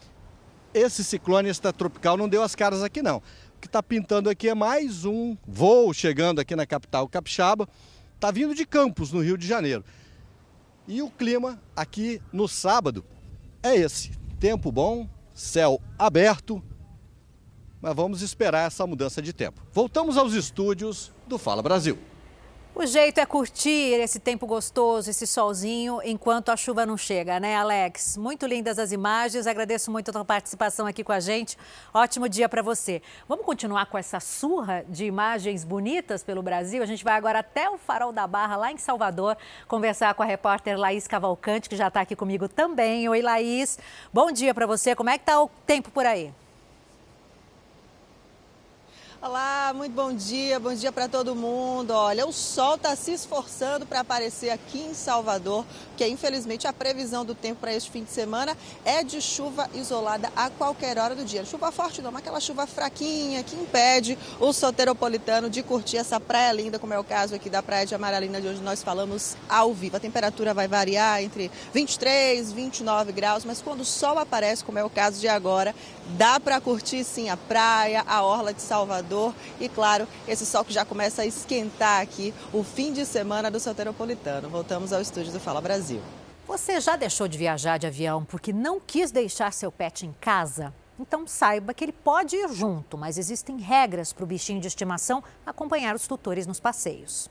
esse 0.73 1.03
ciclone 1.03 1.49
extratropical 1.49 2.15
não 2.15 2.29
deu 2.29 2.43
as 2.43 2.55
caras 2.55 2.83
aqui 2.83 3.01
não. 3.01 3.17
O 3.17 3.59
que 3.59 3.67
está 3.67 3.83
pintando 3.83 4.29
aqui 4.29 4.47
é 4.47 4.55
mais 4.55 5.03
um 5.03 5.35
voo 5.45 5.93
chegando 5.93 6.39
aqui 6.39 6.55
na 6.55 6.65
capital 6.65 7.07
capixaba. 7.07 7.67
Está 8.15 8.31
vindo 8.31 8.55
de 8.55 8.65
Campos, 8.65 9.11
no 9.11 9.21
Rio 9.21 9.37
de 9.37 9.45
Janeiro. 9.45 9.83
E 10.87 11.01
o 11.01 11.09
clima 11.09 11.61
aqui 11.75 12.21
no 12.31 12.47
sábado 12.47 13.03
é 13.61 13.75
esse: 13.75 14.11
tempo 14.39 14.71
bom, 14.71 15.09
céu 15.33 15.81
aberto, 15.97 16.63
mas 17.81 17.95
vamos 17.95 18.21
esperar 18.21 18.67
essa 18.67 18.85
mudança 18.85 19.21
de 19.21 19.33
tempo. 19.33 19.61
Voltamos 19.71 20.17
aos 20.17 20.33
estúdios 20.33 21.11
do 21.27 21.37
Fala 21.37 21.61
Brasil. 21.61 21.97
O 22.75 22.85
jeito 22.85 23.19
é 23.19 23.25
curtir 23.25 23.99
esse 23.99 24.19
tempo 24.19 24.47
gostoso, 24.47 25.09
esse 25.09 25.27
solzinho, 25.27 25.99
enquanto 26.01 26.49
a 26.49 26.55
chuva 26.55 26.85
não 26.85 26.95
chega, 26.95 27.37
né, 27.37 27.57
Alex? 27.57 28.15
Muito 28.15 28.45
lindas 28.45 28.79
as 28.79 28.93
imagens, 28.93 29.47
agradeço 29.47 29.91
muito 29.91 30.09
a 30.09 30.13
tua 30.13 30.23
participação 30.23 30.85
aqui 30.85 31.03
com 31.03 31.11
a 31.11 31.19
gente. 31.19 31.57
Ótimo 31.93 32.29
dia 32.29 32.47
para 32.47 32.61
você. 32.61 33.01
Vamos 33.27 33.45
continuar 33.45 33.87
com 33.87 33.97
essa 33.97 34.21
surra 34.21 34.85
de 34.87 35.03
imagens 35.03 35.65
bonitas 35.65 36.23
pelo 36.23 36.41
Brasil? 36.41 36.81
A 36.81 36.85
gente 36.85 37.03
vai 37.03 37.15
agora 37.15 37.39
até 37.39 37.69
o 37.69 37.77
Farol 37.77 38.13
da 38.13 38.25
Barra, 38.25 38.55
lá 38.55 38.71
em 38.71 38.77
Salvador, 38.77 39.35
conversar 39.67 40.13
com 40.13 40.23
a 40.23 40.25
repórter 40.25 40.79
Laís 40.79 41.05
Cavalcante, 41.05 41.67
que 41.67 41.75
já 41.75 41.89
está 41.89 42.01
aqui 42.01 42.15
comigo 42.15 42.47
também. 42.47 43.09
Oi, 43.09 43.21
Laís. 43.21 43.77
Bom 44.13 44.31
dia 44.31 44.53
para 44.53 44.65
você. 44.65 44.95
Como 44.95 45.09
é 45.09 45.17
que 45.17 45.23
está 45.23 45.41
o 45.41 45.49
tempo 45.65 45.91
por 45.91 46.05
aí? 46.05 46.31
Olá, 49.21 49.73
muito 49.75 49.91
bom 49.91 50.13
dia, 50.13 50.61
bom 50.61 50.73
dia 50.73 50.93
para 50.93 51.09
todo 51.09 51.35
mundo. 51.35 51.91
Olha, 51.91 52.25
o 52.25 52.31
sol 52.31 52.75
está 52.75 52.95
se 52.95 53.11
esforçando 53.11 53.85
para 53.85 53.99
aparecer 53.99 54.49
aqui 54.49 54.79
em 54.79 54.93
Salvador, 54.93 55.65
porque 55.89 56.07
infelizmente 56.07 56.65
a 56.65 56.71
previsão 56.71 57.25
do 57.25 57.35
tempo 57.35 57.59
para 57.59 57.73
este 57.73 57.91
fim 57.91 58.05
de 58.05 58.11
semana 58.11 58.55
é 58.85 59.03
de 59.03 59.19
chuva 59.19 59.69
isolada 59.73 60.31
a 60.37 60.49
qualquer 60.49 60.97
hora 60.97 61.15
do 61.15 61.25
dia. 61.25 61.43
Chuva 61.43 61.69
forte 61.69 62.01
não, 62.01 62.13
mas 62.13 62.21
aquela 62.21 62.39
chuva 62.39 62.65
fraquinha 62.65 63.43
que 63.43 63.57
impede 63.57 64.17
o 64.39 64.53
soteropolitano 64.53 65.49
de 65.49 65.63
curtir 65.63 65.97
essa 65.97 66.17
praia 66.17 66.53
linda, 66.53 66.79
como 66.79 66.93
é 66.93 66.97
o 66.97 67.03
caso 67.03 67.35
aqui 67.35 67.49
da 67.49 67.61
Praia 67.61 67.85
de 67.85 67.93
Amaralina, 67.93 68.39
de 68.39 68.47
onde 68.47 68.61
nós 68.61 68.81
falamos 68.81 69.35
ao 69.49 69.73
vivo. 69.73 69.97
A 69.97 69.99
temperatura 69.99 70.53
vai 70.53 70.69
variar 70.69 71.21
entre 71.21 71.51
23 71.73 72.51
e 72.51 72.53
29 72.53 73.11
graus, 73.11 73.43
mas 73.43 73.61
quando 73.61 73.81
o 73.81 73.85
sol 73.85 74.17
aparece, 74.17 74.63
como 74.63 74.79
é 74.79 74.83
o 74.85 74.89
caso 74.89 75.19
de 75.19 75.27
agora, 75.27 75.75
dá 76.17 76.39
para 76.39 76.61
curtir 76.61 77.03
sim 77.03 77.27
a 77.27 77.35
praia, 77.35 78.01
a 78.07 78.23
orla 78.23 78.53
de 78.53 78.61
Salvador 78.61 79.08
e, 79.59 79.67
claro, 79.67 80.07
esse 80.27 80.45
sol 80.45 80.63
que 80.63 80.73
já 80.73 80.85
começa 80.85 81.21
a 81.21 81.25
esquentar 81.25 82.01
aqui 82.01 82.33
o 82.53 82.63
fim 82.63 82.93
de 82.93 83.05
semana 83.05 83.49
do 83.49 83.59
Soteropolitano. 83.59 84.49
Voltamos 84.49 84.93
ao 84.93 85.01
estúdio 85.01 85.31
do 85.33 85.39
Fala 85.39 85.61
Brasil. 85.61 86.01
Você 86.47 86.81
já 86.81 86.95
deixou 86.95 87.27
de 87.27 87.37
viajar 87.37 87.77
de 87.77 87.85
avião 87.85 88.25
porque 88.25 88.51
não 88.51 88.79
quis 88.79 89.11
deixar 89.11 89.53
seu 89.53 89.71
pet 89.71 90.05
em 90.05 90.13
casa? 90.19 90.73
Então 90.99 91.25
saiba 91.25 91.73
que 91.73 91.85
ele 91.85 91.93
pode 91.93 92.35
ir 92.35 92.51
junto, 92.51 92.97
mas 92.97 93.17
existem 93.17 93.57
regras 93.57 94.11
para 94.11 94.23
o 94.23 94.27
bichinho 94.27 94.59
de 94.59 94.67
estimação 94.67 95.23
acompanhar 95.45 95.95
os 95.95 96.07
tutores 96.07 96.45
nos 96.45 96.59
passeios. 96.59 97.29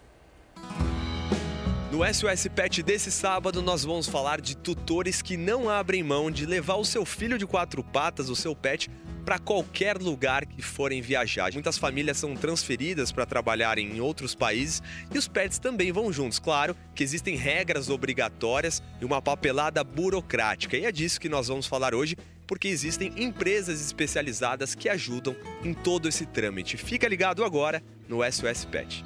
No 1.91 2.05
SOS 2.05 2.49
Pet 2.55 2.83
desse 2.83 3.11
sábado, 3.11 3.61
nós 3.61 3.85
vamos 3.85 4.07
falar 4.07 4.41
de 4.41 4.57
tutores 4.57 5.21
que 5.21 5.37
não 5.37 5.69
abrem 5.69 6.03
mão 6.03 6.31
de 6.31 6.47
levar 6.47 6.77
o 6.77 6.85
seu 6.85 7.05
filho 7.05 7.37
de 7.37 7.47
quatro 7.47 7.83
patas, 7.83 8.29
o 8.29 8.37
seu 8.37 8.55
pet, 8.55 8.91
para 9.29 9.39
qualquer 9.39 9.99
lugar 9.99 10.47
que 10.47 10.63
forem 10.63 11.03
viajar. 11.03 11.53
Muitas 11.53 11.77
famílias 11.77 12.17
são 12.17 12.35
transferidas 12.35 13.13
para 13.13 13.27
trabalhar 13.27 13.77
em 13.77 14.01
outros 14.01 14.35
países 14.35 14.83
e 15.15 15.19
os 15.19 15.29
pets 15.29 15.59
também 15.59 15.93
vão 15.93 16.11
juntos. 16.11 16.39
Claro 16.39 16.75
que 16.95 17.05
existem 17.05 17.37
regras 17.37 17.91
obrigatórias 17.91 18.83
e 18.99 19.05
uma 19.05 19.21
papelada 19.21 19.85
burocrática. 19.85 20.79
E 20.79 20.87
é 20.87 20.91
disso 20.91 21.21
que 21.21 21.29
nós 21.29 21.49
vamos 21.49 21.67
falar 21.67 21.95
hoje, 21.95 22.17
porque 22.47 22.69
existem 22.69 23.13
empresas 23.19 23.85
especializadas 23.85 24.75
que 24.75 24.89
ajudam 24.89 25.37
em 25.63 25.75
todo 25.75 26.09
esse 26.09 26.25
trâmite. 26.25 26.79
Fica 26.79 27.07
ligado 27.07 27.45
agora 27.45 27.83
no 28.09 28.21
SOS 28.33 28.65
Pet. 28.65 29.05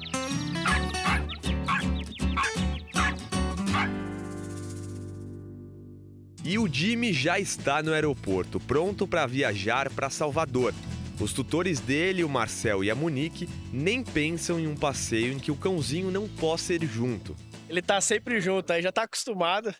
E 6.45 6.59
o 6.59 6.67
Jimmy 6.67 7.13
já 7.13 7.39
está 7.39 7.81
no 7.81 7.93
aeroporto, 7.93 8.59
pronto 8.59 9.07
para 9.07 9.25
viajar 9.25 9.89
para 9.89 10.09
Salvador. 10.09 10.73
Os 11.17 11.31
tutores 11.31 11.79
dele, 11.79 12.21
o 12.21 12.27
Marcel 12.27 12.83
e 12.83 12.91
a 12.91 12.95
Monique, 12.95 13.47
nem 13.71 14.03
pensam 14.03 14.59
em 14.59 14.67
um 14.67 14.75
passeio 14.75 15.31
em 15.31 15.39
que 15.39 15.51
o 15.51 15.55
cãozinho 15.55 16.11
não 16.11 16.27
possa 16.27 16.73
ir 16.73 16.85
junto. 16.85 17.33
Ele 17.69 17.81
tá 17.81 18.01
sempre 18.01 18.41
junto, 18.41 18.73
aí 18.73 18.81
já 18.81 18.91
tá 18.91 19.03
acostumado. 19.03 19.73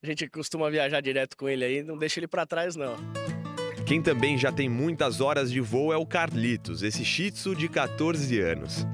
A 0.00 0.06
gente 0.06 0.28
costuma 0.28 0.70
viajar 0.70 1.00
direto 1.00 1.36
com 1.36 1.48
ele 1.48 1.64
aí, 1.64 1.82
não 1.82 1.98
deixa 1.98 2.20
ele 2.20 2.28
para 2.28 2.46
trás 2.46 2.76
não. 2.76 2.94
Quem 3.84 4.00
também 4.00 4.38
já 4.38 4.52
tem 4.52 4.68
muitas 4.68 5.20
horas 5.20 5.50
de 5.50 5.60
voo 5.60 5.92
é 5.92 5.96
o 5.96 6.06
Carlitos, 6.06 6.82
esse 6.82 7.04
shih 7.04 7.32
tzu 7.32 7.56
de 7.56 7.68
14 7.68 8.38
anos. 8.40 8.86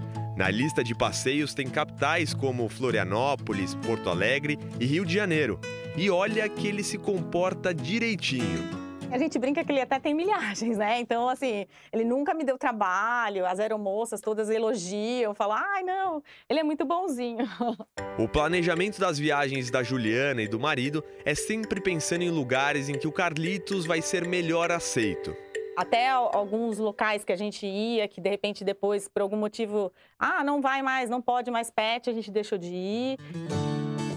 Na 0.43 0.51
lista 0.51 0.83
de 0.83 0.93
passeios 0.93 1.55
tem 1.55 1.71
capitais 1.71 2.35
como 2.35 2.69
Florianópolis, 2.69 3.77
Porto 3.77 4.11
Alegre 4.11 4.59
e 4.81 4.85
Rio 4.85 5.07
de 5.07 5.15
Janeiro. 5.15 5.61
E 5.97 6.11
olha 6.11 6.49
que 6.49 6.67
ele 6.67 6.83
se 6.83 6.99
comporta 6.99 7.73
direitinho. 7.73 8.69
A 9.13 9.19
gente 9.19 9.39
brinca 9.39 9.63
que 9.63 9.71
ele 9.71 9.81
até 9.81 10.01
tem 10.01 10.13
milhagens, 10.13 10.77
né? 10.77 10.99
Então, 10.99 11.29
assim, 11.29 11.65
ele 11.93 12.03
nunca 12.03 12.35
me 12.35 12.43
deu 12.43 12.59
trabalho, 12.59 13.47
as 13.47 13.61
aeromoças 13.61 14.21
todas 14.21 14.51
elogiam, 14.51 15.33
falam, 15.33 15.59
ai, 15.59 15.85
não, 15.85 16.21
ele 16.49 16.59
é 16.59 16.65
muito 16.65 16.85
bonzinho. 16.85 17.47
O 18.19 18.29
planejamento 18.29 19.01
das 19.01 19.19
viagens 19.19 19.71
da 19.71 19.83
Juliana 19.83 20.43
e 20.43 20.49
do 20.49 20.61
marido 20.61 21.03
é 21.25 21.35
sempre 21.35 21.81
pensando 21.81 22.23
em 22.23 22.31
lugares 22.31 22.91
em 22.91 22.99
que 22.99 23.09
o 23.09 23.13
Carlitos 23.13 23.87
vai 23.87 24.03
ser 24.03 24.29
melhor 24.29 24.71
aceito. 24.71 25.35
Até 25.77 26.11
alguns 26.11 26.79
locais 26.79 27.25
que 27.25 27.33
a 27.33 27.37
gente 27.37 27.67
ia, 27.67 28.07
que 28.07 28.21
de 28.21 28.29
repente 28.29 28.63
depois, 28.63 29.09
por 29.09 29.23
algum 29.23 29.37
motivo, 29.37 29.91
ah, 30.19 30.45
não 30.45 30.61
vai 30.61 30.83
mais, 30.83 31.09
não 31.09 31.23
pode 31.23 31.51
mais 31.51 31.71
pet, 31.71 32.11
a 32.11 32.13
gente 32.13 32.31
deixou 32.31 32.59
de 32.59 32.69
ir. 32.69 33.19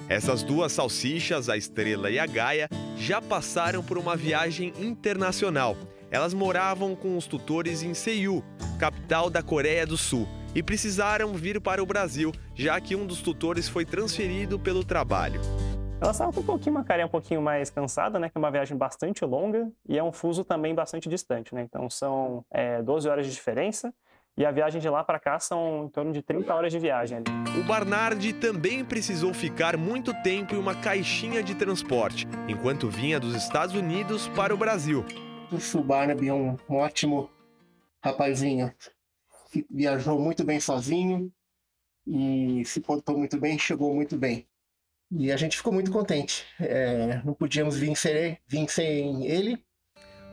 Essas 0.10 0.44
duas 0.44 0.74
salsichas, 0.74 1.48
a 1.48 1.56
Estrela 1.56 2.12
e 2.12 2.20
a 2.20 2.26
Gaia, 2.26 2.70
já 2.98 3.22
passaram 3.22 3.82
por 3.82 3.98
uma 3.98 4.16
viagem 4.18 4.74
internacional. 4.78 5.78
Elas 6.12 6.34
moravam 6.34 6.94
com 6.96 7.18
os 7.18 7.26
tutores 7.26 7.82
em 7.82 7.94
Seul, 7.94 8.44
capital 8.78 9.30
da 9.30 9.42
Coreia 9.42 9.88
do 9.88 9.98
Sul, 9.98 10.28
e 10.54 10.62
precisaram 10.62 11.34
vir 11.34 11.60
para 11.62 11.82
o 11.82 11.86
Brasil, 11.86 12.32
já 12.54 12.80
que 12.80 12.96
um 12.96 13.08
dos 13.08 13.22
tutores 13.22 13.68
foi 13.68 13.86
transferido 13.86 14.60
pelo 14.60 14.84
trabalho. 14.84 15.42
Ela 16.02 16.12
estava 16.12 16.34
com 16.34 16.42
um 16.42 16.46
pouquinho, 16.46 16.76
uma 16.76 16.84
carinha 16.84 17.06
um 17.06 17.10
pouquinho 17.10 17.42
mais 17.42 17.70
cansada, 17.70 18.20
né? 18.20 18.30
Que 18.30 18.38
é 18.38 18.40
uma 18.40 18.52
viagem 18.52 18.78
bastante 18.78 19.24
longa 19.24 19.72
e 19.88 19.98
é 19.98 20.04
um 20.04 20.12
fuso 20.12 20.44
também 20.44 20.76
bastante 20.76 21.08
distante, 21.08 21.56
né? 21.56 21.62
Então 21.62 21.90
são 21.90 22.46
é, 22.52 22.82
12 22.82 23.08
horas 23.08 23.26
de 23.26 23.32
diferença 23.32 23.94
e 24.38 24.46
a 24.46 24.52
viagem 24.52 24.82
de 24.82 24.90
lá 24.90 25.06
para 25.06 25.18
cá 25.18 25.40
são 25.40 25.86
em 25.86 25.90
torno 25.90 26.12
de 26.12 26.22
30 26.22 26.54
horas 26.54 26.72
de 26.72 26.80
viagem. 26.80 27.20
O 27.58 27.64
Barnard 27.64 28.34
também 28.34 28.84
precisou 28.84 29.34
ficar 29.34 29.78
muito 29.78 30.14
tempo 30.22 30.54
em 30.54 30.58
uma 30.58 30.76
caixinha 30.76 31.42
de 31.42 31.56
transporte, 31.56 32.28
enquanto 32.50 32.90
vinha 32.90 33.18
dos 33.18 33.34
Estados 33.34 33.74
Unidos 33.74 34.28
para 34.30 34.54
o 34.54 34.58
Brasil. 34.58 35.06
O 35.74 35.82
Barnaby 35.82 36.28
é 36.28 36.34
um 36.34 36.58
ótimo 36.70 37.30
rapazinho. 38.04 38.74
Viajou 39.72 40.20
muito 40.20 40.44
bem 40.44 40.60
sozinho 40.60 41.32
e 42.06 42.66
se 42.66 42.82
portou 42.82 43.18
muito 43.18 43.40
bem, 43.40 43.58
chegou 43.58 43.96
muito 43.96 44.18
bem. 44.18 44.46
E 45.12 45.32
a 45.32 45.38
gente 45.38 45.58
ficou 45.58 45.72
muito 45.72 45.92
contente. 45.92 46.46
É, 46.60 47.22
não 47.24 47.34
podíamos 47.34 47.78
vir 47.78 47.96
sem, 47.96 49.26
ele, 49.26 49.64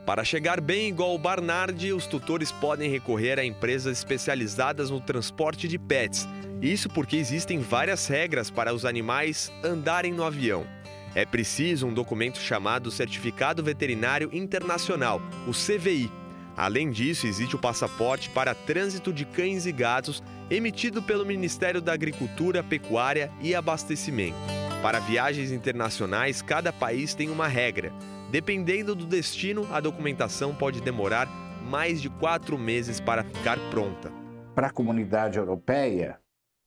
para 0.05 0.25
chegar 0.25 0.61
bem 0.61 0.89
igual 0.89 1.15
o 1.15 1.19
Barnard, 1.19 1.93
os 1.93 2.09
tutores 2.09 2.51
podem 2.51 2.91
recorrer 2.91 3.39
a 3.39 3.45
empresas 3.45 3.99
especializadas 3.99 4.91
no 4.91 5.01
transporte 5.01 5.69
de 5.69 5.79
pets. 5.79 6.27
Isso 6.61 6.89
porque 6.89 7.17
existem 7.17 7.61
várias 7.61 8.09
regras 8.09 8.51
para 8.51 8.75
os 8.75 8.85
animais 8.85 9.53
andarem 9.63 10.13
no 10.13 10.25
avião. 10.25 10.67
É 11.15 11.25
preciso 11.25 11.87
um 11.87 11.95
documento 11.95 12.39
chamado 12.39 12.91
Certificado 12.91 13.63
Veterinário 13.63 14.29
Internacional, 14.33 15.21
o 15.47 15.53
CVI. 15.53 16.11
Além 16.57 16.91
disso, 16.91 17.27
existe 17.27 17.55
o 17.55 17.59
passaporte 17.59 18.29
para 18.31 18.55
trânsito 18.55 19.13
de 19.13 19.25
cães 19.25 19.67
e 19.67 19.73
gatos, 19.73 20.23
emitido 20.55 21.03
pelo 21.03 21.25
Ministério 21.25 21.81
da 21.81 21.93
Agricultura, 21.93 22.63
Pecuária 22.63 23.33
e 23.41 23.55
Abastecimento. 23.55 24.37
Para 24.83 24.99
viagens 24.99 25.51
internacionais, 25.51 26.43
cada 26.43 26.73
país 26.73 27.15
tem 27.15 27.31
uma 27.31 27.49
regra. 27.49 27.91
Dependendo 28.31 28.95
do 28.95 29.07
destino, 29.07 29.67
a 29.73 29.81
documentação 29.81 30.55
pode 30.55 30.81
demorar 30.81 31.27
mais 31.63 32.03
de 32.03 32.11
quatro 32.11 32.59
meses 32.59 33.01
para 33.01 33.25
ficar 33.25 33.59
pronta. 33.71 34.13
Para 34.55 34.67
a 34.67 34.73
comunidade 34.73 35.39
europeia, 35.39 36.21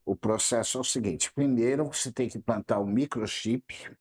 o 0.03 0.16
processo 0.16 0.80
é 0.80 0.82
o 0.82 0.84
seguinte: 0.84 1.32
primeiro 1.34 1.86
você 1.86 2.12
tem 2.12 2.28
que 2.28 2.40
plantar 2.40 2.80
o 2.80 2.88
microchip, 2.88 3.91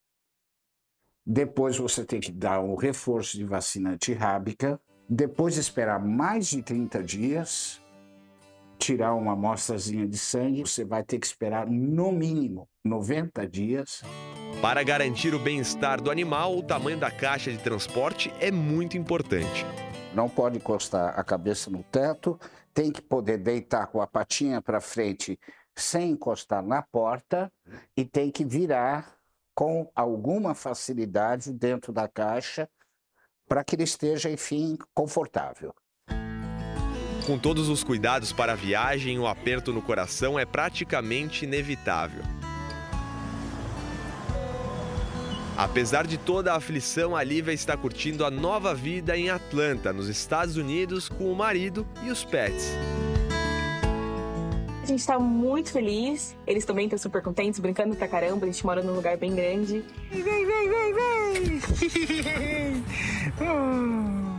depois 1.26 1.76
você 1.76 2.04
tem 2.04 2.20
que 2.20 2.32
dar 2.32 2.60
um 2.60 2.74
reforço 2.74 3.36
de 3.36 3.44
vacina 3.44 3.90
antirrábica, 3.90 4.80
depois 5.08 5.58
esperar 5.58 5.98
mais 5.98 6.48
de 6.48 6.62
30 6.62 7.02
dias, 7.02 7.83
tirar 8.84 9.14
uma 9.14 9.32
amostrazinha 9.32 10.06
de 10.06 10.18
sangue, 10.18 10.60
você 10.60 10.84
vai 10.84 11.02
ter 11.02 11.18
que 11.18 11.26
esperar 11.26 11.66
no 11.66 12.12
mínimo 12.12 12.68
90 12.84 13.48
dias 13.48 14.02
para 14.60 14.82
garantir 14.82 15.34
o 15.34 15.38
bem-estar 15.38 16.00
do 16.00 16.10
animal, 16.10 16.56
o 16.56 16.62
tamanho 16.62 16.98
da 16.98 17.10
caixa 17.10 17.50
de 17.50 17.58
transporte 17.58 18.32
é 18.40 18.50
muito 18.50 18.96
importante. 18.96 19.64
Não 20.14 20.28
pode 20.28 20.56
encostar 20.56 21.18
a 21.18 21.24
cabeça 21.24 21.70
no 21.70 21.82
teto, 21.82 22.38
tem 22.72 22.90
que 22.90 23.02
poder 23.02 23.38
deitar 23.38 23.86
com 23.88 24.00
a 24.00 24.06
patinha 24.06 24.62
para 24.62 24.80
frente 24.80 25.38
sem 25.74 26.12
encostar 26.12 26.62
na 26.62 26.82
porta 26.82 27.52
e 27.96 28.04
tem 28.04 28.30
que 28.30 28.44
virar 28.44 29.16
com 29.54 29.90
alguma 29.94 30.54
facilidade 30.54 31.52
dentro 31.52 31.92
da 31.92 32.08
caixa 32.08 32.68
para 33.46 33.62
que 33.62 33.76
ele 33.76 33.84
esteja, 33.84 34.30
enfim, 34.30 34.78
confortável. 34.94 35.74
Com 37.26 37.38
todos 37.38 37.70
os 37.70 37.82
cuidados 37.82 38.32
para 38.34 38.52
a 38.52 38.54
viagem, 38.56 39.18
o 39.18 39.26
aperto 39.26 39.72
no 39.72 39.80
coração 39.80 40.38
é 40.38 40.44
praticamente 40.44 41.46
inevitável. 41.46 42.22
Apesar 45.56 46.06
de 46.06 46.18
toda 46.18 46.52
a 46.52 46.56
aflição, 46.56 47.16
a 47.16 47.22
Lívia 47.22 47.52
está 47.52 47.78
curtindo 47.78 48.26
a 48.26 48.30
nova 48.30 48.74
vida 48.74 49.16
em 49.16 49.30
Atlanta, 49.30 49.90
nos 49.90 50.08
Estados 50.08 50.58
Unidos, 50.58 51.08
com 51.08 51.32
o 51.32 51.34
marido 51.34 51.86
e 52.02 52.10
os 52.10 52.22
pets. 52.24 52.72
A 54.82 54.86
gente 54.86 55.00
está 55.00 55.18
muito 55.18 55.72
feliz, 55.72 56.36
eles 56.46 56.66
também 56.66 56.84
estão 56.84 56.98
super 56.98 57.22
contentes, 57.22 57.58
brincando 57.58 57.96
pra 57.96 58.06
caramba, 58.06 58.44
a 58.44 58.50
gente 58.50 58.66
mora 58.66 58.82
num 58.82 58.92
lugar 58.92 59.16
bem 59.16 59.34
grande. 59.34 59.82
Vem, 60.10 60.22
vem, 60.22 60.44
vem, 60.68 60.92
vem! 61.40 62.84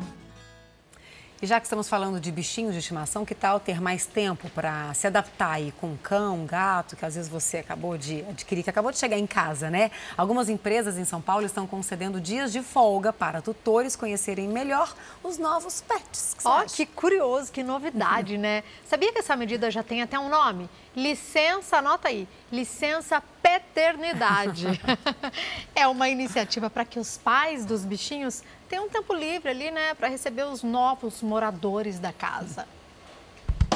E 1.42 1.46
já 1.46 1.60
que 1.60 1.66
estamos 1.66 1.90
falando 1.90 2.18
de 2.18 2.32
bichinhos 2.32 2.74
de 2.74 2.80
estimação, 2.80 3.26
que 3.26 3.36
tal 3.36 3.60
ter 3.60 3.82
mais 3.82 4.06
tempo 4.06 4.50
para 4.52 4.94
se 4.94 5.06
adaptar 5.06 5.52
aí 5.52 5.74
com 5.82 5.88
um 5.88 5.98
cão, 5.98 6.44
um 6.44 6.46
gato, 6.46 6.96
que 6.96 7.06
às 7.06 7.16
vezes 7.16 7.30
você 7.30 7.58
acabou 7.58 7.98
de 7.98 8.22
adquirir, 8.22 8.64
que 8.64 8.70
acabou 8.70 8.90
de 8.90 8.98
chegar 8.98 9.18
em 9.18 9.28
casa, 9.28 9.70
né? 9.70 9.92
Algumas 10.16 10.48
empresas 10.48 10.98
em 10.98 11.04
São 11.04 11.22
Paulo 11.22 11.46
estão 11.46 11.68
concedendo 11.68 12.22
dias 12.22 12.54
de 12.54 12.62
folga 12.62 13.12
para 13.12 13.42
tutores 13.42 13.98
conhecerem 13.98 14.48
melhor 14.48 14.96
os 15.22 15.38
novos 15.38 15.82
pets. 15.82 16.38
Ó, 16.46 16.62
oh, 16.62 16.66
que 16.66 16.86
curioso, 16.86 17.52
que 17.52 17.64
novidade, 17.64 18.38
né? 18.38 18.64
Sabia 18.88 19.12
que 19.12 19.20
essa 19.20 19.36
medida 19.36 19.70
já 19.70 19.84
tem 19.84 20.02
até 20.02 20.18
um 20.18 20.30
nome? 20.30 20.70
Licença, 20.96 21.78
anota 21.78 22.08
aí, 22.08 22.26
licença 22.50 23.22
paternidade. 23.44 24.68
é 25.76 25.86
uma 25.88 26.08
iniciativa 26.08 26.70
para 26.70 26.86
que 26.86 26.98
os 26.98 27.18
pais 27.18 27.66
dos 27.66 27.84
bichinhos 27.84 28.42
tenham 28.70 28.86
um 28.86 28.90
tempo 28.90 29.14
livre 29.14 29.50
ali, 29.50 29.72
né, 29.72 29.94
para 29.94 30.08
receber 30.08 30.44
os 30.44 30.64
novos 30.64 31.22
moradores 31.22 32.00
da 32.00 32.12
casa. 32.12 32.68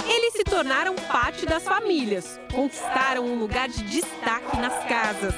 Eles 0.08 0.34
se 0.34 0.44
tornaram 0.44 0.96
parte 0.96 1.46
das 1.46 1.64
famílias, 1.64 2.40
conquistaram 2.54 3.24
um 3.26 3.38
lugar 3.38 3.70
de 3.70 3.84
destaque 3.84 4.58
nas 4.58 4.84
casas. 4.86 5.36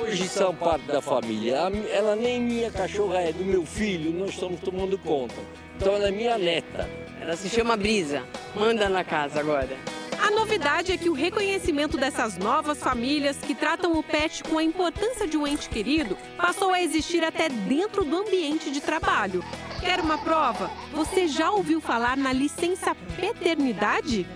Hoje 0.00 0.28
são 0.28 0.54
parte 0.54 0.86
da 0.86 1.02
família. 1.02 1.56
Ela 1.92 2.16
nem 2.16 2.40
minha 2.40 2.70
cachorra 2.70 3.20
é 3.20 3.32
do 3.32 3.44
meu 3.44 3.66
filho, 3.66 4.12
nós 4.12 4.30
estamos 4.30 4.60
tomando 4.60 4.98
conta. 4.98 5.34
Então 5.76 5.94
ela 5.94 6.08
é 6.08 6.10
minha 6.10 6.38
neta. 6.38 6.88
Ela 7.20 7.36
se 7.36 7.48
chama 7.48 7.76
Brisa, 7.76 8.22
manda 8.54 8.88
na 8.88 9.04
casa 9.04 9.40
agora. 9.40 9.76
A 10.24 10.30
novidade 10.30 10.90
é 10.90 10.96
que 10.96 11.10
o 11.10 11.12
reconhecimento 11.12 11.98
dessas 11.98 12.38
novas 12.38 12.78
famílias 12.78 13.36
que 13.36 13.54
tratam 13.54 13.92
o 13.92 14.02
pet 14.02 14.42
com 14.42 14.56
a 14.56 14.64
importância 14.64 15.28
de 15.28 15.36
um 15.36 15.46
ente 15.46 15.68
querido 15.68 16.16
passou 16.38 16.72
a 16.72 16.80
existir 16.80 17.22
até 17.22 17.50
dentro 17.50 18.06
do 18.06 18.16
ambiente 18.16 18.70
de 18.70 18.80
trabalho. 18.80 19.44
Quer 19.80 20.00
uma 20.00 20.16
prova? 20.16 20.70
Você 20.94 21.28
já 21.28 21.50
ouviu 21.50 21.78
falar 21.78 22.16
na 22.16 22.32
licença 22.32 22.94
paternidade? 23.20 24.26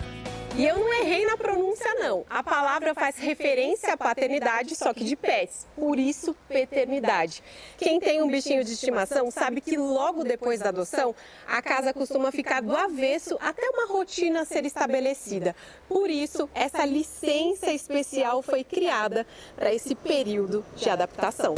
E 0.59 0.67
eu 0.67 0.77
não 0.77 0.93
errei 0.93 1.25
na 1.25 1.37
pronúncia, 1.37 1.95
não. 1.95 2.27
A 2.29 2.43
palavra 2.43 2.93
faz 2.93 3.17
referência 3.17 3.93
à 3.93 3.97
paternidade, 3.97 4.75
só 4.75 4.93
que 4.93 5.05
de 5.05 5.15
pets. 5.15 5.69
Por 5.77 6.01
isso, 6.01 6.35
paternidade. 6.49 7.45
Quem 7.77 8.01
tem 8.01 8.21
um 8.21 8.29
bichinho 8.29 8.65
de 8.65 8.73
estimação 8.73 9.31
sabe 9.31 9.61
que 9.61 9.77
logo 9.77 10.25
depois 10.25 10.59
da 10.59 10.71
adoção, 10.71 11.15
a 11.47 11.63
casa 11.63 11.95
costuma 11.95 12.33
ficar 12.33 12.61
do 12.61 12.77
avesso 12.77 13.39
até 13.41 13.71
uma 13.71 13.87
rotina 13.87 14.45
ser 14.45 14.67
estabelecida. 14.67 15.55
Por 15.89 16.11
isso, 16.11 16.51
essa 16.53 16.85
licença 16.85 17.71
especial 17.71 18.43
foi 18.43 18.65
criada 18.65 19.25
para 19.55 19.73
esse 19.73 19.95
período 19.95 20.67
de 20.75 20.91
adaptação. 20.91 21.55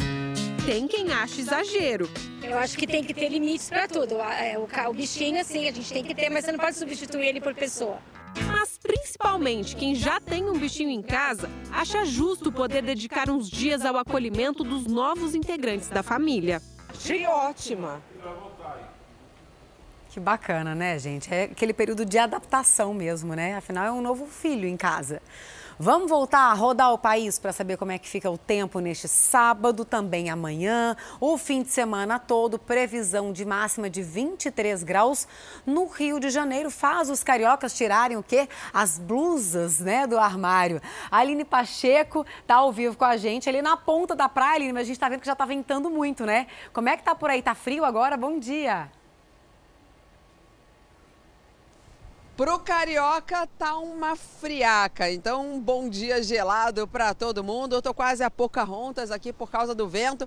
tem 0.66 0.86
quem 0.86 1.10
acha 1.10 1.40
exagero. 1.40 2.06
Eu 2.42 2.58
acho 2.58 2.76
que 2.76 2.86
tem 2.86 3.02
que 3.02 3.14
ter 3.14 3.30
limites 3.30 3.70
para 3.70 3.88
tudo. 3.88 4.20
É, 4.20 4.58
o, 4.58 4.92
bichinho, 4.92 5.40
assim, 5.40 5.66
a 5.66 5.72
gente 5.72 5.90
tem 5.90 6.04
que 6.04 6.14
ter, 6.14 6.28
mas 6.28 6.44
você 6.44 6.52
não 6.52 6.58
pode 6.58 6.76
substituir 6.76 7.28
ele 7.28 7.40
por 7.40 7.54
pessoa. 7.54 7.98
Mas 8.46 8.78
principalmente 8.78 9.76
quem 9.76 9.94
já 9.94 10.20
tem 10.20 10.48
um 10.48 10.58
bichinho 10.58 10.90
em 10.90 11.02
casa 11.02 11.48
acha 11.72 12.04
justo 12.04 12.52
poder 12.52 12.82
dedicar 12.82 13.30
uns 13.30 13.48
dias 13.48 13.84
ao 13.84 13.96
acolhimento 13.96 14.62
dos 14.62 14.86
novos 14.86 15.34
integrantes 15.34 15.88
da 15.88 16.02
família. 16.02 16.60
Achei 16.88 17.26
ótima. 17.26 18.02
Que 20.10 20.18
bacana, 20.18 20.74
né, 20.74 20.98
gente? 20.98 21.32
É 21.32 21.44
aquele 21.44 21.72
período 21.72 22.04
de 22.04 22.18
adaptação 22.18 22.92
mesmo, 22.92 23.34
né? 23.34 23.54
Afinal, 23.54 23.86
é 23.86 23.92
um 23.92 24.02
novo 24.02 24.26
filho 24.26 24.66
em 24.66 24.76
casa. 24.76 25.22
Vamos 25.82 26.10
voltar 26.10 26.50
a 26.50 26.52
rodar 26.52 26.92
o 26.92 26.98
país 26.98 27.38
para 27.38 27.54
saber 27.54 27.78
como 27.78 27.90
é 27.90 27.98
que 27.98 28.06
fica 28.06 28.30
o 28.30 28.36
tempo 28.36 28.80
neste 28.80 29.08
sábado, 29.08 29.82
também 29.82 30.28
amanhã, 30.28 30.94
o 31.18 31.38
fim 31.38 31.62
de 31.62 31.70
semana 31.70 32.18
todo, 32.18 32.58
previsão 32.58 33.32
de 33.32 33.46
máxima 33.46 33.88
de 33.88 34.02
23 34.02 34.82
graus 34.82 35.26
no 35.64 35.86
Rio 35.86 36.20
de 36.20 36.28
Janeiro. 36.28 36.70
Faz 36.70 37.08
os 37.08 37.24
cariocas 37.24 37.72
tirarem 37.72 38.18
o 38.18 38.22
quê? 38.22 38.46
As 38.74 38.98
blusas, 38.98 39.80
né, 39.80 40.06
do 40.06 40.18
armário. 40.18 40.82
A 41.10 41.16
Aline 41.16 41.46
Pacheco 41.46 42.26
tá 42.46 42.56
ao 42.56 42.70
vivo 42.70 42.94
com 42.94 43.06
a 43.06 43.16
gente 43.16 43.48
ali 43.48 43.62
na 43.62 43.74
ponta 43.74 44.14
da 44.14 44.28
praia, 44.28 44.56
Aline, 44.56 44.74
mas 44.74 44.82
a 44.82 44.84
gente 44.84 45.00
tá 45.00 45.08
vendo 45.08 45.20
que 45.20 45.26
já 45.26 45.34
tá 45.34 45.46
ventando 45.46 45.88
muito, 45.88 46.26
né? 46.26 46.46
Como 46.74 46.90
é 46.90 46.96
que 46.98 47.02
tá 47.02 47.14
por 47.14 47.30
aí? 47.30 47.40
Tá 47.40 47.54
frio 47.54 47.86
agora? 47.86 48.18
Bom 48.18 48.38
dia. 48.38 48.99
Pro 52.40 52.58
carioca 52.58 53.46
tá 53.58 53.76
uma 53.76 54.16
friaca, 54.16 55.10
então 55.10 55.56
um 55.56 55.60
bom 55.60 55.90
dia 55.90 56.22
gelado 56.22 56.88
para 56.88 57.12
todo 57.12 57.44
mundo. 57.44 57.74
Eu 57.74 57.82
tô 57.82 57.92
quase 57.92 58.24
a 58.24 58.30
Pocahontas 58.30 59.10
aqui 59.10 59.30
por 59.30 59.50
causa 59.50 59.74
do 59.74 59.86
vento. 59.86 60.26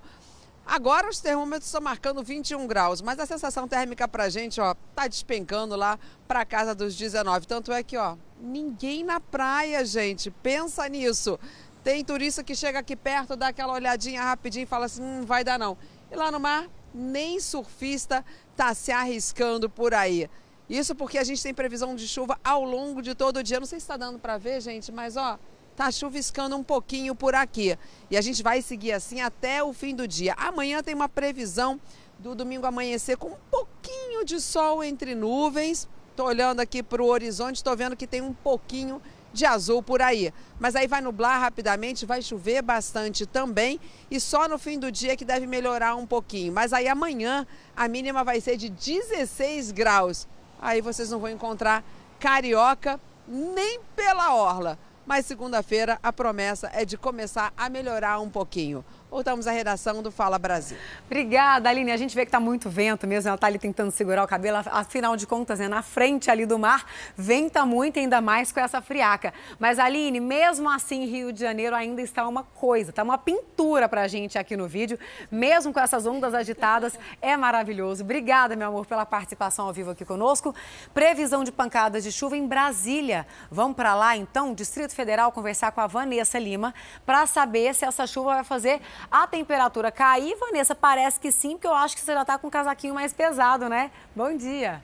Agora 0.64 1.10
os 1.10 1.20
termômetros 1.20 1.66
estão 1.66 1.82
marcando 1.82 2.22
21 2.22 2.68
graus, 2.68 3.02
mas 3.02 3.18
a 3.18 3.26
sensação 3.26 3.68
térmica 3.68 4.08
pra 4.08 4.30
gente, 4.30 4.62
ó, 4.62 4.76
tá 4.94 5.08
despencando 5.08 5.76
lá 5.76 5.98
pra 6.28 6.46
casa 6.46 6.76
dos 6.76 6.96
19. 6.96 7.48
Tanto 7.48 7.72
é 7.72 7.82
que, 7.82 7.98
ó, 7.98 8.16
ninguém 8.40 9.04
na 9.04 9.20
praia, 9.20 9.84
gente. 9.84 10.30
Pensa 10.30 10.88
nisso. 10.88 11.40
Tem 11.84 12.06
turista 12.06 12.44
que 12.44 12.56
chega 12.56 12.78
aqui 12.78 12.96
perto, 12.96 13.36
dá 13.36 13.48
aquela 13.48 13.74
olhadinha 13.74 14.22
rapidinho 14.22 14.66
e 14.66 14.68
fala 14.68 14.86
assim: 14.86 15.02
"Não 15.02 15.22
hum, 15.22 15.26
vai 15.26 15.44
dar 15.44 15.58
não". 15.58 15.76
E 16.12 16.16
lá 16.16 16.32
no 16.32 16.40
mar, 16.40 16.70
nem 16.94 17.40
surfista 17.40 18.24
tá 18.56 18.76
se 18.76 18.92
arriscando 18.92 19.68
por 19.68 19.96
aí. 19.96 20.30
Isso 20.70 20.96
porque 20.96 21.18
a 21.18 21.24
gente 21.24 21.44
tem 21.44 21.54
previsão 21.54 21.96
de 21.96 22.08
chuva 22.08 22.40
ao 22.44 22.64
longo 22.64 23.02
de 23.02 23.14
todo 23.14 23.38
o 23.38 23.44
dia. 23.44 23.60
Não 23.60 23.68
sei 23.68 23.80
se 23.80 23.84
está 23.84 23.98
dando 23.98 24.18
para 24.18 24.38
ver, 24.38 24.62
gente, 24.62 24.92
mas 24.92 25.18
ó, 25.18 25.38
tá 25.76 25.92
chuviscando 25.92 26.56
um 26.56 26.64
pouquinho 26.64 27.14
por 27.14 27.36
aqui. 27.36 27.78
E 28.10 28.16
a 28.16 28.22
gente 28.22 28.42
vai 28.42 28.62
seguir 28.62 28.94
assim 28.94 29.22
até 29.22 29.64
o 29.64 29.74
fim 29.74 29.94
do 29.94 30.08
dia. 30.08 30.34
Amanhã 30.38 30.82
tem 30.82 30.96
uma 30.96 31.10
previsão 31.10 31.80
do 32.18 32.34
domingo 32.34 32.66
amanhecer 32.66 33.18
com 33.18 33.30
um 33.30 33.38
pouquinho 33.52 34.24
de 34.24 34.40
sol 34.40 34.84
entre 34.84 35.14
nuvens. 35.16 35.88
Estou 36.10 36.28
olhando 36.28 36.60
aqui 36.60 36.82
para 36.82 37.02
o 37.02 37.08
horizonte, 37.08 37.58
estou 37.58 37.76
vendo 37.76 37.96
que 37.96 38.08
tem 38.08 38.22
um 38.22 38.34
pouquinho 38.34 39.02
de 39.34 39.46
azul 39.46 39.82
por 39.82 40.02
aí. 40.02 40.32
Mas 40.60 40.76
aí 40.76 40.88
vai 40.88 41.02
nublar 41.02 41.42
rapidamente, 41.42 42.06
vai 42.06 42.22
chover 42.22 42.62
bastante 42.62 43.26
também 43.26 43.80
e 44.10 44.20
só 44.20 44.48
no 44.48 44.60
fim 44.60 44.78
do 44.78 44.92
dia 44.92 45.18
que 45.18 45.26
deve 45.26 45.48
melhorar 45.48 45.96
um 45.96 46.06
pouquinho. 46.06 46.54
Mas 46.54 46.72
aí 46.72 46.88
amanhã 46.88 47.46
a 47.76 47.88
mínima 47.88 48.24
vai 48.24 48.40
ser 48.40 48.56
de 48.56 48.70
16 48.70 49.72
graus 49.72 50.28
aí 50.64 50.82
vocês 50.82 51.10
não 51.10 51.20
vão 51.20 51.30
encontrar 51.30 51.84
carioca 52.20 53.00
nem 53.28 53.80
pela 53.96 54.34
orla. 54.34 54.80
Mas 55.06 55.26
segunda-feira 55.26 56.00
a 56.02 56.14
promessa 56.14 56.70
é 56.74 56.86
de 56.86 56.98
começar 56.98 57.54
a 57.58 57.70
melhorar 57.70 58.20
um 58.20 58.30
pouquinho. 58.30 58.86
Voltamos 59.14 59.46
à 59.46 59.52
redação 59.52 60.02
do 60.02 60.12
Fala 60.12 60.40
Brasil. 60.40 60.76
Obrigada, 61.06 61.70
Aline. 61.70 61.92
A 61.92 61.98
gente 61.98 62.16
vê 62.16 62.22
que 62.26 62.30
está 62.30 62.40
muito 62.40 62.68
vento 62.68 63.06
mesmo. 63.06 63.28
Ela 63.28 63.36
está 63.36 63.46
ali 63.46 63.60
tentando 63.60 63.92
segurar 63.92 64.24
o 64.24 64.28
cabelo. 64.28 64.58
Afinal 64.72 65.16
de 65.16 65.28
contas, 65.28 65.60
né, 65.60 65.68
na 65.68 65.84
frente 65.84 66.32
ali 66.32 66.48
do 66.48 66.58
mar, 66.58 66.84
venta 67.16 67.64
muito, 67.64 68.00
ainda 68.00 68.20
mais 68.20 68.52
com 68.52 68.60
essa 68.60 68.82
friaca. 68.82 69.32
Mas, 69.60 69.78
Aline, 69.78 70.20
mesmo 70.20 70.68
assim, 70.68 71.06
Rio 71.06 71.32
de 71.32 71.42
Janeiro 71.42 71.76
ainda 71.76 72.02
está 72.02 72.28
uma 72.28 72.42
coisa, 72.42 72.90
está 72.90 73.04
uma 73.04 73.16
pintura 73.16 73.88
para 73.88 74.02
a 74.02 74.08
gente 74.08 74.40
aqui 74.40 74.58
no 74.58 74.68
vídeo. 74.68 74.98
Mesmo 75.30 75.72
com 75.72 75.80
essas 75.80 76.08
ondas 76.08 76.34
agitadas, 76.34 76.98
é 77.22 77.38
maravilhoso. 77.38 78.04
Obrigada, 78.04 78.56
meu 78.56 78.70
amor, 78.70 78.88
pela 78.88 79.06
participação 79.06 79.68
ao 79.68 79.74
vivo 79.74 79.92
aqui 79.92 80.04
conosco. 80.04 80.56
Previsão 80.92 81.44
de 81.44 81.52
pancadas 81.52 82.04
de 82.04 82.12
chuva 82.12 82.36
em 82.36 82.48
Brasília. 82.48 83.28
Vamos 83.52 83.76
para 83.76 83.94
lá, 83.94 84.18
então, 84.18 84.56
Distrito 84.56 84.96
Federal, 84.96 85.32
conversar 85.32 85.72
com 85.72 85.82
a 85.82 85.86
Vanessa 85.86 86.40
Lima 86.40 86.74
para 87.06 87.28
saber 87.28 87.76
se 87.76 87.86
essa 87.86 88.08
chuva 88.08 88.34
vai 88.34 88.44
fazer 88.44 88.82
a 89.12 89.28
temperatura 89.28 89.92
cair, 89.92 90.36
Vanessa, 90.38 90.74
parece 90.76 91.20
que 91.20 91.32
sim, 91.32 91.52
porque 91.52 91.68
eu 91.68 91.74
acho 91.74 91.96
que 91.96 92.02
você 92.02 92.14
já 92.14 92.22
está 92.22 92.38
com 92.38 92.48
um 92.48 92.52
casaquinho 92.52 92.94
mais 92.94 93.14
pesado, 93.14 93.70
né? 93.70 93.92
Bom 94.16 94.36
dia. 94.36 94.82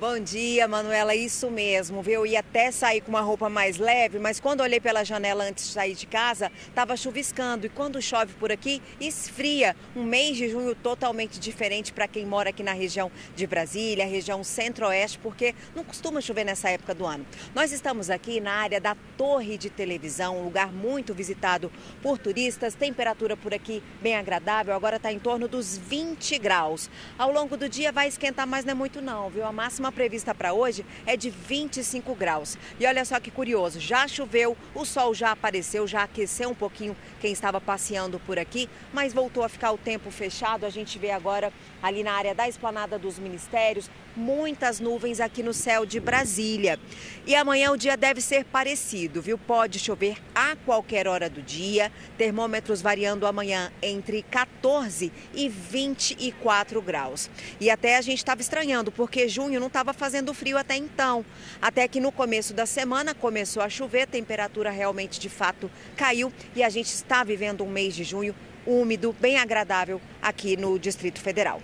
Bom 0.00 0.18
dia, 0.18 0.66
Manuela. 0.66 1.14
Isso 1.14 1.50
mesmo, 1.50 2.00
viu? 2.00 2.20
Eu 2.20 2.26
ia 2.26 2.40
até 2.40 2.70
sair 2.70 3.02
com 3.02 3.10
uma 3.10 3.20
roupa 3.20 3.50
mais 3.50 3.76
leve, 3.76 4.18
mas 4.18 4.40
quando 4.40 4.62
olhei 4.62 4.80
pela 4.80 5.04
janela 5.04 5.44
antes 5.44 5.66
de 5.66 5.72
sair 5.74 5.94
de 5.94 6.06
casa, 6.06 6.50
estava 6.66 6.96
chuviscando. 6.96 7.66
E 7.66 7.68
quando 7.68 8.00
chove 8.00 8.32
por 8.32 8.50
aqui, 8.50 8.80
esfria. 8.98 9.76
Um 9.94 10.02
mês 10.02 10.38
de 10.38 10.48
junho 10.48 10.74
totalmente 10.74 11.38
diferente 11.38 11.92
para 11.92 12.08
quem 12.08 12.24
mora 12.24 12.48
aqui 12.48 12.62
na 12.62 12.72
região 12.72 13.12
de 13.36 13.46
Brasília, 13.46 14.06
região 14.06 14.42
centro-oeste, 14.42 15.18
porque 15.18 15.54
não 15.76 15.84
costuma 15.84 16.22
chover 16.22 16.44
nessa 16.44 16.70
época 16.70 16.94
do 16.94 17.04
ano. 17.04 17.26
Nós 17.54 17.70
estamos 17.70 18.08
aqui 18.08 18.40
na 18.40 18.54
área 18.54 18.80
da 18.80 18.96
Torre 19.18 19.58
de 19.58 19.68
Televisão, 19.68 20.38
um 20.38 20.44
lugar 20.44 20.72
muito 20.72 21.12
visitado 21.12 21.70
por 22.00 22.16
turistas. 22.16 22.74
Temperatura 22.74 23.36
por 23.36 23.52
aqui 23.52 23.82
bem 24.00 24.16
agradável, 24.16 24.72
agora 24.72 24.96
está 24.96 25.12
em 25.12 25.18
torno 25.18 25.46
dos 25.46 25.76
20 25.76 26.38
graus. 26.38 26.88
Ao 27.18 27.30
longo 27.30 27.54
do 27.54 27.68
dia 27.68 27.92
vai 27.92 28.08
esquentar, 28.08 28.46
mas 28.46 28.64
não 28.64 28.72
é 28.72 28.74
muito 28.74 29.02
não, 29.02 29.28
viu? 29.28 29.44
A 29.44 29.52
máxima 29.52 29.89
prevista 29.92 30.34
para 30.34 30.52
hoje 30.52 30.84
é 31.06 31.16
de 31.16 31.30
25 31.30 32.14
graus. 32.14 32.56
E 32.78 32.86
olha 32.86 33.04
só 33.04 33.18
que 33.20 33.30
curioso, 33.30 33.80
já 33.80 34.06
choveu, 34.06 34.56
o 34.74 34.84
sol 34.84 35.14
já 35.14 35.32
apareceu, 35.32 35.86
já 35.86 36.02
aqueceu 36.02 36.50
um 36.50 36.54
pouquinho 36.54 36.96
quem 37.20 37.32
estava 37.32 37.60
passeando 37.60 38.18
por 38.20 38.38
aqui, 38.38 38.68
mas 38.92 39.12
voltou 39.12 39.42
a 39.42 39.48
ficar 39.48 39.72
o 39.72 39.78
tempo 39.78 40.10
fechado. 40.10 40.66
A 40.66 40.70
gente 40.70 40.98
vê 40.98 41.10
agora 41.10 41.52
ali 41.82 42.02
na 42.02 42.12
área 42.12 42.34
da 42.34 42.48
esplanada 42.48 42.98
dos 42.98 43.18
ministérios, 43.18 43.90
muitas 44.20 44.78
nuvens 44.78 45.18
aqui 45.18 45.42
no 45.42 45.54
céu 45.54 45.86
de 45.86 45.98
Brasília. 45.98 46.78
E 47.26 47.34
amanhã 47.34 47.72
o 47.72 47.76
dia 47.76 47.96
deve 47.96 48.20
ser 48.20 48.44
parecido, 48.44 49.22
viu? 49.22 49.38
Pode 49.38 49.78
chover 49.78 50.18
a 50.34 50.54
qualquer 50.54 51.08
hora 51.08 51.28
do 51.28 51.40
dia, 51.40 51.90
termômetros 52.18 52.82
variando 52.82 53.26
amanhã 53.26 53.72
entre 53.82 54.22
14 54.22 55.10
e 55.34 55.48
24 55.48 56.82
graus. 56.82 57.30
E 57.58 57.70
até 57.70 57.96
a 57.96 58.00
gente 58.00 58.18
estava 58.18 58.40
estranhando, 58.40 58.92
porque 58.92 59.28
junho 59.28 59.58
não 59.58 59.68
estava 59.68 59.92
fazendo 59.92 60.34
frio 60.34 60.58
até 60.58 60.76
então. 60.76 61.24
Até 61.60 61.88
que 61.88 62.00
no 62.00 62.12
começo 62.12 62.52
da 62.52 62.66
semana 62.66 63.14
começou 63.14 63.62
a 63.62 63.68
chover, 63.68 64.02
a 64.02 64.06
temperatura 64.06 64.70
realmente 64.70 65.18
de 65.18 65.28
fato 65.28 65.70
caiu 65.96 66.32
e 66.54 66.62
a 66.62 66.68
gente 66.68 66.92
está 66.92 67.24
vivendo 67.24 67.64
um 67.64 67.70
mês 67.70 67.94
de 67.94 68.04
junho 68.04 68.34
úmido, 68.66 69.14
bem 69.18 69.38
agradável 69.38 70.00
aqui 70.20 70.56
no 70.56 70.78
Distrito 70.78 71.20
Federal. 71.20 71.62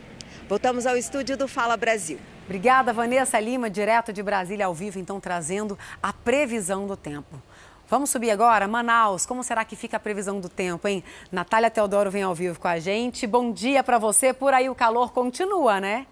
Voltamos 0.49 0.87
ao 0.87 0.97
estúdio 0.97 1.37
do 1.37 1.47
Fala 1.49 1.77
Brasil. 1.77 2.19
Obrigada, 2.47 2.93
Vanessa 2.93 3.41
Lima, 3.41 3.69
direto 3.69 4.13
de 4.13 4.23
Brasília, 4.23 4.67
ao 4.67 4.73
vivo, 4.73 5.01
então 5.01 5.19
trazendo 5.19 5.77
a 6.01 6.13
previsão 6.13 6.87
do 6.87 6.97
tempo. 6.97 7.43
Vamos 7.89 8.09
subir 8.09 8.31
agora, 8.31 8.69
Manaus. 8.69 9.27
Como 9.27 9.43
será 9.43 9.65
que 9.65 9.75
fica 9.75 9.97
a 9.97 10.01
previsão 10.01 10.39
do 10.39 10.49
tempo, 10.49 10.87
hein? 10.87 11.03
Natália 11.33 11.69
Teodoro 11.69 12.09
vem 12.09 12.23
ao 12.23 12.37
vivo 12.37 12.61
com 12.61 12.69
a 12.69 12.79
gente. 12.79 13.27
Bom 13.27 13.51
dia 13.51 13.83
para 13.83 13.99
você. 13.99 14.33
Por 14.33 14.55
aí 14.55 14.71
o 14.71 14.77
calor 14.77 15.13
continua, 15.13 15.81
né? 15.81 16.07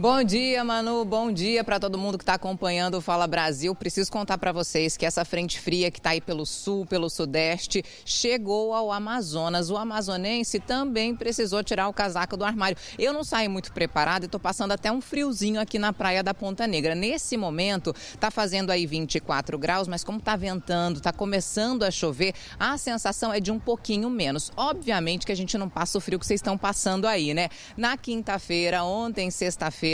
Bom 0.00 0.24
dia, 0.24 0.64
Manu. 0.64 1.04
Bom 1.04 1.30
dia 1.30 1.62
para 1.62 1.78
todo 1.78 1.98
mundo 1.98 2.16
que 2.16 2.22
está 2.22 2.32
acompanhando 2.32 2.94
o 2.94 3.00
Fala 3.02 3.26
Brasil. 3.26 3.74
Preciso 3.74 4.10
contar 4.10 4.38
para 4.38 4.50
vocês 4.50 4.96
que 4.96 5.04
essa 5.04 5.26
frente 5.26 5.60
fria 5.60 5.90
que 5.90 5.98
está 5.98 6.08
aí 6.08 6.22
pelo 6.22 6.46
sul, 6.46 6.86
pelo 6.86 7.10
sudeste, 7.10 7.84
chegou 8.02 8.72
ao 8.72 8.90
Amazonas. 8.90 9.68
O 9.68 9.76
amazonense 9.76 10.58
também 10.58 11.14
precisou 11.14 11.62
tirar 11.62 11.86
o 11.86 11.92
casaco 11.92 12.34
do 12.34 12.46
armário. 12.46 12.78
Eu 12.98 13.12
não 13.12 13.22
saí 13.22 13.46
muito 13.46 13.74
preparado 13.74 14.22
e 14.22 14.24
estou 14.24 14.40
passando 14.40 14.72
até 14.72 14.90
um 14.90 15.02
friozinho 15.02 15.60
aqui 15.60 15.78
na 15.78 15.92
praia 15.92 16.22
da 16.22 16.32
Ponta 16.32 16.66
Negra. 16.66 16.94
Nesse 16.94 17.36
momento, 17.36 17.94
está 18.14 18.30
fazendo 18.30 18.70
aí 18.70 18.86
24 18.86 19.58
graus, 19.58 19.86
mas 19.86 20.02
como 20.02 20.16
está 20.16 20.34
ventando, 20.34 20.96
está 20.96 21.12
começando 21.12 21.82
a 21.82 21.90
chover, 21.90 22.32
a 22.58 22.78
sensação 22.78 23.34
é 23.34 23.38
de 23.38 23.52
um 23.52 23.58
pouquinho 23.58 24.08
menos. 24.08 24.50
Obviamente 24.56 25.26
que 25.26 25.32
a 25.32 25.36
gente 25.36 25.58
não 25.58 25.68
passa 25.68 25.98
o 25.98 26.00
frio 26.00 26.18
que 26.18 26.24
vocês 26.24 26.38
estão 26.38 26.56
passando 26.56 27.06
aí, 27.06 27.34
né? 27.34 27.50
Na 27.76 27.98
quinta-feira, 27.98 28.82
ontem, 28.82 29.30
sexta-feira, 29.30 29.89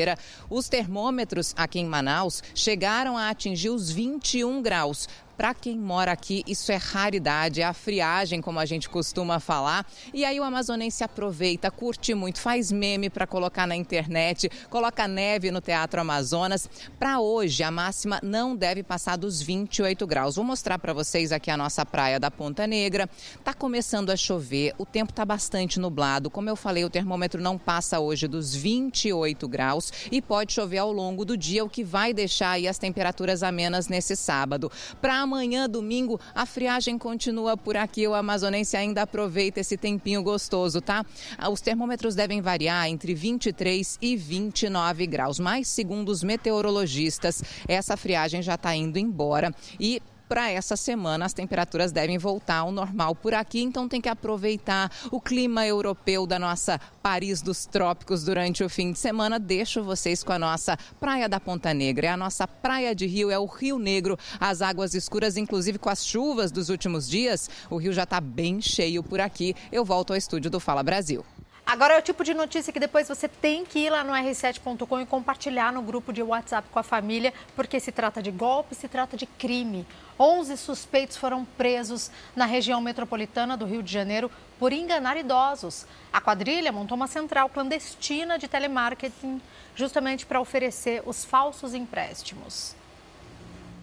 os 0.51 0.69
termômetros 0.69 1.55
aqui 1.57 1.79
em 1.79 1.87
Manaus 1.87 2.43
chegaram 2.55 3.17
a 3.17 3.31
atingir 3.31 3.71
os 3.71 3.91
21 3.91 4.63
graus. 4.63 5.09
Para 5.37 5.53
quem 5.53 5.79
mora 5.79 6.13
aqui, 6.13 6.43
isso 6.47 6.73
é 6.73 6.77
raridade, 6.77 7.61
é 7.61 7.65
a 7.65 7.75
friagem, 7.75 8.41
como 8.41 8.59
a 8.59 8.65
gente 8.65 8.89
costuma 8.89 9.39
falar. 9.39 9.87
E 10.15 10.25
aí 10.25 10.41
o 10.41 10.43
amazonense 10.43 11.05
aproveita, 11.05 11.71
curte 11.71 12.15
muito, 12.15 12.41
faz 12.41 12.73
meme 12.73 13.11
para 13.11 13.27
colocar 13.27 13.67
na 13.67 13.77
internet, 13.77 14.49
coloca 14.71 15.07
neve 15.07 15.51
no 15.51 15.61
Teatro 15.61 16.01
Amazonas. 16.01 16.71
Para 16.99 17.21
hoje, 17.21 17.63
a 17.63 17.71
máxima 17.71 18.19
não 18.23 18.57
deve 18.57 18.83
passar 18.83 19.17
dos 19.17 19.43
28 19.43 20.07
graus. 20.07 20.37
Vou 20.37 20.45
mostrar 20.45 20.79
para 20.79 20.95
vocês 20.95 21.33
aqui 21.33 21.51
a 21.51 21.57
nossa 21.57 21.85
praia 21.85 22.19
da 22.19 22.31
Ponta 22.31 22.67
Negra. 22.67 23.07
Tá 23.45 23.53
começando 23.53 24.09
a 24.09 24.17
chover, 24.17 24.75
o 24.79 24.87
tempo 24.87 25.11
está 25.11 25.25
bastante 25.25 25.79
nublado. 25.79 26.31
Como 26.31 26.49
eu 26.49 26.57
falei, 26.57 26.85
o 26.85 26.91
termômetro 26.91 27.43
não 27.43 27.59
passa 27.59 28.01
hoje 28.01 28.27
dos 28.27 28.55
28 28.55 29.47
graus 29.47 29.93
e 30.11 30.23
pode 30.23 30.55
chover 30.55 30.79
ao 30.79 30.93
longo 30.93 31.27
do 31.27 31.37
dia, 31.37 31.63
o 31.63 31.69
que 31.69 31.85
vai 31.85 32.15
deixar 32.15 32.53
aí 32.53 32.67
as 32.67 32.79
temperaturas 32.79 33.43
amenas 33.43 33.89
nesse 33.89 34.17
sábado. 34.17 34.73
Para 34.99 35.26
amanhã, 35.27 35.69
domingo, 35.69 36.19
a 36.35 36.47
friagem 36.47 36.97
continua 36.97 37.57
por 37.57 37.77
aqui. 37.77 38.07
O 38.07 38.15
amazonense 38.15 38.77
ainda 38.77 39.03
aproveita 39.03 39.61
esse 39.61 39.77
tempinho 39.77 40.23
gostoso, 40.23 40.81
tá? 40.81 41.05
Os 41.51 41.61
termômetros 41.61 42.15
devem 42.15 42.41
variar 42.41 42.89
entre 42.89 43.13
23 43.15 43.99
e 44.01 44.17
29 44.17 45.07
graus, 45.07 45.39
mas 45.39 45.69
segundo 45.69 46.09
os 46.09 46.23
meteorologistas, 46.23 47.43
essa 47.67 47.97
friagem 47.97 48.41
já 48.41 48.55
está 48.55 48.75
indo 48.75 48.99
embora 48.99 49.53
e 49.79 50.01
para 50.29 50.51
essa 50.51 50.77
semana 50.77 51.25
as 51.25 51.33
temperaturas 51.33 51.93
devem 51.93 52.19
voltar 52.19 52.59
ao 52.59 52.73
normal 52.73 53.15
por 53.15 53.35
aqui, 53.35 53.63
então 53.63 53.89
tem 53.89 54.01
que 54.01 54.09
aproveitar 54.09 54.91
o 55.11 55.21
clima 55.21 55.67
europeu 55.67 56.27
da 56.27 56.39
nossa 56.39 56.81
Paris 57.03 57.41
dos 57.41 57.67
trópicos 57.67 58.25
durante 58.25 58.65
o 58.65 58.69
fim 58.69 58.93
de 58.93 58.99
semana. 58.99 59.39
Deixo 59.39 59.83
vocês 59.83 60.23
com 60.23 60.33
a 60.33 60.39
nossa 60.39 60.77
Praia 60.99 61.29
da 61.29 61.39
Ponta 61.39 61.73
Negra. 61.73 62.09
É 62.09 62.11
a 62.11 62.17
nossa 62.17 62.47
praia 62.47 62.95
de 62.95 63.07
rio, 63.07 63.31
é 63.31 63.39
o 63.39 63.47
Rio 63.47 63.79
Negro, 63.79 64.19
as 64.41 64.63
águas 64.63 64.95
escuras, 64.95 65.37
inclusive 65.37 65.79
com 65.79 65.89
as 65.89 66.05
chuvas 66.05 66.51
dos 66.51 66.69
últimos 66.69 67.09
dias, 67.09 67.49
o 67.71 67.77
rio 67.77 67.93
já 67.93 68.03
está 68.03 68.21
bem 68.21 68.61
cheio 68.61 69.03
por 69.03 69.21
aqui. 69.21 69.55
Eu 69.71 69.85
volto 69.85 70.13
ao 70.13 70.17
estúdio 70.17 70.51
do 70.51 70.61
Fala 70.61 70.83
Brasil. 70.83 71.25
Agora 71.67 71.95
é 71.95 71.99
o 71.99 72.03
tipo 72.03 72.23
de 72.23 72.33
notícia 72.33 72.73
que 72.73 72.79
depois 72.79 73.09
você 73.09 73.27
tem 73.27 73.65
que 73.65 73.81
ir 73.81 73.91
lá 73.91 74.05
no 74.05 74.13
r7.com 74.13 75.01
e 75.01 75.05
compartilhar 75.05 75.73
no 75.73 75.83
grupo 75.83 76.13
de 76.13 76.23
WhatsApp 76.23 76.69
com 76.71 76.79
a 76.79 76.83
família, 76.85 77.35
porque 77.57 77.81
se 77.81 77.91
trata 77.91 78.23
de 78.23 78.31
golpe, 78.31 78.77
se 78.77 78.87
trata 78.87 79.17
de 79.17 79.27
crime. 79.27 79.85
11 80.17 80.57
suspeitos 80.59 81.17
foram 81.17 81.45
presos 81.45 82.09
na 82.37 82.47
região 82.47 82.81
metropolitana 82.81 83.57
do 83.57 83.67
Rio 83.67 83.83
de 83.83 83.93
Janeiro 83.93 84.31
por 84.61 84.73
enganar 84.73 85.17
idosos. 85.17 85.87
A 86.13 86.21
quadrilha 86.21 86.71
montou 86.71 86.95
uma 86.95 87.09
central 87.09 87.49
clandestina 87.49 88.39
de 88.39 88.47
telemarketing 88.47 89.43
justamente 89.75 90.25
para 90.25 90.41
oferecer 90.41 91.03
os 91.05 91.25
falsos 91.25 91.75
empréstimos. 91.75 92.77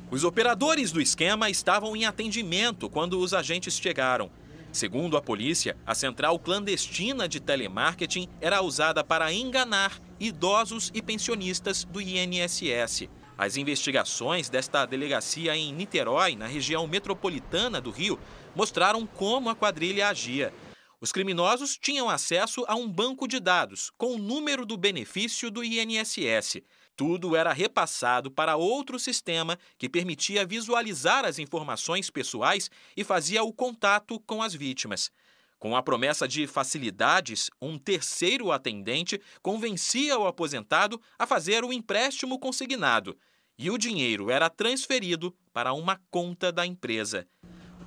Os 0.10 0.23
operadores 0.23 0.93
do 0.93 1.01
esquema 1.01 1.49
estavam 1.49 1.97
em 1.97 2.05
atendimento 2.05 2.89
quando 2.89 3.19
os 3.19 3.34
agentes 3.34 3.77
chegaram. 3.77 4.31
Segundo 4.73 5.15
a 5.15 5.21
polícia, 5.21 5.77
a 5.85 5.93
central 5.93 6.39
clandestina 6.39 7.27
de 7.27 7.39
telemarketing 7.39 8.27
era 8.41 8.63
usada 8.63 9.03
para 9.03 9.31
enganar 9.31 10.01
idosos 10.19 10.89
e 10.95 10.99
pensionistas 10.99 11.83
do 11.83 12.01
INSS. 12.01 13.07
As 13.37 13.55
investigações 13.55 14.49
desta 14.49 14.83
delegacia 14.87 15.55
em 15.55 15.71
Niterói, 15.71 16.35
na 16.35 16.47
região 16.47 16.87
metropolitana 16.87 17.79
do 17.79 17.91
Rio, 17.91 18.19
mostraram 18.55 19.05
como 19.05 19.47
a 19.47 19.55
quadrilha 19.55 20.07
agia. 20.07 20.51
Os 20.99 21.11
criminosos 21.11 21.77
tinham 21.77 22.09
acesso 22.09 22.65
a 22.67 22.73
um 22.73 22.89
banco 22.89 23.27
de 23.27 23.39
dados 23.39 23.91
com 23.95 24.15
o 24.15 24.17
número 24.17 24.65
do 24.65 24.75
benefício 24.75 25.51
do 25.51 25.63
INSS. 25.63 26.63
Tudo 26.95 27.36
era 27.36 27.52
repassado 27.52 28.30
para 28.30 28.56
outro 28.56 28.99
sistema 28.99 29.57
que 29.78 29.90
permitia 29.90 30.45
visualizar 30.45 31.26
as 31.26 31.40
informações 31.40 32.10
pessoais 32.10 32.70
e 32.95 33.03
fazia 33.03 33.44
o 33.44 33.52
contato 33.52 34.20
com 34.22 34.41
as 34.41 34.53
vítimas. 34.53 35.11
Com 35.57 35.76
a 35.76 35.82
promessa 35.82 36.28
de 36.28 36.45
facilidades, 36.45 37.49
um 37.61 37.78
terceiro 37.78 38.52
atendente 38.52 39.20
convencia 39.41 40.20
o 40.20 40.28
aposentado 40.28 41.02
a 41.18 41.26
fazer 41.26 41.64
o 41.64 41.72
empréstimo 41.72 42.38
consignado 42.38 43.18
e 43.57 43.70
o 43.70 43.78
dinheiro 43.78 44.30
era 44.30 44.49
transferido 44.49 45.34
para 45.53 45.74
uma 45.74 45.99
conta 46.10 46.52
da 46.52 46.65
empresa. 46.65 47.28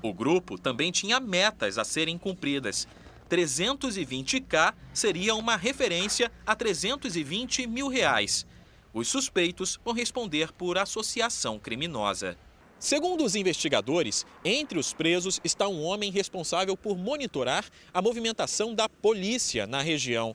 O 0.03 0.13
grupo 0.13 0.59
também 0.59 0.91
tinha 0.93 1.19
metas 1.19 1.79
a 1.79 1.85
serem 1.85 2.17
cumpridas. 2.17 2.87
320k 3.29 4.75
seria 4.95 5.35
uma 5.35 5.57
referência 5.57 6.31
a 6.47 6.55
320 6.55 7.67
mil 7.67 7.89
reais. 7.89 8.47
Os 8.97 9.09
suspeitos 9.09 9.79
vão 9.85 9.93
responder 9.93 10.51
por 10.55 10.79
associação 10.79 11.59
criminosa. 11.59 12.35
Segundo 12.79 13.25
os 13.25 13.35
investigadores, 13.35 14.25
entre 14.43 14.79
os 14.79 14.95
presos 14.95 15.39
está 15.45 15.69
um 15.69 15.83
homem 15.85 16.11
responsável 16.11 16.75
por 16.79 16.97
monitorar 16.97 17.67
a 17.93 18.01
movimentação 18.01 18.75
da 18.75 18.89
polícia 18.89 19.67
na 19.67 19.83
região. 19.83 20.35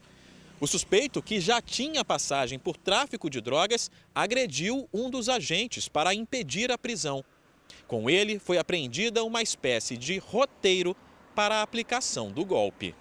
O 0.59 0.67
suspeito, 0.67 1.23
que 1.23 1.41
já 1.41 1.59
tinha 1.59 2.05
passagem 2.05 2.59
por 2.59 2.77
tráfico 2.77 3.31
de 3.31 3.41
drogas, 3.41 3.89
agrediu 4.13 4.87
um 4.93 5.09
dos 5.09 5.27
agentes 5.27 5.87
para 5.87 6.13
impedir 6.13 6.71
a 6.71 6.77
prisão. 6.77 7.25
Com 7.87 8.11
ele, 8.11 8.37
foi 8.37 8.59
apreendida 8.59 9.23
uma 9.23 9.41
espécie 9.41 9.97
de 9.97 10.19
roteiro 10.19 10.95
para 11.33 11.55
a 11.55 11.61
aplicação 11.63 12.31
do 12.31 12.45
golpe. 12.45 12.93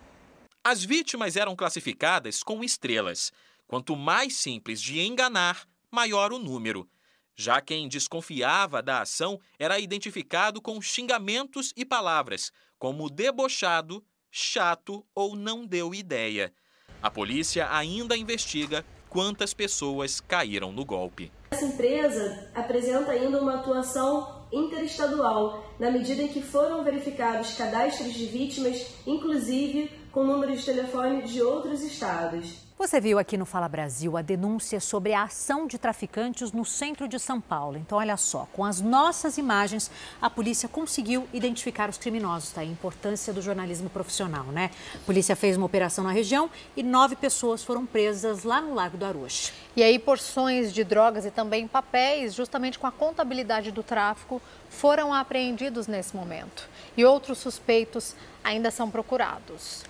As 0.64 0.82
vítimas 0.82 1.36
eram 1.36 1.54
classificadas 1.54 2.42
com 2.42 2.64
estrelas. 2.64 3.30
Quanto 3.70 3.94
mais 3.94 4.36
simples 4.36 4.82
de 4.82 4.98
enganar, 4.98 5.64
maior 5.92 6.32
o 6.32 6.40
número. 6.40 6.90
Já 7.36 7.60
quem 7.60 7.86
desconfiava 7.86 8.82
da 8.82 9.02
ação 9.02 9.38
era 9.60 9.78
identificado 9.78 10.60
com 10.60 10.82
xingamentos 10.82 11.72
e 11.76 11.84
palavras, 11.84 12.50
como 12.80 13.08
debochado, 13.08 14.04
chato 14.28 15.06
ou 15.14 15.36
não 15.36 15.64
deu 15.64 15.94
ideia. 15.94 16.52
A 17.00 17.08
polícia 17.08 17.72
ainda 17.72 18.16
investiga 18.16 18.84
quantas 19.08 19.54
pessoas 19.54 20.20
caíram 20.20 20.72
no 20.72 20.84
golpe. 20.84 21.30
Essa 21.52 21.66
empresa 21.66 22.50
apresenta 22.52 23.12
ainda 23.12 23.40
uma 23.40 23.60
atuação 23.60 24.48
interestadual, 24.52 25.76
na 25.78 25.92
medida 25.92 26.20
em 26.20 26.28
que 26.28 26.42
foram 26.42 26.82
verificados 26.82 27.54
cadastros 27.54 28.14
de 28.14 28.26
vítimas, 28.26 28.96
inclusive 29.06 29.92
com 30.10 30.24
números 30.24 30.58
de 30.58 30.64
telefone 30.64 31.22
de 31.22 31.40
outros 31.40 31.82
estados. 31.82 32.68
Você 32.80 32.98
viu 32.98 33.18
aqui 33.18 33.36
no 33.36 33.44
Fala 33.44 33.68
Brasil 33.68 34.16
a 34.16 34.22
denúncia 34.22 34.80
sobre 34.80 35.12
a 35.12 35.24
ação 35.24 35.66
de 35.66 35.76
traficantes 35.76 36.50
no 36.50 36.64
centro 36.64 37.06
de 37.06 37.18
São 37.18 37.38
Paulo. 37.38 37.76
Então, 37.76 37.98
olha 37.98 38.16
só, 38.16 38.48
com 38.54 38.64
as 38.64 38.80
nossas 38.80 39.36
imagens, 39.36 39.90
a 40.18 40.30
polícia 40.30 40.66
conseguiu 40.66 41.28
identificar 41.30 41.90
os 41.90 41.98
criminosos. 41.98 42.52
Tá? 42.52 42.62
A 42.62 42.64
importância 42.64 43.34
do 43.34 43.42
jornalismo 43.42 43.90
profissional, 43.90 44.44
né? 44.44 44.70
A 44.94 45.04
polícia 45.04 45.36
fez 45.36 45.58
uma 45.58 45.66
operação 45.66 46.02
na 46.02 46.10
região 46.10 46.48
e 46.74 46.82
nove 46.82 47.16
pessoas 47.16 47.62
foram 47.62 47.84
presas 47.84 48.44
lá 48.44 48.62
no 48.62 48.72
Lago 48.72 48.96
do 48.96 49.04
Aruche. 49.04 49.52
E 49.76 49.82
aí, 49.82 49.98
porções 49.98 50.72
de 50.72 50.82
drogas 50.82 51.26
e 51.26 51.30
também 51.30 51.68
papéis, 51.68 52.32
justamente 52.32 52.78
com 52.78 52.86
a 52.86 52.92
contabilidade 52.92 53.70
do 53.70 53.82
tráfico, 53.82 54.40
foram 54.70 55.12
apreendidos 55.12 55.86
nesse 55.86 56.16
momento. 56.16 56.66
E 56.96 57.04
outros 57.04 57.36
suspeitos 57.36 58.16
ainda 58.42 58.70
são 58.70 58.90
procurados. 58.90 59.89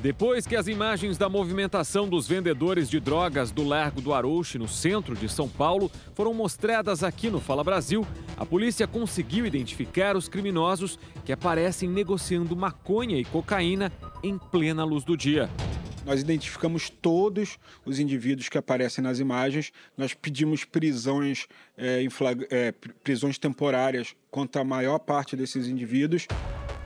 Depois 0.00 0.46
que 0.46 0.54
as 0.54 0.68
imagens 0.68 1.18
da 1.18 1.28
movimentação 1.28 2.08
dos 2.08 2.28
vendedores 2.28 2.88
de 2.88 3.00
drogas 3.00 3.50
do 3.50 3.64
Largo 3.64 4.00
do 4.00 4.14
Arouche, 4.14 4.56
no 4.56 4.68
centro 4.68 5.16
de 5.16 5.28
São 5.28 5.48
Paulo, 5.48 5.90
foram 6.14 6.32
mostradas 6.32 7.02
aqui 7.02 7.28
no 7.28 7.40
Fala 7.40 7.64
Brasil, 7.64 8.06
a 8.36 8.46
polícia 8.46 8.86
conseguiu 8.86 9.44
identificar 9.44 10.16
os 10.16 10.28
criminosos 10.28 11.00
que 11.24 11.32
aparecem 11.32 11.88
negociando 11.88 12.54
maconha 12.54 13.18
e 13.18 13.24
cocaína 13.24 13.92
em 14.22 14.38
plena 14.38 14.84
luz 14.84 15.02
do 15.02 15.16
dia. 15.16 15.50
Nós 16.06 16.20
identificamos 16.20 16.88
todos 16.88 17.58
os 17.84 17.98
indivíduos 17.98 18.48
que 18.48 18.56
aparecem 18.56 19.02
nas 19.02 19.18
imagens. 19.18 19.72
Nós 19.96 20.14
pedimos 20.14 20.64
prisões, 20.64 21.46
é, 21.76 22.06
é, 22.50 22.72
prisões 23.02 23.36
temporárias 23.36 24.14
contra 24.30 24.62
a 24.62 24.64
maior 24.64 25.00
parte 25.00 25.36
desses 25.36 25.66
indivíduos. 25.66 26.28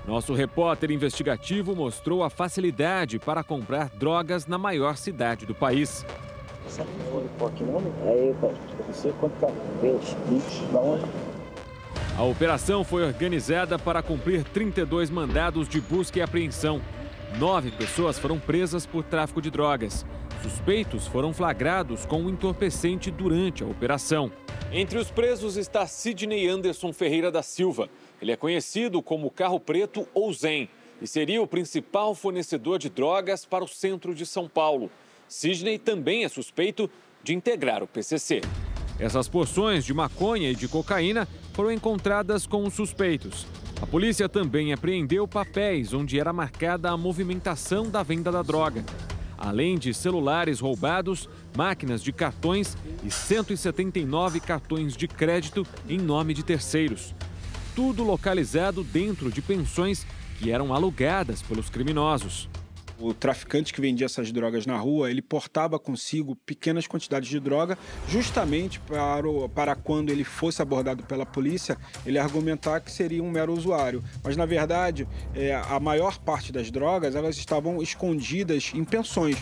Nosso 0.06 0.34
repórter 0.34 0.90
investigativo 0.90 1.76
mostrou 1.76 2.24
a 2.24 2.30
facilidade 2.30 3.20
para 3.20 3.44
comprar 3.44 3.88
drogas 3.90 4.46
na 4.46 4.58
maior 4.58 4.96
cidade 4.96 5.46
do 5.46 5.54
país. 5.54 6.04
A 12.16 12.22
operação 12.24 12.84
foi 12.84 13.04
organizada 13.04 13.78
para 13.78 14.02
cumprir 14.02 14.42
32 14.44 15.08
mandados 15.08 15.68
de 15.68 15.80
busca 15.80 16.18
e 16.18 16.22
apreensão. 16.22 16.80
Nove 17.38 17.70
pessoas 17.70 18.18
foram 18.18 18.38
presas 18.38 18.84
por 18.84 19.04
tráfico 19.04 19.40
de 19.40 19.50
drogas. 19.50 20.04
Suspeitos 20.42 21.06
foram 21.06 21.32
flagrados 21.32 22.04
com 22.04 22.22
um 22.22 22.28
entorpecente 22.28 23.10
durante 23.10 23.62
a 23.62 23.66
operação. 23.66 24.32
Entre 24.72 24.98
os 24.98 25.10
presos 25.10 25.56
está 25.56 25.86
Sidney 25.86 26.48
Anderson 26.48 26.92
Ferreira 26.92 27.30
da 27.30 27.42
Silva. 27.42 27.88
Ele 28.22 28.30
é 28.30 28.36
conhecido 28.36 29.02
como 29.02 29.28
Carro 29.32 29.58
Preto 29.58 30.06
ou 30.14 30.32
Zen 30.32 30.68
e 31.00 31.08
seria 31.08 31.42
o 31.42 31.46
principal 31.46 32.14
fornecedor 32.14 32.78
de 32.78 32.88
drogas 32.88 33.44
para 33.44 33.64
o 33.64 33.68
centro 33.68 34.14
de 34.14 34.24
São 34.24 34.48
Paulo. 34.48 34.88
Sidney 35.26 35.76
também 35.76 36.22
é 36.22 36.28
suspeito 36.28 36.88
de 37.24 37.34
integrar 37.34 37.82
o 37.82 37.86
PCC. 37.88 38.40
Essas 38.96 39.28
porções 39.28 39.84
de 39.84 39.92
maconha 39.92 40.52
e 40.52 40.54
de 40.54 40.68
cocaína 40.68 41.26
foram 41.52 41.72
encontradas 41.72 42.46
com 42.46 42.62
os 42.62 42.74
suspeitos. 42.74 43.44
A 43.80 43.86
polícia 43.88 44.28
também 44.28 44.72
apreendeu 44.72 45.26
papéis 45.26 45.92
onde 45.92 46.20
era 46.20 46.32
marcada 46.32 46.92
a 46.92 46.96
movimentação 46.96 47.90
da 47.90 48.04
venda 48.04 48.30
da 48.30 48.42
droga. 48.42 48.84
Além 49.36 49.76
de 49.76 49.92
celulares 49.92 50.60
roubados, 50.60 51.28
máquinas 51.56 52.00
de 52.00 52.12
cartões 52.12 52.76
e 53.02 53.10
179 53.10 54.38
cartões 54.38 54.96
de 54.96 55.08
crédito 55.08 55.66
em 55.88 55.98
nome 55.98 56.32
de 56.32 56.44
terceiros. 56.44 57.12
Tudo 57.74 58.04
localizado 58.04 58.84
dentro 58.84 59.30
de 59.30 59.40
pensões 59.40 60.06
que 60.38 60.50
eram 60.50 60.74
alugadas 60.74 61.40
pelos 61.40 61.70
criminosos. 61.70 62.48
O 62.98 63.14
traficante 63.14 63.72
que 63.72 63.80
vendia 63.80 64.04
essas 64.04 64.30
drogas 64.30 64.66
na 64.66 64.76
rua, 64.76 65.10
ele 65.10 65.22
portava 65.22 65.78
consigo 65.78 66.36
pequenas 66.36 66.86
quantidades 66.86 67.28
de 67.28 67.40
droga, 67.40 67.76
justamente 68.06 68.78
para, 68.78 69.28
o, 69.28 69.48
para 69.48 69.74
quando 69.74 70.10
ele 70.10 70.22
fosse 70.22 70.60
abordado 70.62 71.02
pela 71.02 71.26
polícia, 71.26 71.76
ele 72.06 72.18
argumentar 72.18 72.80
que 72.80 72.92
seria 72.92 73.22
um 73.22 73.30
mero 73.30 73.52
usuário. 73.52 74.04
Mas, 74.22 74.36
na 74.36 74.46
verdade, 74.46 75.08
é, 75.34 75.54
a 75.54 75.80
maior 75.80 76.18
parte 76.18 76.52
das 76.52 76.70
drogas, 76.70 77.16
elas 77.16 77.36
estavam 77.36 77.82
escondidas 77.82 78.70
em 78.74 78.84
pensões. 78.84 79.36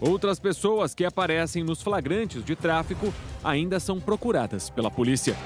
Outras 0.00 0.40
pessoas 0.40 0.94
que 0.94 1.04
aparecem 1.04 1.62
nos 1.62 1.82
flagrantes 1.82 2.44
de 2.44 2.56
tráfico 2.56 3.12
ainda 3.44 3.78
são 3.78 4.00
procuradas 4.00 4.68
pela 4.68 4.90
polícia. 4.90 5.36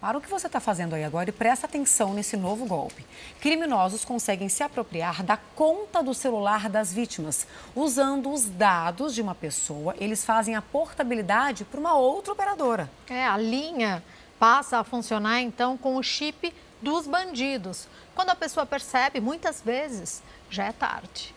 Para 0.00 0.16
o 0.16 0.20
que 0.20 0.30
você 0.30 0.46
está 0.46 0.60
fazendo 0.60 0.94
aí 0.94 1.02
agora 1.02 1.28
e 1.28 1.32
presta 1.32 1.66
atenção 1.66 2.14
nesse 2.14 2.36
novo 2.36 2.64
golpe. 2.66 3.04
Criminosos 3.40 4.04
conseguem 4.04 4.48
se 4.48 4.62
apropriar 4.62 5.24
da 5.24 5.36
conta 5.36 6.00
do 6.02 6.14
celular 6.14 6.68
das 6.68 6.92
vítimas. 6.92 7.48
Usando 7.74 8.32
os 8.32 8.44
dados 8.44 9.12
de 9.12 9.20
uma 9.20 9.34
pessoa, 9.34 9.96
eles 9.98 10.24
fazem 10.24 10.54
a 10.54 10.62
portabilidade 10.62 11.64
para 11.64 11.80
uma 11.80 11.96
outra 11.96 12.32
operadora. 12.32 12.88
É, 13.10 13.26
a 13.26 13.36
linha 13.36 14.04
passa 14.38 14.78
a 14.78 14.84
funcionar 14.84 15.40
então 15.40 15.76
com 15.76 15.96
o 15.96 16.02
chip 16.02 16.54
dos 16.80 17.08
bandidos. 17.08 17.88
Quando 18.14 18.30
a 18.30 18.36
pessoa 18.36 18.64
percebe, 18.64 19.20
muitas 19.20 19.60
vezes 19.60 20.22
já 20.48 20.66
é 20.66 20.72
tarde. 20.72 21.34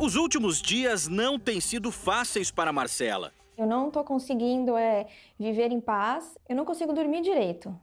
Os 0.00 0.16
últimos 0.16 0.60
dias 0.60 1.06
não 1.06 1.38
têm 1.38 1.60
sido 1.60 1.92
fáceis 1.92 2.50
para 2.50 2.72
Marcela. 2.72 3.32
Eu 3.60 3.66
não 3.66 3.88
estou 3.88 4.02
conseguindo 4.02 4.74
é, 4.74 5.06
viver 5.38 5.70
em 5.70 5.82
paz, 5.82 6.38
eu 6.48 6.56
não 6.56 6.64
consigo 6.64 6.94
dormir 6.94 7.20
direito. 7.20 7.78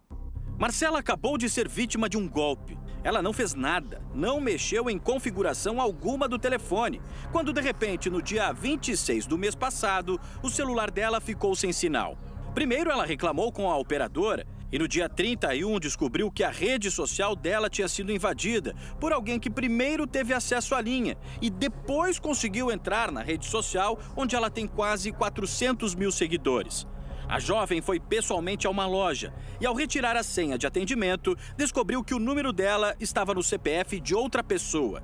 Marcela 0.58 0.98
acabou 0.98 1.38
de 1.38 1.48
ser 1.48 1.68
vítima 1.68 2.10
de 2.10 2.18
um 2.18 2.28
golpe. 2.28 2.76
Ela 3.04 3.22
não 3.22 3.32
fez 3.32 3.54
nada, 3.54 4.02
não 4.12 4.42
mexeu 4.42 4.90
em 4.90 4.98
configuração 4.98 5.80
alguma 5.80 6.28
do 6.28 6.40
telefone, 6.40 7.00
quando 7.32 7.54
de 7.54 7.62
repente, 7.62 8.10
no 8.10 8.24
dia 8.24 8.52
26 8.52 9.28
do 9.28 9.38
mês 9.38 9.54
passado, 9.54 10.20
o 10.42 10.50
celular 10.50 10.90
dela 10.90 11.22
ficou 11.22 11.56
sem 11.56 11.72
sinal. 11.72 12.18
Primeiro, 12.56 12.90
ela 12.90 13.06
reclamou 13.06 13.52
com 13.52 13.70
a 13.70 13.78
operadora 13.78 14.48
e 14.72 14.78
no 14.78 14.88
dia 14.88 15.08
31 15.08 15.80
descobriu 15.80 16.32
que 16.32 16.44
a 16.44 16.50
rede 16.50 16.92
social 16.92 17.36
dela 17.36 17.70
tinha 17.70 17.88
sido 17.88 18.12
invadida 18.12 18.76
por 19.00 19.14
alguém 19.14 19.40
que 19.40 19.50
primeiro 19.50 20.06
teve 20.06 20.34
acesso 20.34 20.76
à 20.76 20.82
linha 20.82 21.18
e 21.42 21.50
depois 21.50 22.20
conseguiu 22.20 22.72
entrar 22.72 23.12
na 23.12 23.22
rede 23.22 23.46
social 23.46 23.98
onde 24.16 24.36
ela 24.36 24.50
tem 24.50 24.68
quase 24.68 25.12
400 25.12 25.96
mil 25.96 26.12
seguidores. 26.12 26.86
A 27.30 27.40
jovem 27.40 27.82
foi 27.82 28.00
pessoalmente 28.00 28.68
a 28.68 28.70
uma 28.70 28.88
loja 28.88 29.34
e, 29.60 29.66
ao 29.66 29.74
retirar 29.74 30.16
a 30.16 30.24
senha 30.24 30.58
de 30.58 30.66
atendimento, 30.66 31.36
descobriu 31.58 32.02
que 32.02 32.14
o 32.14 32.20
número 32.20 32.54
dela 32.54 32.96
estava 33.02 33.34
no 33.34 33.44
CPF 33.44 34.00
de 34.00 34.16
outra 34.16 34.42
pessoa. 34.42 35.04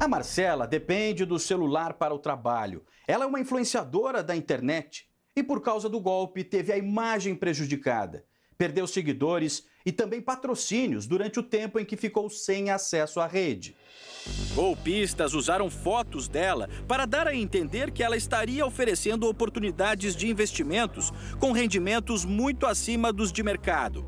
A 0.00 0.08
Marcela 0.08 0.66
depende 0.66 1.26
do 1.26 1.38
celular 1.38 1.94
para 1.94 2.14
o 2.14 2.18
trabalho. 2.18 2.82
Ela 3.06 3.24
é 3.24 3.26
uma 3.26 3.40
influenciadora 3.40 4.22
da 4.22 4.34
internet 4.34 5.06
e, 5.36 5.42
por 5.42 5.60
causa 5.60 5.86
do 5.86 6.00
golpe, 6.00 6.42
teve 6.42 6.72
a 6.72 6.78
imagem 6.78 7.34
prejudicada 7.34 8.24
perdeu 8.62 8.86
seguidores 8.86 9.66
e 9.84 9.90
também 9.90 10.22
patrocínios 10.22 11.04
durante 11.04 11.40
o 11.40 11.42
tempo 11.42 11.80
em 11.80 11.84
que 11.84 11.96
ficou 11.96 12.30
sem 12.30 12.70
acesso 12.70 13.18
à 13.18 13.26
rede. 13.26 13.74
Golpistas 14.54 15.34
usaram 15.34 15.68
fotos 15.68 16.28
dela 16.28 16.68
para 16.86 17.04
dar 17.04 17.26
a 17.26 17.34
entender 17.34 17.90
que 17.90 18.04
ela 18.04 18.16
estaria 18.16 18.64
oferecendo 18.64 19.28
oportunidades 19.28 20.14
de 20.14 20.28
investimentos 20.28 21.12
com 21.40 21.50
rendimentos 21.50 22.24
muito 22.24 22.64
acima 22.64 23.12
dos 23.12 23.32
de 23.32 23.42
mercado. 23.42 24.06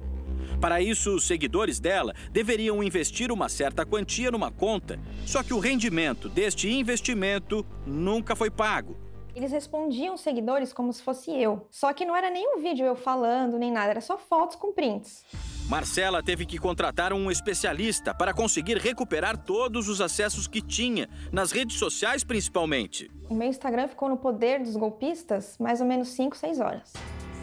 Para 0.60 0.80
isso, 0.80 1.16
os 1.16 1.26
seguidores 1.26 1.80
dela 1.80 2.14
deveriam 2.30 2.80
investir 2.80 3.32
uma 3.32 3.48
certa 3.48 3.84
quantia 3.84 4.30
numa 4.30 4.52
conta, 4.52 5.00
só 5.26 5.42
que 5.42 5.52
o 5.52 5.58
rendimento 5.58 6.28
deste 6.28 6.70
investimento 6.70 7.66
nunca 7.84 8.36
foi 8.36 8.52
pago. 8.52 9.03
Eles 9.34 9.50
respondiam 9.50 10.14
os 10.14 10.20
seguidores 10.20 10.72
como 10.72 10.92
se 10.92 11.02
fosse 11.02 11.30
eu. 11.30 11.66
Só 11.70 11.92
que 11.92 12.04
não 12.04 12.14
era 12.14 12.30
nem 12.30 12.56
um 12.56 12.62
vídeo 12.62 12.86
eu 12.86 12.94
falando, 12.94 13.58
nem 13.58 13.70
nada, 13.70 13.90
era 13.90 14.00
só 14.00 14.16
fotos 14.16 14.54
com 14.54 14.72
prints. 14.72 15.24
Marcela 15.68 16.22
teve 16.22 16.46
que 16.46 16.58
contratar 16.58 17.12
um 17.12 17.30
especialista 17.30 18.14
para 18.14 18.32
conseguir 18.32 18.76
recuperar 18.76 19.36
todos 19.36 19.88
os 19.88 20.00
acessos 20.00 20.46
que 20.46 20.60
tinha, 20.60 21.08
nas 21.32 21.50
redes 21.50 21.78
sociais 21.78 22.22
principalmente. 22.22 23.10
O 23.28 23.34
meu 23.34 23.48
Instagram 23.48 23.88
ficou 23.88 24.08
no 24.08 24.16
poder 24.16 24.62
dos 24.62 24.76
golpistas 24.76 25.56
mais 25.58 25.80
ou 25.80 25.86
menos 25.86 26.08
5, 26.08 26.36
6 26.36 26.60
horas. 26.60 26.92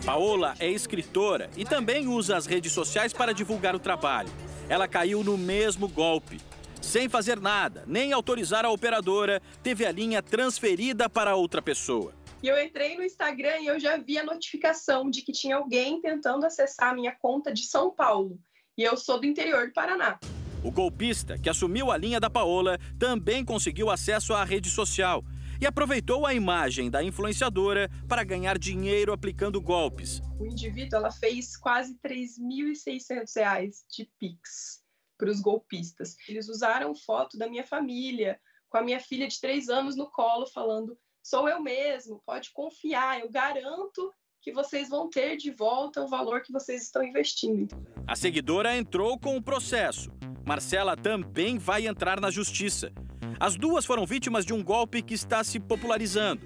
Paola 0.05 0.53
é 0.59 0.69
escritora 0.69 1.49
e 1.57 1.65
também 1.65 2.07
usa 2.07 2.37
as 2.37 2.45
redes 2.45 2.71
sociais 2.71 3.11
para 3.11 3.33
divulgar 3.33 3.75
o 3.75 3.79
trabalho. 3.79 4.29
Ela 4.69 4.87
caiu 4.87 5.23
no 5.23 5.37
mesmo 5.37 5.87
golpe. 5.87 6.39
Sem 6.81 7.07
fazer 7.07 7.39
nada, 7.39 7.83
nem 7.85 8.11
autorizar 8.11 8.65
a 8.65 8.71
operadora, 8.71 9.39
teve 9.61 9.85
a 9.85 9.91
linha 9.91 10.21
transferida 10.21 11.07
para 11.07 11.35
outra 11.35 11.61
pessoa. 11.61 12.11
E 12.41 12.47
eu 12.47 12.59
entrei 12.59 12.97
no 12.97 13.03
Instagram 13.03 13.59
e 13.59 13.67
eu 13.67 13.79
já 13.79 13.97
vi 13.97 14.17
a 14.17 14.23
notificação 14.23 15.09
de 15.09 15.21
que 15.21 15.31
tinha 15.31 15.57
alguém 15.57 16.01
tentando 16.01 16.43
acessar 16.43 16.89
a 16.89 16.95
minha 16.95 17.15
conta 17.15 17.53
de 17.53 17.63
São 17.65 17.91
Paulo. 17.91 18.39
E 18.75 18.81
eu 18.81 18.97
sou 18.97 19.19
do 19.19 19.27
interior 19.27 19.67
do 19.67 19.73
Paraná. 19.73 20.19
O 20.63 20.71
golpista, 20.71 21.37
que 21.37 21.49
assumiu 21.49 21.91
a 21.91 21.97
linha 21.97 22.19
da 22.19 22.31
Paola, 22.31 22.79
também 22.97 23.45
conseguiu 23.45 23.91
acesso 23.91 24.33
à 24.33 24.43
rede 24.43 24.69
social 24.69 25.23
e 25.61 25.67
aproveitou 25.67 26.25
a 26.25 26.33
imagem 26.33 26.89
da 26.89 27.03
influenciadora 27.03 27.89
para 28.07 28.23
ganhar 28.23 28.57
dinheiro 28.57 29.13
aplicando 29.13 29.61
golpes. 29.61 30.19
O 30.39 30.47
indivíduo 30.47 30.97
ela 30.97 31.11
fez 31.11 31.55
quase 31.55 31.95
R$ 32.03 32.09
3.600 32.09 33.69
de 33.87 34.09
Pix 34.19 34.80
para 35.21 35.29
os 35.29 35.39
golpistas. 35.39 36.15
Eles 36.27 36.49
usaram 36.49 36.95
foto 36.95 37.37
da 37.37 37.47
minha 37.47 37.63
família, 37.63 38.39
com 38.67 38.79
a 38.79 38.81
minha 38.81 38.99
filha 38.99 39.27
de 39.27 39.39
três 39.39 39.69
anos 39.69 39.95
no 39.95 40.09
colo, 40.09 40.47
falando: 40.47 40.97
sou 41.21 41.47
eu 41.47 41.61
mesmo, 41.61 42.23
pode 42.25 42.51
confiar, 42.51 43.19
eu 43.19 43.29
garanto 43.29 44.11
que 44.41 44.51
vocês 44.51 44.89
vão 44.89 45.07
ter 45.07 45.37
de 45.37 45.51
volta 45.51 46.01
o 46.01 46.07
valor 46.07 46.41
que 46.41 46.51
vocês 46.51 46.81
estão 46.81 47.03
investindo. 47.03 47.75
A 48.07 48.15
seguidora 48.15 48.75
entrou 48.75 49.19
com 49.19 49.37
o 49.37 49.43
processo. 49.43 50.11
Marcela 50.43 50.97
também 50.97 51.59
vai 51.59 51.85
entrar 51.85 52.19
na 52.19 52.31
justiça. 52.31 52.91
As 53.39 53.55
duas 53.55 53.85
foram 53.85 54.07
vítimas 54.07 54.43
de 54.43 54.53
um 54.53 54.63
golpe 54.63 55.03
que 55.03 55.13
está 55.13 55.43
se 55.43 55.59
popularizando. 55.59 56.41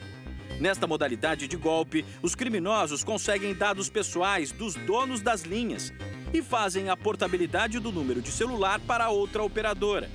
Nesta 0.60 0.86
modalidade 0.86 1.48
de 1.48 1.56
golpe, 1.56 2.06
os 2.22 2.36
criminosos 2.36 3.06
conseguem 3.06 3.56
dados 3.56 3.90
pessoais 3.90 4.52
dos 4.52 4.76
donos 4.76 5.22
das 5.22 5.44
linhas 5.44 5.94
e 6.36 6.42
fazem 6.42 6.90
a 6.90 6.98
portabilidade 6.98 7.80
do 7.80 7.94
número 7.94 8.22
de 8.22 8.30
celular 8.30 8.82
para 8.82 9.10
outra 9.10 9.42
operadora. 9.42 10.10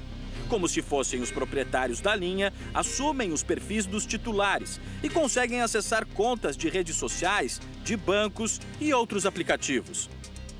Como 0.50 0.68
se 0.68 0.82
fossem 0.82 1.22
os 1.22 1.30
proprietários 1.30 2.02
da 2.02 2.14
linha, 2.14 2.52
assumem 2.74 3.32
os 3.32 3.42
perfis 3.42 3.86
dos 3.86 4.04
titulares 4.04 4.78
e 5.02 5.08
conseguem 5.08 5.62
acessar 5.62 6.06
contas 6.06 6.58
de 6.58 6.68
redes 6.68 6.96
sociais, 6.96 7.58
de 7.82 7.96
bancos 7.96 8.60
e 8.78 8.92
outros 8.92 9.24
aplicativos. 9.24 10.10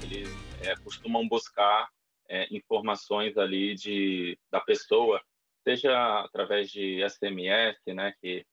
Eles 0.02 0.30
é, 0.62 0.74
costumam 0.76 1.28
buscar 1.28 1.90
é, 2.26 2.48
informações 2.50 3.36
ali 3.36 3.74
de, 3.74 4.38
da 4.50 4.60
pessoa, 4.60 5.20
seja 5.62 6.20
através 6.20 6.70
de 6.70 7.06
SMS, 7.06 7.76
né, 7.88 8.14
que 8.18 8.46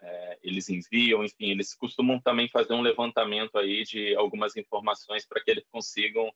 é, 0.00 0.38
eles 0.42 0.70
enviam, 0.70 1.22
enfim, 1.22 1.50
eles 1.50 1.74
costumam 1.74 2.18
também 2.20 2.48
fazer 2.48 2.72
um 2.72 2.80
levantamento 2.80 3.58
aí 3.58 3.82
de 3.82 4.14
algumas 4.16 4.56
informações 4.56 5.26
para 5.26 5.42
que 5.42 5.50
eles 5.50 5.64
consigam 5.70 6.32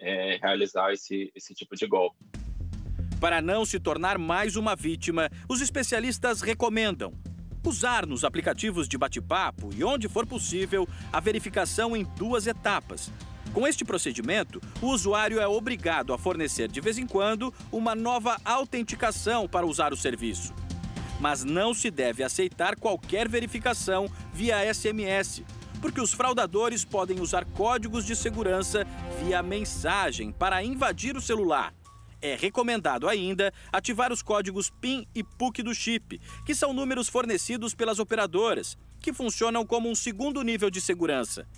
é, 0.00 0.38
realizar 0.40 0.92
esse, 0.92 1.30
esse 1.34 1.54
tipo 1.54 1.76
de 1.76 1.86
golpe. 1.86 2.16
Para 3.20 3.42
não 3.42 3.64
se 3.64 3.78
tornar 3.78 4.16
mais 4.18 4.56
uma 4.56 4.74
vítima, 4.74 5.30
os 5.48 5.60
especialistas 5.60 6.40
recomendam 6.40 7.12
usar 7.68 8.06
nos 8.06 8.24
aplicativos 8.24 8.88
de 8.88 8.96
bate-papo 8.96 9.70
e, 9.76 9.84
onde 9.84 10.08
for 10.08 10.26
possível, 10.26 10.88
a 11.12 11.20
verificação 11.20 11.94
em 11.94 12.04
duas 12.16 12.46
etapas. 12.46 13.12
Com 13.52 13.66
este 13.66 13.84
procedimento, 13.84 14.60
o 14.80 14.86
usuário 14.86 15.40
é 15.40 15.46
obrigado 15.46 16.12
a 16.12 16.18
fornecer 16.18 16.68
de 16.68 16.80
vez 16.80 16.98
em 16.98 17.06
quando 17.06 17.52
uma 17.70 17.94
nova 17.94 18.38
autenticação 18.44 19.48
para 19.48 19.66
usar 19.66 19.92
o 19.92 19.96
serviço. 19.96 20.54
Mas 21.18 21.44
não 21.44 21.74
se 21.74 21.90
deve 21.90 22.22
aceitar 22.22 22.76
qualquer 22.76 23.28
verificação 23.28 24.10
via 24.32 24.72
SMS, 24.72 25.42
porque 25.80 26.00
os 26.00 26.12
fraudadores 26.12 26.84
podem 26.84 27.20
usar 27.20 27.44
códigos 27.44 28.04
de 28.04 28.14
segurança 28.14 28.86
via 29.22 29.42
mensagem 29.42 30.32
para 30.32 30.62
invadir 30.62 31.16
o 31.16 31.20
celular. 31.20 31.74
É 32.22 32.36
recomendado 32.36 33.08
ainda 33.08 33.52
ativar 33.72 34.12
os 34.12 34.22
códigos 34.22 34.68
PIN 34.68 35.06
e 35.14 35.24
PUC 35.24 35.62
do 35.62 35.74
chip, 35.74 36.20
que 36.44 36.54
são 36.54 36.72
números 36.74 37.08
fornecidos 37.08 37.74
pelas 37.74 37.98
operadoras, 37.98 38.76
que 39.00 39.12
funcionam 39.12 39.64
como 39.64 39.88
um 39.88 39.94
segundo 39.94 40.42
nível 40.42 40.70
de 40.70 40.80
segurança. 40.80 41.48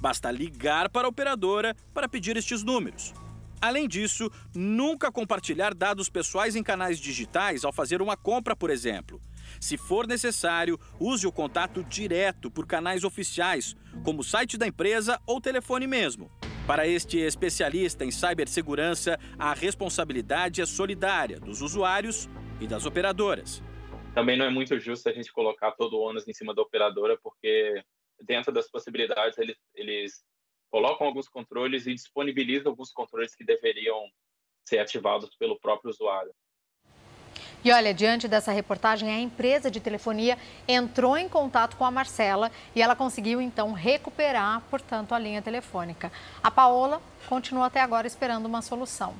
Basta 0.00 0.30
ligar 0.30 0.88
para 0.88 1.06
a 1.06 1.10
operadora 1.10 1.76
para 1.92 2.08
pedir 2.08 2.36
estes 2.36 2.62
números. 2.62 3.12
Além 3.60 3.86
disso, 3.86 4.30
nunca 4.54 5.12
compartilhar 5.12 5.74
dados 5.74 6.08
pessoais 6.08 6.56
em 6.56 6.62
canais 6.62 6.98
digitais 6.98 7.64
ao 7.64 7.72
fazer 7.72 8.02
uma 8.02 8.16
compra, 8.16 8.56
por 8.56 8.70
exemplo. 8.70 9.20
Se 9.62 9.78
for 9.78 10.08
necessário, 10.08 10.76
use 10.98 11.24
o 11.24 11.30
contato 11.30 11.84
direto 11.84 12.50
por 12.50 12.66
canais 12.66 13.04
oficiais, 13.04 13.76
como 14.04 14.20
o 14.20 14.24
site 14.24 14.58
da 14.58 14.66
empresa 14.66 15.22
ou 15.24 15.40
telefone 15.40 15.86
mesmo. 15.86 16.28
Para 16.66 16.88
este 16.88 17.20
especialista 17.20 18.04
em 18.04 18.10
cibersegurança, 18.10 19.16
a 19.38 19.54
responsabilidade 19.54 20.60
é 20.60 20.66
solidária 20.66 21.38
dos 21.38 21.62
usuários 21.62 22.28
e 22.60 22.66
das 22.66 22.86
operadoras. 22.86 23.62
Também 24.12 24.36
não 24.36 24.46
é 24.46 24.50
muito 24.50 24.76
justo 24.80 25.08
a 25.08 25.12
gente 25.12 25.32
colocar 25.32 25.70
todo 25.70 25.96
o 25.96 26.00
ônus 26.00 26.26
em 26.26 26.32
cima 26.32 26.52
da 26.52 26.60
operadora, 26.60 27.16
porque 27.22 27.84
dentro 28.20 28.52
das 28.52 28.68
possibilidades 28.68 29.38
eles, 29.38 29.56
eles 29.76 30.24
colocam 30.72 31.06
alguns 31.06 31.28
controles 31.28 31.86
e 31.86 31.94
disponibilizam 31.94 32.72
alguns 32.72 32.90
controles 32.90 33.32
que 33.36 33.44
deveriam 33.44 34.10
ser 34.68 34.80
ativados 34.80 35.36
pelo 35.36 35.56
próprio 35.60 35.92
usuário. 35.92 36.34
E 37.64 37.70
olha, 37.70 37.94
diante 37.94 38.26
dessa 38.26 38.50
reportagem, 38.50 39.08
a 39.08 39.20
empresa 39.20 39.70
de 39.70 39.78
telefonia 39.78 40.36
entrou 40.66 41.16
em 41.16 41.28
contato 41.28 41.76
com 41.76 41.84
a 41.84 41.90
Marcela 41.92 42.50
e 42.74 42.82
ela 42.82 42.96
conseguiu 42.96 43.40
então 43.40 43.72
recuperar, 43.72 44.62
portanto, 44.68 45.14
a 45.14 45.18
linha 45.18 45.40
telefônica. 45.40 46.10
A 46.42 46.50
Paola 46.50 47.00
continua 47.28 47.66
até 47.66 47.80
agora 47.80 48.06
esperando 48.06 48.46
uma 48.46 48.62
solução. 48.62 49.14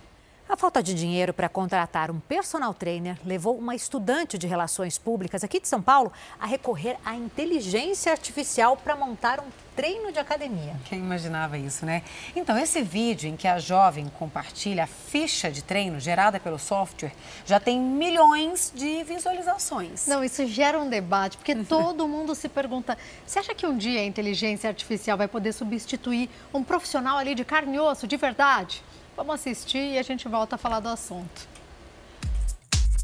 A 0.49 0.57
falta 0.57 0.83
de 0.83 0.93
dinheiro 0.93 1.33
para 1.33 1.49
contratar 1.49 2.11
um 2.11 2.21
personal 2.21 2.75
trainer 2.75 3.17
levou 3.25 3.57
uma 3.57 3.75
estudante 3.75 4.37
de 4.37 4.47
relações 4.47 4.99
públicas 4.99 5.43
aqui 5.43 5.61
de 5.61 5.69
São 5.69 5.81
Paulo 5.81 6.13
a 6.39 6.47
recorrer 6.47 6.97
à 7.05 7.15
inteligência 7.15 8.13
artificial 8.13 8.77
para 8.77 8.97
montar 8.97 9.41
um 9.41 9.47
treino 9.75 10.13
de 10.13 10.19
academia. 10.19 10.77
Quem 10.85 10.99
imaginava 10.99 11.57
isso, 11.57 11.87
né? 11.87 12.03
Então, 12.37 12.59
esse 12.59 12.83
vídeo 12.83 13.31
em 13.31 13.37
que 13.37 13.49
a 13.49 13.59
jovem 13.59 14.11
compartilha 14.19 14.85
a 14.85 14.87
ficha 14.87 15.51
de 15.51 15.63
treino 15.63 15.99
gerada 15.99 16.39
pelo 16.39 16.59
software 16.59 17.13
já 17.47 17.59
tem 17.59 17.81
milhões 17.81 18.71
de 18.75 19.03
visualizações. 19.05 20.07
Não, 20.07 20.23
isso 20.23 20.47
gera 20.47 20.79
um 20.79 20.91
debate, 20.91 21.39
porque 21.39 21.55
todo 21.65 22.07
mundo 22.07 22.35
se 22.35 22.49
pergunta: 22.49 22.99
você 23.27 23.39
acha 23.39 23.55
que 23.55 23.67
um 23.67 23.79
dia 23.79 24.01
a 24.01 24.05
inteligência 24.05 24.69
artificial 24.69 25.17
vai 25.17 25.29
poder 25.29 25.53
substituir 25.53 26.29
um 26.53 26.63
profissional 26.63 27.17
ali 27.17 27.35
de 27.35 27.45
carne 27.45 27.77
e 27.77 27.81
osso 27.81 28.07
de 28.07 28.17
verdade? 28.19 28.83
Vamos 29.25 29.37
assistir 29.37 29.93
e 29.93 29.99
a 29.99 30.03
gente 30.03 30.27
volta 30.27 30.57
a 30.57 30.59
falar 30.59 30.81
do 30.81 30.89
assunto. 30.89 31.49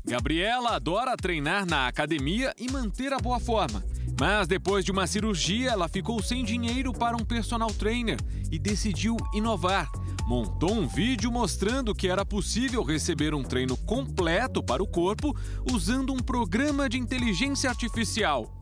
Gabriela 0.04 0.74
adora 0.74 1.16
treinar 1.16 1.64
na 1.64 1.86
academia 1.86 2.52
e 2.58 2.68
manter 2.68 3.12
a 3.12 3.18
boa 3.18 3.38
forma. 3.38 3.84
Mas 4.18 4.48
depois 4.48 4.84
de 4.84 4.90
uma 4.90 5.06
cirurgia, 5.06 5.70
ela 5.70 5.88
ficou 5.88 6.20
sem 6.20 6.44
dinheiro 6.44 6.92
para 6.92 7.16
um 7.16 7.24
personal 7.24 7.72
trainer 7.72 8.18
e 8.50 8.58
decidiu 8.58 9.16
inovar. 9.32 9.88
Montou 10.26 10.72
um 10.72 10.88
vídeo 10.88 11.30
mostrando 11.30 11.94
que 11.94 12.08
era 12.08 12.26
possível 12.26 12.82
receber 12.82 13.32
um 13.32 13.44
treino 13.44 13.76
completo 13.76 14.60
para 14.60 14.82
o 14.82 14.88
corpo 14.88 15.32
usando 15.70 16.12
um 16.12 16.18
programa 16.18 16.88
de 16.88 16.98
inteligência 16.98 17.70
artificial. 17.70 18.52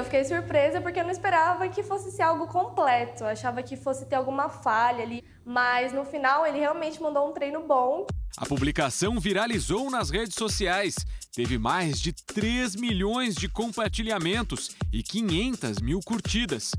Eu 0.00 0.04
fiquei 0.04 0.24
surpresa 0.24 0.80
porque 0.80 0.98
eu 0.98 1.04
não 1.04 1.10
esperava 1.10 1.68
que 1.68 1.82
fosse 1.82 2.10
ser 2.10 2.22
algo 2.22 2.46
completo. 2.46 3.22
Eu 3.22 3.26
achava 3.26 3.62
que 3.62 3.76
fosse 3.76 4.06
ter 4.06 4.16
alguma 4.16 4.48
falha 4.48 5.02
ali, 5.02 5.22
mas 5.44 5.92
no 5.92 6.06
final 6.06 6.46
ele 6.46 6.58
realmente 6.58 7.02
mandou 7.02 7.28
um 7.28 7.34
treino 7.34 7.60
bom. 7.66 8.06
A 8.34 8.46
publicação 8.46 9.20
viralizou 9.20 9.90
nas 9.90 10.08
redes 10.08 10.36
sociais. 10.36 10.94
Teve 11.34 11.58
mais 11.58 12.00
de 12.00 12.14
3 12.14 12.76
milhões 12.76 13.34
de 13.34 13.46
compartilhamentos 13.46 14.74
e 14.90 15.02
500 15.02 15.80
mil 15.82 16.00
curtidas. 16.02 16.70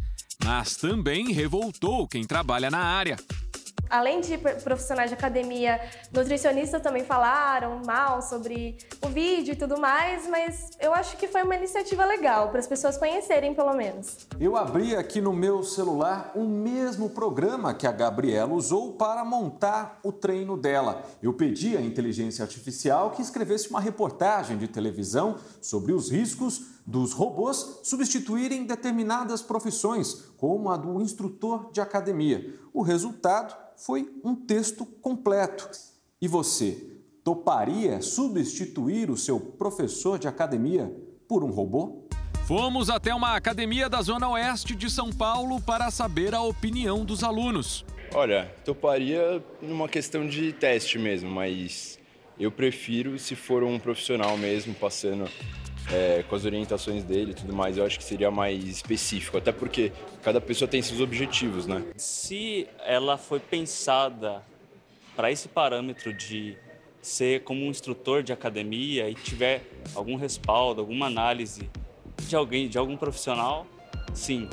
Mas 0.44 0.76
também 0.76 1.32
revoltou 1.32 2.08
quem 2.08 2.26
trabalha 2.26 2.72
na 2.72 2.80
área 2.80 3.18
além 3.92 4.22
de 4.22 4.38
profissionais 4.38 5.10
de 5.10 5.16
academia, 5.16 5.82
nutricionistas 6.14 6.82
também 6.82 7.04
falaram 7.04 7.82
mal 7.86 8.22
sobre 8.22 8.78
o 9.02 9.08
vídeo 9.10 9.52
e 9.52 9.56
tudo 9.56 9.80
mais, 9.80 10.28
mas 10.28 10.72
eu 10.80 10.94
acho 10.94 11.18
que 11.18 11.28
foi 11.28 11.44
uma 11.44 11.56
iniciativa 11.56 12.06
legal 12.06 12.50
para 12.50 12.60
as 12.60 12.68
pessoas 12.68 12.98
conhecerem 12.98 13.54
pelo 13.54 13.74
menos. 13.74 14.28
Eu 14.40 14.56
abri 14.56 14.96
aqui 14.96 15.20
no 15.20 15.34
meu 15.34 15.62
celular 15.62 16.32
o 16.34 16.44
mesmo 16.44 17.10
programa 17.10 17.74
que 17.74 17.86
a 17.86 17.92
Gabriela 17.92 18.54
usou 18.54 18.94
para 18.94 19.26
montar 19.26 20.00
o 20.04 20.12
treino 20.12 20.56
dela. 20.56 21.04
Eu 21.22 21.34
pedi 21.34 21.76
à 21.76 21.82
inteligência 21.82 22.44
artificial 22.44 23.12
que 23.12 23.22
escrevesse 23.22 23.70
uma 23.70 23.82
reportagem 23.82 24.58
de 24.58 24.68
televisão 24.68 25.36
sobre 25.62 25.94
os 25.94 26.10
riscos 26.10 26.62
dos 26.86 27.14
robôs 27.14 27.80
substituírem 27.84 28.66
determinadas 28.66 29.42
profissões, 29.42 30.26
como 30.38 30.70
a 30.70 30.78
do 30.78 31.02
instrutor 31.02 31.72
de 31.72 31.80
academia. 31.80 32.60
O 32.74 32.82
resultado 32.82 33.56
foi 33.78 34.14
um 34.24 34.36
texto 34.36 34.86
completo. 34.86 35.70
E 36.22 36.28
você 36.28 37.00
toparia 37.24 38.02
substituir 38.02 39.10
o 39.10 39.18
seu 39.18 39.40
professor 39.40 40.18
de 40.18 40.28
academia 40.28 40.94
por 41.28 41.44
um 41.44 41.52
robô? 41.52 42.08
Fomos 42.46 42.90
até 42.90 43.14
uma 43.14 43.36
academia 43.36 43.88
da 43.88 44.02
Zona 44.02 44.30
Oeste 44.30 44.76
de 44.76 44.90
São 44.90 45.12
Paulo 45.12 45.62
para 45.62 45.90
saber 45.90 46.34
a 46.34 46.42
opinião 46.42 47.06
dos 47.06 47.24
alunos. 47.24 47.86
Olha, 48.14 48.54
toparia 48.66 49.42
numa 49.62 49.88
questão 49.88 50.28
de 50.28 50.52
teste 50.52 51.00
mesmo, 51.00 51.30
mas 51.32 51.98
eu 52.40 52.52
prefiro 52.52 53.18
se 53.20 53.36
for 53.36 53.64
um 53.64 53.80
profissional 53.80 54.38
mesmo 54.38 54.74
passando 54.74 55.30
é, 55.92 56.24
com 56.28 56.36
as 56.36 56.46
orientações 56.46 57.04
dele 57.04 57.32
e 57.32 57.34
tudo 57.34 57.54
mais, 57.54 57.78
eu 57.78 57.86
acho 57.86 57.98
que 57.98 58.04
seria 58.04 58.32
mais 58.32 58.64
específico, 58.64 59.38
até 59.38 59.52
porque 59.52 59.92
cada 60.24 60.40
pessoa 60.40 60.68
tem 60.68 60.82
seus 60.82 61.02
objetivos, 61.02 61.68
né? 61.68 61.84
Se 61.98 62.68
ela 62.86 63.18
foi 63.18 63.40
pensada 63.40 64.44
para 65.16 65.32
esse 65.32 65.48
parâmetro 65.48 66.14
de 66.14 66.58
ser 67.02 67.44
como 67.44 67.66
um 67.66 67.70
instrutor 67.70 68.24
de 68.24 68.32
academia 68.32 69.10
e 69.10 69.16
tiver 69.16 69.64
algum 69.96 70.16
respaldo, 70.16 70.82
alguma 70.82 71.08
análise 71.08 71.70
de 72.28 72.36
alguém, 72.36 72.70
de 72.70 72.78
algum 72.78 72.96
profissional, 72.96 73.66
sim 74.14 74.50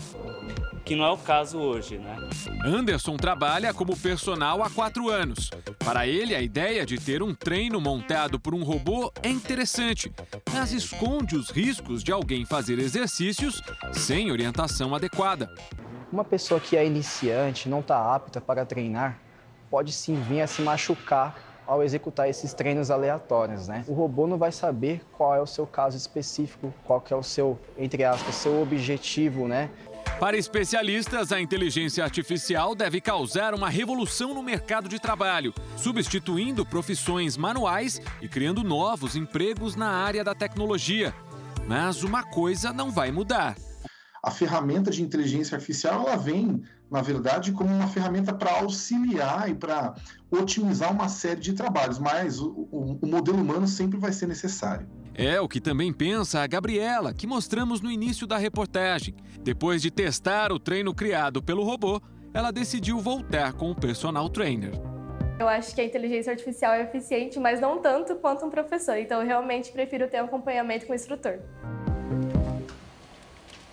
que 0.88 0.96
não 0.96 1.04
é 1.04 1.10
o 1.10 1.18
caso 1.18 1.58
hoje, 1.58 1.98
né? 1.98 2.16
Anderson 2.64 3.14
trabalha 3.18 3.74
como 3.74 3.94
personal 3.94 4.62
há 4.62 4.70
quatro 4.70 5.10
anos. 5.10 5.50
Para 5.84 6.06
ele, 6.06 6.34
a 6.34 6.40
ideia 6.40 6.86
de 6.86 6.96
ter 6.96 7.22
um 7.22 7.34
treino 7.34 7.78
montado 7.78 8.40
por 8.40 8.54
um 8.54 8.62
robô 8.62 9.12
é 9.22 9.28
interessante, 9.28 10.10
mas 10.50 10.72
esconde 10.72 11.36
os 11.36 11.50
riscos 11.50 12.02
de 12.02 12.10
alguém 12.10 12.46
fazer 12.46 12.78
exercícios 12.78 13.62
sem 13.92 14.32
orientação 14.32 14.94
adequada. 14.94 15.52
Uma 16.10 16.24
pessoa 16.24 16.58
que 16.58 16.74
é 16.74 16.86
iniciante, 16.86 17.68
não 17.68 17.80
está 17.80 18.14
apta 18.14 18.40
para 18.40 18.64
treinar, 18.64 19.18
pode 19.70 19.92
sim 19.92 20.14
vir 20.22 20.40
a 20.40 20.46
se 20.46 20.62
machucar 20.62 21.47
ao 21.68 21.82
executar 21.82 22.30
esses 22.30 22.54
treinos 22.54 22.90
aleatórios, 22.90 23.68
né? 23.68 23.84
O 23.86 23.92
robô 23.92 24.26
não 24.26 24.38
vai 24.38 24.50
saber 24.50 25.02
qual 25.12 25.34
é 25.34 25.40
o 25.40 25.46
seu 25.46 25.66
caso 25.66 25.98
específico, 25.98 26.72
qual 26.86 26.98
que 26.98 27.12
é 27.12 27.16
o 27.16 27.22
seu, 27.22 27.60
entre 27.76 28.04
aspas, 28.04 28.36
seu 28.36 28.62
objetivo, 28.62 29.46
né? 29.46 29.68
Para 30.18 30.38
especialistas, 30.38 31.30
a 31.30 31.38
inteligência 31.38 32.02
artificial 32.02 32.74
deve 32.74 33.02
causar 33.02 33.54
uma 33.54 33.68
revolução 33.68 34.32
no 34.32 34.42
mercado 34.42 34.88
de 34.88 34.98
trabalho, 34.98 35.52
substituindo 35.76 36.64
profissões 36.64 37.36
manuais 37.36 38.00
e 38.22 38.26
criando 38.26 38.64
novos 38.64 39.14
empregos 39.14 39.76
na 39.76 39.90
área 39.90 40.24
da 40.24 40.34
tecnologia. 40.34 41.14
Mas 41.68 42.02
uma 42.02 42.22
coisa 42.24 42.72
não 42.72 42.90
vai 42.90 43.12
mudar. 43.12 43.54
A 44.22 44.30
ferramenta 44.30 44.90
de 44.90 45.02
inteligência 45.02 45.54
artificial 45.54 46.08
ela 46.08 46.16
vem, 46.16 46.62
na 46.90 47.02
verdade, 47.02 47.52
como 47.52 47.72
uma 47.72 47.86
ferramenta 47.86 48.32
para 48.32 48.58
auxiliar 48.58 49.48
e 49.48 49.54
para 49.54 49.94
otimizar 50.30 50.92
uma 50.92 51.08
série 51.08 51.40
de 51.40 51.52
trabalhos, 51.52 51.98
mas 51.98 52.40
o, 52.40 52.68
o, 52.70 52.98
o 53.02 53.06
modelo 53.06 53.40
humano 53.40 53.66
sempre 53.66 53.98
vai 53.98 54.12
ser 54.12 54.26
necessário. 54.26 54.86
É 55.14 55.40
o 55.40 55.48
que 55.48 55.60
também 55.60 55.92
pensa 55.92 56.40
a 56.40 56.46
Gabriela, 56.46 57.12
que 57.12 57.26
mostramos 57.26 57.80
no 57.80 57.90
início 57.90 58.26
da 58.26 58.36
reportagem. 58.38 59.16
Depois 59.42 59.82
de 59.82 59.90
testar 59.90 60.52
o 60.52 60.60
treino 60.60 60.94
criado 60.94 61.42
pelo 61.42 61.64
robô, 61.64 62.00
ela 62.32 62.52
decidiu 62.52 63.00
voltar 63.00 63.52
com 63.54 63.70
o 63.70 63.74
personal 63.74 64.28
trainer. 64.28 64.72
Eu 65.40 65.48
acho 65.48 65.74
que 65.74 65.80
a 65.80 65.84
inteligência 65.84 66.32
artificial 66.32 66.72
é 66.72 66.82
eficiente, 66.82 67.38
mas 67.38 67.60
não 67.60 67.80
tanto 67.80 68.16
quanto 68.16 68.44
um 68.44 68.50
professor. 68.50 68.96
Então, 68.96 69.20
eu 69.20 69.26
realmente 69.26 69.72
prefiro 69.72 70.08
ter 70.08 70.20
um 70.20 70.26
acompanhamento 70.26 70.86
com 70.86 70.92
o 70.92 70.96
instrutor. 70.96 71.38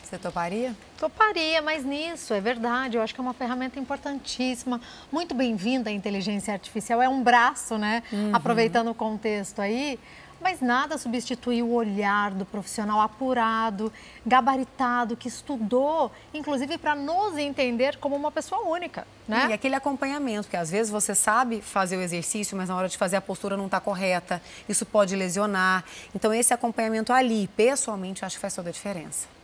Você 0.06 0.19
toparia? 0.19 0.76
Toparia, 0.99 1.64
mas 1.64 1.84
nisso, 1.84 2.32
é 2.32 2.40
verdade. 2.40 2.95
Eu 2.95 3.02
acho 3.02 3.14
que 3.14 3.19
é 3.19 3.23
uma 3.23 3.34
ferramenta 3.34 3.80
importantíssima. 3.80 4.80
Muito 5.11 5.34
bem-vinda 5.34 5.90
a 5.90 5.94
inteligência 5.94 6.53
artificial. 6.53 7.02
É 7.02 7.10
um 7.10 7.23
braço, 7.23 7.76
né? 7.76 8.03
Uhum. 8.14 8.30
Aproveitando 8.32 8.90
o 8.90 8.94
contexto 8.94 9.60
aí. 9.61 9.99
Mas 10.40 10.61
nada 10.61 10.98
substitui 10.99 11.64
o 11.64 11.72
olhar 11.72 12.30
do 12.32 12.45
profissional 12.45 13.02
apurado, 13.02 13.91
gabaritado, 14.23 15.15
que 15.15 15.27
estudou, 15.27 16.11
inclusive 16.34 16.77
para 16.77 16.94
nos 16.94 17.36
entender 17.36 17.98
como 17.98 18.15
uma 18.15 18.32
pessoa 18.32 18.61
única, 18.61 19.07
né? 19.27 19.48
E 19.49 19.53
aquele 19.53 19.73
acompanhamento, 19.73 20.48
que 20.48 20.57
às 20.57 20.69
vezes 20.69 20.91
você 20.91 21.15
sabe 21.15 21.61
fazer 21.61 21.98
o 21.98 22.02
exercício, 22.02 22.56
mas 22.56 22.69
na 22.69 22.76
hora 22.76 22.88
de 22.88 22.98
fazer 22.98 23.15
a 23.15 23.22
postura 23.22 23.57
não 23.57 23.65
está 23.65 23.80
correta, 23.80 24.40
isso 24.69 24.86
pode 24.86 25.15
lesionar. 25.15 25.84
Então 26.14 26.32
esse 26.32 26.53
acompanhamento 26.53 27.11
ali, 27.11 27.48
pessoalmente, 27.56 28.23
acho 28.23 28.36
que 28.36 28.41
faz 28.41 28.53
toda 28.53 28.69
a 28.69 28.73
diferença. 28.73 29.35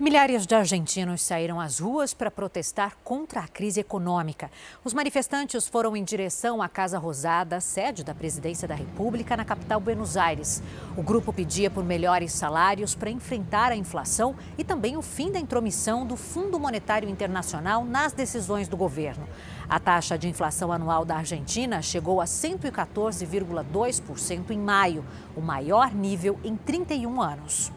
Milhares 0.00 0.46
de 0.46 0.54
argentinos 0.54 1.20
saíram 1.20 1.60
às 1.60 1.78
ruas 1.78 2.14
para 2.14 2.30
protestar 2.30 2.96
contra 3.04 3.40
a 3.40 3.46
crise 3.46 3.80
econômica. 3.80 4.50
Os 4.82 4.94
manifestantes 4.94 5.68
foram 5.68 5.94
em 5.94 6.02
direção 6.02 6.62
à 6.62 6.70
Casa 6.70 6.98
Rosada, 6.98 7.60
sede 7.60 8.02
da 8.02 8.14
Presidência 8.14 8.66
da 8.66 8.74
República, 8.74 9.36
na 9.36 9.44
capital 9.44 9.78
Buenos 9.78 10.16
Aires. 10.16 10.62
O 10.96 11.02
grupo 11.02 11.34
pedia 11.34 11.70
por 11.70 11.84
melhores 11.84 12.32
salários 12.32 12.94
para 12.94 13.10
enfrentar 13.10 13.72
a 13.72 13.76
inflação 13.76 14.34
e 14.56 14.64
também 14.64 14.96
o 14.96 15.02
fim 15.02 15.30
da 15.30 15.38
intromissão 15.38 16.06
do 16.06 16.16
Fundo 16.16 16.58
Monetário 16.58 17.06
Internacional 17.06 17.84
nas 17.84 18.14
decisões 18.14 18.68
do 18.68 18.78
governo. 18.78 19.28
A 19.68 19.78
taxa 19.78 20.16
de 20.16 20.26
inflação 20.26 20.72
anual 20.72 21.04
da 21.04 21.16
Argentina 21.16 21.82
chegou 21.82 22.22
a 22.22 22.24
114,2% 22.24 24.50
em 24.50 24.58
maio, 24.58 25.04
o 25.36 25.42
maior 25.42 25.92
nível 25.92 26.40
em 26.42 26.56
31 26.56 27.20
anos. 27.20 27.70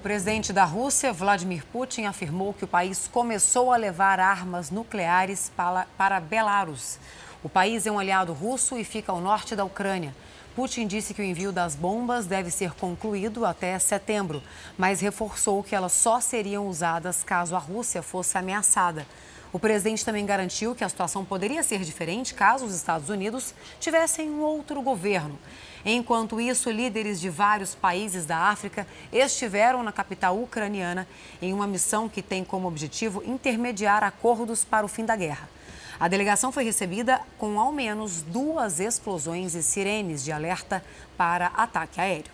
O 0.00 0.02
presidente 0.02 0.50
da 0.50 0.64
Rússia, 0.64 1.12
Vladimir 1.12 1.62
Putin, 1.66 2.06
afirmou 2.06 2.54
que 2.54 2.64
o 2.64 2.66
país 2.66 3.06
começou 3.06 3.70
a 3.70 3.76
levar 3.76 4.18
armas 4.18 4.70
nucleares 4.70 5.52
para, 5.54 5.86
para 5.94 6.18
Belarus. 6.18 6.98
O 7.44 7.50
país 7.50 7.86
é 7.86 7.92
um 7.92 7.98
aliado 7.98 8.32
russo 8.32 8.78
e 8.78 8.82
fica 8.82 9.12
ao 9.12 9.20
norte 9.20 9.54
da 9.54 9.62
Ucrânia. 9.62 10.16
Putin 10.56 10.86
disse 10.86 11.12
que 11.12 11.20
o 11.20 11.24
envio 11.24 11.52
das 11.52 11.74
bombas 11.74 12.24
deve 12.24 12.50
ser 12.50 12.72
concluído 12.72 13.44
até 13.44 13.78
setembro, 13.78 14.42
mas 14.78 15.02
reforçou 15.02 15.62
que 15.62 15.74
elas 15.74 15.92
só 15.92 16.18
seriam 16.18 16.66
usadas 16.66 17.22
caso 17.22 17.54
a 17.54 17.58
Rússia 17.58 18.00
fosse 18.00 18.38
ameaçada. 18.38 19.06
O 19.52 19.58
presidente 19.58 20.02
também 20.02 20.24
garantiu 20.24 20.74
que 20.74 20.82
a 20.82 20.88
situação 20.88 21.26
poderia 21.26 21.62
ser 21.62 21.80
diferente 21.80 22.32
caso 22.32 22.64
os 22.64 22.74
Estados 22.74 23.10
Unidos 23.10 23.52
tivessem 23.78 24.30
um 24.30 24.40
outro 24.40 24.80
governo. 24.80 25.38
Enquanto 25.84 26.40
isso, 26.40 26.70
líderes 26.70 27.20
de 27.20 27.30
vários 27.30 27.74
países 27.74 28.26
da 28.26 28.36
África 28.36 28.86
estiveram 29.12 29.82
na 29.82 29.92
capital 29.92 30.38
ucraniana 30.38 31.08
em 31.40 31.52
uma 31.52 31.66
missão 31.66 32.08
que 32.08 32.20
tem 32.20 32.44
como 32.44 32.68
objetivo 32.68 33.22
intermediar 33.24 34.04
acordos 34.04 34.64
para 34.64 34.84
o 34.84 34.88
fim 34.88 35.04
da 35.04 35.16
guerra. 35.16 35.48
A 35.98 36.08
delegação 36.08 36.50
foi 36.50 36.64
recebida 36.64 37.20
com 37.38 37.60
ao 37.60 37.72
menos 37.72 38.22
duas 38.22 38.80
explosões 38.80 39.54
e 39.54 39.62
sirenes 39.62 40.24
de 40.24 40.32
alerta 40.32 40.84
para 41.16 41.48
ataque 41.48 42.00
aéreo. 42.00 42.32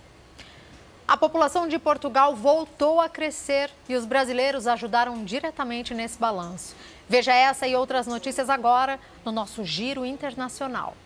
A 1.06 1.16
população 1.16 1.68
de 1.68 1.78
Portugal 1.78 2.34
voltou 2.34 3.00
a 3.00 3.08
crescer 3.08 3.70
e 3.88 3.94
os 3.94 4.04
brasileiros 4.04 4.66
ajudaram 4.66 5.24
diretamente 5.24 5.94
nesse 5.94 6.18
balanço. 6.18 6.74
Veja 7.08 7.32
essa 7.32 7.66
e 7.66 7.76
outras 7.76 8.08
notícias 8.08 8.50
agora 8.50 8.98
no 9.24 9.30
nosso 9.30 9.64
Giro 9.64 10.04
Internacional. 10.04 10.96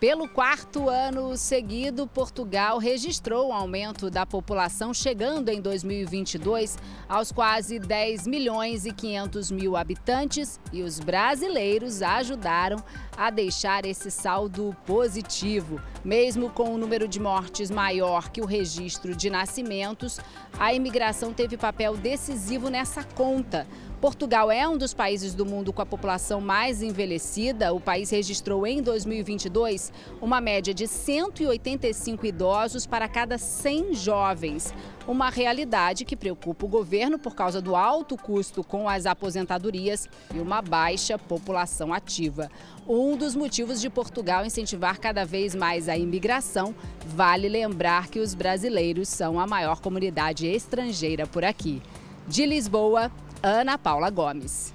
Pelo 0.00 0.26
quarto 0.26 0.88
ano 0.88 1.36
seguido, 1.36 2.06
Portugal 2.06 2.78
registrou 2.78 3.48
o 3.48 3.50
um 3.50 3.52
aumento 3.52 4.08
da 4.08 4.24
população, 4.24 4.94
chegando 4.94 5.50
em 5.50 5.60
2022 5.60 6.78
aos 7.06 7.30
quase 7.30 7.78
10 7.78 8.26
milhões 8.26 8.86
e 8.86 8.92
500 8.92 9.50
mil 9.50 9.76
habitantes, 9.76 10.58
e 10.72 10.80
os 10.80 10.98
brasileiros 10.98 12.00
ajudaram 12.00 12.82
a 13.14 13.28
deixar 13.28 13.84
esse 13.84 14.10
saldo 14.10 14.74
positivo. 14.86 15.78
Mesmo 16.02 16.48
com 16.48 16.74
o 16.74 16.78
número 16.78 17.06
de 17.06 17.20
mortes 17.20 17.70
maior 17.70 18.30
que 18.30 18.40
o 18.40 18.46
registro 18.46 19.14
de 19.14 19.28
nascimentos, 19.28 20.18
a 20.58 20.72
imigração 20.72 21.34
teve 21.34 21.58
papel 21.58 21.94
decisivo 21.94 22.70
nessa 22.70 23.04
conta. 23.04 23.66
Portugal 24.00 24.50
é 24.50 24.66
um 24.66 24.78
dos 24.78 24.94
países 24.94 25.34
do 25.34 25.44
mundo 25.44 25.74
com 25.74 25.82
a 25.82 25.86
população 25.86 26.40
mais 26.40 26.82
envelhecida. 26.82 27.74
O 27.74 27.78
país 27.78 28.08
registrou 28.08 28.66
em 28.66 28.80
2022 28.80 29.92
uma 30.22 30.40
média 30.40 30.72
de 30.72 30.88
185 30.88 32.24
idosos 32.24 32.86
para 32.86 33.06
cada 33.06 33.36
100 33.36 33.92
jovens. 33.92 34.72
Uma 35.06 35.28
realidade 35.28 36.06
que 36.06 36.16
preocupa 36.16 36.64
o 36.64 36.68
governo 36.68 37.18
por 37.18 37.34
causa 37.34 37.60
do 37.60 37.76
alto 37.76 38.16
custo 38.16 38.64
com 38.64 38.88
as 38.88 39.04
aposentadorias 39.04 40.08
e 40.34 40.38
uma 40.38 40.62
baixa 40.62 41.18
população 41.18 41.92
ativa. 41.92 42.50
Um 42.88 43.18
dos 43.18 43.34
motivos 43.34 43.82
de 43.82 43.90
Portugal 43.90 44.46
incentivar 44.46 44.98
cada 44.98 45.26
vez 45.26 45.54
mais 45.54 45.90
a 45.90 45.96
imigração, 45.98 46.74
vale 47.04 47.50
lembrar 47.50 48.08
que 48.08 48.18
os 48.18 48.32
brasileiros 48.32 49.10
são 49.10 49.38
a 49.38 49.46
maior 49.46 49.78
comunidade 49.82 50.46
estrangeira 50.46 51.26
por 51.26 51.44
aqui. 51.44 51.82
De 52.26 52.46
Lisboa, 52.46 53.10
Ana 53.42 53.78
Paula 53.78 54.10
Gomes. 54.10 54.74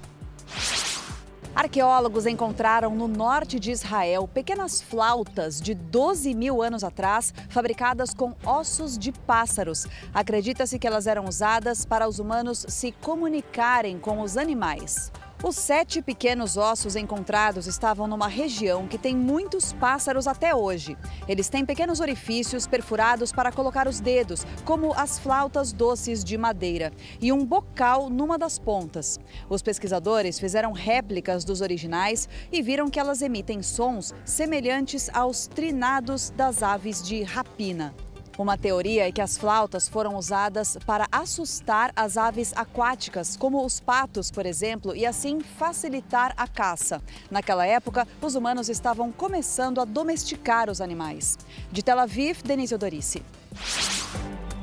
Arqueólogos 1.54 2.26
encontraram 2.26 2.94
no 2.96 3.06
norte 3.06 3.60
de 3.60 3.70
Israel 3.70 4.26
pequenas 4.26 4.82
flautas 4.82 5.60
de 5.60 5.72
12 5.72 6.34
mil 6.34 6.60
anos 6.60 6.82
atrás, 6.82 7.32
fabricadas 7.48 8.12
com 8.12 8.34
ossos 8.44 8.98
de 8.98 9.12
pássaros. 9.12 9.86
Acredita-se 10.12 10.80
que 10.80 10.86
elas 10.86 11.06
eram 11.06 11.26
usadas 11.26 11.86
para 11.86 12.08
os 12.08 12.18
humanos 12.18 12.66
se 12.68 12.90
comunicarem 12.90 14.00
com 14.00 14.20
os 14.20 14.36
animais. 14.36 15.12
Os 15.46 15.54
sete 15.54 16.02
pequenos 16.02 16.56
ossos 16.56 16.96
encontrados 16.96 17.68
estavam 17.68 18.08
numa 18.08 18.26
região 18.26 18.88
que 18.88 18.98
tem 18.98 19.14
muitos 19.14 19.72
pássaros 19.74 20.26
até 20.26 20.52
hoje. 20.52 20.98
Eles 21.28 21.48
têm 21.48 21.64
pequenos 21.64 22.00
orifícios 22.00 22.66
perfurados 22.66 23.30
para 23.30 23.52
colocar 23.52 23.86
os 23.86 24.00
dedos, 24.00 24.44
como 24.64 24.92
as 24.94 25.20
flautas 25.20 25.72
doces 25.72 26.24
de 26.24 26.36
madeira, 26.36 26.92
e 27.20 27.30
um 27.30 27.44
bocal 27.44 28.10
numa 28.10 28.36
das 28.36 28.58
pontas. 28.58 29.20
Os 29.48 29.62
pesquisadores 29.62 30.40
fizeram 30.40 30.72
réplicas 30.72 31.44
dos 31.44 31.60
originais 31.60 32.28
e 32.50 32.60
viram 32.60 32.90
que 32.90 32.98
elas 32.98 33.22
emitem 33.22 33.62
sons 33.62 34.12
semelhantes 34.24 35.08
aos 35.14 35.46
trinados 35.46 36.30
das 36.30 36.60
aves 36.60 37.00
de 37.00 37.22
rapina. 37.22 37.94
Uma 38.38 38.58
teoria 38.58 39.08
é 39.08 39.12
que 39.12 39.22
as 39.22 39.38
flautas 39.38 39.88
foram 39.88 40.14
usadas 40.14 40.76
para 40.84 41.06
assustar 41.10 41.90
as 41.96 42.18
aves 42.18 42.52
aquáticas, 42.54 43.34
como 43.34 43.64
os 43.64 43.80
patos, 43.80 44.30
por 44.30 44.44
exemplo, 44.44 44.94
e 44.94 45.06
assim 45.06 45.40
facilitar 45.40 46.34
a 46.36 46.46
caça. 46.46 47.02
Naquela 47.30 47.66
época, 47.66 48.06
os 48.20 48.34
humanos 48.34 48.68
estavam 48.68 49.10
começando 49.10 49.80
a 49.80 49.86
domesticar 49.86 50.68
os 50.68 50.82
animais. 50.82 51.38
De 51.72 51.82
Tel 51.82 51.98
Aviv, 51.98 52.42
Denise 52.42 52.74
Odorice. 52.74 53.22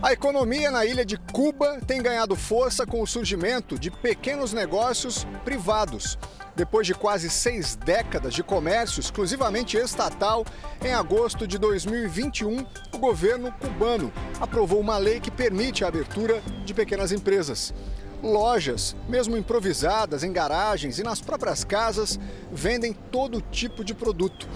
A 0.03 0.11
economia 0.11 0.69
na 0.69 0.85
ilha 0.85 1.05
de 1.05 1.15
Cuba 1.15 1.79
tem 1.87 2.01
ganhado 2.01 2.35
força 2.35 2.85
com 2.85 3.01
o 3.01 3.07
surgimento 3.07 3.79
de 3.79 3.89
pequenos 3.89 4.51
negócios 4.51 5.25
privados. 5.45 6.19
Depois 6.57 6.85
de 6.85 6.93
quase 6.93 7.29
seis 7.29 7.73
décadas 7.77 8.33
de 8.33 8.43
comércio 8.43 8.99
exclusivamente 8.99 9.77
estatal, 9.77 10.45
em 10.83 10.93
agosto 10.93 11.47
de 11.47 11.57
2021, 11.57 12.65
o 12.93 12.97
governo 12.97 13.49
cubano 13.53 14.11
aprovou 14.41 14.81
uma 14.81 14.97
lei 14.97 15.21
que 15.21 15.31
permite 15.31 15.85
a 15.85 15.87
abertura 15.87 16.43
de 16.65 16.73
pequenas 16.73 17.13
empresas. 17.13 17.73
Lojas, 18.21 18.97
mesmo 19.07 19.37
improvisadas 19.37 20.21
em 20.21 20.33
garagens 20.33 20.99
e 20.99 21.03
nas 21.03 21.21
próprias 21.21 21.63
casas, 21.63 22.19
vendem 22.51 22.91
todo 22.91 23.39
tipo 23.39 23.85
de 23.85 23.93
produto. 23.93 24.49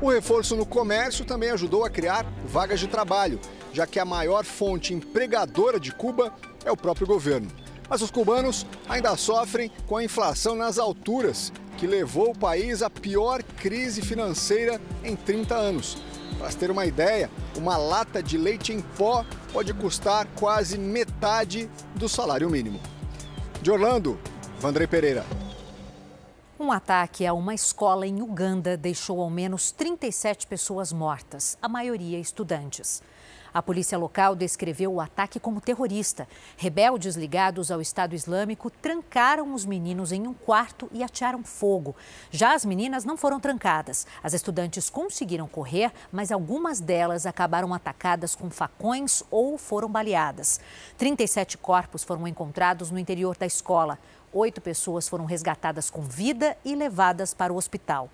O 0.00 0.08
reforço 0.08 0.56
no 0.56 0.64
comércio 0.64 1.26
também 1.26 1.50
ajudou 1.50 1.84
a 1.84 1.90
criar 1.90 2.24
vagas 2.46 2.80
de 2.80 2.86
trabalho, 2.86 3.38
já 3.70 3.86
que 3.86 3.98
a 3.98 4.04
maior 4.04 4.46
fonte 4.46 4.94
empregadora 4.94 5.78
de 5.78 5.92
Cuba 5.92 6.32
é 6.64 6.72
o 6.72 6.76
próprio 6.76 7.06
governo. 7.06 7.48
Mas 7.86 8.00
os 8.00 8.10
cubanos 8.10 8.64
ainda 8.88 9.14
sofrem 9.16 9.70
com 9.86 9.98
a 9.98 10.04
inflação 10.04 10.54
nas 10.54 10.78
alturas, 10.78 11.52
que 11.76 11.86
levou 11.86 12.30
o 12.30 12.38
país 12.38 12.82
à 12.82 12.88
pior 12.88 13.42
crise 13.42 14.00
financeira 14.00 14.80
em 15.04 15.14
30 15.14 15.54
anos. 15.54 15.98
Para 16.38 16.48
ter 16.50 16.70
uma 16.70 16.86
ideia, 16.86 17.30
uma 17.54 17.76
lata 17.76 18.22
de 18.22 18.38
leite 18.38 18.72
em 18.72 18.80
pó 18.80 19.26
pode 19.52 19.74
custar 19.74 20.26
quase 20.34 20.78
metade 20.78 21.68
do 21.94 22.08
salário 22.08 22.48
mínimo. 22.48 22.80
De 23.60 23.70
Orlando, 23.70 24.18
Vandrei 24.58 24.86
Pereira. 24.86 25.26
Um 26.62 26.70
ataque 26.70 27.26
a 27.26 27.32
uma 27.32 27.54
escola 27.54 28.06
em 28.06 28.20
Uganda 28.20 28.76
deixou 28.76 29.22
ao 29.22 29.30
menos 29.30 29.72
37 29.72 30.46
pessoas 30.46 30.92
mortas, 30.92 31.56
a 31.62 31.66
maioria 31.70 32.18
estudantes. 32.18 33.02
A 33.52 33.62
polícia 33.62 33.98
local 33.98 34.36
descreveu 34.36 34.92
o 34.92 35.00
ataque 35.00 35.40
como 35.40 35.60
terrorista. 35.60 36.28
Rebeldes 36.58 37.16
ligados 37.16 37.70
ao 37.70 37.80
Estado 37.80 38.14
Islâmico 38.14 38.70
trancaram 38.70 39.54
os 39.54 39.64
meninos 39.64 40.12
em 40.12 40.26
um 40.26 40.34
quarto 40.34 40.88
e 40.92 41.02
atearam 41.02 41.42
fogo. 41.42 41.96
Já 42.30 42.54
as 42.54 42.64
meninas 42.64 43.04
não 43.04 43.16
foram 43.16 43.40
trancadas. 43.40 44.06
As 44.22 44.34
estudantes 44.34 44.88
conseguiram 44.88 45.48
correr, 45.48 45.90
mas 46.12 46.30
algumas 46.30 46.78
delas 46.78 47.26
acabaram 47.26 47.74
atacadas 47.74 48.36
com 48.36 48.50
facões 48.50 49.22
ou 49.30 49.58
foram 49.58 49.88
baleadas. 49.88 50.60
37 50.96 51.58
corpos 51.58 52.04
foram 52.04 52.28
encontrados 52.28 52.90
no 52.90 52.98
interior 52.98 53.36
da 53.36 53.46
escola. 53.46 53.98
Oito 54.32 54.60
pessoas 54.60 55.08
foram 55.08 55.24
resgatadas 55.24 55.90
com 55.90 56.02
vida 56.02 56.56
e 56.64 56.76
levadas 56.76 57.34
para 57.34 57.52
o 57.52 57.56
hospital. 57.56 58.08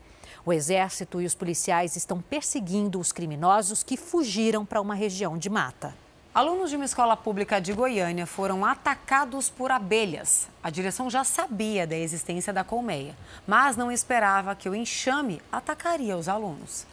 O 0.46 0.52
exército 0.52 1.20
e 1.20 1.26
os 1.26 1.34
policiais 1.34 1.94
estão 1.94 2.22
perseguindo 2.22 2.98
os 2.98 3.12
criminosos 3.12 3.82
que 3.82 3.98
fugiram 3.98 4.64
para 4.64 4.80
uma 4.80 4.94
região 4.94 5.36
de 5.36 5.50
mata. 5.50 5.94
Alunos 6.34 6.70
de 6.70 6.76
uma 6.76 6.84
escola 6.84 7.16
pública 7.16 7.60
de 7.60 7.72
Goiânia 7.72 8.26
foram 8.26 8.64
atacados 8.64 9.50
por 9.50 9.70
abelhas. 9.70 10.48
A 10.62 10.70
direção 10.70 11.10
já 11.10 11.22
sabia 11.22 11.86
da 11.86 11.96
existência 11.96 12.52
da 12.52 12.64
colmeia, 12.64 13.14
mas 13.46 13.76
não 13.76 13.92
esperava 13.92 14.54
que 14.54 14.68
o 14.68 14.74
enxame 14.74 15.42
atacaria 15.52 16.16
os 16.16 16.28
alunos. 16.28 16.86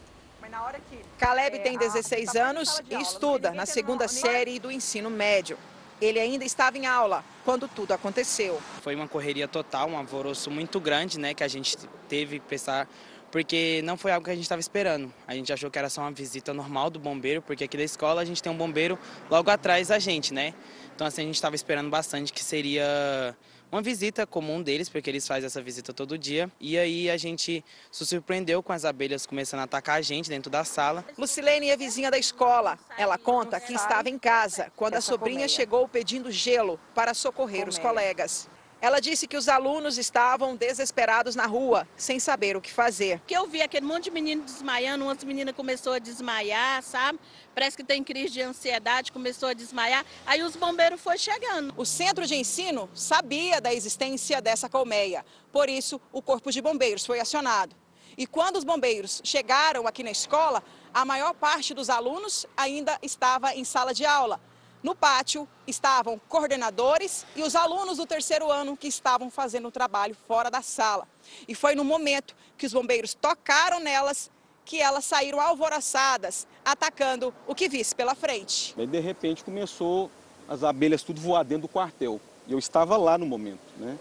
Caleb 1.18 1.60
tem 1.60 1.78
16 1.78 2.36
anos 2.36 2.82
e 2.90 2.96
estuda 2.96 3.52
na 3.52 3.66
segunda 3.66 4.08
série 4.08 4.60
do 4.60 4.70
ensino 4.72 5.10
médio. 5.10 5.58
Ele 6.04 6.20
ainda 6.20 6.44
estava 6.44 6.78
em 6.78 6.86
aula 6.86 7.24
quando 7.46 7.68
tudo 7.68 7.94
aconteceu. 7.94 8.62
Foi 8.82 8.96
uma 8.96 9.08
correria 9.08 9.48
total, 9.48 9.90
um 9.90 9.98
alvoroço 9.98 10.52
muito 10.52 10.80
grande, 10.80 11.20
né, 11.20 11.34
que 11.34 11.44
a 11.44 11.48
gente 11.48 11.78
teve 12.08 12.40
que 12.40 12.46
prestar 12.46 12.88
porque 13.34 13.82
não 13.84 13.98
foi 13.98 14.12
algo 14.12 14.24
que 14.24 14.30
a 14.30 14.36
gente 14.36 14.44
estava 14.44 14.62
esperando. 14.62 15.12
A 15.28 15.34
gente 15.34 15.52
achou 15.52 15.72
que 15.72 15.80
era 15.80 15.90
só 15.90 16.02
uma 16.02 16.12
visita 16.12 16.54
normal 16.54 16.92
do 16.92 17.00
bombeiro, 17.00 17.42
porque 17.42 17.64
aqui 17.64 17.76
da 17.76 17.84
escola 17.84 18.22
a 18.22 18.26
gente 18.26 18.44
tem 18.44 18.52
um 18.52 18.56
bombeiro 18.56 18.96
logo 19.28 19.50
atrás 19.50 19.88
da 19.88 19.98
gente, 19.98 20.32
né? 20.32 20.54
Então 20.94 21.08
assim, 21.08 21.24
a 21.24 21.26
gente 21.26 21.34
estava 21.34 21.56
esperando 21.56 21.90
bastante 21.90 22.32
que 22.32 22.44
seria 22.44 23.36
uma 23.74 23.82
visita 23.82 24.28
comum 24.28 24.62
deles, 24.62 24.88
porque 24.88 25.10
eles 25.10 25.28
fazem 25.28 25.48
essa 25.48 25.60
visita 25.60 25.92
todo 25.92 26.16
dia. 26.16 26.48
E 26.60 26.78
aí 26.78 27.10
a 27.10 27.18
gente 27.18 27.66
se 27.92 28.06
surpreendeu 28.06 28.62
com 28.62 28.72
as 28.72 28.86
abelhas 28.86 29.26
começando 29.26 29.62
a 29.62 29.64
atacar 29.64 29.98
a 29.98 30.02
gente 30.02 30.30
dentro 30.30 30.52
da 30.52 30.64
sala. 30.64 31.04
Lucilene 31.18 31.72
é 31.72 31.76
vizinha 31.76 32.12
da 32.12 32.18
escola. 32.20 32.78
Ela 33.00 33.18
conta 33.18 33.60
que 33.60 33.74
estava 33.74 34.10
em 34.10 34.20
casa 34.20 34.72
quando 34.76 34.94
a 34.94 35.02
sobrinha 35.02 35.48
chegou 35.48 35.88
pedindo 35.88 36.32
gelo 36.32 36.80
para 36.94 37.16
socorrer 37.16 37.68
os 37.68 37.80
colegas. 37.80 38.48
Ela 38.84 39.00
disse 39.00 39.28
que 39.28 39.38
os 39.38 39.48
alunos 39.48 39.98
estavam 39.98 40.58
desesperados 40.58 41.38
na 41.38 41.46
rua, 41.46 41.88
sem 41.96 42.20
saber 42.20 42.58
o 42.58 42.62
que 42.62 42.70
fazer. 42.70 43.22
Que 43.26 43.34
eu 43.34 43.48
vi 43.48 43.62
aquele 43.62 43.86
monte 43.86 44.04
de 44.04 44.12
menino 44.12 44.44
desmaiando, 44.44 45.06
umas 45.06 45.24
meninas 45.24 45.56
começou 45.56 45.94
a 45.94 46.00
desmaiar, 46.00 46.84
sabe? 46.84 47.18
Parece 47.56 47.78
que 47.78 47.84
tem 47.86 48.04
crise 48.04 48.34
de 48.34 48.42
ansiedade, 48.42 49.10
começou 49.10 49.48
a 49.48 49.54
desmaiar. 49.54 50.06
Aí 50.26 50.44
os 50.44 50.58
bombeiros 50.58 51.00
foram 51.00 51.18
chegando. 51.18 51.74
O 51.78 51.86
centro 51.86 52.28
de 52.28 52.36
ensino 52.36 52.90
sabia 52.94 53.62
da 53.62 53.74
existência 53.74 54.42
dessa 54.42 54.68
colmeia. 54.68 55.26
Por 55.50 55.70
isso, 55.70 56.02
o 56.12 56.22
corpo 56.22 56.52
de 56.52 56.62
bombeiros 56.62 57.06
foi 57.06 57.22
acionado. 57.22 57.74
E 58.18 58.28
quando 58.28 58.58
os 58.58 58.66
bombeiros 58.66 59.22
chegaram 59.24 59.88
aqui 59.88 60.04
na 60.04 60.12
escola, 60.12 60.62
a 60.94 61.06
maior 61.06 61.34
parte 61.34 61.74
dos 61.74 61.90
alunos 61.90 62.46
ainda 62.58 63.00
estava 63.02 63.56
em 63.56 63.64
sala 63.64 63.94
de 63.94 64.06
aula. 64.06 64.42
No 64.84 64.94
pátio 64.94 65.48
estavam 65.66 66.20
coordenadores 66.28 67.26
e 67.38 67.42
os 67.42 67.56
alunos 67.56 67.98
do 67.98 68.06
terceiro 68.06 68.52
ano 68.52 68.76
que 68.76 68.90
estavam 68.90 69.32
fazendo 69.32 69.70
o 69.70 69.72
trabalho 69.72 70.14
fora 70.28 70.52
da 70.52 70.62
sala. 70.62 71.08
E 71.48 71.56
foi 71.56 71.74
no 71.74 71.86
momento 71.86 72.36
que 72.58 72.66
os 72.66 72.74
bombeiros 72.74 73.14
tocaram 73.14 73.80
nelas 73.80 74.30
que 74.66 74.82
elas 74.82 75.06
saíram 75.06 75.40
alvoroçadas, 75.40 76.48
atacando 76.64 77.34
o 77.48 77.56
que 77.56 77.70
visse 77.70 77.96
pela 77.96 78.14
frente. 78.14 78.74
E 78.78 78.86
de 78.86 79.00
repente 79.00 79.44
começou 79.44 80.12
as 80.50 80.64
abelhas 80.64 81.02
tudo 81.02 81.20
voar 81.20 81.44
dentro 81.44 81.64
do 81.64 81.68
quartel. 81.70 82.20
E 82.46 82.52
eu 82.52 82.60
estava 82.60 82.98
lá 82.98 83.18
no 83.18 83.26
momento, 83.26 83.62
né? 83.78 83.98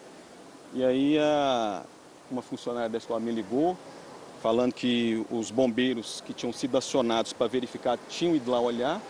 E 0.75 0.85
aí 0.85 1.19
a, 1.19 1.85
uma 2.29 2.43
funcionária 2.43 2.89
da 2.89 2.99
escola 2.99 3.21
me 3.21 3.31
ligou, 3.31 3.77
falando 4.41 4.73
que 4.73 5.25
os 5.31 5.51
bombeiros 5.53 6.21
que 6.27 6.33
tinham 6.33 6.53
sido 6.53 6.77
acionados 6.77 7.33
para 7.33 7.47
verificar 7.47 7.99
tinham 8.09 8.35
ido 8.35 8.51
lá 8.51 8.61
olhar 8.61 9.01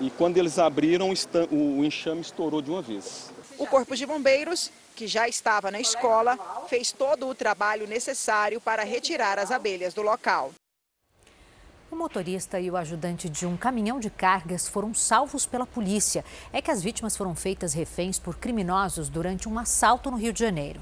e 0.00 0.10
quando 0.10 0.36
eles 0.36 0.58
abriram, 0.58 1.12
o 1.50 1.84
enxame 1.84 2.20
estourou 2.20 2.62
de 2.62 2.70
uma 2.70 2.82
vez. 2.82 3.30
O 3.58 3.66
Corpo 3.66 3.96
de 3.96 4.06
Bombeiros, 4.06 4.70
que 4.94 5.06
já 5.06 5.28
estava 5.28 5.70
na 5.70 5.80
escola, 5.80 6.38
fez 6.68 6.92
todo 6.92 7.28
o 7.28 7.34
trabalho 7.34 7.86
necessário 7.86 8.60
para 8.60 8.84
retirar 8.84 9.38
as 9.38 9.50
abelhas 9.50 9.94
do 9.94 10.02
local. 10.02 10.52
O 11.90 11.96
motorista 11.96 12.60
e 12.60 12.70
o 12.70 12.76
ajudante 12.76 13.28
de 13.28 13.46
um 13.46 13.56
caminhão 13.56 13.98
de 13.98 14.10
cargas 14.10 14.68
foram 14.68 14.92
salvos 14.92 15.46
pela 15.46 15.66
polícia. 15.66 16.24
É 16.52 16.60
que 16.60 16.70
as 16.70 16.82
vítimas 16.82 17.16
foram 17.16 17.34
feitas 17.34 17.72
reféns 17.72 18.18
por 18.18 18.36
criminosos 18.36 19.08
durante 19.08 19.48
um 19.48 19.58
assalto 19.58 20.10
no 20.10 20.18
Rio 20.18 20.32
de 20.32 20.40
Janeiro. 20.40 20.80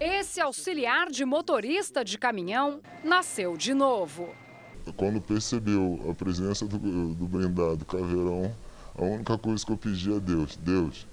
Esse 0.00 0.40
auxiliar 0.40 1.08
de 1.08 1.24
motorista 1.24 2.04
de 2.04 2.18
caminhão 2.18 2.80
nasceu 3.04 3.56
de 3.56 3.72
novo 3.72 4.34
quando 4.92 5.20
percebeu 5.20 6.00
a 6.10 6.14
presença 6.14 6.66
do, 6.66 6.78
do 7.14 7.26
blindado 7.26 7.84
Caveirão, 7.84 8.54
a 8.96 9.02
única 9.02 9.36
coisa 9.38 9.64
que 9.64 9.72
eu 9.72 9.76
pedi 9.76 10.14
a 10.14 10.18
Deus, 10.18 10.56
Deus, 10.56 11.06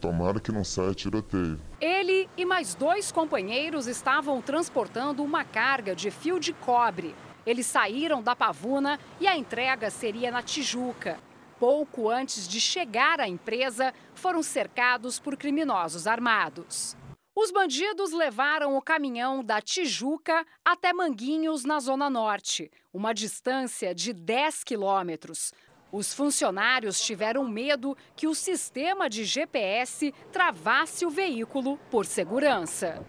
tomara 0.00 0.40
que 0.40 0.52
não 0.52 0.64
saia 0.64 0.92
tiroteio. 0.92 1.58
Ele 1.80 2.28
e 2.36 2.44
mais 2.44 2.74
dois 2.74 3.12
companheiros 3.12 3.86
estavam 3.86 4.42
transportando 4.42 5.22
uma 5.22 5.44
carga 5.44 5.94
de 5.94 6.10
fio 6.10 6.40
de 6.40 6.52
cobre. 6.52 7.14
Eles 7.46 7.66
saíram 7.66 8.22
da 8.22 8.34
Pavuna 8.34 8.98
e 9.20 9.26
a 9.26 9.36
entrega 9.36 9.90
seria 9.90 10.30
na 10.30 10.42
Tijuca. 10.42 11.18
Pouco 11.60 12.10
antes 12.10 12.48
de 12.48 12.60
chegar 12.60 13.20
à 13.20 13.28
empresa, 13.28 13.94
foram 14.14 14.42
cercados 14.42 15.18
por 15.18 15.36
criminosos 15.36 16.06
armados. 16.06 16.96
Os 17.36 17.50
bandidos 17.50 18.12
levaram 18.12 18.76
o 18.76 18.80
caminhão 18.80 19.42
da 19.42 19.60
Tijuca 19.60 20.46
até 20.64 20.92
Manguinhos, 20.92 21.64
na 21.64 21.80
Zona 21.80 22.08
Norte, 22.08 22.70
uma 22.92 23.12
distância 23.12 23.92
de 23.92 24.12
10 24.12 24.62
quilômetros. 24.62 25.52
Os 25.90 26.14
funcionários 26.14 27.00
tiveram 27.00 27.48
medo 27.48 27.96
que 28.14 28.28
o 28.28 28.36
sistema 28.36 29.10
de 29.10 29.24
GPS 29.24 30.14
travasse 30.30 31.04
o 31.04 31.10
veículo 31.10 31.76
por 31.90 32.06
segurança. 32.06 33.04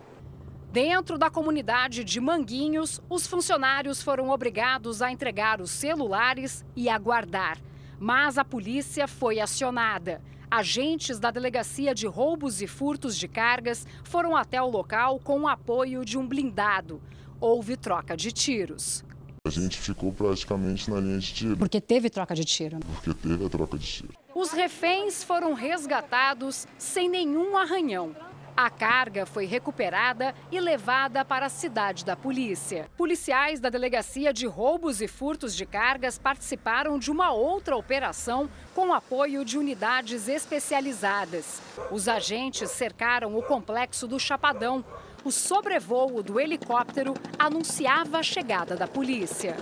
Dentro 0.72 1.19
da 1.19 1.30
comunidade 1.30 2.03
de 2.03 2.19
Manguinhos, 2.19 2.99
os 3.07 3.27
funcionários 3.27 4.02
foram 4.02 4.30
obrigados 4.30 5.03
a 5.03 5.11
entregar 5.11 5.61
os 5.61 5.69
celulares 5.69 6.65
e 6.76 6.89
aguardar. 6.89 7.60
Mas 7.99 8.39
a 8.39 8.43
polícia 8.43 9.07
foi 9.07 9.39
acionada. 9.39 10.19
Agentes 10.56 11.19
da 11.19 11.32
Delegacia 11.32 11.94
de 11.94 12.07
Roubos 12.07 12.61
e 12.61 12.68
Furtos 12.68 13.18
de 13.18 13.27
Cargas 13.27 13.86
foram 14.06 14.38
até 14.38 14.61
o 14.61 14.69
local 14.69 15.19
com 15.19 15.41
o 15.41 15.48
apoio 15.49 16.06
de 16.06 16.18
um 16.18 16.26
blindado. 16.26 17.02
Houve 17.41 17.76
troca 17.76 18.15
de 18.15 18.32
tiros. 18.32 19.03
A 19.45 19.49
gente 19.49 19.77
ficou 19.77 20.14
praticamente 20.14 20.90
na 20.90 21.02
linha 21.02 21.19
de 21.19 21.34
tiro. 21.34 21.57
Porque 21.57 21.82
teve 21.82 22.10
troca 22.10 22.34
de 22.34 22.45
tiro? 22.45 22.80
Porque 22.80 23.14
teve 23.14 23.45
a 23.45 23.49
troca 23.49 23.77
de 23.77 23.86
tiro. 23.86 24.14
Os 24.34 24.52
reféns 24.52 25.26
foram 25.26 25.53
resgatados 25.53 26.65
sem 26.77 27.10
nenhum 27.10 27.57
arranhão. 27.57 28.15
A 28.57 28.69
carga 28.69 29.26
foi 29.26 29.45
recuperada 29.45 30.34
e 30.49 30.61
levada 30.61 31.26
para 31.26 31.48
a 31.48 31.49
cidade 31.49 32.06
da 32.06 32.15
polícia. 32.15 32.90
Policiais 32.95 33.60
da 33.60 33.69
Delegacia 33.69 34.32
de 34.32 34.48
Roubos 34.48 35.02
e 35.02 35.10
Furtos 35.10 35.53
de 35.53 35.65
Cargas 35.65 36.18
participaram 36.18 36.98
de 36.98 37.11
uma 37.11 37.34
outra 37.34 37.76
operação 37.76 38.49
com 38.73 38.94
apoio 38.94 39.44
de 39.44 39.57
unidades 39.57 40.30
especializadas. 40.30 41.61
Os 41.91 42.07
agentes 42.07 42.72
cercaram 42.72 43.38
o 43.38 43.44
complexo 43.44 44.07
do 44.07 44.18
Chapadão. 44.18 44.86
O 45.26 45.32
sobrevoo 45.32 46.23
do 46.23 46.40
helicóptero 46.40 47.14
anunciava 47.38 48.19
a 48.19 48.23
chegada 48.23 48.77
da 48.77 48.88
polícia. 48.88 49.57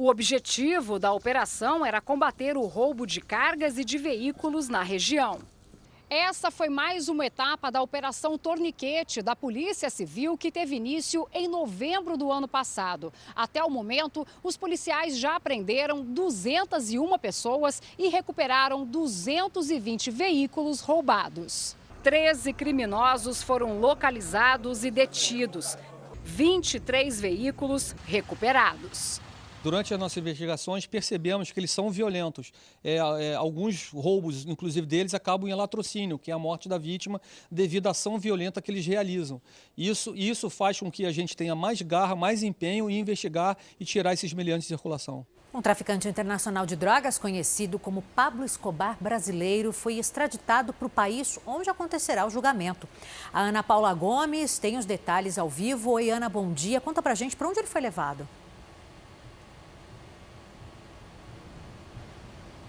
O 0.00 0.08
objetivo 0.08 0.96
da 0.96 1.12
operação 1.12 1.84
era 1.84 2.00
combater 2.00 2.56
o 2.56 2.66
roubo 2.66 3.04
de 3.04 3.20
cargas 3.20 3.78
e 3.78 3.84
de 3.84 3.98
veículos 3.98 4.68
na 4.68 4.80
região. 4.80 5.40
Essa 6.08 6.52
foi 6.52 6.68
mais 6.68 7.08
uma 7.08 7.26
etapa 7.26 7.68
da 7.68 7.82
Operação 7.82 8.38
Torniquete 8.38 9.20
da 9.20 9.34
Polícia 9.34 9.90
Civil 9.90 10.38
que 10.38 10.52
teve 10.52 10.76
início 10.76 11.26
em 11.34 11.48
novembro 11.48 12.16
do 12.16 12.30
ano 12.30 12.46
passado. 12.46 13.12
Até 13.34 13.60
o 13.64 13.68
momento, 13.68 14.24
os 14.40 14.56
policiais 14.56 15.18
já 15.18 15.40
prenderam 15.40 16.04
201 16.04 17.18
pessoas 17.18 17.82
e 17.98 18.06
recuperaram 18.06 18.86
220 18.86 20.12
veículos 20.12 20.80
roubados. 20.80 21.76
13 22.04 22.52
criminosos 22.52 23.42
foram 23.42 23.80
localizados 23.80 24.84
e 24.84 24.92
detidos. 24.92 25.76
23 26.24 27.20
veículos 27.20 27.96
recuperados. 28.06 29.20
Durante 29.60 29.92
as 29.92 29.98
nossas 29.98 30.16
investigações, 30.18 30.86
percebemos 30.86 31.50
que 31.50 31.58
eles 31.58 31.72
são 31.72 31.90
violentos. 31.90 32.52
É, 32.82 32.96
é, 32.96 33.34
alguns 33.34 33.90
roubos, 33.90 34.46
inclusive 34.46 34.86
deles, 34.86 35.14
acabam 35.14 35.48
em 35.48 35.54
latrocínio, 35.54 36.16
que 36.16 36.30
é 36.30 36.34
a 36.34 36.38
morte 36.38 36.68
da 36.68 36.78
vítima 36.78 37.20
devido 37.50 37.88
à 37.88 37.90
ação 37.90 38.18
violenta 38.20 38.62
que 38.62 38.70
eles 38.70 38.86
realizam. 38.86 39.42
Isso, 39.76 40.14
isso 40.14 40.48
faz 40.48 40.78
com 40.78 40.90
que 40.92 41.04
a 41.04 41.10
gente 41.10 41.36
tenha 41.36 41.56
mais 41.56 41.82
garra, 41.82 42.14
mais 42.14 42.44
empenho 42.44 42.88
em 42.88 43.00
investigar 43.00 43.56
e 43.80 43.84
tirar 43.84 44.12
esses 44.12 44.32
meliantes 44.32 44.62
de 44.62 44.68
circulação. 44.68 45.26
Um 45.52 45.60
traficante 45.60 46.06
internacional 46.06 46.64
de 46.64 46.76
drogas 46.76 47.18
conhecido 47.18 47.80
como 47.80 48.02
Pablo 48.14 48.44
Escobar 48.44 48.96
brasileiro 49.00 49.72
foi 49.72 49.94
extraditado 49.94 50.72
para 50.72 50.86
o 50.86 50.90
país 50.90 51.36
onde 51.44 51.68
acontecerá 51.68 52.24
o 52.24 52.30
julgamento. 52.30 52.86
A 53.32 53.40
Ana 53.40 53.62
Paula 53.64 53.92
Gomes 53.92 54.58
tem 54.58 54.78
os 54.78 54.84
detalhes 54.84 55.36
ao 55.36 55.48
vivo. 55.48 55.90
Oi, 55.92 56.10
Ana, 56.10 56.28
bom 56.28 56.52
dia. 56.52 56.80
Conta 56.80 57.02
pra 57.02 57.14
gente 57.14 57.34
para 57.34 57.48
onde 57.48 57.58
ele 57.58 57.66
foi 57.66 57.80
levado. 57.80 58.28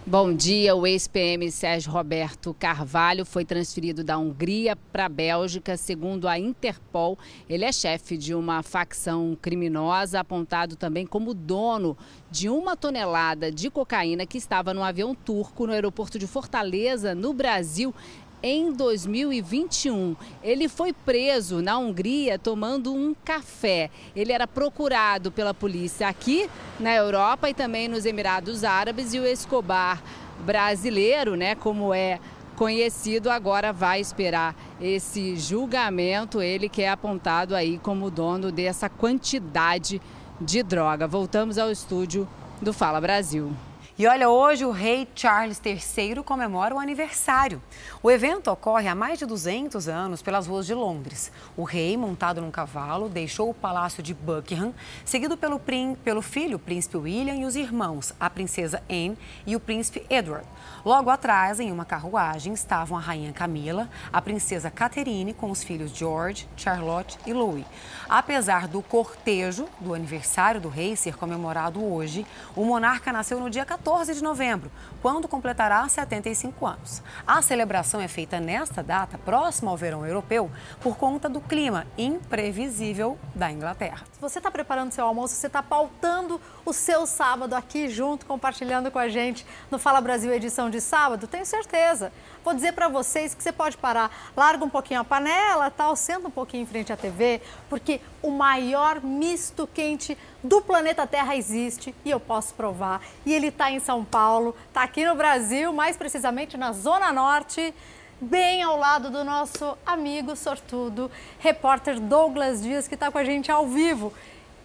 Bom 0.10 0.34
dia. 0.34 0.76
O 0.76 0.88
ex-PM 0.88 1.52
Sérgio 1.52 1.91
Roberto 1.91 2.52
Carvalho 2.57 3.23
foi 3.23 3.45
transferido 3.45 4.03
da 4.03 4.18
Hungria 4.18 4.76
para 4.76 5.06
a 5.06 5.10
Bélgica, 5.10 5.77
segundo 5.77 6.27
a 6.27 6.40
Interpol. 6.40 7.15
Ele 7.48 7.64
é 7.64 7.72
chefe 7.72 8.18
de 8.18 8.34
uma 8.34 8.64
facção 8.64 9.38
criminosa, 9.40 10.19
apontado 10.19 10.76
também 10.76 11.06
como 11.06 11.31
dono 11.31 11.95
de 12.31 12.49
uma 12.49 12.76
tonelada 12.76 13.52
de 13.52 13.69
cocaína 13.69 14.26
que 14.26 14.40
estava 14.40 14.73
no 14.73 14.81
avião 14.81 15.14
turco 15.14 15.68
no 15.68 15.73
aeroporto 15.73 16.18
de 16.18 16.26
Fortaleza, 16.26 17.14
no 17.14 17.31
Brasil, 17.31 17.94
em 18.41 18.71
2021. 18.71 20.15
Ele 20.43 20.67
foi 20.67 20.93
preso 20.93 21.61
na 21.61 21.77
Hungria 21.77 22.39
tomando 22.39 22.93
um 22.93 23.15
café. 23.25 23.89
Ele 24.15 24.31
era 24.31 24.47
procurado 24.47 25.31
pela 25.31 25.53
polícia 25.53 26.07
aqui 26.07 26.49
na 26.79 26.93
Europa 26.93 27.49
e 27.49 27.53
também 27.53 27.87
nos 27.87 28.05
Emirados 28.05 28.63
Árabes 28.63 29.13
e 29.13 29.19
o 29.19 29.25
Escobar 29.25 30.01
brasileiro, 30.45 31.35
né, 31.35 31.53
como 31.55 31.93
é 31.93 32.19
conhecido, 32.55 33.29
agora 33.29 33.71
vai 33.71 34.01
esperar 34.01 34.53
esse 34.81 35.37
julgamento, 35.37 36.41
ele 36.41 36.67
que 36.67 36.81
é 36.81 36.89
apontado 36.89 37.55
aí 37.55 37.77
como 37.77 38.11
dono 38.11 38.51
dessa 38.51 38.89
quantidade 38.89 40.01
de 40.41 40.61
droga. 40.61 41.07
Voltamos 41.07 41.57
ao 41.57 41.71
estúdio 41.71 42.27
do 42.61 42.73
Fala 42.73 42.99
Brasil. 42.99 43.53
E 43.99 44.07
olha, 44.07 44.30
hoje 44.30 44.63
o 44.63 44.71
rei 44.71 45.05
Charles 45.13 45.61
III 45.65 46.23
comemora 46.23 46.73
o 46.73 46.80
aniversário. 46.80 47.61
O 48.01 48.09
evento 48.09 48.49
ocorre 48.49 48.88
há 48.88 48.95
mais 48.95 49.19
de 49.19 49.26
200 49.26 49.89
anos 49.89 50.21
pelas 50.21 50.47
ruas 50.47 50.65
de 50.65 50.73
Londres. 50.73 51.30
O 51.57 51.65
rei, 51.65 51.97
montado 51.97 52.39
num 52.39 52.49
cavalo, 52.49 53.09
deixou 53.09 53.49
o 53.49 53.53
palácio 53.53 54.01
de 54.01 54.13
Buckingham, 54.13 54.73
seguido 55.03 55.35
pelo, 55.35 55.59
pelo 56.01 56.21
filho, 56.21 56.55
o 56.55 56.59
príncipe 56.59 56.95
William, 56.95 57.35
e 57.35 57.43
os 57.43 57.57
irmãos, 57.57 58.13
a 58.17 58.30
princesa 58.30 58.81
Anne 58.89 59.17
e 59.45 59.53
o 59.53 59.59
príncipe 59.59 60.05
Edward. 60.09 60.47
Logo 60.85 61.09
atrás, 61.09 61.59
em 61.59 61.69
uma 61.69 61.84
carruagem, 61.84 62.53
estavam 62.53 62.97
a 62.97 63.01
rainha 63.01 63.34
Camila, 63.34 63.89
a 64.13 64.21
princesa 64.21 64.71
Catherine, 64.71 65.34
com 65.34 65.51
os 65.51 65.61
filhos 65.61 65.91
George, 65.91 66.47
Charlotte 66.55 67.19
e 67.27 67.34
Louis. 67.34 67.65
Apesar 68.07 68.65
do 68.65 68.81
cortejo 68.81 69.67
do 69.77 69.93
aniversário 69.93 70.61
do 70.61 70.69
rei 70.69 70.95
ser 70.95 71.17
comemorado 71.17 71.84
hoje, 71.84 72.26
o 72.55 72.63
monarca 72.63 73.11
nasceu 73.11 73.41
no 73.41 73.49
dia 73.49 73.65
14 73.65 73.88
de 73.89 74.23
novembro, 74.23 74.71
quando 75.01 75.27
completará 75.27 75.87
75 75.89 76.65
anos. 76.65 77.01
A 77.25 77.41
celebração 77.41 77.99
é 77.99 78.07
feita 78.07 78.39
nesta 78.39 78.83
data, 78.83 79.17
próxima 79.17 79.71
ao 79.71 79.77
verão 79.77 80.05
europeu, 80.05 80.49
por 80.79 80.95
conta 80.95 81.27
do 81.27 81.41
clima 81.41 81.87
imprevisível 81.97 83.17
da 83.33 83.51
Inglaterra. 83.51 84.05
Você 84.19 84.39
está 84.39 84.51
preparando 84.51 84.91
seu 84.91 85.05
almoço, 85.05 85.33
você 85.33 85.47
está 85.47 85.63
pautando 85.63 86.41
o 86.65 86.73
seu 86.73 87.05
sábado 87.05 87.53
aqui 87.53 87.87
junto, 87.87 88.25
compartilhando 88.25 88.91
com 88.91 88.99
a 88.99 89.07
gente 89.07 89.45
no 89.71 89.79
Fala 89.79 90.01
Brasil 90.01 90.33
edição 90.33 90.69
de 90.69 90.81
sábado, 90.81 91.25
tenho 91.25 91.45
certeza. 91.45 92.11
Vou 92.43 92.53
dizer 92.53 92.73
para 92.73 92.89
vocês 92.89 93.33
que 93.33 93.41
você 93.41 93.53
pode 93.53 93.77
parar, 93.77 94.11
larga 94.35 94.65
um 94.65 94.69
pouquinho 94.69 94.99
a 94.99 95.05
panela, 95.05 95.71
tal, 95.71 95.95
senta 95.95 96.27
um 96.27 96.31
pouquinho 96.31 96.63
em 96.63 96.65
frente 96.65 96.91
à 96.91 96.97
TV, 96.97 97.41
porque 97.69 98.01
o 98.21 98.29
maior 98.29 99.01
misto 99.01 99.65
quente 99.65 100.17
do 100.43 100.61
planeta 100.61 101.07
Terra 101.07 101.37
existe 101.37 101.95
e 102.03 102.11
eu 102.11 102.19
posso 102.19 102.53
provar. 102.55 103.01
E 103.25 103.33
ele 103.33 103.47
está 103.47 103.71
em 103.71 103.79
São 103.79 104.03
Paulo, 104.03 104.53
está 104.67 104.83
aqui 104.83 105.05
no 105.05 105.15
Brasil, 105.15 105.71
mais 105.71 105.95
precisamente 105.95 106.57
na 106.57 106.73
Zona 106.73 107.13
Norte 107.13 107.73
bem 108.21 108.61
ao 108.61 108.77
lado 108.77 109.09
do 109.09 109.23
nosso 109.23 109.77
amigo 109.85 110.35
sortudo, 110.35 111.09
repórter 111.39 111.99
Douglas 111.99 112.61
Dias, 112.61 112.87
que 112.87 112.95
está 112.95 113.11
com 113.11 113.17
a 113.17 113.23
gente 113.23 113.51
ao 113.51 113.67
vivo. 113.67 114.13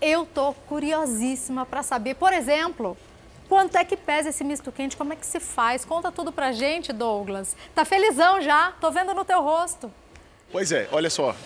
Eu 0.00 0.26
tô 0.26 0.52
curiosíssima 0.68 1.64
para 1.64 1.82
saber, 1.82 2.14
por 2.14 2.32
exemplo, 2.32 2.96
Quanto 3.48 3.76
é 3.76 3.84
que 3.84 3.96
pesa 3.96 4.30
esse 4.30 4.42
misto 4.42 4.72
quente? 4.72 4.96
Como 4.96 5.12
é 5.12 5.16
que 5.16 5.26
se 5.26 5.38
faz? 5.38 5.84
Conta 5.84 6.10
tudo 6.10 6.32
pra 6.32 6.50
gente, 6.50 6.92
Douglas. 6.92 7.54
Tá 7.74 7.84
felizão 7.84 8.40
já? 8.40 8.72
Tô 8.80 8.90
vendo 8.90 9.12
no 9.12 9.24
teu 9.24 9.42
rosto. 9.42 9.92
Pois 10.50 10.72
é, 10.72 10.88
olha 10.90 11.10
só. 11.10 11.36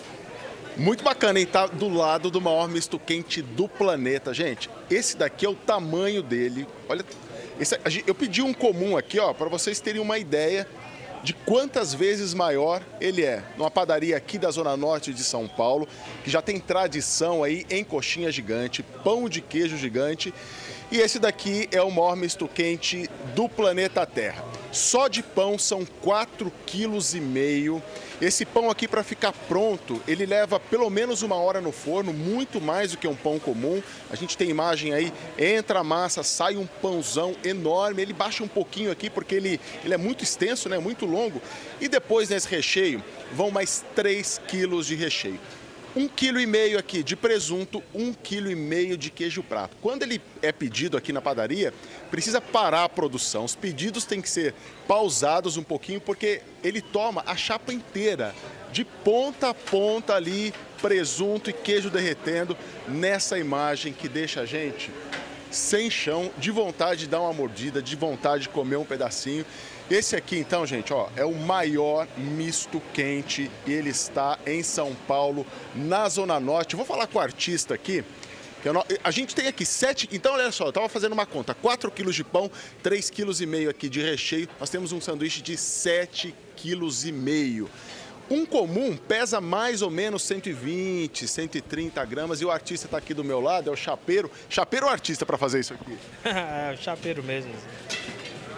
Muito 0.77 1.03
bacana, 1.03 1.39
hein? 1.39 1.45
Tá 1.45 1.67
do 1.67 1.89
lado 1.89 2.31
do 2.31 2.39
maior 2.39 2.69
misto 2.69 2.97
quente 2.97 3.41
do 3.41 3.67
planeta. 3.67 4.33
Gente, 4.33 4.69
esse 4.89 5.17
daqui 5.17 5.45
é 5.45 5.49
o 5.49 5.55
tamanho 5.55 6.23
dele. 6.23 6.65
Olha, 6.87 7.03
esse, 7.59 7.77
eu 8.07 8.15
pedi 8.15 8.41
um 8.41 8.53
comum 8.53 8.95
aqui, 8.95 9.19
ó, 9.19 9.33
para 9.33 9.49
vocês 9.49 9.81
terem 9.81 10.01
uma 10.01 10.17
ideia 10.17 10.65
de 11.23 11.33
quantas 11.33 11.93
vezes 11.93 12.33
maior 12.33 12.81
ele 12.99 13.23
é. 13.23 13.43
Numa 13.57 13.69
padaria 13.69 14.15
aqui 14.15 14.37
da 14.37 14.49
Zona 14.51 14.75
Norte 14.77 15.13
de 15.13 15.23
São 15.23 15.47
Paulo, 15.47 15.87
que 16.23 16.29
já 16.29 16.41
tem 16.41 16.59
tradição 16.59 17.43
aí 17.43 17.65
em 17.69 17.83
coxinha 17.83 18.31
gigante, 18.31 18.83
pão 19.03 19.27
de 19.27 19.41
queijo 19.41 19.77
gigante 19.77 20.33
e 20.91 20.97
esse 20.97 21.19
daqui 21.19 21.69
é 21.71 21.81
o 21.83 21.91
maior 21.91 22.15
misto 22.15 22.47
quente 22.47 23.07
do 23.35 23.47
planeta 23.47 24.07
Terra. 24.07 24.43
Só 24.71 25.07
de 25.07 25.21
pão 25.21 25.55
são 25.57 25.85
4,5 26.03 26.51
kg. 26.65 27.83
Esse 28.21 28.45
pão 28.45 28.69
aqui 28.69 28.85
para 28.85 29.01
ficar 29.01 29.31
pronto, 29.31 30.01
ele 30.05 30.25
leva 30.25 30.59
pelo 30.59 30.89
menos 30.89 31.21
uma 31.21 31.35
hora 31.35 31.61
no 31.61 31.71
forno, 31.71 32.11
muito 32.11 32.59
mais 32.59 32.91
do 32.91 32.97
que 32.97 33.07
um 33.07 33.15
pão 33.15 33.39
comum. 33.39 33.81
A 34.09 34.15
gente 34.15 34.35
tem 34.35 34.49
imagem 34.49 34.93
aí, 34.93 35.13
entra 35.37 35.79
a 35.79 35.83
massa, 35.85 36.21
sai 36.21 36.57
um 36.57 36.65
pãozão 36.65 37.33
enorme. 37.45 38.01
Ele 38.01 38.11
baixa 38.11 38.43
um 38.43 38.47
pouquinho 38.47 38.91
aqui 38.91 39.09
porque 39.09 39.35
ele, 39.35 39.59
ele 39.85 39.93
é 39.93 39.97
muito 39.97 40.21
extenso, 40.21 40.67
né, 40.67 40.77
muito 40.77 41.05
longo. 41.05 41.41
E 41.79 41.87
depois 41.87 42.27
nesse 42.27 42.49
recheio 42.49 43.01
vão 43.31 43.51
mais 43.51 43.85
3 43.95 44.41
quilos 44.47 44.85
de 44.85 44.95
recheio 44.95 45.39
um 45.95 46.07
quilo 46.07 46.39
e 46.39 46.45
meio 46.45 46.77
aqui 46.77 47.01
de 47.03 47.15
presunto, 47.15 47.83
um 47.93 48.13
quilo 48.13 48.49
e 48.49 48.55
meio 48.55 48.97
de 48.97 49.09
queijo 49.09 49.41
prato. 49.41 49.75
Quando 49.81 50.03
ele 50.03 50.21
é 50.41 50.51
pedido 50.51 50.95
aqui 50.97 51.11
na 51.11 51.21
padaria, 51.21 51.73
precisa 52.11 52.39
parar 52.39 52.83
a 52.83 52.89
produção. 52.89 53.45
Os 53.45 53.55
pedidos 53.55 54.05
têm 54.05 54.21
que 54.21 54.29
ser 54.29 54.53
pausados 54.87 55.57
um 55.57 55.63
pouquinho 55.63 55.99
porque 55.99 56.41
ele 56.63 56.81
toma 56.81 57.23
a 57.25 57.35
chapa 57.35 57.73
inteira, 57.73 58.35
de 58.71 58.85
ponta 58.85 59.49
a 59.49 59.53
ponta 59.53 60.13
ali, 60.13 60.53
presunto 60.81 61.49
e 61.49 61.53
queijo 61.53 61.89
derretendo 61.89 62.55
nessa 62.87 63.37
imagem 63.37 63.91
que 63.91 64.07
deixa 64.07 64.41
a 64.41 64.45
gente 64.45 64.91
sem 65.51 65.89
chão, 65.89 66.31
de 66.37 66.51
vontade 66.51 67.01
de 67.01 67.07
dar 67.07 67.21
uma 67.21 67.33
mordida, 67.33 67.81
de 67.81 67.95
vontade 67.95 68.43
de 68.43 68.49
comer 68.49 68.77
um 68.77 68.85
pedacinho. 68.85 69.45
Esse 69.89 70.15
aqui, 70.15 70.37
então, 70.37 70.67
gente, 70.67 70.93
ó, 70.93 71.09
é 71.15 71.25
o 71.25 71.33
maior 71.33 72.07
misto 72.15 72.79
quente. 72.93 73.49
Ele 73.65 73.89
está 73.89 74.37
em 74.45 74.61
São 74.61 74.95
Paulo, 75.07 75.47
na 75.73 76.07
Zona 76.07 76.39
Norte. 76.39 76.75
vou 76.75 76.85
falar 76.85 77.07
com 77.07 77.17
o 77.17 77.21
artista 77.21 77.73
aqui. 77.73 78.03
A 79.03 79.09
gente 79.09 79.33
tem 79.33 79.47
aqui 79.47 79.65
sete. 79.65 80.07
Então, 80.11 80.33
olha 80.33 80.51
só, 80.51 80.65
eu 80.65 80.69
estava 80.69 80.87
fazendo 80.87 81.13
uma 81.13 81.25
conta: 81.25 81.55
4 81.55 81.89
quilos 81.89 82.13
de 82.13 82.23
pão, 82.23 82.51
3,5 82.83 83.45
kg 83.45 83.69
aqui 83.69 83.89
de 83.89 83.99
recheio. 83.99 84.47
Nós 84.59 84.69
temos 84.69 84.91
um 84.91 85.01
sanduíche 85.01 85.41
de 85.41 85.53
7,5 85.53 86.33
kg. 86.55 87.69
Um 88.29 88.45
comum 88.45 88.95
pesa 88.95 89.41
mais 89.41 89.81
ou 89.81 89.89
menos 89.89 90.21
120, 90.21 91.27
130 91.27 92.05
gramas 92.05 92.41
e 92.41 92.45
o 92.45 92.51
artista 92.51 92.85
está 92.85 92.99
aqui 92.99 93.11
do 93.11 93.23
meu 93.23 93.39
lado, 93.39 93.71
é 93.71 93.73
o 93.73 93.75
chapeiro. 93.75 94.29
Chapeiro 94.47 94.85
ou 94.85 94.91
artista 94.91 95.25
para 95.25 95.35
fazer 95.35 95.61
isso 95.61 95.73
aqui? 95.73 95.97
é, 96.23 96.75
o 96.75 96.77
chapeiro 96.77 97.23
mesmo. 97.23 97.51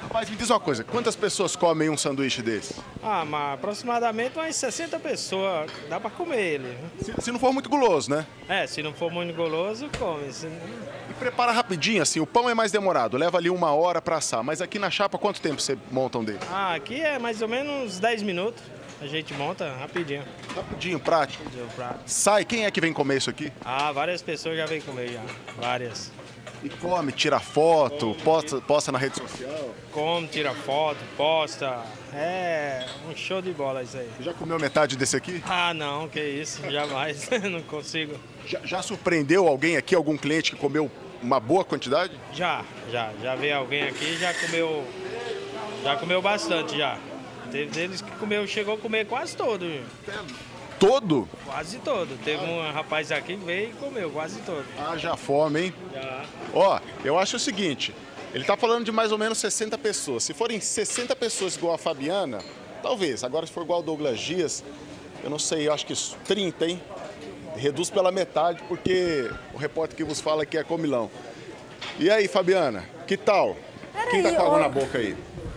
Rapaz, 0.02 0.30
me 0.30 0.36
diz 0.36 0.50
uma 0.50 0.60
coisa, 0.60 0.84
quantas 0.84 1.16
pessoas 1.16 1.56
comem 1.56 1.90
um 1.90 1.98
sanduíche 1.98 2.42
desse? 2.42 2.76
Ah, 3.04 3.24
mas 3.24 3.54
aproximadamente 3.54 4.38
umas 4.38 4.56
60 4.56 5.00
pessoas, 5.00 5.72
dá 5.90 6.00
para 6.00 6.10
comer 6.10 6.40
ele. 6.40 6.78
Se, 7.02 7.14
se, 7.22 7.32
não 7.32 7.40
for 7.40 7.54
muito 7.54 7.70
guloso, 7.70 8.10
né? 8.10 8.26
É, 8.50 8.66
se 8.68 8.82
não 8.82 8.94
for 8.94 9.12
muito 9.12 9.34
guloso, 9.34 9.90
come. 9.98 10.32
Se... 10.34 10.48
E 10.48 11.14
prepara 11.20 11.52
rapidinho, 11.52 12.02
assim, 12.02 12.20
o 12.20 12.26
pão 12.26 12.50
é 12.50 12.54
mais 12.54 12.72
demorado, 12.72 13.16
leva 13.16 13.38
ali 13.38 13.50
uma 13.50 13.74
hora 13.74 14.02
para 14.02 14.18
assar, 14.18 14.44
mas 14.44 14.62
aqui 14.62 14.80
na 14.80 14.90
chapa 14.90 15.18
quanto 15.18 15.40
tempo 15.40 15.62
você 15.62 15.78
monta 15.92 16.18
um 16.18 16.24
dele? 16.24 16.40
Ah, 16.52 16.74
aqui 16.74 17.00
é 17.00 17.20
mais 17.20 17.42
ou 17.42 17.48
menos 17.48 18.00
10 18.00 18.24
minutos. 18.24 18.64
A 19.02 19.08
gente 19.08 19.34
monta 19.34 19.74
rapidinho. 19.80 20.24
Rapidinho, 20.56 21.00
prático. 21.00 21.44
Rapidinho, 21.44 21.68
prático. 21.76 22.04
Sai, 22.06 22.46
quem 22.46 22.66
é 22.66 22.72
que 22.72 22.80
vem 22.80 22.94
comer 22.94 23.18
isso 23.18 23.32
aqui? 23.32 23.52
Ah, 23.66 23.92
várias 23.92 24.22
pessoas 24.22 24.56
já 24.56 24.68
vêm 24.68 24.80
comer 24.80 25.14
já, 25.14 25.22
várias. 25.60 26.12
E 26.64 26.70
come, 26.70 27.12
tira 27.12 27.40
foto, 27.40 28.16
posta, 28.24 28.62
posta 28.62 28.92
na 28.92 29.00
rede 29.00 29.18
social? 29.18 29.74
Come, 29.92 30.28
tira 30.28 30.54
foto, 30.54 31.00
posta. 31.18 31.84
É 32.14 32.86
um 33.10 33.16
show 33.16 33.42
de 33.42 33.52
bola 33.52 33.82
isso 33.82 33.98
aí. 33.98 34.10
Já 34.20 34.34
comeu 34.34 34.60
metade 34.60 34.96
desse 34.96 35.16
aqui? 35.18 35.42
Ah, 35.48 35.74
não, 35.74 36.08
que 36.08 36.22
isso, 36.22 36.62
jamais. 36.70 37.28
não 37.50 37.62
consigo. 37.64 38.16
Já, 38.46 38.60
já 38.64 38.82
surpreendeu 38.82 39.48
alguém 39.48 39.76
aqui, 39.76 39.96
algum 39.96 40.16
cliente 40.16 40.52
que 40.52 40.58
comeu 40.58 40.92
uma 41.22 41.40
boa 41.40 41.64
quantidade? 41.64 42.14
Já, 42.34 42.64
já. 42.92 43.12
Já 43.22 43.36
veio 43.36 43.58
alguém 43.58 43.84
aqui 43.84 44.18
já 44.18 44.34
comeu. 44.34 44.86
Já 45.84 45.96
comeu 45.96 46.22
bastante 46.22 46.78
já. 46.78 47.00
Teve 47.52 47.72
deles 47.72 48.02
que 48.02 48.12
comeu, 48.12 48.46
chegou 48.48 48.76
a 48.76 48.78
comer 48.78 49.06
quase 49.08 49.36
todo. 49.36 49.66
Todo? 50.82 51.30
Quase 51.46 51.78
todo. 51.78 52.18
Teve 52.24 52.44
um 52.44 52.72
rapaz 52.72 53.12
aqui 53.12 53.38
que 53.38 53.46
veio 53.46 53.70
e 53.70 53.74
comeu 53.74 54.10
quase 54.10 54.40
todo. 54.40 54.66
Ah, 54.80 54.98
já 54.98 55.16
fome, 55.16 55.66
hein? 55.66 55.74
Já. 55.94 56.26
Ó, 56.56 56.80
eu 57.06 57.20
acho 57.20 57.36
o 57.36 57.40
seguinte, 57.40 57.94
ele 58.34 58.44
tá 58.44 58.58
falando 58.58 58.84
de 58.84 58.92
mais 58.92 59.12
ou 59.12 59.18
menos 59.20 59.38
60 59.38 59.78
pessoas. 59.78 60.24
Se 60.24 60.34
forem 60.34 60.60
60 60.60 61.16
pessoas 61.16 61.56
igual 61.56 61.76
a 61.76 61.78
Fabiana, 61.78 62.40
talvez. 62.82 63.24
Agora 63.24 63.46
se 63.46 63.54
for 63.54 63.62
igual 63.62 63.82
o 63.82 63.84
Douglas 63.84 64.20
Dias, 64.20 64.64
eu 65.24 65.30
não 65.30 65.38
sei, 65.38 65.68
eu 65.68 65.74
acho 65.74 65.86
que 65.86 65.94
30, 66.26 66.66
hein? 66.66 66.82
Reduz 67.56 67.92
pela 67.92 68.12
metade, 68.12 68.64
porque 68.68 69.30
o 69.54 69.60
repórter 69.60 69.96
que 69.96 70.04
vos 70.04 70.20
fala 70.20 70.42
aqui 70.42 70.58
é 70.58 70.64
comilão. 70.64 71.12
E 72.00 72.10
aí, 72.10 72.28
Fabiana, 72.28 72.84
que 73.06 73.18
tal? 73.18 73.56
Pera 73.94 74.10
Quem 74.10 74.24
tá 74.24 74.32
com 74.34 74.46
água 74.48 74.60
na 74.60 74.70
boca 74.70 74.98
aí? 74.98 75.16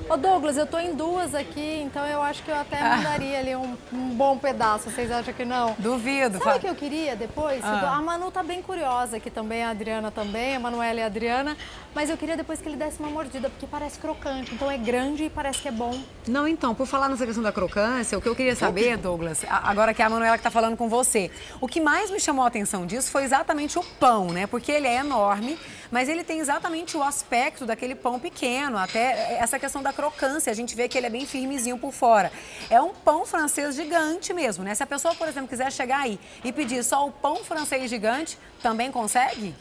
Ô 0.08 0.18
Douglas, 0.18 0.58
eu 0.58 0.66
tô 0.66 0.78
em 0.78 0.94
duas 0.94 1.34
aqui, 1.34 1.80
então 1.82 2.06
eu 2.06 2.20
acho 2.20 2.42
que 2.42 2.50
eu 2.50 2.56
até 2.56 2.78
ah. 2.78 2.96
mandaria 2.96 3.38
ali 3.38 3.56
um, 3.56 3.74
um, 3.90 4.10
bom 4.10 4.36
pedaço. 4.36 4.90
Vocês 4.90 5.10
acham 5.10 5.32
que 5.32 5.46
não? 5.46 5.74
Duvido. 5.78 6.38
Sabe 6.38 6.58
o 6.58 6.60
que 6.60 6.68
eu 6.68 6.74
queria 6.74 7.16
depois? 7.16 7.64
Ah. 7.64 7.96
A 7.96 8.02
Manu 8.02 8.30
tá 8.30 8.42
bem 8.42 8.60
curiosa 8.60 9.16
aqui 9.16 9.30
também, 9.30 9.64
a 9.64 9.70
Adriana 9.70 10.10
também, 10.10 10.56
a 10.56 10.60
Manuela 10.60 11.00
e 11.00 11.02
a 11.02 11.06
Adriana. 11.06 11.56
Mas 11.94 12.10
eu 12.10 12.18
queria 12.18 12.36
depois 12.36 12.60
que 12.60 12.68
ele 12.68 12.76
desse 12.76 13.00
uma 13.00 13.08
mordida, 13.08 13.48
porque 13.48 13.66
parece 13.66 13.98
crocante. 13.98 14.54
Então 14.54 14.70
é 14.70 14.76
grande 14.76 15.24
e 15.24 15.30
parece 15.30 15.62
que 15.62 15.68
é 15.68 15.72
bom. 15.72 15.98
Não, 16.28 16.46
então, 16.46 16.74
por 16.74 16.86
falar 16.86 17.08
nessa 17.08 17.24
questão 17.24 17.42
da 17.42 17.52
crocância, 17.52 18.18
o 18.18 18.20
que 18.20 18.28
eu 18.28 18.36
queria 18.36 18.54
saber, 18.54 18.98
Douglas, 18.98 19.42
agora 19.48 19.94
que 19.94 20.02
é 20.02 20.04
a 20.04 20.10
Manuela 20.10 20.36
que 20.36 20.44
tá 20.44 20.50
falando 20.50 20.76
com 20.76 20.88
você, 20.88 21.30
o 21.62 21.66
que 21.66 21.80
mais 21.80 22.10
me 22.10 22.20
chamou 22.20 22.44
a 22.44 22.48
atenção 22.48 22.84
disso 22.84 23.10
foi 23.10 23.24
exatamente 23.24 23.78
o 23.78 23.82
pão, 23.82 24.26
né? 24.26 24.46
Porque 24.46 24.70
ele 24.70 24.86
é 24.86 24.96
enorme, 24.96 25.58
mas 25.90 26.08
ele 26.08 26.24
tem 26.24 26.40
exatamente 26.40 26.96
o 26.96 27.02
aspecto 27.02 27.66
daquele 27.66 27.94
pão 27.94 28.18
pequeno, 28.18 28.78
até 28.78 29.38
essa 29.40 29.58
questão 29.58 29.82
da 29.82 29.92
crocância, 29.92 30.50
a 30.50 30.54
gente 30.54 30.74
vê 30.74 30.88
que 30.88 30.96
ele 30.96 31.06
é 31.06 31.10
bem 31.10 31.26
firmezinho 31.26 31.78
por 31.78 31.92
fora. 31.92 32.32
É 32.70 32.80
um 32.80 32.94
pão 32.94 33.24
francês 33.26 33.74
gigante 33.74 34.32
mesmo, 34.32 34.64
né? 34.64 34.74
Se 34.74 34.82
a 34.82 34.86
pessoa, 34.86 35.14
por 35.14 35.28
exemplo, 35.28 35.48
quiser 35.48 35.70
chegar 35.72 36.00
aí 36.00 36.18
e 36.44 36.52
pedir 36.52 36.82
só 36.84 37.06
o 37.06 37.12
pão 37.12 37.36
francês 37.36 37.88
gigante, 37.90 38.38
também 38.62 38.90
consegue? 38.90 39.54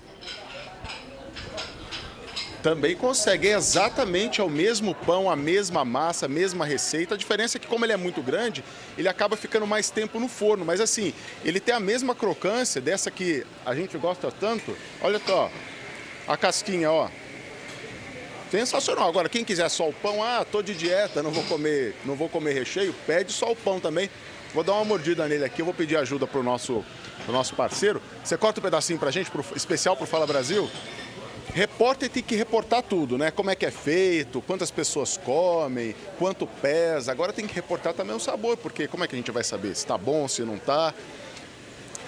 Também 2.63 2.95
consegue, 2.95 3.49
é 3.49 3.57
exatamente 3.57 4.41
o 4.41 4.49
mesmo 4.49 4.95
pão, 4.95 5.29
a 5.29 5.35
mesma 5.35 5.83
massa, 5.83 6.27
a 6.27 6.29
mesma 6.29 6.65
receita. 6.65 7.13
A 7.13 7.17
diferença 7.17 7.57
é 7.57 7.59
que, 7.59 7.67
como 7.67 7.83
ele 7.83 7.91
é 7.91 7.97
muito 7.97 8.21
grande, 8.21 8.63
ele 8.97 9.09
acaba 9.09 9.35
ficando 9.35 9.67
mais 9.67 9.89
tempo 9.89 10.17
no 10.17 10.29
forno. 10.29 10.63
Mas 10.63 10.79
assim, 10.79 11.13
ele 11.43 11.59
tem 11.59 11.75
a 11.75 11.79
mesma 11.79 12.15
crocância 12.15 12.79
dessa 12.79 13.11
que 13.11 13.45
a 13.65 13.75
gente 13.75 13.97
gosta 13.97 14.31
tanto. 14.31 14.77
Olha 15.01 15.19
só, 15.27 15.51
a 16.27 16.37
casquinha, 16.37 16.91
ó. 16.91 17.09
Sensacional. 18.51 19.09
Agora, 19.09 19.27
quem 19.27 19.43
quiser 19.43 19.67
só 19.69 19.89
o 19.89 19.93
pão, 19.93 20.23
ah, 20.23 20.45
tô 20.45 20.61
de 20.61 20.75
dieta, 20.75 21.23
não 21.23 21.31
vou 21.31 21.43
comer, 21.45 21.95
não 22.05 22.15
vou 22.15 22.29
comer 22.29 22.53
recheio, 22.53 22.93
pede 23.07 23.31
só 23.31 23.51
o 23.51 23.55
pão 23.55 23.79
também. 23.79 24.09
Vou 24.53 24.63
dar 24.63 24.73
uma 24.73 24.85
mordida 24.85 25.27
nele 25.27 25.43
aqui, 25.43 25.61
eu 25.61 25.65
vou 25.65 25.73
pedir 25.73 25.97
ajuda 25.97 26.27
pro 26.27 26.43
nosso, 26.43 26.85
pro 27.25 27.33
nosso 27.33 27.55
parceiro. 27.55 27.99
Você 28.23 28.37
corta 28.37 28.59
um 28.59 28.63
pedacinho 28.63 28.99
pra 28.99 29.09
gente, 29.09 29.31
pro, 29.31 29.43
especial 29.55 29.97
pro 29.97 30.05
Fala 30.05 30.27
Brasil? 30.27 30.69
Repórter 31.55 32.09
tem 32.09 32.21
que 32.21 32.35
reportar 32.35 32.83
tudo, 32.83 33.17
né? 33.17 33.31
Como 33.31 33.49
é 33.49 33.55
que 33.55 33.65
é 33.65 33.71
feito, 33.71 34.41
quantas 34.41 34.69
pessoas 34.69 35.17
comem, 35.17 35.95
quanto 36.19 36.45
pesa. 36.45 37.11
Agora 37.11 37.33
tem 37.33 37.47
que 37.47 37.53
reportar 37.55 37.93
também 37.93 38.15
o 38.15 38.19
sabor, 38.19 38.55
porque 38.57 38.87
como 38.87 39.03
é 39.03 39.07
que 39.07 39.15
a 39.15 39.17
gente 39.17 39.31
vai 39.31 39.43
saber 39.43 39.75
se 39.75 39.85
tá 39.85 39.97
bom, 39.97 40.27
se 40.27 40.43
não 40.43 40.59
tá? 40.59 40.93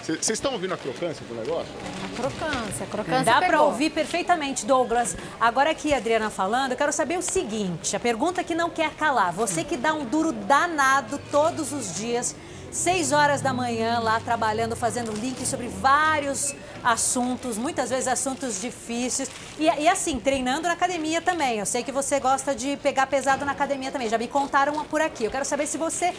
Vocês 0.06 0.30
estão 0.30 0.52
ouvindo 0.52 0.72
a 0.72 0.76
crocância 0.76 1.26
do 1.26 1.34
negócio? 1.34 1.72
A 2.04 2.16
crocância, 2.16 2.84
a 2.84 2.86
crocância 2.86 3.24
Dá 3.24 3.40
para 3.40 3.60
ouvir 3.60 3.90
perfeitamente, 3.90 4.64
Douglas. 4.64 5.16
Agora 5.40 5.70
aqui, 5.70 5.92
Adriana 5.92 6.30
falando, 6.30 6.70
eu 6.70 6.76
quero 6.76 6.92
saber 6.92 7.18
o 7.18 7.22
seguinte, 7.22 7.96
a 7.96 7.98
pergunta 7.98 8.44
que 8.44 8.54
não 8.54 8.70
quer 8.70 8.92
calar. 8.94 9.32
Você 9.32 9.64
que 9.64 9.76
dá 9.76 9.92
um 9.92 10.04
duro 10.04 10.30
danado 10.30 11.20
todos 11.32 11.72
os 11.72 11.96
dias, 11.96 12.36
seis 12.70 13.10
horas 13.10 13.40
da 13.40 13.52
manhã 13.52 13.98
lá 13.98 14.20
trabalhando, 14.20 14.76
fazendo 14.76 15.10
link 15.10 15.44
sobre 15.44 15.66
vários 15.66 16.54
assuntos, 16.84 17.58
muitas 17.58 17.90
vezes 17.90 18.06
assuntos 18.06 18.60
difíceis. 18.60 19.28
E, 19.58 19.64
e, 19.64 19.88
assim, 19.88 20.20
treinando 20.20 20.68
na 20.68 20.74
academia 20.74 21.20
também. 21.20 21.58
Eu 21.58 21.66
sei 21.66 21.82
que 21.82 21.90
você 21.90 22.20
gosta 22.20 22.54
de 22.54 22.76
pegar 22.76 23.08
pesado 23.08 23.44
na 23.44 23.50
academia 23.50 23.90
também. 23.90 24.08
Já 24.08 24.18
me 24.18 24.28
contaram 24.28 24.84
por 24.84 25.00
aqui. 25.00 25.24
Eu 25.24 25.32
quero 25.32 25.44
saber 25.44 25.66
se 25.66 25.76
você 25.76 26.14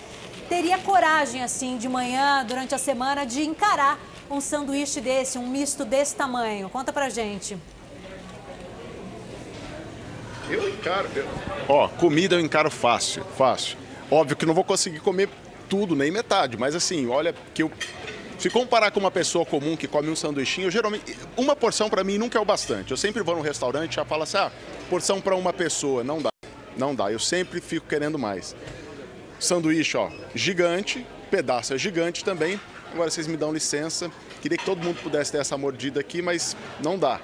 teria 0.48 0.78
coragem, 0.78 1.44
assim, 1.44 1.78
de 1.78 1.88
manhã, 1.88 2.44
durante 2.46 2.74
a 2.74 2.78
semana, 2.78 3.26
de 3.26 3.44
encarar 3.44 4.00
um 4.30 4.42
sanduíche 4.42 5.00
desse, 5.00 5.38
um 5.38 5.48
misto 5.48 5.86
desse 5.86 6.16
tamanho. 6.16 6.70
Conta 6.70 6.92
pra 6.92 7.10
gente. 7.10 7.58
Eu 10.50 10.70
encaro. 10.70 11.10
Eu... 11.16 11.28
Ó, 11.68 11.88
comida 11.88 12.36
eu 12.36 12.40
encaro 12.40 12.72
fácil, 12.72 13.24
fácil. 13.38 13.78
Óbvio 14.10 14.38
que 14.38 14.46
não 14.46 14.54
vou 14.54 14.64
conseguir 14.64 15.00
comer 15.00 15.30
tudo, 15.70 15.96
nem 15.96 16.10
metade, 16.10 16.56
mas 16.58 16.74
assim, 16.76 17.08
olha 17.08 17.36
que 17.54 17.62
eu 17.62 17.72
se 18.40 18.50
comparar 18.50 18.92
com 18.92 19.00
uma 19.00 19.12
pessoa 19.12 19.46
comum 19.46 19.76
que 19.76 19.88
come 19.88 20.10
um 20.10 20.16
sanduichinho, 20.16 20.70
geralmente 20.70 21.18
uma 21.36 21.56
porção 21.56 21.90
para 21.90 22.04
mim 22.04 22.18
nunca 22.18 22.38
é 22.38 22.42
o 22.42 22.46
bastante. 22.46 22.92
Eu 22.92 22.98
sempre 22.98 23.22
vou 23.22 23.36
num 23.36 23.42
restaurante 23.42 23.94
e 23.94 23.96
já 23.96 24.06
falo 24.06 24.24
assim: 24.24 24.38
"Ah, 24.38 24.52
porção 24.90 25.20
para 25.20 25.36
uma 25.36 25.52
pessoa, 25.52 26.04
não 26.04 26.22
dá". 26.22 26.30
Não 26.78 26.94
dá. 26.94 27.12
Eu 27.12 27.20
sempre 27.20 27.60
fico 27.60 27.88
querendo 27.88 28.18
mais. 28.20 28.56
Sanduíche, 29.40 29.98
ó, 29.98 30.10
gigante, 30.34 31.06
pedaço 31.30 31.74
é 31.74 31.78
gigante 31.78 32.24
também. 32.24 32.60
Agora 32.92 33.10
vocês 33.10 33.28
me 33.28 33.38
dão 33.38 33.54
licença. 33.54 34.10
Queria 34.42 34.58
que 34.58 34.66
todo 34.66 34.84
mundo 34.84 35.00
pudesse 35.02 35.32
ter 35.32 35.40
essa 35.40 35.58
mordida 35.58 36.00
aqui, 36.00 36.22
mas 36.22 36.56
não 36.82 36.98
dá. 36.98 37.20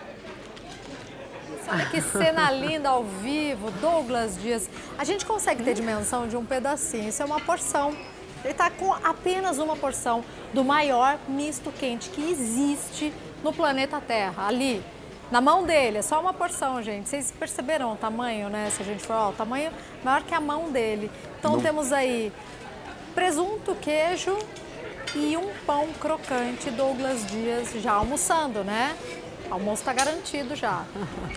Olha 1.68 1.86
que 1.88 2.02
cena 2.02 2.52
linda 2.52 2.90
ao 2.90 3.04
vivo, 3.04 3.72
Douglas 3.72 4.38
Dias. 4.40 4.70
A 4.98 5.04
gente 5.04 5.26
consegue 5.26 5.64
ter 5.64 5.74
dimensão 5.74 6.28
de 6.28 6.36
um 6.36 6.46
pedacinho, 6.46 7.10
isso 7.10 7.22
é 7.22 7.26
uma 7.26 7.40
porção. 7.40 7.96
Ele 8.44 8.52
está 8.52 8.70
com 8.70 8.94
apenas 8.94 9.58
uma 9.58 9.76
porção 9.76 10.24
do 10.54 10.64
maior 10.64 11.18
misto 11.28 11.72
quente 11.72 12.10
que 12.10 12.30
existe 12.30 13.14
no 13.42 13.54
planeta 13.54 14.02
Terra, 14.02 14.48
ali. 14.48 14.84
Na 15.34 15.42
mão 15.42 15.66
dele, 15.66 15.98
é 15.98 16.02
só 16.04 16.22
uma 16.22 16.32
porção, 16.32 16.80
gente. 16.84 17.10
Vocês 17.10 17.32
perceberam 17.32 17.94
o 17.94 17.96
tamanho, 17.96 18.50
né? 18.50 18.70
Se 18.70 18.84
a 18.84 18.86
gente 18.86 19.04
for, 19.04 19.16
ó, 19.16 19.30
o 19.32 19.34
tamanho 19.34 19.72
maior 20.04 20.22
que 20.22 20.32
a 20.32 20.40
mão 20.40 20.72
dele. 20.72 21.10
Então 21.40 21.54
Não. 21.54 21.60
temos 21.60 21.92
aí 21.92 22.32
presunto, 23.16 23.74
queijo 23.82 24.38
e 25.16 25.36
um 25.36 25.50
pão 25.66 25.88
crocante 26.00 26.70
Douglas 26.70 27.26
Dias 27.26 27.72
já 27.82 27.94
almoçando, 27.94 28.64
né? 28.64 28.96
O 29.50 29.56
almoço 29.56 29.82
está 29.82 29.92
garantido 29.92 30.56
já. 30.56 30.86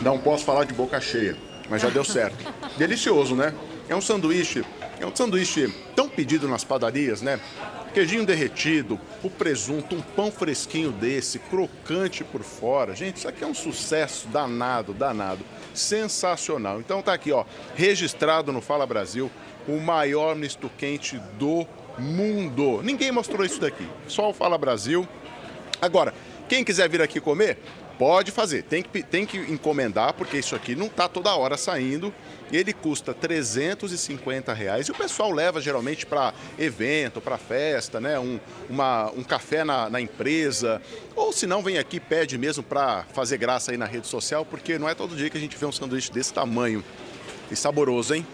Não 0.00 0.20
posso 0.20 0.44
falar 0.44 0.66
de 0.66 0.72
boca 0.72 1.00
cheia, 1.00 1.36
mas 1.68 1.82
já 1.82 1.88
deu 1.88 2.04
certo. 2.04 2.46
Delicioso, 2.78 3.34
né? 3.34 3.52
É 3.88 3.96
um 3.96 4.00
sanduíche, 4.00 4.64
é 5.00 5.04
um 5.04 5.16
sanduíche 5.16 5.66
tão 5.96 6.08
pedido 6.08 6.46
nas 6.46 6.62
padarias, 6.62 7.22
né? 7.22 7.40
Queijinho 7.98 8.24
derretido, 8.24 9.00
o 9.24 9.28
presunto, 9.28 9.96
um 9.96 10.00
pão 10.00 10.30
fresquinho 10.30 10.92
desse, 10.92 11.40
crocante 11.40 12.22
por 12.22 12.44
fora. 12.44 12.94
Gente, 12.94 13.16
isso 13.16 13.26
aqui 13.26 13.42
é 13.42 13.46
um 13.48 13.52
sucesso 13.52 14.28
danado, 14.28 14.94
danado. 14.94 15.44
Sensacional. 15.74 16.78
Então 16.78 17.02
tá 17.02 17.12
aqui, 17.12 17.32
ó, 17.32 17.44
registrado 17.74 18.52
no 18.52 18.60
Fala 18.60 18.86
Brasil, 18.86 19.28
o 19.66 19.80
maior 19.80 20.36
misto 20.36 20.70
quente 20.78 21.20
do 21.40 21.66
mundo. 21.98 22.80
Ninguém 22.84 23.10
mostrou 23.10 23.44
isso 23.44 23.60
daqui, 23.60 23.88
só 24.06 24.30
o 24.30 24.32
Fala 24.32 24.56
Brasil. 24.56 25.04
Agora, 25.82 26.14
quem 26.48 26.62
quiser 26.62 26.88
vir 26.88 27.02
aqui 27.02 27.20
comer, 27.20 27.58
pode 27.98 28.30
fazer. 28.30 28.62
Tem 28.62 28.82
que, 28.82 29.02
tem 29.02 29.26
que 29.26 29.36
encomendar, 29.36 30.14
porque 30.14 30.38
isso 30.38 30.54
aqui 30.54 30.74
não 30.74 30.88
tá 30.88 31.08
toda 31.08 31.34
hora 31.34 31.56
saindo 31.56 32.14
ele 32.52 32.72
custa 32.72 33.12
350 33.12 34.52
reais 34.52 34.88
e 34.88 34.90
o 34.90 34.94
pessoal 34.94 35.30
leva 35.30 35.60
geralmente 35.60 36.06
para 36.06 36.32
evento, 36.58 37.20
para 37.20 37.36
festa, 37.36 38.00
né? 38.00 38.18
Um, 38.18 38.40
uma, 38.68 39.10
um 39.12 39.22
café 39.22 39.64
na, 39.64 39.90
na 39.90 40.00
empresa, 40.00 40.80
ou 41.14 41.32
se 41.32 41.46
não, 41.46 41.62
vem 41.62 41.78
aqui 41.78 42.00
pede 42.00 42.38
mesmo 42.38 42.62
para 42.62 43.04
fazer 43.12 43.36
graça 43.38 43.70
aí 43.70 43.76
na 43.76 43.86
rede 43.86 44.06
social, 44.06 44.44
porque 44.44 44.78
não 44.78 44.88
é 44.88 44.94
todo 44.94 45.16
dia 45.16 45.28
que 45.28 45.36
a 45.36 45.40
gente 45.40 45.56
vê 45.56 45.66
um 45.66 45.72
sanduíche 45.72 46.10
desse 46.10 46.32
tamanho 46.32 46.82
e 47.50 47.56
saboroso, 47.56 48.14
hein? 48.14 48.26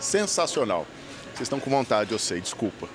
Sensacional. 0.00 0.86
Vocês 1.34 1.42
estão 1.42 1.60
com 1.60 1.70
vontade, 1.70 2.12
eu 2.12 2.18
sei, 2.18 2.40
desculpa. 2.40 2.88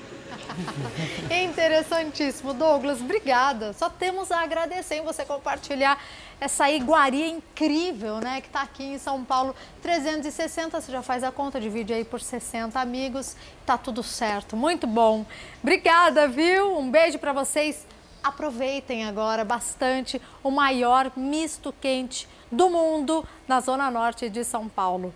Interessantíssimo. 1.30 2.53
Douglas, 2.53 3.02
obrigada. 3.02 3.73
Só 3.73 3.90
temos 3.90 4.32
a 4.32 4.41
agradecer 4.41 4.95
em 4.95 5.03
você 5.03 5.26
compartilhar 5.26 6.02
essa 6.40 6.69
iguaria 6.72 7.28
incrível, 7.28 8.18
né, 8.18 8.41
que 8.41 8.48
está 8.48 8.64
aqui 8.64 8.84
em 8.84 8.98
São 8.98 9.23
Paulo. 9.23 9.56
360, 9.82 10.82
você 10.82 10.91
já 10.91 11.02
faz 11.02 11.23
a 11.23 11.32
conta, 11.32 11.60
divide 11.60 11.94
aí 11.94 12.03
por 12.03 12.19
60 12.19 12.80
amigos, 12.80 13.36
tá 13.65 13.78
tudo 13.78 14.02
certo. 14.02 14.57
Muito 14.57 14.88
bom. 14.88 15.26
Obrigada, 15.61 16.28
viu? 16.28 16.78
Um 16.78 16.90
beijo 16.90 17.19
para 17.19 17.32
vocês. 17.32 17.86
Aproveitem 18.23 19.06
agora 19.06 19.44
bastante 19.44 20.22
o 20.44 20.52
maior 20.52 21.11
misto 21.15 21.73
quente 21.82 22.28
do 22.52 22.69
mundo 22.69 23.28
na 23.48 23.60
zona 23.60 23.90
norte 23.90 24.30
de 24.30 24.44
São 24.44 24.68
Paulo. 24.68 25.14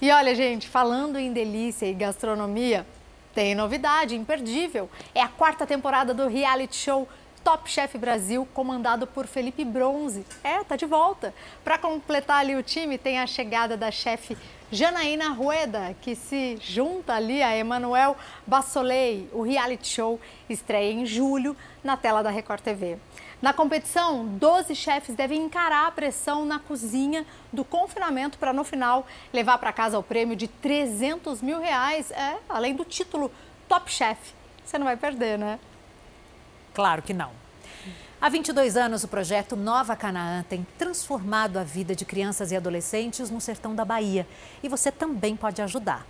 E 0.00 0.10
olha, 0.10 0.34
gente, 0.34 0.68
falando 0.68 1.18
em 1.18 1.32
delícia 1.32 1.86
e 1.86 1.92
gastronomia, 1.92 2.86
tem 3.34 3.54
novidade, 3.54 4.16
imperdível. 4.16 4.88
É 5.14 5.22
a 5.22 5.28
quarta 5.28 5.66
temporada 5.66 6.12
do 6.12 6.26
reality 6.26 6.76
show 6.76 7.08
Top 7.42 7.70
Chef 7.70 7.96
Brasil, 7.96 8.46
comandado 8.52 9.06
por 9.06 9.26
Felipe 9.26 9.64
Bronze. 9.64 10.26
É, 10.44 10.62
tá 10.62 10.76
de 10.76 10.84
volta. 10.84 11.34
Para 11.64 11.78
completar 11.78 12.40
ali 12.40 12.54
o 12.54 12.62
time, 12.62 12.98
tem 12.98 13.18
a 13.18 13.26
chegada 13.26 13.76
da 13.76 13.90
chefe 13.90 14.36
Janaína 14.70 15.30
Rueda, 15.30 15.96
que 16.02 16.14
se 16.14 16.58
junta 16.60 17.14
ali 17.14 17.42
a 17.42 17.56
Emanuel 17.56 18.16
Bassolei. 18.46 19.28
O 19.32 19.42
reality 19.42 19.88
show 19.88 20.20
estreia 20.48 20.92
em 20.92 21.06
julho 21.06 21.56
na 21.82 21.96
tela 21.96 22.22
da 22.22 22.30
Record 22.30 22.60
TV. 22.60 22.98
Na 23.40 23.54
competição, 23.54 24.26
12 24.26 24.74
chefes 24.74 25.14
devem 25.14 25.42
encarar 25.42 25.86
a 25.86 25.90
pressão 25.90 26.44
na 26.44 26.58
cozinha 26.58 27.24
do 27.50 27.64
confinamento 27.64 28.38
para, 28.38 28.52
no 28.52 28.64
final, 28.64 29.06
levar 29.32 29.56
para 29.56 29.72
casa 29.72 29.98
o 29.98 30.02
prêmio 30.02 30.36
de 30.36 30.46
300 30.46 31.40
mil 31.40 31.58
reais, 31.58 32.10
é, 32.10 32.36
além 32.48 32.74
do 32.74 32.84
título 32.84 33.30
Top 33.66 33.90
Chef. 33.90 34.18
Você 34.64 34.76
não 34.76 34.84
vai 34.84 34.96
perder, 34.96 35.38
né? 35.38 35.58
Claro 36.74 37.00
que 37.00 37.14
não. 37.14 37.30
Há 38.20 38.28
22 38.28 38.76
anos, 38.76 39.04
o 39.04 39.08
projeto 39.08 39.56
Nova 39.56 39.96
Canaã 39.96 40.44
tem 40.46 40.66
transformado 40.76 41.58
a 41.58 41.64
vida 41.64 41.96
de 41.96 42.04
crianças 42.04 42.52
e 42.52 42.56
adolescentes 42.56 43.30
no 43.30 43.40
sertão 43.40 43.74
da 43.74 43.82
Bahia. 43.82 44.26
E 44.62 44.68
você 44.68 44.92
também 44.92 45.34
pode 45.34 45.62
ajudar. 45.62 46.06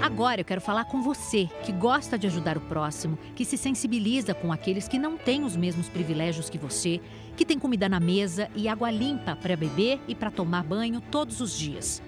Agora 0.00 0.40
eu 0.40 0.44
quero 0.44 0.60
falar 0.60 0.84
com 0.84 1.00
você 1.00 1.48
que 1.64 1.72
gosta 1.72 2.18
de 2.18 2.26
ajudar 2.26 2.56
o 2.58 2.60
próximo, 2.60 3.18
que 3.34 3.44
se 3.44 3.56
sensibiliza 3.56 4.34
com 4.34 4.52
aqueles 4.52 4.86
que 4.86 4.98
não 4.98 5.16
têm 5.16 5.42
os 5.42 5.56
mesmos 5.56 5.88
privilégios 5.88 6.50
que 6.50 6.58
você, 6.58 7.00
que 7.36 7.46
tem 7.46 7.58
comida 7.58 7.88
na 7.88 7.98
mesa 7.98 8.48
e 8.54 8.68
água 8.68 8.90
limpa 8.90 9.34
para 9.34 9.56
beber 9.56 9.98
e 10.06 10.14
para 10.14 10.30
tomar 10.30 10.62
banho 10.62 11.00
todos 11.00 11.40
os 11.40 11.58
dias. 11.58 12.02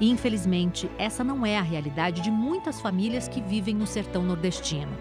Infelizmente, 0.00 0.90
essa 0.98 1.22
não 1.22 1.46
é 1.46 1.56
a 1.56 1.62
realidade 1.62 2.20
de 2.20 2.30
muitas 2.30 2.80
famílias 2.80 3.28
que 3.28 3.40
vivem 3.40 3.74
no 3.74 3.86
sertão 3.86 4.22
nordestino. 4.22 4.92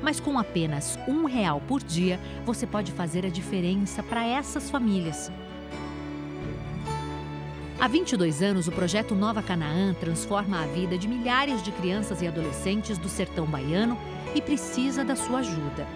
Mas 0.00 0.20
com 0.20 0.38
apenas 0.38 0.98
um 1.08 1.24
real 1.24 1.60
por 1.66 1.82
dia, 1.82 2.20
você 2.44 2.66
pode 2.66 2.92
fazer 2.92 3.26
a 3.26 3.30
diferença 3.30 4.02
para 4.02 4.24
essas 4.24 4.70
famílias. 4.70 5.30
Há 7.78 7.88
22 7.88 8.42
anos, 8.42 8.66
o 8.66 8.72
projeto 8.72 9.14
Nova 9.14 9.42
Canaã 9.42 9.92
transforma 9.94 10.62
a 10.62 10.66
vida 10.66 10.96
de 10.96 11.06
milhares 11.06 11.62
de 11.62 11.70
crianças 11.70 12.22
e 12.22 12.26
adolescentes 12.26 12.96
do 12.96 13.08
sertão 13.08 13.44
baiano 13.44 13.98
e 14.34 14.40
precisa 14.40 15.04
da 15.04 15.14
sua 15.14 15.40
ajuda. 15.40 15.86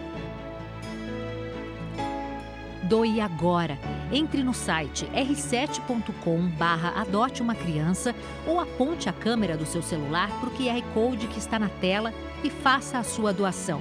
Doe 2.82 3.20
agora. 3.20 3.78
Entre 4.12 4.42
no 4.42 4.52
site 4.52 5.06
r7.com 5.14 6.50
adote 6.96 7.40
uma 7.40 7.54
criança 7.54 8.14
ou 8.46 8.60
aponte 8.60 9.08
a 9.08 9.12
câmera 9.12 9.56
do 9.56 9.64
seu 9.64 9.80
celular 9.80 10.28
para 10.38 10.48
o 10.48 10.52
QR 10.52 10.82
Code 10.92 11.28
que 11.28 11.38
está 11.38 11.58
na 11.58 11.68
tela 11.68 12.12
e 12.44 12.50
faça 12.50 12.98
a 12.98 13.04
sua 13.04 13.32
doação. 13.32 13.80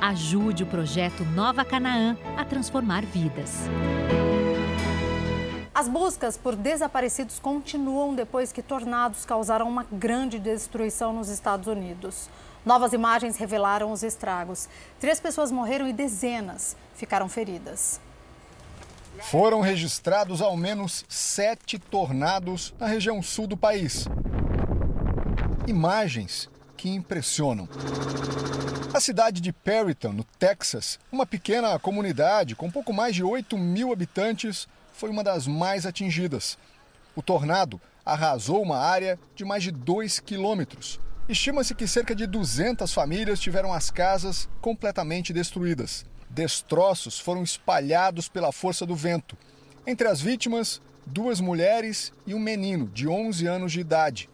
Ajude 0.00 0.64
o 0.64 0.66
projeto 0.66 1.24
Nova 1.24 1.64
Canaã 1.64 2.16
a 2.36 2.44
transformar 2.44 3.04
vidas. 3.04 3.68
As 5.72 5.86
buscas 5.86 6.36
por 6.36 6.56
desaparecidos 6.56 7.38
continuam 7.38 8.14
depois 8.14 8.50
que 8.50 8.60
tornados 8.60 9.24
causaram 9.24 9.68
uma 9.68 9.86
grande 9.90 10.38
destruição 10.38 11.12
nos 11.12 11.28
Estados 11.28 11.68
Unidos. 11.68 12.28
Novas 12.66 12.92
imagens 12.92 13.36
revelaram 13.36 13.92
os 13.92 14.02
estragos. 14.02 14.68
Três 14.98 15.20
pessoas 15.20 15.52
morreram 15.52 15.88
e 15.88 15.92
dezenas 15.92 16.76
ficaram 16.96 17.28
feridas. 17.28 18.00
Foram 19.20 19.60
registrados 19.60 20.42
ao 20.42 20.56
menos 20.56 21.04
sete 21.08 21.78
tornados 21.78 22.74
na 22.78 22.86
região 22.86 23.22
sul 23.22 23.46
do 23.46 23.56
país. 23.56 24.06
Imagens 25.68 26.50
que 26.76 26.90
impressionam. 26.90 27.68
A 28.92 28.98
cidade 28.98 29.40
de 29.40 29.52
Perryton, 29.52 30.12
no 30.12 30.24
Texas, 30.24 30.98
uma 31.12 31.24
pequena 31.24 31.78
comunidade 31.78 32.56
com 32.56 32.68
pouco 32.68 32.92
mais 32.92 33.14
de 33.14 33.22
8 33.22 33.56
mil 33.56 33.92
habitantes, 33.92 34.66
foi 35.00 35.08
uma 35.08 35.24
das 35.24 35.46
mais 35.46 35.86
atingidas. 35.86 36.58
O 37.16 37.22
tornado 37.22 37.80
arrasou 38.04 38.62
uma 38.62 38.76
área 38.76 39.18
de 39.34 39.46
mais 39.46 39.62
de 39.62 39.70
2 39.70 40.20
quilômetros. 40.20 41.00
Estima-se 41.26 41.74
que 41.74 41.88
cerca 41.88 42.14
de 42.14 42.26
200 42.26 42.92
famílias 42.92 43.40
tiveram 43.40 43.72
as 43.72 43.90
casas 43.90 44.46
completamente 44.60 45.32
destruídas. 45.32 46.04
Destroços 46.28 47.18
foram 47.18 47.42
espalhados 47.42 48.28
pela 48.28 48.52
força 48.52 48.84
do 48.84 48.94
vento. 48.94 49.38
Entre 49.86 50.06
as 50.06 50.20
vítimas, 50.20 50.82
duas 51.06 51.40
mulheres 51.40 52.12
e 52.26 52.34
um 52.34 52.38
menino 52.38 52.86
de 52.86 53.08
11 53.08 53.46
anos 53.46 53.72
de 53.72 53.80
idade. 53.80 54.28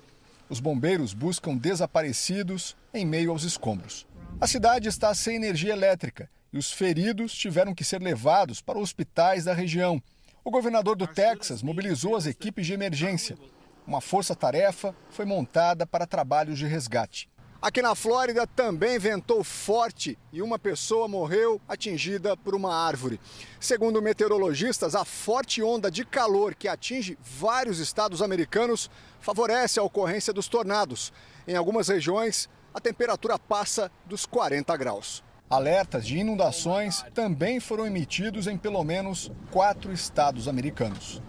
Os 0.49 0.59
bombeiros 0.59 1.15
buscam 1.15 1.57
desaparecidos 1.57 2.77
em 2.93 3.07
meio 3.07 3.31
aos 3.31 3.45
escombros. 3.45 4.05
A 4.41 4.49
cidade 4.49 4.89
está 4.89 5.15
sem 5.15 5.37
energia 5.37 5.73
elétrica 5.73 6.29
e 6.53 6.59
os 6.59 6.73
feridos 6.73 7.33
tiveram 7.33 7.73
que 7.73 7.85
ser 7.85 8.03
levados 8.03 8.61
para 8.61 8.81
hospitais 8.81 9.45
da 9.45 9.55
região. 9.55 10.03
O 10.47 10.51
governador 10.53 10.95
do 10.95 11.09
Texas 11.09 11.61
mobilizou 11.61 12.15
as 12.15 12.25
equipes 12.25 12.67
de 12.67 12.73
emergência. 12.73 13.37
Uma 13.85 14.01
força-tarefa 14.01 14.95
foi 15.11 15.25
montada 15.25 15.85
para 15.85 16.07
trabalhos 16.07 16.57
de 16.57 16.65
resgate. 16.65 17.29
Aqui 17.61 17.83
na 17.83 17.97
Flórida 17.97 18.47
também 18.47 18.97
ventou 18.97 19.43
forte 19.43 20.17
e 20.33 20.41
uma 20.41 20.57
pessoa 20.57 21.09
morreu 21.09 21.61
atingida 21.67 22.37
por 22.37 22.55
uma 22.55 22.73
árvore. 22.73 23.19
Segundo 23.59 24.01
meteorologistas, 24.01 24.95
a 24.95 25.05
forte 25.05 25.65
onda 25.65 25.91
de 25.91 26.05
calor 26.05 26.55
que 26.55 26.69
atinge 26.69 27.19
vários 27.21 27.81
estados 27.81 28.23
americanos 28.23 28.89
favorece 29.19 29.81
a 29.81 29.83
ocorrência 29.83 30.33
dos 30.33 30.47
tornados. 30.47 31.13
Em 31.49 31.57
algumas 31.57 31.89
regiões, 31.89 32.49
a 32.73 32.79
temperatura 32.79 33.37
passa 33.37 33.91
dos 34.05 34.25
40 34.25 34.77
graus. 34.77 35.25
Alertas 35.49 36.05
de 36.05 36.19
inundações 36.19 37.05
também 37.15 37.61
foram 37.61 37.87
emitidos 37.87 38.49
em 38.49 38.59
pelo 38.59 38.83
menos 38.83 39.31
quatro 39.53 39.93
estados 39.93 40.49
americanos. 40.49 41.23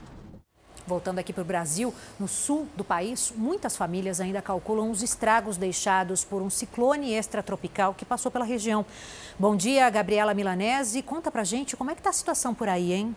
Voltando 0.87 1.19
aqui 1.19 1.31
para 1.31 1.41
o 1.41 1.45
Brasil, 1.45 1.93
no 2.19 2.27
sul 2.27 2.67
do 2.75 2.83
país, 2.83 3.31
muitas 3.35 3.77
famílias 3.77 4.19
ainda 4.19 4.41
calculam 4.41 4.89
os 4.89 5.03
estragos 5.03 5.55
deixados 5.55 6.23
por 6.23 6.41
um 6.41 6.49
ciclone 6.49 7.13
extratropical 7.13 7.93
que 7.93 8.05
passou 8.05 8.31
pela 8.31 8.45
região. 8.45 8.85
Bom 9.37 9.55
dia, 9.55 9.87
Gabriela 9.89 10.33
Milanese. 10.33 11.03
Conta 11.03 11.29
para 11.29 11.43
gente 11.43 11.75
como 11.75 11.91
é 11.91 11.93
que 11.93 11.99
está 11.99 12.09
a 12.09 12.13
situação 12.13 12.55
por 12.55 12.69
aí, 12.69 12.93
hein? 12.93 13.15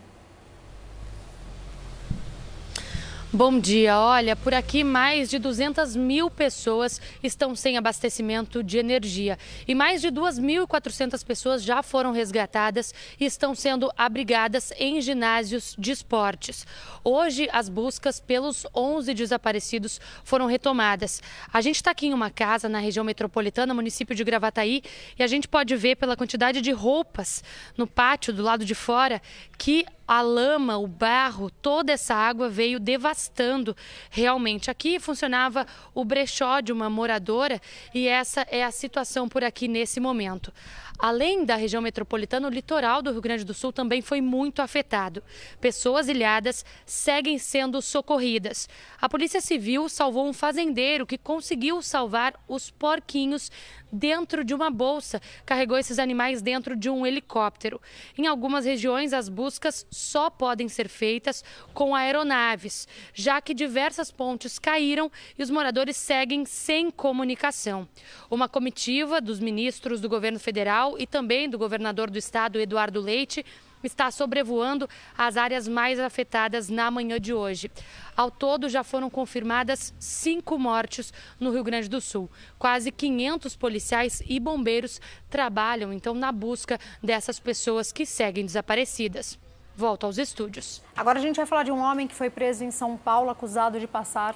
Bom 3.33 3.61
dia. 3.61 3.97
Olha, 3.97 4.35
por 4.35 4.53
aqui 4.53 4.83
mais 4.83 5.29
de 5.29 5.39
200 5.39 5.95
mil 5.95 6.29
pessoas 6.29 6.99
estão 7.23 7.55
sem 7.55 7.77
abastecimento 7.77 8.61
de 8.61 8.77
energia 8.77 9.39
e 9.65 9.73
mais 9.73 10.01
de 10.01 10.09
2.400 10.09 11.25
pessoas 11.25 11.63
já 11.63 11.81
foram 11.81 12.11
resgatadas 12.11 12.93
e 13.17 13.23
estão 13.23 13.55
sendo 13.55 13.89
abrigadas 13.97 14.73
em 14.77 14.99
ginásios 14.99 15.77
de 15.79 15.91
esportes. 15.91 16.67
Hoje, 17.05 17.47
as 17.53 17.69
buscas 17.69 18.19
pelos 18.19 18.67
11 18.75 19.13
desaparecidos 19.13 20.01
foram 20.25 20.45
retomadas. 20.45 21.23
A 21.53 21.61
gente 21.61 21.77
está 21.77 21.91
aqui 21.91 22.07
em 22.07 22.13
uma 22.13 22.29
casa 22.29 22.67
na 22.67 22.79
região 22.79 23.05
metropolitana, 23.05 23.73
município 23.73 24.13
de 24.13 24.25
Gravataí, 24.25 24.83
e 25.17 25.23
a 25.23 25.27
gente 25.27 25.47
pode 25.47 25.73
ver 25.77 25.95
pela 25.95 26.17
quantidade 26.17 26.59
de 26.59 26.71
roupas 26.71 27.41
no 27.77 27.87
pátio 27.87 28.33
do 28.33 28.43
lado 28.43 28.65
de 28.65 28.75
fora 28.75 29.21
que 29.57 29.85
a 30.11 30.19
lama, 30.19 30.77
o 30.77 30.87
barro, 30.87 31.49
toda 31.49 31.93
essa 31.93 32.13
água 32.13 32.49
veio 32.49 32.81
devastando 32.81 33.73
realmente. 34.09 34.69
Aqui 34.69 34.99
funcionava 34.99 35.65
o 35.93 36.03
brechó 36.03 36.59
de 36.59 36.73
uma 36.73 36.89
moradora 36.89 37.61
e 37.93 38.09
essa 38.09 38.45
é 38.51 38.61
a 38.61 38.71
situação 38.71 39.29
por 39.29 39.41
aqui 39.41 39.69
nesse 39.69 40.01
momento. 40.01 40.51
Além 40.97 41.45
da 41.45 41.55
região 41.55 41.81
metropolitana, 41.81 42.47
o 42.47 42.51
litoral 42.51 43.01
do 43.01 43.11
Rio 43.11 43.21
Grande 43.21 43.43
do 43.43 43.53
Sul 43.53 43.73
também 43.73 44.01
foi 44.01 44.21
muito 44.21 44.61
afetado. 44.61 45.23
Pessoas 45.59 46.07
ilhadas 46.07 46.63
seguem 46.85 47.37
sendo 47.37 47.81
socorridas. 47.81 48.69
A 48.99 49.09
Polícia 49.09 49.41
Civil 49.41 49.89
salvou 49.89 50.27
um 50.27 50.33
fazendeiro 50.33 51.05
que 51.05 51.17
conseguiu 51.17 51.81
salvar 51.81 52.33
os 52.47 52.69
porquinhos 52.69 53.51
dentro 53.91 54.43
de 54.43 54.53
uma 54.53 54.69
bolsa, 54.69 55.21
carregou 55.45 55.77
esses 55.77 55.99
animais 55.99 56.41
dentro 56.41 56.75
de 56.75 56.89
um 56.89 57.05
helicóptero. 57.05 57.81
Em 58.17 58.25
algumas 58.25 58.65
regiões, 58.65 59.11
as 59.11 59.27
buscas 59.27 59.85
só 59.91 60.29
podem 60.29 60.69
ser 60.69 60.87
feitas 60.87 61.43
com 61.73 61.93
aeronaves, 61.93 62.87
já 63.13 63.41
que 63.41 63.53
diversas 63.53 64.11
pontes 64.11 64.57
caíram 64.57 65.11
e 65.37 65.43
os 65.43 65.49
moradores 65.49 65.97
seguem 65.97 66.45
sem 66.45 66.89
comunicação. 66.89 67.87
Uma 68.29 68.47
comitiva 68.47 69.19
dos 69.19 69.39
ministros 69.39 69.99
do 69.99 70.07
governo 70.07 70.39
federal 70.39 70.90
e 70.97 71.05
também 71.05 71.49
do 71.49 71.57
governador 71.57 72.09
do 72.09 72.17
estado, 72.17 72.59
Eduardo 72.59 72.99
Leite, 72.99 73.45
está 73.83 74.11
sobrevoando 74.11 74.87
as 75.17 75.37
áreas 75.37 75.67
mais 75.67 75.99
afetadas 75.99 76.69
na 76.69 76.91
manhã 76.91 77.19
de 77.19 77.33
hoje. 77.33 77.71
Ao 78.15 78.29
todo, 78.29 78.69
já 78.69 78.83
foram 78.83 79.09
confirmadas 79.09 79.93
cinco 79.99 80.57
mortes 80.57 81.13
no 81.39 81.51
Rio 81.51 81.63
Grande 81.63 81.89
do 81.89 82.01
Sul. 82.01 82.29
Quase 82.59 82.91
500 82.91 83.55
policiais 83.55 84.21
e 84.27 84.39
bombeiros 84.39 85.01
trabalham, 85.29 85.91
então, 85.91 86.13
na 86.13 86.31
busca 86.31 86.79
dessas 87.01 87.39
pessoas 87.39 87.91
que 87.91 88.05
seguem 88.05 88.45
desaparecidas. 88.45 89.39
Volto 89.75 90.05
aos 90.05 90.17
estúdios. 90.17 90.81
Agora 90.95 91.17
a 91.17 91.21
gente 91.21 91.37
vai 91.37 91.45
falar 91.45 91.63
de 91.63 91.71
um 91.71 91.79
homem 91.79 92.07
que 92.07 92.13
foi 92.13 92.29
preso 92.29 92.63
em 92.63 92.71
São 92.71 92.97
Paulo 92.97 93.29
acusado 93.29 93.79
de 93.79 93.87
passar, 93.87 94.35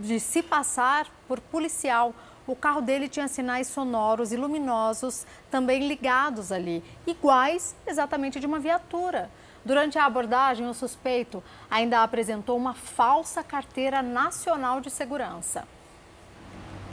de 0.00 0.18
se 0.18 0.42
passar 0.42 1.06
por 1.28 1.38
policial 1.40 2.14
o 2.46 2.56
carro 2.56 2.80
dele 2.80 3.08
tinha 3.08 3.28
sinais 3.28 3.68
sonoros 3.68 4.32
e 4.32 4.36
luminosos 4.36 5.26
também 5.50 5.86
ligados 5.86 6.50
ali, 6.50 6.82
iguais 7.06 7.74
exatamente 7.86 8.40
de 8.40 8.46
uma 8.46 8.58
viatura. 8.58 9.30
Durante 9.64 9.96
a 9.96 10.06
abordagem, 10.06 10.68
o 10.68 10.74
suspeito 10.74 11.42
ainda 11.70 12.02
apresentou 12.02 12.56
uma 12.56 12.74
falsa 12.74 13.44
carteira 13.44 14.02
nacional 14.02 14.80
de 14.80 14.90
segurança. 14.90 15.66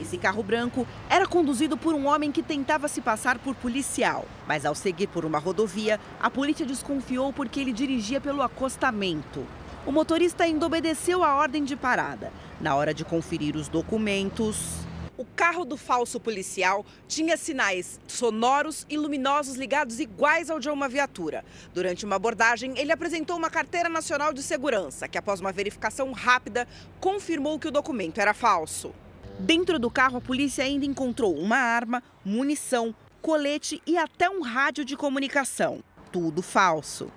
Esse 0.00 0.16
carro 0.16 0.42
branco 0.42 0.86
era 1.10 1.26
conduzido 1.26 1.76
por 1.76 1.94
um 1.94 2.06
homem 2.06 2.32
que 2.32 2.42
tentava 2.42 2.88
se 2.88 3.02
passar 3.02 3.38
por 3.38 3.54
policial. 3.54 4.24
Mas 4.46 4.64
ao 4.64 4.74
seguir 4.74 5.08
por 5.08 5.26
uma 5.26 5.38
rodovia, 5.38 6.00
a 6.18 6.30
polícia 6.30 6.64
desconfiou 6.64 7.32
porque 7.32 7.60
ele 7.60 7.72
dirigia 7.72 8.20
pelo 8.20 8.40
acostamento. 8.40 9.44
O 9.84 9.92
motorista 9.92 10.44
ainda 10.44 10.64
obedeceu 10.64 11.22
a 11.22 11.34
ordem 11.34 11.64
de 11.64 11.76
parada. 11.76 12.32
Na 12.60 12.74
hora 12.76 12.94
de 12.94 13.04
conferir 13.04 13.56
os 13.56 13.68
documentos, 13.68 14.86
carro 15.24 15.64
do 15.64 15.76
falso 15.76 16.18
policial 16.18 16.84
tinha 17.08 17.36
sinais 17.36 18.00
sonoros 18.06 18.86
e 18.88 18.96
luminosos 18.96 19.56
ligados 19.56 20.00
iguais 20.00 20.50
ao 20.50 20.58
de 20.58 20.68
uma 20.68 20.88
viatura. 20.88 21.44
Durante 21.74 22.04
uma 22.04 22.16
abordagem, 22.16 22.74
ele 22.76 22.92
apresentou 22.92 23.36
uma 23.36 23.50
carteira 23.50 23.88
nacional 23.88 24.32
de 24.32 24.42
segurança, 24.42 25.08
que 25.08 25.18
após 25.18 25.40
uma 25.40 25.52
verificação 25.52 26.12
rápida, 26.12 26.66
confirmou 27.00 27.58
que 27.58 27.68
o 27.68 27.72
documento 27.72 28.20
era 28.20 28.34
falso. 28.34 28.94
Dentro 29.38 29.78
do 29.78 29.90
carro, 29.90 30.18
a 30.18 30.20
polícia 30.20 30.64
ainda 30.64 30.84
encontrou 30.84 31.34
uma 31.34 31.56
arma, 31.56 32.02
munição, 32.24 32.94
colete 33.22 33.82
e 33.86 33.96
até 33.96 34.28
um 34.28 34.42
rádio 34.42 34.84
de 34.84 34.96
comunicação. 34.96 35.82
Tudo 36.12 36.42
falso. 36.42 37.10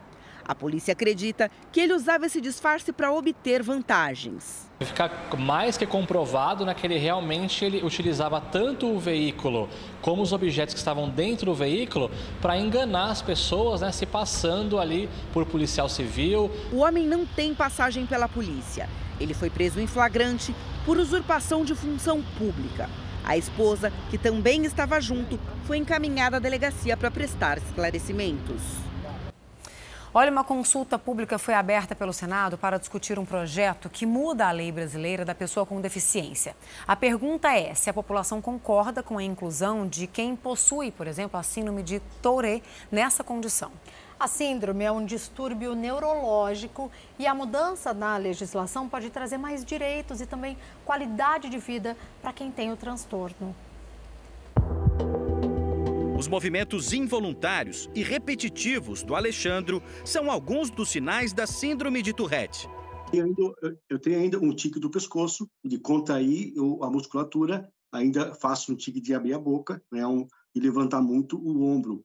A 0.46 0.54
polícia 0.54 0.92
acredita 0.92 1.50
que 1.72 1.80
ele 1.80 1.94
usava 1.94 2.26
esse 2.26 2.42
disfarce 2.42 2.92
para 2.92 3.12
obter 3.12 3.64
vantagens. 3.64 4.70
Fica 4.82 5.10
mais 5.38 5.78
que 5.78 5.86
comprovado 5.86 6.66
né, 6.66 6.74
que 6.74 6.86
ele 6.86 6.98
realmente 6.98 7.64
ele 7.64 7.82
utilizava 7.84 8.42
tanto 8.42 8.88
o 8.88 9.00
veículo 9.00 9.70
como 10.02 10.22
os 10.22 10.34
objetos 10.34 10.74
que 10.74 10.80
estavam 10.80 11.10
dentro 11.10 11.46
do 11.46 11.54
veículo 11.54 12.12
para 12.42 12.58
enganar 12.58 13.12
as 13.12 13.22
pessoas, 13.22 13.82
né, 13.82 13.92
se 13.92 14.06
passando 14.06 14.80
ali 14.80 15.10
por 15.32 15.46
policial 15.46 15.88
civil. 15.88 16.52
O 16.72 16.78
homem 16.78 17.08
não 17.08 17.26
tem 17.26 17.56
passagem 17.56 18.06
pela 18.06 18.28
polícia. 18.28 18.90
Ele 19.20 19.34
foi 19.34 19.50
preso 19.50 19.80
em 19.80 19.88
flagrante 19.88 20.54
por 20.86 20.98
usurpação 20.98 21.64
de 21.64 21.74
função 21.74 22.22
pública. 22.38 22.90
A 23.24 23.38
esposa, 23.38 23.94
que 24.10 24.18
também 24.18 24.66
estava 24.66 25.00
junto, 25.00 25.40
foi 25.64 25.78
encaminhada 25.78 26.38
à 26.38 26.40
delegacia 26.40 26.98
para 26.98 27.10
prestar 27.10 27.58
esclarecimentos. 27.58 28.83
Olha, 30.16 30.32
uma 30.32 30.44
consulta 30.44 31.00
pública 31.00 31.40
foi 31.40 31.56
aberta 31.56 31.96
pelo 31.96 32.14
Senado 32.14 32.56
para 32.56 32.78
discutir 32.78 33.18
um 33.18 33.26
projeto 33.26 33.90
que 33.90 34.06
muda 34.06 34.48
a 34.48 34.52
lei 34.52 34.72
brasileira 34.72 35.26
da 35.26 35.34
pessoa 35.34 35.66
com 35.66 35.82
deficiência. 35.82 36.56
A 36.88 36.96
pergunta 36.96 37.52
é 37.52 37.74
se 37.74 37.90
a 37.90 37.94
população 37.94 38.40
concorda 38.40 39.02
com 39.02 39.18
a 39.18 39.24
inclusão 39.24 39.88
de 39.88 40.06
quem 40.06 40.36
possui, 40.36 40.92
por 40.92 41.08
exemplo, 41.08 41.40
a 41.40 41.42
síndrome 41.42 41.82
de 41.82 42.00
Tourette 42.22 42.64
nessa 42.92 43.24
condição. 43.24 43.72
A 44.20 44.28
síndrome 44.28 44.84
é 44.84 44.92
um 44.92 45.04
distúrbio 45.04 45.74
neurológico 45.74 46.92
e 47.18 47.26
a 47.26 47.34
mudança 47.34 47.92
na 47.92 48.16
legislação 48.16 48.88
pode 48.88 49.10
trazer 49.10 49.40
mais 49.40 49.66
direitos 49.66 50.22
e 50.22 50.28
também 50.28 50.56
qualidade 50.86 51.50
de 51.50 51.58
vida 51.58 51.98
para 52.22 52.32
quem 52.32 52.52
tem 52.52 52.72
o 52.72 52.78
transtorno. 52.78 53.56
Os 56.24 56.28
movimentos 56.30 56.94
involuntários 56.94 57.90
e 57.94 58.02
repetitivos 58.02 59.04
do 59.04 59.14
Alexandro 59.14 59.84
são 60.06 60.32
alguns 60.32 60.70
dos 60.70 60.90
sinais 60.90 61.34
da 61.34 61.46
síndrome 61.46 62.02
de 62.02 62.14
Tourette. 62.14 62.66
Eu 63.90 64.00
tenho 64.00 64.20
ainda 64.20 64.40
um 64.40 64.56
tique 64.56 64.80
do 64.80 64.90
pescoço, 64.90 65.50
de 65.62 65.78
contrair 65.78 66.54
a 66.82 66.90
musculatura, 66.90 67.70
ainda 67.92 68.34
faço 68.36 68.72
um 68.72 68.76
tique 68.78 69.02
de 69.02 69.14
abrir 69.14 69.34
a 69.34 69.38
boca 69.38 69.84
né, 69.92 70.08
um, 70.08 70.26
e 70.56 70.62
levantar 70.62 71.02
muito 71.02 71.38
o 71.38 71.62
ombro. 71.62 72.02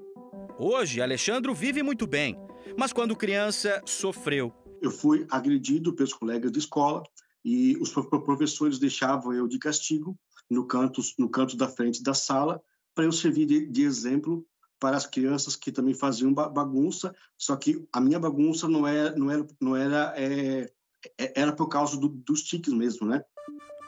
Hoje, 0.59 1.01
Alexandro 1.01 1.55
vive 1.55 1.85
muito 1.85 2.05
bem, 2.05 2.36
mas 2.77 2.93
quando 2.93 3.15
criança, 3.15 3.81
sofreu. 3.86 4.53
Eu 4.82 4.90
fui 4.90 5.28
agredido 5.31 5.95
pelos 5.95 6.12
colegas 6.12 6.51
de 6.51 6.59
escola 6.59 7.05
e 7.45 7.77
os 7.77 7.93
professores 8.27 8.81
deixavam 8.81 9.32
eu 9.32 9.47
de 9.47 9.61
castigo 9.61 10.19
no 10.51 10.66
canto, 10.66 11.01
no 11.16 11.31
canto 11.31 11.57
da 11.57 11.69
frente 11.69 12.03
da 12.03 12.15
sala 12.15 12.61
para 12.99 13.05
eu 13.05 13.12
servir 13.12 13.47
de, 13.47 13.65
de, 13.65 13.85
exemplo 13.85 14.45
para 14.81 14.97
as 14.97 15.07
crianças 15.07 15.55
que 15.55 15.70
também 15.70 15.95
faziam 15.95 16.35
bagunça, 16.35 17.15
só 17.39 17.55
que 17.55 17.87
a 17.93 18.01
minha 18.01 18.19
bagunça 18.19 18.66
não 18.66 18.89
era, 18.89 19.15
não 19.15 19.31
era, 19.31 19.47
não 19.61 19.77
era, 19.77 20.15
é, 20.16 20.69
é, 21.16 21.41
era 21.41 21.53
por 21.53 21.69
causa 21.69 21.97
do, 21.97 22.09
dos 22.09 22.43
tiques 22.43 22.73
mesmo, 22.73 23.07
né? 23.07 23.23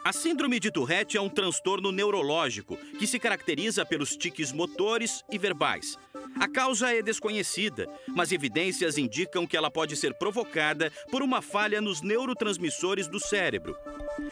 A 0.05 0.13
síndrome 0.13 0.61
de 0.61 0.71
Tourette 0.71 1.17
é 1.17 1.21
um 1.21 1.27
transtorno 1.27 1.91
neurológico 1.91 2.77
que 2.97 3.05
se 3.05 3.19
caracteriza 3.19 3.85
pelos 3.85 4.15
tiques 4.15 4.53
motores 4.53 5.25
e 5.29 5.37
verbais. 5.37 5.97
A 6.39 6.47
causa 6.47 6.93
é 6.93 7.01
desconhecida, 7.01 7.87
mas 8.07 8.31
evidências 8.31 8.97
indicam 8.97 9.45
que 9.45 9.55
ela 9.55 9.69
pode 9.69 9.95
ser 9.95 10.13
provocada 10.15 10.91
por 11.11 11.21
uma 11.21 11.41
falha 11.41 11.81
nos 11.81 12.01
neurotransmissores 12.01 13.07
do 13.07 13.19
cérebro. 13.19 13.75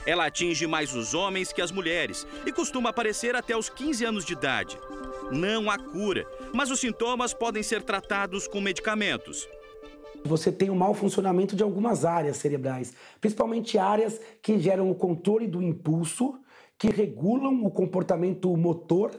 Ela 0.05 0.25
atinge 0.25 0.65
mais 0.65 0.93
os 0.95 1.13
homens 1.13 1.53
que 1.53 1.61
as 1.61 1.71
mulheres 1.71 2.25
e 2.45 2.51
costuma 2.51 2.89
aparecer 2.89 3.35
até 3.35 3.55
os 3.55 3.69
15 3.69 4.05
anos 4.05 4.25
de 4.25 4.33
idade. 4.33 4.77
Não 5.31 5.69
há 5.69 5.77
cura, 5.77 6.25
mas 6.53 6.71
os 6.71 6.79
sintomas 6.79 7.33
podem 7.33 7.61
ser 7.61 7.83
tratados 7.83 8.47
com 8.47 8.59
medicamentos. 8.59 9.47
Você 10.25 10.51
tem 10.51 10.69
o 10.69 10.73
um 10.73 10.77
mau 10.77 10.93
funcionamento 10.93 11.55
de 11.55 11.63
algumas 11.63 12.03
áreas 12.03 12.37
cerebrais, 12.37 12.93
principalmente 13.21 13.77
áreas 13.77 14.19
que 14.41 14.59
geram 14.59 14.89
o 14.89 14.95
controle 14.95 15.47
do 15.47 15.61
impulso, 15.61 16.39
que 16.77 16.89
regulam 16.89 17.63
o 17.63 17.71
comportamento 17.71 18.55
motor 18.57 19.11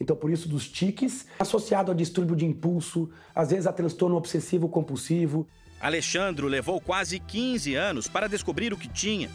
então, 0.00 0.16
por 0.16 0.30
isso, 0.30 0.48
dos 0.48 0.66
tiques, 0.66 1.26
associado 1.38 1.92
a 1.92 1.94
distúrbio 1.94 2.34
de 2.34 2.46
impulso, 2.46 3.10
às 3.34 3.50
vezes 3.50 3.66
a 3.66 3.72
transtorno 3.72 4.16
obsessivo 4.16 4.66
compulsivo. 4.66 5.46
Alexandro 5.78 6.46
levou 6.46 6.80
quase 6.80 7.20
15 7.20 7.74
anos 7.74 8.08
para 8.08 8.26
descobrir 8.26 8.72
o 8.72 8.78
que 8.78 8.88
tinha. 8.88 9.30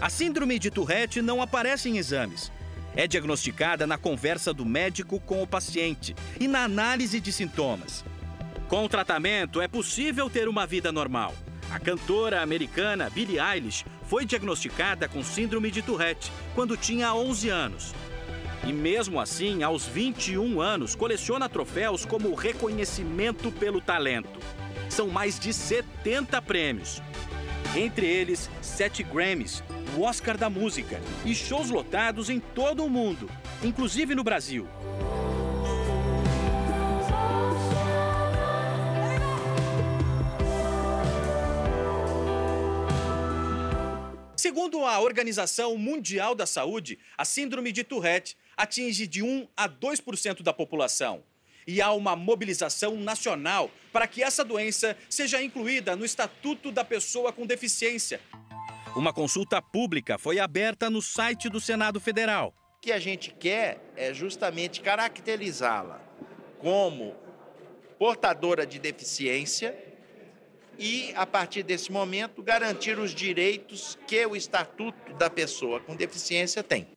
A 0.00 0.10
síndrome 0.10 0.58
de 0.58 0.70
Tourette 0.70 1.22
não 1.22 1.40
aparece 1.40 1.88
em 1.88 1.96
exames. 1.96 2.52
É 2.94 3.06
diagnosticada 3.06 3.86
na 3.86 3.96
conversa 3.96 4.52
do 4.52 4.66
médico 4.66 5.18
com 5.18 5.42
o 5.42 5.46
paciente 5.46 6.14
e 6.38 6.46
na 6.46 6.64
análise 6.64 7.18
de 7.18 7.32
sintomas. 7.32 8.04
Com 8.68 8.84
o 8.84 8.88
tratamento, 8.88 9.62
é 9.62 9.68
possível 9.68 10.28
ter 10.28 10.46
uma 10.46 10.66
vida 10.66 10.92
normal. 10.92 11.34
A 11.70 11.78
cantora 11.78 12.42
americana 12.42 13.08
Billie 13.08 13.38
Eilish 13.40 13.86
foi 14.04 14.26
diagnosticada 14.26 15.08
com 15.08 15.22
síndrome 15.22 15.70
de 15.70 15.80
Tourette 15.80 16.30
quando 16.54 16.76
tinha 16.76 17.14
11 17.14 17.48
anos. 17.48 17.94
E 18.64 18.72
mesmo 18.72 19.20
assim, 19.20 19.62
aos 19.64 19.86
21 19.86 20.60
anos, 20.60 20.94
coleciona 20.94 21.48
troféus 21.48 22.04
como 22.04 22.34
reconhecimento 22.34 23.50
pelo 23.50 23.80
talento. 23.80 24.38
São 24.88 25.08
mais 25.08 25.38
de 25.38 25.52
70 25.52 26.40
prêmios. 26.42 27.02
Entre 27.74 28.06
eles, 28.06 28.48
sete 28.60 29.02
Grammys, 29.02 29.64
o 29.96 30.02
Oscar 30.02 30.36
da 30.36 30.48
Música 30.48 31.00
e 31.24 31.34
shows 31.34 31.70
lotados 31.70 32.30
em 32.30 32.38
todo 32.38 32.84
o 32.84 32.90
mundo, 32.90 33.28
inclusive 33.64 34.14
no 34.14 34.22
Brasil. 34.22 34.68
Segundo 44.36 44.84
a 44.84 45.00
Organização 45.00 45.76
Mundial 45.76 46.34
da 46.34 46.46
Saúde, 46.46 46.98
a 47.16 47.24
síndrome 47.24 47.72
de 47.72 47.82
Tourette 47.82 48.36
atinge 48.56 49.06
de 49.06 49.22
1 49.22 49.48
a 49.56 49.68
2% 49.68 50.42
da 50.42 50.52
população. 50.52 51.22
E 51.66 51.80
há 51.80 51.92
uma 51.92 52.16
mobilização 52.16 52.96
nacional 52.96 53.70
para 53.92 54.06
que 54.06 54.22
essa 54.22 54.44
doença 54.44 54.96
seja 55.08 55.42
incluída 55.42 55.94
no 55.94 56.04
Estatuto 56.04 56.72
da 56.72 56.84
Pessoa 56.84 57.32
com 57.32 57.46
Deficiência. 57.46 58.20
Uma 58.96 59.12
consulta 59.12 59.62
pública 59.62 60.18
foi 60.18 60.38
aberta 60.38 60.90
no 60.90 61.00
site 61.00 61.48
do 61.48 61.60
Senado 61.60 62.00
Federal. 62.00 62.52
O 62.76 62.80
que 62.80 62.92
a 62.92 62.98
gente 62.98 63.30
quer 63.30 63.80
é 63.96 64.12
justamente 64.12 64.80
caracterizá-la 64.80 66.02
como 66.58 67.14
portadora 67.98 68.66
de 68.66 68.78
deficiência 68.78 69.76
e, 70.78 71.12
a 71.14 71.24
partir 71.24 71.62
desse 71.62 71.92
momento, 71.92 72.42
garantir 72.42 72.98
os 72.98 73.14
direitos 73.14 73.96
que 74.06 74.26
o 74.26 74.34
Estatuto 74.34 75.14
da 75.14 75.30
Pessoa 75.30 75.80
com 75.80 75.94
Deficiência 75.94 76.62
tem. 76.62 76.88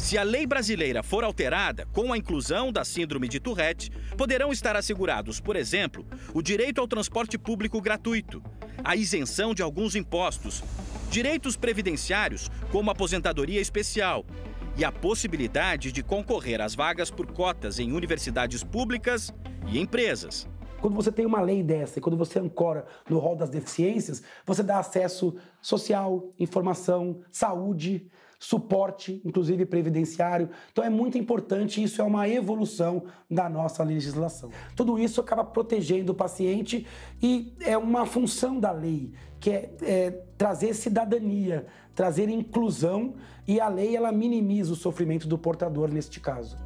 Se 0.00 0.16
a 0.16 0.22
lei 0.22 0.46
brasileira 0.46 1.02
for 1.02 1.22
alterada 1.22 1.86
com 1.92 2.10
a 2.10 2.16
inclusão 2.16 2.72
da 2.72 2.86
síndrome 2.86 3.28
de 3.28 3.38
Tourette, 3.38 3.90
poderão 4.16 4.50
estar 4.50 4.74
assegurados, 4.74 5.40
por 5.40 5.56
exemplo, 5.56 6.06
o 6.32 6.40
direito 6.40 6.80
ao 6.80 6.88
transporte 6.88 7.36
público 7.36 7.80
gratuito, 7.82 8.42
a 8.82 8.96
isenção 8.96 9.54
de 9.54 9.62
alguns 9.62 9.94
impostos, 9.94 10.64
direitos 11.10 11.54
previdenciários, 11.54 12.50
como 12.72 12.90
aposentadoria 12.90 13.60
especial, 13.60 14.24
e 14.74 14.84
a 14.84 14.90
possibilidade 14.90 15.92
de 15.92 16.02
concorrer 16.02 16.62
às 16.62 16.74
vagas 16.74 17.10
por 17.10 17.30
cotas 17.30 17.78
em 17.78 17.92
universidades 17.92 18.64
públicas 18.64 19.32
e 19.70 19.78
empresas. 19.78 20.48
Quando 20.80 20.94
você 20.94 21.12
tem 21.12 21.26
uma 21.26 21.42
lei 21.42 21.62
dessa 21.62 21.98
e 21.98 22.02
quando 22.02 22.16
você 22.16 22.38
ancora 22.38 22.86
no 23.08 23.18
rol 23.18 23.36
das 23.36 23.50
deficiências, 23.50 24.22
você 24.46 24.62
dá 24.62 24.78
acesso 24.78 25.36
social, 25.60 26.30
informação, 26.38 27.20
saúde, 27.30 28.08
suporte, 28.40 29.20
inclusive 29.22 29.66
previdenciário. 29.66 30.48
Então 30.72 30.82
é 30.82 30.88
muito 30.88 31.18
importante, 31.18 31.82
isso 31.82 32.00
é 32.00 32.04
uma 32.04 32.26
evolução 32.26 33.04
da 33.30 33.50
nossa 33.50 33.84
legislação. 33.84 34.50
Tudo 34.74 34.98
isso 34.98 35.20
acaba 35.20 35.44
protegendo 35.44 36.12
o 36.12 36.14
paciente 36.14 36.86
e 37.22 37.52
é 37.60 37.76
uma 37.76 38.06
função 38.06 38.58
da 38.58 38.72
lei, 38.72 39.12
que 39.38 39.50
é, 39.50 39.70
é 39.82 40.10
trazer 40.38 40.72
cidadania, 40.72 41.66
trazer 41.94 42.30
inclusão 42.30 43.14
e 43.46 43.60
a 43.60 43.68
lei 43.68 43.94
ela 43.94 44.10
minimiza 44.10 44.72
o 44.72 44.76
sofrimento 44.76 45.28
do 45.28 45.36
portador 45.36 45.92
neste 45.92 46.18
caso. 46.18 46.56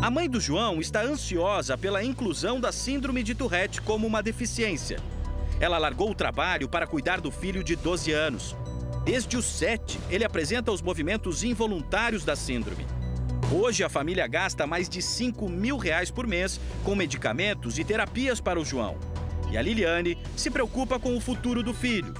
A 0.00 0.10
mãe 0.10 0.30
do 0.30 0.40
João 0.40 0.80
está 0.80 1.02
ansiosa 1.02 1.76
pela 1.76 2.02
inclusão 2.02 2.58
da 2.58 2.72
síndrome 2.72 3.22
de 3.22 3.34
Tourette 3.34 3.82
como 3.82 4.06
uma 4.06 4.22
deficiência. 4.22 4.98
Ela 5.60 5.76
largou 5.76 6.10
o 6.10 6.14
trabalho 6.14 6.70
para 6.70 6.86
cuidar 6.86 7.20
do 7.20 7.30
filho 7.30 7.62
de 7.62 7.76
12 7.76 8.12
anos. 8.12 8.56
Desde 9.04 9.36
os 9.36 9.46
7, 9.46 9.98
ele 10.10 10.24
apresenta 10.24 10.70
os 10.70 10.82
movimentos 10.82 11.42
involuntários 11.42 12.22
da 12.22 12.36
síndrome. 12.36 12.86
Hoje 13.52 13.82
a 13.82 13.88
família 13.88 14.26
gasta 14.26 14.66
mais 14.66 14.88
de 14.88 15.00
5 15.00 15.48
mil 15.48 15.78
reais 15.78 16.10
por 16.10 16.26
mês 16.26 16.60
com 16.84 16.94
medicamentos 16.94 17.78
e 17.78 17.84
terapias 17.84 18.40
para 18.40 18.60
o 18.60 18.64
João. 18.64 18.98
E 19.50 19.56
a 19.56 19.62
Liliane 19.62 20.18
se 20.36 20.50
preocupa 20.50 21.00
com 21.00 21.16
o 21.16 21.20
futuro 21.20 21.62
do 21.62 21.72
filho. 21.72 22.12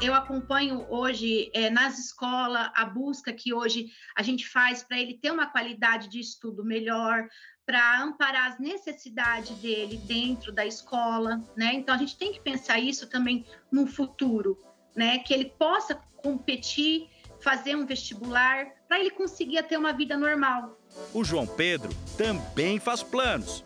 Eu 0.00 0.14
acompanho 0.14 0.86
hoje 0.88 1.50
é, 1.52 1.70
nas 1.70 1.98
escolas 1.98 2.70
a 2.74 2.84
busca 2.84 3.32
que 3.32 3.52
hoje 3.52 3.86
a 4.16 4.22
gente 4.22 4.46
faz 4.46 4.82
para 4.82 4.98
ele 4.98 5.14
ter 5.14 5.32
uma 5.32 5.46
qualidade 5.46 6.08
de 6.08 6.20
estudo 6.20 6.64
melhor, 6.64 7.26
para 7.66 8.00
amparar 8.02 8.52
as 8.52 8.58
necessidades 8.60 9.56
dele 9.58 9.98
dentro 10.04 10.52
da 10.52 10.64
escola, 10.64 11.42
né? 11.56 11.74
Então 11.74 11.94
a 11.94 11.98
gente 11.98 12.16
tem 12.16 12.32
que 12.32 12.40
pensar 12.40 12.78
isso 12.78 13.08
também 13.08 13.44
no 13.72 13.86
futuro, 13.86 14.56
né? 14.94 15.18
Que 15.18 15.34
ele 15.34 15.46
possa 15.58 16.00
competir, 16.22 17.08
fazer 17.40 17.76
um 17.76 17.86
vestibular, 17.86 18.66
para 18.88 19.00
ele 19.00 19.10
conseguir 19.10 19.62
ter 19.64 19.76
uma 19.76 19.92
vida 19.92 20.16
normal. 20.16 20.78
O 21.12 21.24
João 21.24 21.46
Pedro 21.46 21.90
também 22.16 22.78
faz 22.78 23.02
planos. 23.02 23.64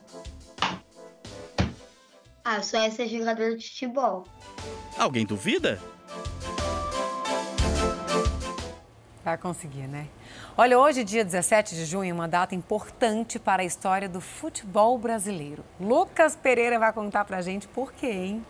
Ah, 2.45 2.61
só 2.61 2.79
é 2.79 2.91
ser 2.91 3.09
jogador 3.09 3.57
de 3.57 3.69
futebol. 3.69 4.27
Alguém 4.99 5.24
duvida? 5.24 5.81
Vai 9.24 9.39
conseguir, 9.39 9.87
né? 9.87 10.09
Olha, 10.57 10.77
hoje, 10.79 11.05
dia 11.05 11.24
17 11.24 11.77
de 11.77 11.85
junho, 11.85 12.12
uma 12.12 12.27
data 12.27 12.57
importante 12.57 13.39
para 13.39 13.62
a 13.62 13.65
história 13.65 14.09
do 14.09 14.20
futebol 14.20 14.99
brasileiro. 14.99 15.65
Lucas 15.81 16.35
Pereira 16.35 16.79
vai 16.79 16.93
contar 16.93 17.24
pra 17.24 17.41
gente 17.41 17.69
por 17.69 17.93
quê, 17.93 18.11
hein? 18.11 18.47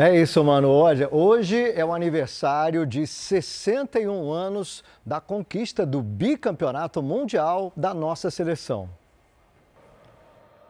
É 0.00 0.16
isso, 0.16 0.44
mano. 0.44 0.70
Olha, 0.70 1.12
hoje 1.12 1.72
é 1.72 1.84
o 1.84 1.92
aniversário 1.92 2.86
de 2.86 3.04
61 3.04 4.30
anos 4.30 4.84
da 5.04 5.20
conquista 5.20 5.84
do 5.84 6.00
bicampeonato 6.00 7.02
mundial 7.02 7.72
da 7.76 7.92
nossa 7.92 8.30
seleção. 8.30 8.88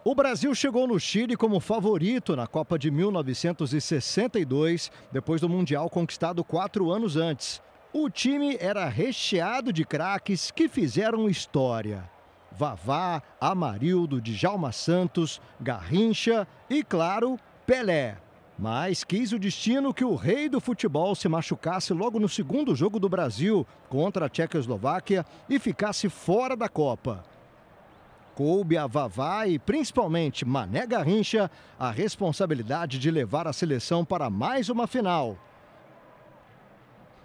O 0.02 0.14
Brasil 0.14 0.54
chegou 0.54 0.86
no 0.86 0.98
Chile 0.98 1.36
como 1.36 1.60
favorito 1.60 2.34
na 2.34 2.46
Copa 2.46 2.78
de 2.78 2.90
1962, 2.90 4.90
depois 5.12 5.42
do 5.42 5.48
Mundial 5.50 5.90
conquistado 5.90 6.42
quatro 6.42 6.90
anos 6.90 7.14
antes. 7.14 7.60
O 7.92 8.08
time 8.08 8.56
era 8.58 8.88
recheado 8.88 9.74
de 9.74 9.84
craques 9.84 10.50
que 10.50 10.70
fizeram 10.70 11.28
história. 11.28 12.10
Vavá, 12.50 13.22
Amarildo, 13.38 14.22
Djalma 14.22 14.72
Santos, 14.72 15.38
Garrincha 15.60 16.48
e, 16.70 16.82
claro, 16.82 17.38
Pelé. 17.66 18.16
Mas 18.58 19.04
quis 19.04 19.32
o 19.32 19.38
destino 19.38 19.94
que 19.94 20.04
o 20.04 20.16
rei 20.16 20.48
do 20.48 20.60
futebol 20.60 21.14
se 21.14 21.28
machucasse 21.28 21.92
logo 21.92 22.18
no 22.18 22.28
segundo 22.28 22.74
jogo 22.74 22.98
do 22.98 23.08
Brasil 23.08 23.64
contra 23.88 24.26
a 24.26 24.28
Tchecoslováquia 24.28 25.24
e 25.48 25.60
ficasse 25.60 26.08
fora 26.08 26.56
da 26.56 26.68
Copa. 26.68 27.24
Coube 28.34 28.76
a 28.76 28.86
Vavá 28.88 29.46
e 29.46 29.60
principalmente 29.60 30.44
Mané 30.44 30.86
Garrincha 30.86 31.48
a 31.78 31.90
responsabilidade 31.90 32.98
de 32.98 33.10
levar 33.12 33.46
a 33.46 33.52
seleção 33.52 34.04
para 34.04 34.28
mais 34.28 34.68
uma 34.68 34.88
final. 34.88 35.38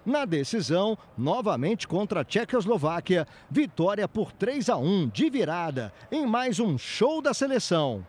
Na 0.06 0.24
decisão, 0.24 0.96
novamente 1.16 1.88
contra 1.88 2.20
a 2.20 2.24
Tchecoslováquia, 2.24 3.26
vitória 3.50 4.06
por 4.06 4.30
3 4.30 4.68
a 4.68 4.76
1 4.76 5.08
de 5.08 5.30
virada 5.30 5.92
em 6.12 6.26
mais 6.26 6.60
um 6.60 6.78
show 6.78 7.20
da 7.20 7.34
seleção. 7.34 8.06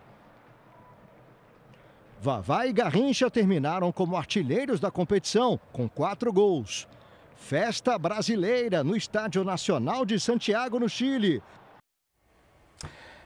Vavá 2.20 2.66
e 2.66 2.72
Garrincha 2.72 3.30
terminaram 3.30 3.92
como 3.92 4.16
artilheiros 4.16 4.80
da 4.80 4.90
competição, 4.90 5.60
com 5.72 5.88
quatro 5.88 6.32
gols. 6.32 6.88
Festa 7.36 7.98
brasileira 7.98 8.82
no 8.82 8.96
Estádio 8.96 9.44
Nacional 9.44 10.04
de 10.04 10.18
Santiago, 10.18 10.80
no 10.80 10.88
Chile. 10.88 11.42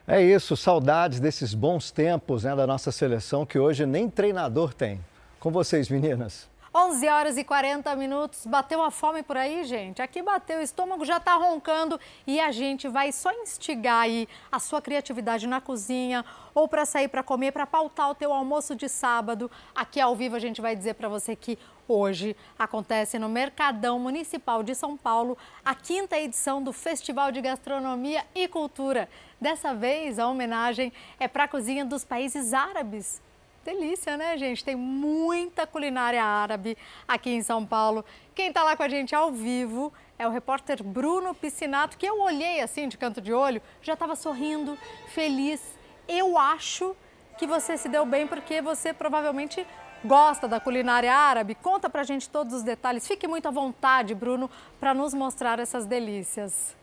É 0.06 0.20
isso, 0.20 0.56
saudades 0.56 1.20
desses 1.20 1.54
bons 1.54 1.92
tempos 1.92 2.42
né, 2.42 2.56
da 2.56 2.66
nossa 2.66 2.90
seleção 2.90 3.46
que 3.46 3.58
hoje 3.58 3.86
nem 3.86 4.10
treinador 4.10 4.74
tem. 4.74 5.00
Com 5.38 5.52
vocês, 5.52 5.88
meninas. 5.88 6.49
11 6.72 7.08
horas 7.08 7.36
e 7.36 7.42
40 7.42 7.96
minutos. 7.96 8.46
Bateu 8.46 8.80
a 8.80 8.92
fome 8.92 9.24
por 9.24 9.36
aí, 9.36 9.64
gente? 9.64 10.00
Aqui 10.00 10.22
bateu, 10.22 10.60
o 10.60 10.62
estômago 10.62 11.04
já 11.04 11.16
está 11.16 11.34
roncando 11.34 11.98
e 12.24 12.38
a 12.38 12.52
gente 12.52 12.86
vai 12.86 13.10
só 13.10 13.32
instigar 13.32 14.02
aí 14.02 14.28
a 14.52 14.60
sua 14.60 14.80
criatividade 14.80 15.48
na 15.48 15.60
cozinha 15.60 16.24
ou 16.54 16.68
para 16.68 16.86
sair 16.86 17.08
para 17.08 17.24
comer, 17.24 17.50
para 17.50 17.66
pautar 17.66 18.10
o 18.10 18.14
teu 18.14 18.32
almoço 18.32 18.76
de 18.76 18.88
sábado. 18.88 19.50
Aqui 19.74 20.00
ao 20.00 20.14
vivo 20.14 20.36
a 20.36 20.38
gente 20.38 20.60
vai 20.60 20.76
dizer 20.76 20.94
para 20.94 21.08
você 21.08 21.34
que 21.34 21.58
hoje 21.88 22.36
acontece 22.56 23.18
no 23.18 23.28
Mercadão 23.28 23.98
Municipal 23.98 24.62
de 24.62 24.76
São 24.76 24.96
Paulo 24.96 25.36
a 25.64 25.74
quinta 25.74 26.16
edição 26.20 26.62
do 26.62 26.72
Festival 26.72 27.32
de 27.32 27.40
Gastronomia 27.40 28.24
e 28.32 28.46
Cultura. 28.46 29.08
Dessa 29.40 29.74
vez 29.74 30.20
a 30.20 30.28
homenagem 30.28 30.92
é 31.18 31.26
para 31.26 31.44
a 31.44 31.48
cozinha 31.48 31.84
dos 31.84 32.04
países 32.04 32.54
árabes. 32.54 33.20
Delícia, 33.64 34.16
né, 34.16 34.38
gente? 34.38 34.64
Tem 34.64 34.74
muita 34.74 35.66
culinária 35.66 36.24
árabe 36.24 36.78
aqui 37.06 37.30
em 37.30 37.42
São 37.42 37.66
Paulo. 37.66 38.04
Quem 38.34 38.48
está 38.48 38.62
lá 38.62 38.74
com 38.74 38.82
a 38.82 38.88
gente 38.88 39.14
ao 39.14 39.30
vivo 39.30 39.92
é 40.18 40.26
o 40.26 40.30
repórter 40.30 40.82
Bruno 40.82 41.34
Piscinato, 41.34 41.98
que 41.98 42.06
eu 42.06 42.20
olhei 42.20 42.60
assim 42.60 42.88
de 42.88 42.96
canto 42.96 43.20
de 43.20 43.32
olho, 43.32 43.60
já 43.82 43.92
estava 43.92 44.16
sorrindo, 44.16 44.78
feliz. 45.08 45.60
Eu 46.08 46.38
acho 46.38 46.96
que 47.36 47.46
você 47.46 47.76
se 47.76 47.88
deu 47.88 48.06
bem 48.06 48.26
porque 48.26 48.62
você 48.62 48.94
provavelmente 48.94 49.66
gosta 50.04 50.48
da 50.48 50.58
culinária 50.58 51.14
árabe. 51.14 51.54
Conta 51.54 51.90
pra 51.90 52.02
gente 52.02 52.30
todos 52.30 52.54
os 52.54 52.62
detalhes. 52.62 53.06
Fique 53.06 53.28
muito 53.28 53.46
à 53.46 53.50
vontade, 53.50 54.14
Bruno, 54.14 54.50
para 54.78 54.94
nos 54.94 55.12
mostrar 55.12 55.58
essas 55.58 55.84
delícias. 55.84 56.79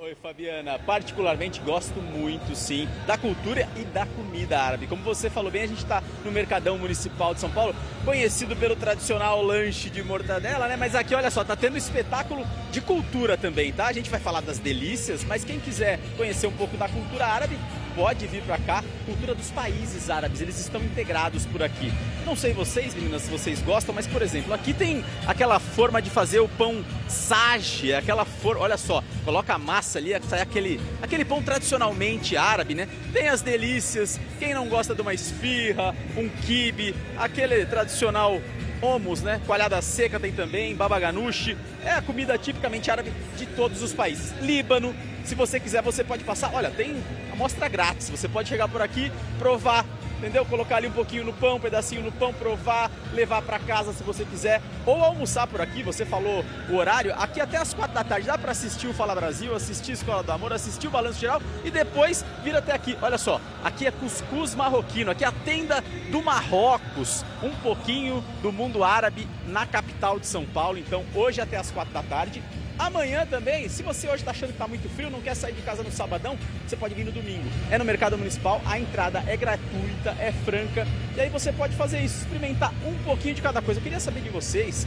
Oi, 0.00 0.14
Fabiana. 0.22 0.78
Particularmente 0.78 1.60
gosto 1.60 2.00
muito, 2.00 2.54
sim, 2.54 2.88
da 3.04 3.18
cultura 3.18 3.68
e 3.76 3.82
da 3.82 4.06
comida 4.06 4.56
árabe. 4.56 4.86
Como 4.86 5.02
você 5.02 5.28
falou 5.28 5.50
bem, 5.50 5.64
a 5.64 5.66
gente 5.66 5.82
está 5.82 6.00
no 6.24 6.30
Mercadão 6.30 6.78
Municipal 6.78 7.34
de 7.34 7.40
São 7.40 7.50
Paulo, 7.50 7.74
conhecido 8.04 8.54
pelo 8.54 8.76
tradicional 8.76 9.42
lanche 9.42 9.90
de 9.90 10.00
mortadela, 10.04 10.68
né? 10.68 10.76
Mas 10.76 10.94
aqui, 10.94 11.16
olha 11.16 11.32
só, 11.32 11.42
tá 11.42 11.56
tendo 11.56 11.76
espetáculo 11.76 12.46
de 12.70 12.80
cultura 12.80 13.36
também, 13.36 13.72
tá? 13.72 13.86
A 13.86 13.92
gente 13.92 14.08
vai 14.08 14.20
falar 14.20 14.40
das 14.40 14.60
delícias, 14.60 15.24
mas 15.24 15.42
quem 15.42 15.58
quiser 15.58 15.98
conhecer 16.16 16.46
um 16.46 16.52
pouco 16.52 16.76
da 16.76 16.88
cultura 16.88 17.26
árabe, 17.26 17.58
pode 17.98 18.28
vir 18.28 18.42
para 18.42 18.56
cá. 18.58 18.84
Cultura 19.04 19.34
dos 19.34 19.50
países 19.50 20.08
árabes, 20.08 20.40
eles 20.40 20.56
estão 20.60 20.80
integrados 20.80 21.44
por 21.44 21.64
aqui. 21.64 21.92
Não 22.24 22.36
sei 22.36 22.52
vocês, 22.52 22.94
meninas, 22.94 23.22
se 23.22 23.30
vocês 23.30 23.60
gostam, 23.60 23.92
mas 23.92 24.06
por 24.06 24.22
exemplo, 24.22 24.54
aqui 24.54 24.72
tem 24.72 25.04
aquela 25.26 25.58
forma 25.58 26.00
de 26.00 26.08
fazer 26.08 26.38
o 26.38 26.48
pão 26.48 26.84
sage, 27.08 27.92
aquela 27.92 28.24
forma, 28.24 28.60
olha 28.60 28.76
só, 28.76 29.02
coloca 29.24 29.52
a 29.52 29.58
massa 29.58 29.98
ali, 29.98 30.14
sai 30.28 30.40
aquele, 30.40 30.80
aquele 31.02 31.24
pão 31.24 31.42
tradicionalmente 31.42 32.36
árabe, 32.36 32.72
né? 32.72 32.86
Tem 33.12 33.28
as 33.28 33.42
delícias, 33.42 34.20
quem 34.38 34.54
não 34.54 34.68
gosta 34.68 34.94
de 34.94 35.02
uma 35.02 35.12
esfirra, 35.12 35.92
um 36.16 36.28
quibe, 36.28 36.94
aquele 37.16 37.66
tradicional 37.66 38.40
Homus, 38.80 39.22
né? 39.22 39.40
Coalhada 39.46 39.80
seca 39.82 40.18
tem 40.18 40.32
também, 40.32 40.74
baba 40.74 40.98
ganoush. 40.98 41.56
É 41.84 41.92
a 41.92 42.02
comida 42.02 42.36
tipicamente 42.38 42.90
árabe 42.90 43.12
de 43.36 43.46
todos 43.46 43.82
os 43.82 43.92
países. 43.92 44.32
Líbano, 44.40 44.94
se 45.24 45.34
você 45.34 45.60
quiser, 45.60 45.82
você 45.82 46.02
pode 46.02 46.24
passar. 46.24 46.52
Olha, 46.54 46.70
tem 46.70 46.96
amostra 47.32 47.68
grátis. 47.68 48.08
Você 48.10 48.28
pode 48.28 48.48
chegar 48.48 48.68
por 48.68 48.80
aqui, 48.80 49.12
provar 49.38 49.84
entendeu? 50.18 50.44
Colocar 50.44 50.76
ali 50.76 50.88
um 50.88 50.92
pouquinho 50.92 51.24
no 51.24 51.32
pão, 51.32 51.56
um 51.56 51.60
pedacinho 51.60 52.02
no 52.02 52.12
pão, 52.12 52.32
provar, 52.34 52.90
levar 53.12 53.40
para 53.42 53.58
casa 53.58 53.92
se 53.92 54.02
você 54.02 54.24
quiser, 54.24 54.60
ou 54.84 55.02
almoçar 55.02 55.46
por 55.46 55.60
aqui, 55.60 55.82
você 55.82 56.04
falou 56.04 56.44
o 56.68 56.76
horário, 56.76 57.14
aqui 57.14 57.40
até 57.40 57.56
as 57.56 57.72
quatro 57.72 57.94
da 57.94 58.04
tarde 58.04 58.26
dá 58.26 58.36
para 58.36 58.52
assistir 58.52 58.88
o 58.88 58.94
Fala 58.94 59.14
Brasil, 59.14 59.54
assistir 59.54 59.92
Escola 59.92 60.22
do 60.22 60.32
Amor, 60.32 60.52
assistir 60.52 60.88
o 60.88 60.90
Balanço 60.90 61.20
Geral 61.20 61.40
e 61.64 61.70
depois 61.70 62.24
vir 62.42 62.56
até 62.56 62.72
aqui. 62.72 62.98
Olha 63.00 63.16
só, 63.16 63.40
aqui 63.62 63.86
é 63.86 63.90
cuscuz 63.90 64.54
marroquino, 64.54 65.10
aqui 65.10 65.24
é 65.24 65.28
a 65.28 65.32
tenda 65.32 65.82
do 66.10 66.22
Marrocos, 66.22 67.24
um 67.42 67.54
pouquinho 67.56 68.22
do 68.42 68.52
mundo 68.52 68.82
árabe 68.82 69.28
na 69.46 69.66
capital 69.66 70.18
de 70.18 70.26
São 70.26 70.44
Paulo. 70.44 70.78
Então, 70.78 71.04
hoje 71.14 71.40
até 71.40 71.56
as 71.56 71.70
quatro 71.70 71.92
da 71.92 72.02
tarde, 72.02 72.42
Amanhã 72.78 73.26
também, 73.26 73.68
se 73.68 73.82
você 73.82 74.06
hoje 74.06 74.18
está 74.18 74.30
achando 74.30 74.50
que 74.50 74.54
está 74.54 74.68
muito 74.68 74.88
frio, 74.88 75.10
não 75.10 75.20
quer 75.20 75.34
sair 75.34 75.52
de 75.52 75.62
casa 75.62 75.82
no 75.82 75.90
sabadão, 75.90 76.38
você 76.66 76.76
pode 76.76 76.94
vir 76.94 77.04
no 77.04 77.10
domingo. 77.10 77.44
É 77.70 77.76
no 77.76 77.84
Mercado 77.84 78.16
Municipal, 78.16 78.62
a 78.64 78.78
entrada 78.78 79.22
é 79.26 79.36
gratuita, 79.36 80.10
é 80.20 80.32
franca, 80.44 80.86
e 81.16 81.20
aí 81.20 81.28
você 81.28 81.52
pode 81.52 81.74
fazer 81.74 82.00
isso, 82.00 82.18
experimentar 82.22 82.72
um 82.86 82.94
pouquinho 83.02 83.34
de 83.34 83.42
cada 83.42 83.60
coisa. 83.60 83.80
Eu 83.80 83.84
queria 83.84 83.98
saber 83.98 84.20
de 84.20 84.28
vocês, 84.28 84.86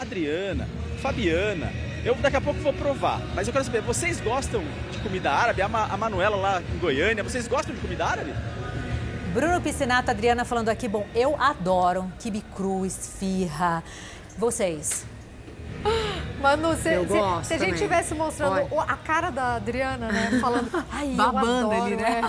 Adriana, 0.00 0.68
Fabiana, 1.00 1.72
eu 2.04 2.14
daqui 2.14 2.36
a 2.36 2.40
pouco 2.40 2.60
vou 2.60 2.72
provar, 2.72 3.20
mas 3.34 3.48
eu 3.48 3.52
quero 3.52 3.64
saber, 3.64 3.80
vocês 3.82 4.20
gostam 4.20 4.62
de 4.92 4.98
comida 4.98 5.30
árabe? 5.32 5.62
A, 5.62 5.68
Ma 5.68 5.86
a 5.86 5.96
Manuela 5.96 6.36
lá 6.36 6.62
em 6.62 6.78
Goiânia, 6.78 7.24
vocês 7.24 7.48
gostam 7.48 7.74
de 7.74 7.80
comida 7.80 8.06
árabe? 8.06 8.32
Bruno 9.34 9.60
Piscinato, 9.60 10.10
Adriana 10.10 10.44
falando 10.44 10.68
aqui, 10.68 10.86
bom, 10.86 11.06
eu 11.14 11.34
adoro 11.40 12.12
quibe 12.20 12.42
cru, 12.54 12.86
esfirra. 12.86 13.82
Vocês? 14.38 15.06
Manu, 16.40 16.74
se, 16.74 16.82
se, 16.82 17.44
se 17.44 17.54
a 17.54 17.58
gente 17.58 17.78
tivesse 17.78 18.14
mostrando 18.14 18.66
Olha. 18.72 18.92
a 18.92 18.96
cara 18.96 19.30
da 19.30 19.54
Adriana, 19.54 20.10
né? 20.10 20.38
Falando, 20.40 20.68
ai, 20.90 21.08
Babando 21.10 21.46
eu 21.46 21.70
adoro, 21.70 21.84
ali, 21.84 21.96
né? 21.96 22.20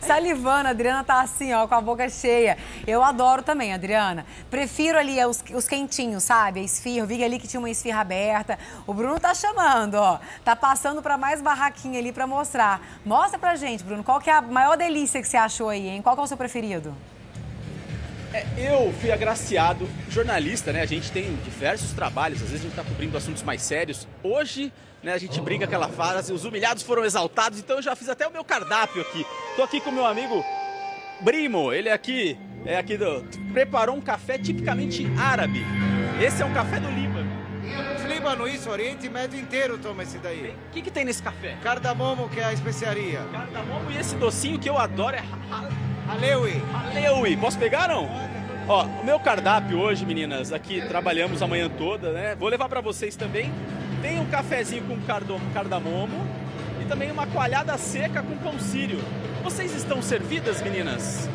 É. 0.00 0.02
salivando. 0.04 0.66
A 0.66 0.70
Adriana 0.70 1.04
tá 1.04 1.20
assim, 1.20 1.54
ó, 1.54 1.68
com 1.68 1.74
a 1.76 1.80
boca 1.80 2.08
cheia. 2.08 2.58
Eu 2.86 3.04
adoro 3.04 3.42
também, 3.42 3.72
Adriana. 3.72 4.26
Prefiro 4.50 4.98
ali 4.98 5.24
os, 5.24 5.42
os 5.54 5.68
quentinhos, 5.68 6.24
sabe? 6.24 6.58
A 6.58 6.62
esfirra. 6.64 6.98
Eu 6.98 7.06
vi 7.06 7.22
ali 7.22 7.38
que 7.38 7.46
tinha 7.46 7.60
uma 7.60 7.70
esfirra 7.70 8.00
aberta. 8.00 8.58
O 8.84 8.92
Bruno 8.92 9.20
tá 9.20 9.32
chamando, 9.32 9.94
ó. 9.94 10.18
Tá 10.44 10.56
passando 10.56 11.00
para 11.00 11.16
mais 11.16 11.40
barraquinha 11.40 12.00
ali 12.00 12.10
para 12.10 12.26
mostrar. 12.26 12.80
Mostra 13.04 13.38
pra 13.38 13.54
gente, 13.54 13.84
Bruno, 13.84 14.02
qual 14.02 14.20
que 14.20 14.28
é 14.28 14.34
a 14.34 14.42
maior 14.42 14.76
delícia 14.76 15.22
que 15.22 15.28
você 15.28 15.36
achou 15.36 15.68
aí, 15.68 15.86
hein? 15.86 16.02
Qual 16.02 16.16
que 16.16 16.20
é 16.20 16.24
o 16.24 16.26
seu 16.26 16.36
preferido? 16.36 16.92
É, 18.34 18.44
eu 18.58 18.92
fui 19.00 19.12
agraciado, 19.12 19.88
jornalista, 20.10 20.72
né? 20.72 20.82
A 20.82 20.86
gente 20.86 21.12
tem 21.12 21.36
diversos 21.44 21.92
trabalhos, 21.92 22.42
às 22.42 22.48
vezes 22.48 22.62
a 22.62 22.68
gente 22.68 22.72
está 22.76 22.82
cobrindo 22.82 23.16
assuntos 23.16 23.44
mais 23.44 23.62
sérios. 23.62 24.08
Hoje, 24.24 24.72
né, 25.04 25.12
a 25.12 25.18
gente 25.18 25.40
brinca 25.40 25.66
aquela 25.66 25.88
frase, 25.88 26.32
os 26.32 26.44
humilhados 26.44 26.82
foram 26.82 27.04
exaltados, 27.04 27.60
então 27.60 27.76
eu 27.76 27.82
já 27.82 27.94
fiz 27.94 28.08
até 28.08 28.26
o 28.26 28.32
meu 28.32 28.42
cardápio 28.42 29.02
aqui. 29.02 29.24
Tô 29.54 29.62
aqui 29.62 29.80
com 29.80 29.92
meu 29.92 30.04
amigo 30.04 30.44
Brimo, 31.20 31.72
ele 31.72 31.88
é 31.88 31.92
aqui, 31.92 32.36
é 32.66 32.76
aqui 32.76 32.96
do. 32.96 33.24
preparou 33.52 33.94
um 33.94 34.00
café 34.00 34.36
tipicamente 34.36 35.06
árabe. 35.16 35.64
Esse 36.20 36.42
é 36.42 36.44
um 36.44 36.52
café 36.52 36.80
do 36.80 36.90
Líbano. 36.90 37.30
Líbano, 38.08 38.48
isso, 38.48 38.68
Oriente 38.68 39.08
Médio 39.08 39.38
inteiro 39.38 39.78
toma 39.78 40.02
esse 40.02 40.18
daí. 40.18 40.56
O 40.70 40.72
que, 40.72 40.82
que 40.82 40.90
tem 40.90 41.04
nesse 41.04 41.22
café? 41.22 41.56
Cardamomo, 41.62 42.28
que 42.28 42.40
é 42.40 42.44
a 42.46 42.52
especiaria. 42.52 43.20
Cardamomo 43.30 43.92
e 43.92 43.96
esse 43.96 44.16
docinho 44.16 44.58
que 44.58 44.68
eu 44.68 44.76
adoro 44.76 45.14
é 45.14 45.22
Aleui. 46.08 46.62
Aleui. 46.72 47.36
Posso 47.36 47.58
pegar 47.58 47.88
não? 47.88 48.08
Ó, 48.66 48.84
o 48.84 49.04
meu 49.04 49.20
cardápio 49.20 49.78
hoje, 49.78 50.06
meninas, 50.06 50.52
aqui 50.52 50.80
trabalhamos 50.88 51.42
a 51.42 51.46
manhã 51.46 51.68
toda, 51.68 52.12
né? 52.12 52.34
Vou 52.34 52.48
levar 52.48 52.68
para 52.68 52.80
vocês 52.80 53.14
também. 53.16 53.52
Tem 54.00 54.18
um 54.18 54.26
cafezinho 54.26 54.84
com 54.84 54.96
cardamomo 55.52 56.26
e 56.80 56.84
também 56.86 57.10
uma 57.10 57.26
coalhada 57.26 57.76
seca 57.76 58.22
com 58.22 58.36
pão 58.38 58.58
sírio. 58.58 58.98
Vocês 59.42 59.74
estão 59.74 60.00
servidas, 60.00 60.62
meninas? 60.62 61.28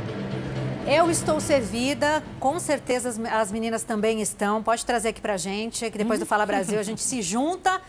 Eu 0.87 1.11
estou 1.11 1.39
servida, 1.39 2.23
com 2.39 2.59
certeza 2.59 3.13
as 3.31 3.51
meninas 3.51 3.83
também 3.83 4.21
estão. 4.21 4.63
Pode 4.63 4.83
trazer 4.85 5.09
aqui 5.09 5.21
pra 5.21 5.37
gente, 5.37 5.89
que 5.91 5.97
depois 5.97 6.19
do 6.19 6.25
Fala 6.25 6.45
Brasil 6.47 6.79
a 6.79 6.83
gente 6.83 7.01
se 7.01 7.21
junta 7.21 7.79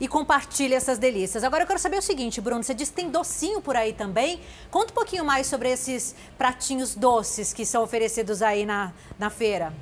e 0.00 0.06
compartilha 0.06 0.76
essas 0.76 0.98
delícias. 0.98 1.44
Agora 1.44 1.64
eu 1.64 1.66
quero 1.66 1.78
saber 1.78 1.98
o 1.98 2.02
seguinte, 2.02 2.40
Bruno, 2.40 2.62
você 2.62 2.74
disse 2.74 2.92
que 2.92 2.96
tem 2.96 3.10
docinho 3.10 3.60
por 3.60 3.76
aí 3.76 3.92
também. 3.92 4.40
Conta 4.70 4.92
um 4.92 4.94
pouquinho 4.94 5.24
mais 5.24 5.46
sobre 5.46 5.70
esses 5.70 6.14
pratinhos 6.36 6.94
doces 6.94 7.52
que 7.52 7.66
são 7.66 7.82
oferecidos 7.82 8.42
aí 8.42 8.64
na, 8.64 8.92
na 9.18 9.30
feira. 9.30 9.72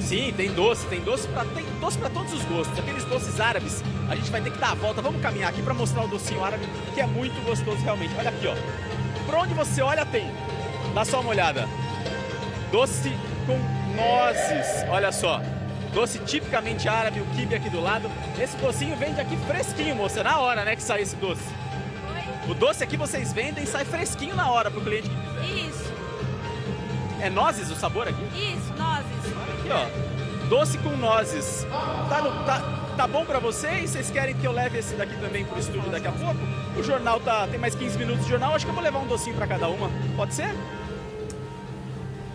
Sim, 0.00 0.32
tem 0.36 0.52
doce, 0.52 0.86
tem 0.86 1.00
doce 1.00 1.26
para 1.26 1.44
tem 1.46 1.64
doce 1.80 1.98
para 1.98 2.08
todos 2.10 2.32
os 2.32 2.44
gostos. 2.44 2.78
Aqueles 2.78 3.04
doces 3.06 3.40
árabes, 3.40 3.82
a 4.08 4.14
gente 4.14 4.30
vai 4.30 4.40
ter 4.40 4.52
que 4.52 4.58
dar 4.58 4.70
a 4.70 4.74
volta. 4.74 5.02
Vamos 5.02 5.20
caminhar 5.20 5.50
aqui 5.50 5.60
para 5.62 5.74
mostrar 5.74 6.04
o 6.04 6.08
docinho 6.08 6.44
árabe, 6.44 6.64
que 6.94 7.00
é 7.00 7.06
muito 7.06 7.34
gostoso 7.44 7.78
realmente. 7.82 8.14
Olha 8.16 8.30
aqui, 8.30 8.46
ó. 8.46 8.54
Por 9.24 9.34
onde 9.34 9.52
você 9.54 9.82
olha 9.82 10.06
tem. 10.06 10.30
Dá 10.94 11.04
só 11.04 11.20
uma 11.20 11.30
olhada. 11.30 11.68
Doce 12.70 13.12
com 13.46 13.58
nozes. 13.96 14.88
Olha 14.88 15.10
só. 15.10 15.40
Doce 15.96 16.18
tipicamente 16.18 16.86
árabe, 16.90 17.22
o 17.22 17.24
kibe 17.34 17.54
aqui 17.54 17.70
do 17.70 17.80
lado. 17.80 18.10
Esse 18.38 18.54
docinho 18.58 18.94
vende 18.96 19.18
aqui 19.18 19.34
fresquinho, 19.46 19.96
moça. 19.96 20.22
Na 20.22 20.38
hora, 20.38 20.62
né, 20.62 20.76
que 20.76 20.82
sai 20.82 21.00
esse 21.00 21.16
doce. 21.16 21.40
O 22.46 22.52
doce 22.52 22.84
aqui 22.84 22.98
vocês 22.98 23.32
vendem 23.32 23.64
e 23.64 23.66
sai 23.66 23.86
fresquinho 23.86 24.36
na 24.36 24.50
hora 24.50 24.70
pro 24.70 24.82
cliente 24.82 25.08
que 25.08 25.16
quiser. 25.16 25.68
Isso. 25.70 25.92
É 27.18 27.30
nozes 27.30 27.70
o 27.70 27.74
sabor 27.74 28.06
aqui? 28.06 28.22
Isso, 28.34 28.74
nozes. 28.76 29.06
Aqui, 29.58 29.70
ó. 29.72 30.48
Doce 30.50 30.76
com 30.76 30.90
nozes. 30.98 31.66
Tá, 32.10 32.20
no, 32.20 32.44
tá, 32.44 32.62
tá 32.94 33.06
bom 33.08 33.24
pra 33.24 33.38
vocês? 33.38 33.88
Vocês 33.88 34.10
querem 34.10 34.34
que 34.34 34.46
eu 34.46 34.52
leve 34.52 34.76
esse 34.76 34.94
daqui 34.96 35.16
também 35.18 35.46
pro 35.46 35.58
estúdio 35.58 35.90
daqui 35.90 36.08
a 36.08 36.12
pouco? 36.12 36.36
O 36.78 36.82
jornal 36.82 37.20
tá. 37.20 37.46
Tem 37.46 37.58
mais 37.58 37.74
15 37.74 37.96
minutos 37.96 38.24
de 38.24 38.28
jornal, 38.28 38.54
acho 38.54 38.66
que 38.66 38.70
eu 38.70 38.74
vou 38.74 38.84
levar 38.84 38.98
um 38.98 39.06
docinho 39.06 39.34
pra 39.34 39.46
cada 39.46 39.66
uma. 39.66 39.90
Pode 40.14 40.34
ser? 40.34 40.54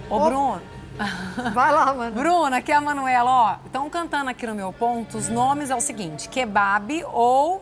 Ô, 0.09 0.19
Bruno. 0.19 0.70
Vai 1.53 1.72
lá, 1.72 1.94
mano. 1.94 2.11
Bruna, 2.11 2.57
aqui 2.57 2.72
é 2.72 2.76
a 2.76 2.82
Manuela, 2.82 3.32
ó. 3.32 3.56
Estão 3.65 3.90
cantando 3.90 4.30
aqui 4.30 4.45
no 4.45 4.56
meu 4.56 4.72
ponto. 4.72 5.18
Os 5.18 5.30
nomes 5.30 5.69
é 5.69 5.76
o 5.76 5.82
seguinte: 5.82 6.30
kebab 6.30 7.03
ou 7.11 7.61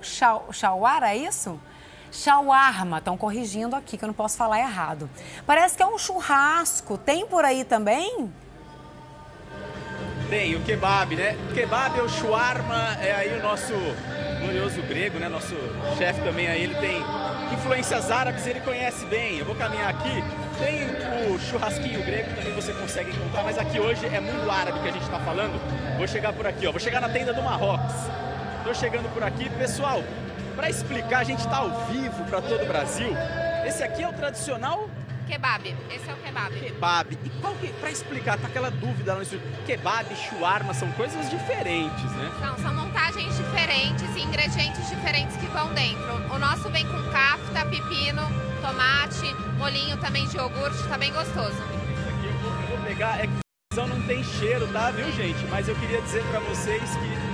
shawara, 0.51 1.13
é 1.13 1.17
isso? 1.17 1.59
Shawarma, 2.11 2.97
estão 2.97 3.15
corrigindo 3.15 3.75
aqui 3.75 3.97
que 3.97 4.03
eu 4.03 4.07
não 4.07 4.13
posso 4.13 4.35
falar 4.35 4.59
errado. 4.59 5.09
Parece 5.45 5.77
que 5.77 5.83
é 5.83 5.85
um 5.85 5.97
churrasco. 5.97 6.97
Tem 6.97 7.25
por 7.27 7.45
aí 7.45 7.63
também? 7.63 8.33
Tem, 10.29 10.55
o 10.55 10.61
kebab, 10.61 11.15
né? 11.15 11.35
O 11.49 11.53
kebab 11.53 11.99
ou 11.99 12.07
shawarma 12.07 12.97
é 13.01 13.13
aí 13.13 13.39
o 13.39 13.41
nosso 13.41 13.73
glorioso 14.39 14.81
grego, 14.83 15.17
né? 15.19 15.27
Nosso 15.27 15.55
chefe 15.97 16.21
também 16.21 16.47
aí, 16.47 16.63
ele 16.63 16.75
tem 16.75 17.03
influências 17.53 18.11
árabes, 18.11 18.45
ele 18.45 18.59
conhece 18.59 19.05
bem. 19.05 19.39
Eu 19.39 19.45
vou 19.45 19.55
caminhar 19.55 19.89
aqui 19.89 20.23
tem 20.59 20.85
o 21.31 21.39
churrasquinho 21.39 22.03
grego, 22.03 22.35
também 22.35 22.53
você 22.53 22.73
consegue 22.73 23.11
encontrar, 23.11 23.43
mas 23.43 23.57
aqui 23.57 23.79
hoje 23.79 24.05
é 24.05 24.19
mundo 24.19 24.51
árabe 24.51 24.79
que 24.81 24.89
a 24.89 24.91
gente 24.91 25.03
está 25.03 25.19
falando. 25.19 25.57
Vou 25.97 26.07
chegar 26.07 26.33
por 26.33 26.45
aqui, 26.45 26.67
ó. 26.67 26.71
Vou 26.71 26.81
chegar 26.81 26.99
na 26.99 27.07
tenda 27.07 27.33
do 27.33 27.41
Marrocos. 27.41 27.95
Estou 28.57 28.73
chegando 28.73 29.11
por 29.13 29.23
aqui. 29.23 29.49
Pessoal, 29.51 30.03
para 30.55 30.69
explicar, 30.69 31.19
a 31.19 31.23
gente 31.23 31.39
está 31.39 31.57
ao 31.57 31.85
vivo 31.85 32.25
para 32.25 32.41
todo 32.41 32.63
o 32.63 32.67
Brasil. 32.67 33.09
Esse 33.65 33.81
aqui 33.83 34.03
é 34.03 34.09
o 34.09 34.13
tradicional 34.13 34.89
Kebab, 35.29 35.75
esse 35.91 36.09
é 36.09 36.13
o 36.13 36.17
kebab. 36.17 36.59
Kebab. 36.59 37.19
E 37.23 37.29
qual 37.39 37.53
que, 37.53 37.67
pra 37.73 37.91
explicar, 37.91 38.39
tá 38.39 38.47
aquela 38.47 38.71
dúvida 38.71 39.11
lá 39.11 39.17
no 39.17 39.23
estúdio. 39.23 39.45
Kebab, 39.63 40.15
shawarma, 40.15 40.73
são 40.73 40.91
coisas 40.93 41.29
diferentes, 41.29 42.11
né? 42.13 42.31
São, 42.39 42.57
são 42.57 42.73
montagens 42.73 43.37
diferentes 43.37 44.15
e 44.15 44.21
ingredientes 44.21 44.89
diferentes 44.89 45.37
que 45.37 45.45
vão 45.45 45.71
dentro. 45.75 46.33
O 46.33 46.39
nosso 46.39 46.67
vem 46.71 46.83
com 46.87 47.11
kafta, 47.11 47.63
pepino, 47.65 48.23
tomate, 48.59 49.31
molinho 49.59 49.97
também 49.97 50.27
de 50.27 50.35
iogurte, 50.35 50.81
tá 50.87 50.97
bem 50.97 51.13
gostoso. 51.13 51.51
Isso 51.51 52.09
aqui 52.09 52.25
eu 52.25 52.33
vou, 52.39 52.51
eu 52.61 52.67
vou 52.67 52.87
pegar, 52.87 53.23
é 53.23 53.27
que 53.27 53.39
não 53.75 54.01
tem 54.07 54.23
cheiro, 54.23 54.67
tá, 54.73 54.89
viu, 54.89 55.09
gente? 55.11 55.45
Mas 55.45 55.67
eu 55.67 55.75
queria 55.75 56.01
dizer 56.01 56.23
pra 56.31 56.39
vocês 56.39 56.81
que 56.95 57.28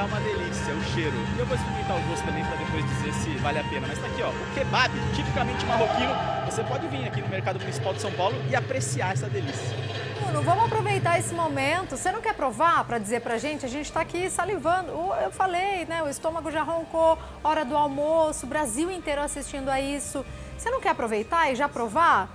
tá 0.00 0.06
uma 0.06 0.20
delícia 0.20 0.72
o 0.72 0.82
cheiro. 0.94 1.16
E 1.36 1.38
eu 1.38 1.46
vou 1.46 1.56
experimentar 1.56 1.96
o 1.96 2.00
gosto 2.08 2.24
também 2.24 2.44
para 2.44 2.56
depois 2.56 2.84
dizer 2.86 3.12
se 3.12 3.30
vale 3.38 3.58
a 3.58 3.64
pena. 3.64 3.86
Mas 3.86 3.98
tá 3.98 4.06
aqui, 4.06 4.22
ó, 4.22 4.30
o 4.30 4.54
kebab, 4.54 4.90
tipicamente 5.14 5.64
marroquino. 5.66 6.14
Você 6.46 6.64
pode 6.64 6.86
vir 6.88 7.06
aqui 7.06 7.20
no 7.20 7.28
Mercado 7.28 7.60
Municipal 7.60 7.92
de 7.92 8.00
São 8.00 8.12
Paulo 8.12 8.34
e 8.48 8.56
apreciar 8.56 9.12
essa 9.12 9.28
delícia. 9.28 9.76
Bruno, 10.22 10.42
vamos 10.42 10.64
aproveitar 10.64 11.18
esse 11.18 11.34
momento. 11.34 11.96
Você 11.96 12.10
não 12.10 12.22
quer 12.22 12.34
provar 12.34 12.84
para 12.84 12.98
dizer 12.98 13.20
pra 13.20 13.36
gente? 13.36 13.66
A 13.66 13.68
gente 13.68 13.86
está 13.86 14.00
aqui 14.00 14.30
salivando. 14.30 14.90
Eu 15.22 15.30
falei, 15.30 15.84
né? 15.84 16.02
O 16.02 16.08
estômago 16.08 16.50
já 16.50 16.62
roncou, 16.62 17.18
hora 17.44 17.64
do 17.64 17.76
almoço, 17.76 18.46
o 18.46 18.48
Brasil 18.48 18.90
inteiro 18.90 19.20
assistindo 19.20 19.68
a 19.68 19.80
isso. 19.80 20.24
Você 20.56 20.70
não 20.70 20.80
quer 20.80 20.90
aproveitar 20.90 21.52
e 21.52 21.54
já 21.54 21.68
provar 21.68 22.28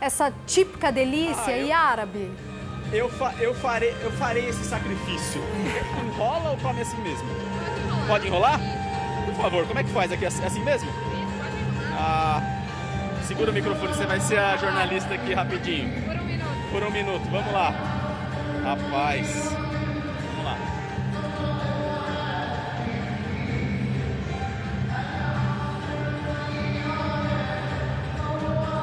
essa 0.00 0.32
típica 0.46 0.90
delícia 0.90 1.52
ah, 1.54 1.58
eu... 1.58 1.66
e 1.66 1.72
árabe? 1.72 2.55
Eu, 2.92 3.08
fa 3.08 3.34
eu, 3.38 3.54
farei, 3.54 3.94
eu 4.02 4.10
farei 4.12 4.48
esse 4.48 4.64
sacrifício. 4.64 5.42
Enrola 6.04 6.50
ou 6.50 6.56
come 6.58 6.80
assim 6.80 7.00
mesmo? 7.02 7.28
Pode 8.06 8.26
enrolar? 8.26 8.60
Por 9.26 9.34
favor, 9.34 9.66
como 9.66 9.78
é 9.78 9.84
que 9.84 9.90
faz 9.90 10.12
aqui? 10.12 10.24
Assim 10.26 10.62
mesmo? 10.62 10.88
Ah, 11.98 12.40
segura 13.24 13.50
o 13.50 13.54
microfone, 13.54 13.92
você 13.92 14.06
vai 14.06 14.20
ser 14.20 14.38
a 14.38 14.56
jornalista 14.56 15.14
aqui 15.14 15.34
rapidinho. 15.34 15.90
Por 16.02 16.14
um 16.14 16.24
minuto. 16.24 16.70
Por 16.70 16.82
um 16.82 16.90
minuto, 16.90 17.30
vamos 17.30 17.52
lá. 17.52 17.74
Rapaz. 18.64 19.50
Vamos 20.30 20.44
lá. 20.44 20.58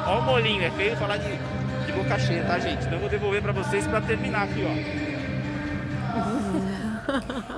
Olha 0.06 0.18
o 0.18 0.22
molinho, 0.22 0.62
é 0.62 0.70
feio 0.70 0.96
falar 0.96 1.16
de 1.16 1.38
boca 2.04 2.18
cheia, 2.18 2.44
tá, 2.44 2.58
gente? 2.58 2.82
Então 2.82 2.94
eu 2.94 3.00
vou 3.00 3.08
devolver 3.08 3.40
para 3.40 3.52
vocês 3.52 3.86
para 3.86 4.00
terminar 4.00 4.42
aqui, 4.42 4.62
ó. 4.62 4.70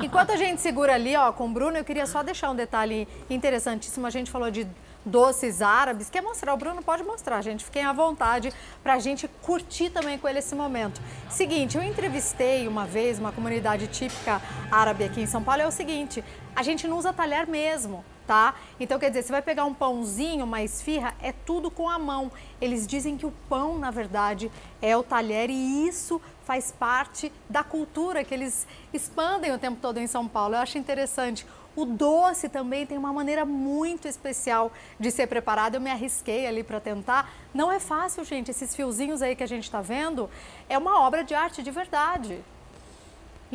Enquanto 0.03 0.31
a 0.31 0.37
gente 0.37 0.61
segura 0.61 0.95
ali, 0.95 1.17
ó, 1.17 1.33
com 1.33 1.47
o 1.47 1.49
Bruno, 1.49 1.77
eu 1.77 1.85
queria 1.85 2.07
só 2.07 2.23
deixar 2.23 2.51
um 2.51 2.55
detalhe 2.55 3.09
interessantíssimo. 3.29 4.07
A 4.07 4.11
gente 4.11 4.31
falou 4.31 4.49
de 4.51 4.67
doces 5.05 5.63
árabes. 5.63 6.09
Quer 6.09 6.23
mostrar? 6.23 6.55
O 6.55 6.57
Bruno 6.57 6.81
pode 6.81 7.03
mostrar, 7.03 7.43
gente. 7.43 7.65
Fiquem 7.65 7.85
à 7.85 7.93
vontade 7.93 8.53
para 8.83 8.95
a 8.95 8.99
gente 9.01 9.29
curtir 9.43 9.91
também 9.91 10.17
com 10.17 10.29
ele 10.29 10.39
esse 10.39 10.55
momento. 10.55 11.01
Seguinte, 11.29 11.77
eu 11.77 11.83
entrevistei 11.83 12.69
uma 12.69 12.87
vez 12.87 13.19
uma 13.19 13.33
comunidade 13.33 13.89
típica 13.89 14.41
árabe 14.71 15.05
aqui 15.05 15.21
em 15.21 15.27
São 15.27 15.43
Paulo. 15.43 15.63
É 15.63 15.67
o 15.67 15.73
seguinte, 15.73 16.23
a 16.55 16.63
gente 16.63 16.87
não 16.87 16.97
usa 16.99 17.13
talher 17.13 17.49
mesmo 17.49 18.05
tá? 18.27 18.55
Então, 18.81 18.99
quer 18.99 19.09
dizer, 19.09 19.23
você 19.23 19.33
vai 19.33 19.43
pegar 19.43 19.65
um 19.65 19.75
pãozinho, 19.75 20.45
uma 20.45 20.63
esfirra, 20.63 21.15
é 21.23 21.33
tudo 21.33 21.71
com 21.71 21.89
a 21.89 21.99
mão. 21.99 22.31
Eles 22.61 22.87
dizem 22.87 23.17
que 23.17 23.27
o 23.27 23.33
pão, 23.49 23.79
na 23.79 23.91
verdade, 23.91 24.51
é 24.83 24.97
o 24.97 25.03
talher 25.03 25.49
e 25.51 25.87
isso 25.87 26.21
faz 26.45 26.73
parte 26.73 27.33
da 27.49 27.65
cultura 27.65 28.23
que 28.23 28.33
eles 28.33 28.67
expandem 28.93 29.53
o 29.53 29.59
tempo 29.59 29.79
todo 29.81 29.99
em 29.99 30.07
São 30.07 30.29
Paulo. 30.29 30.55
Eu 30.55 30.61
acho 30.61 30.79
interessante. 30.79 31.47
O 31.77 31.85
doce 31.85 32.49
também 32.49 32.87
tem 32.87 32.97
uma 32.97 33.13
maneira 33.13 33.45
muito 33.45 34.09
especial 34.09 34.73
de 34.99 35.11
ser 35.11 35.27
preparado. 35.27 35.75
Eu 35.75 35.81
me 35.81 35.91
arrisquei 35.91 36.47
ali 36.47 36.63
para 36.63 36.81
tentar. 36.81 37.31
Não 37.53 37.71
é 37.71 37.79
fácil, 37.79 38.25
gente. 38.25 38.51
Esses 38.51 38.75
fiozinhos 38.75 39.21
aí 39.21 39.37
que 39.37 39.43
a 39.43 39.49
gente 39.49 39.65
está 39.65 39.83
vendo 39.83 40.31
é 40.71 40.79
uma 40.79 41.01
obra 41.01 41.23
de 41.23 41.35
arte 41.35 41.63
de 41.63 41.71
verdade. 41.71 42.43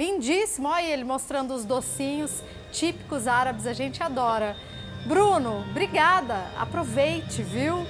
Lindíssimo, 0.02 0.68
olha 0.68 0.88
ele 0.88 1.04
mostrando 1.04 1.54
os 1.54 1.64
docinhos 1.64 2.42
típicos 2.72 3.28
árabes, 3.28 3.68
a 3.68 3.74
gente 3.74 4.02
adora. 4.02 4.56
Bruno, 5.06 5.64
obrigada. 5.70 6.44
Aproveite, 6.58 7.44
viu? 7.44 7.86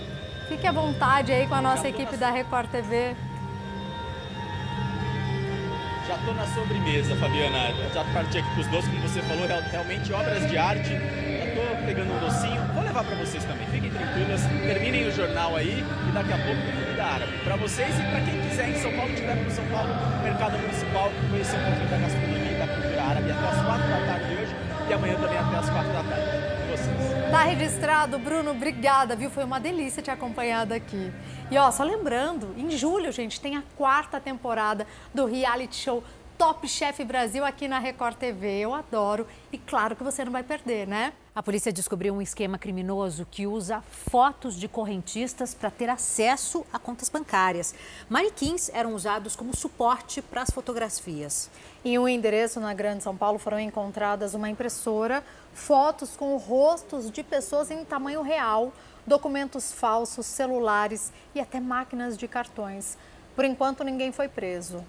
Fique 0.49 0.67
à 0.67 0.73
vontade 0.73 1.31
aí 1.31 1.47
com 1.47 1.55
a 1.55 1.61
nossa 1.61 1.87
equipe 1.87 2.17
da 2.17 2.29
Record 2.29 2.69
TV. 2.69 3.15
Já 6.05 6.17
tô 6.25 6.33
na 6.33 6.45
sobremesa, 6.47 7.15
Fabiana. 7.15 7.71
Já 7.93 8.03
parti 8.13 8.39
aqui 8.39 8.53
pros 8.55 8.67
doces, 8.67 8.89
como 8.89 9.07
você 9.07 9.21
falou, 9.21 9.47
realmente 9.47 10.11
obras 10.11 10.49
de 10.49 10.57
arte. 10.57 10.89
Já 10.89 11.45
tô 11.55 11.85
pegando 11.85 12.13
um 12.13 12.19
docinho. 12.19 12.80
Levar 12.91 13.05
para 13.05 13.15
vocês 13.15 13.41
também. 13.45 13.65
Fiquem 13.67 13.89
tranquilas, 13.89 14.41
terminem 14.67 15.07
o 15.07 15.11
jornal 15.13 15.55
aí 15.55 15.81
e 16.09 16.11
daqui 16.11 16.33
a 16.33 16.37
pouco 16.37 16.61
tem 16.61 16.75
comida 16.75 17.05
árabe. 17.05 17.31
Para 17.41 17.55
vocês 17.55 17.97
e 17.97 18.01
para 18.01 18.19
quem 18.19 18.41
quiser 18.41 18.67
em 18.67 18.75
São 18.81 18.91
Paulo, 18.91 19.13
estiver 19.13 19.33
no 19.33 19.49
São 19.49 19.65
Paulo, 19.67 19.89
Mercado 20.21 20.57
Municipal, 20.57 21.09
conhecer 21.29 21.55
um 21.55 21.63
pouquinho 21.63 21.89
da 21.89 21.97
gastronomia 21.99 22.51
e 22.51 22.59
da 22.59 22.67
cultura 22.67 23.01
árabe 23.01 23.31
até 23.31 23.47
as 23.47 23.65
quatro 23.65 23.87
da 23.87 24.05
tarde 24.05 24.27
de 24.27 24.41
hoje 24.41 24.55
e 24.89 24.93
amanhã 24.93 25.15
também 25.15 25.37
até 25.37 25.55
as 25.55 25.69
quatro 25.69 25.93
da 25.93 26.03
tarde. 26.03 26.51
Vocês. 26.69 27.31
Tá 27.31 27.43
registrado, 27.43 28.19
Bruno. 28.19 28.51
Obrigada, 28.51 29.15
viu? 29.15 29.29
Foi 29.29 29.45
uma 29.45 29.57
delícia 29.57 30.03
te 30.03 30.11
acompanhar 30.11 30.65
daqui. 30.65 31.13
E 31.49 31.57
ó, 31.57 31.71
só 31.71 31.85
lembrando, 31.85 32.53
em 32.57 32.71
julho, 32.71 33.09
gente, 33.09 33.39
tem 33.39 33.55
a 33.55 33.63
quarta 33.77 34.19
temporada 34.19 34.85
do 35.13 35.25
reality 35.25 35.77
show 35.77 36.03
Top 36.41 36.67
Chef 36.67 37.03
Brasil 37.03 37.45
aqui 37.45 37.67
na 37.67 37.77
Record 37.77 38.15
TV. 38.15 38.61
Eu 38.61 38.73
adoro 38.73 39.27
e 39.51 39.59
claro 39.59 39.95
que 39.95 40.03
você 40.03 40.25
não 40.25 40.31
vai 40.31 40.41
perder, 40.41 40.87
né? 40.87 41.13
A 41.35 41.43
polícia 41.43 41.71
descobriu 41.71 42.15
um 42.15 42.19
esquema 42.19 42.57
criminoso 42.57 43.27
que 43.29 43.45
usa 43.45 43.79
fotos 43.81 44.55
de 44.55 44.67
correntistas 44.67 45.53
para 45.53 45.69
ter 45.69 45.87
acesso 45.87 46.65
a 46.73 46.79
contas 46.79 47.09
bancárias. 47.09 47.75
Manequins 48.09 48.71
eram 48.73 48.95
usados 48.95 49.35
como 49.35 49.55
suporte 49.55 50.19
para 50.19 50.41
as 50.41 50.49
fotografias. 50.49 51.47
Em 51.85 51.99
um 51.99 52.07
endereço 52.07 52.59
na 52.59 52.73
Grande 52.73 53.03
São 53.03 53.15
Paulo 53.15 53.37
foram 53.37 53.59
encontradas 53.59 54.33
uma 54.33 54.49
impressora, 54.49 55.23
fotos 55.53 56.17
com 56.17 56.35
rostos 56.37 57.11
de 57.11 57.21
pessoas 57.21 57.69
em 57.69 57.85
tamanho 57.85 58.23
real, 58.23 58.73
documentos 59.05 59.71
falsos, 59.71 60.25
celulares 60.25 61.13
e 61.35 61.39
até 61.39 61.59
máquinas 61.59 62.17
de 62.17 62.27
cartões. 62.27 62.97
Por 63.35 63.45
enquanto, 63.45 63.83
ninguém 63.83 64.11
foi 64.11 64.27
preso. 64.27 64.83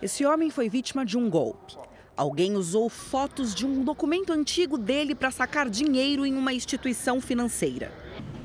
Esse 0.00 0.24
homem 0.24 0.48
foi 0.48 0.68
vítima 0.68 1.04
de 1.04 1.18
um 1.18 1.28
golpe. 1.28 1.76
Alguém 2.16 2.54
usou 2.54 2.88
fotos 2.88 3.54
de 3.54 3.66
um 3.66 3.82
documento 3.82 4.32
antigo 4.32 4.78
dele 4.78 5.14
para 5.14 5.30
sacar 5.30 5.68
dinheiro 5.68 6.24
em 6.24 6.34
uma 6.34 6.52
instituição 6.52 7.20
financeira. 7.20 7.92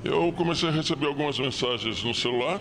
Eu 0.03 0.33
comecei 0.33 0.69
a 0.69 0.71
receber 0.71 1.05
algumas 1.05 1.37
mensagens 1.37 2.03
no 2.03 2.13
celular 2.13 2.59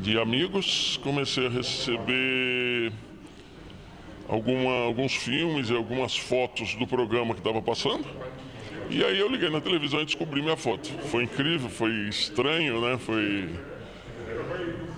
de 0.00 0.18
amigos, 0.18 0.98
comecei 1.02 1.46
a 1.46 1.50
receber 1.50 2.92
alguma, 4.28 4.84
alguns 4.84 5.14
filmes 5.14 5.70
e 5.70 5.74
algumas 5.74 6.16
fotos 6.16 6.74
do 6.74 6.86
programa 6.86 7.34
que 7.34 7.40
estava 7.40 7.62
passando. 7.62 8.04
E 8.88 9.04
aí 9.04 9.18
eu 9.18 9.28
liguei 9.28 9.50
na 9.50 9.60
televisão 9.60 10.00
e 10.00 10.04
descobri 10.04 10.42
minha 10.42 10.56
foto. 10.56 10.88
Foi 11.08 11.24
incrível, 11.24 11.68
foi 11.68 11.92
estranho, 12.08 12.80
né? 12.80 12.98
Foi, 12.98 13.48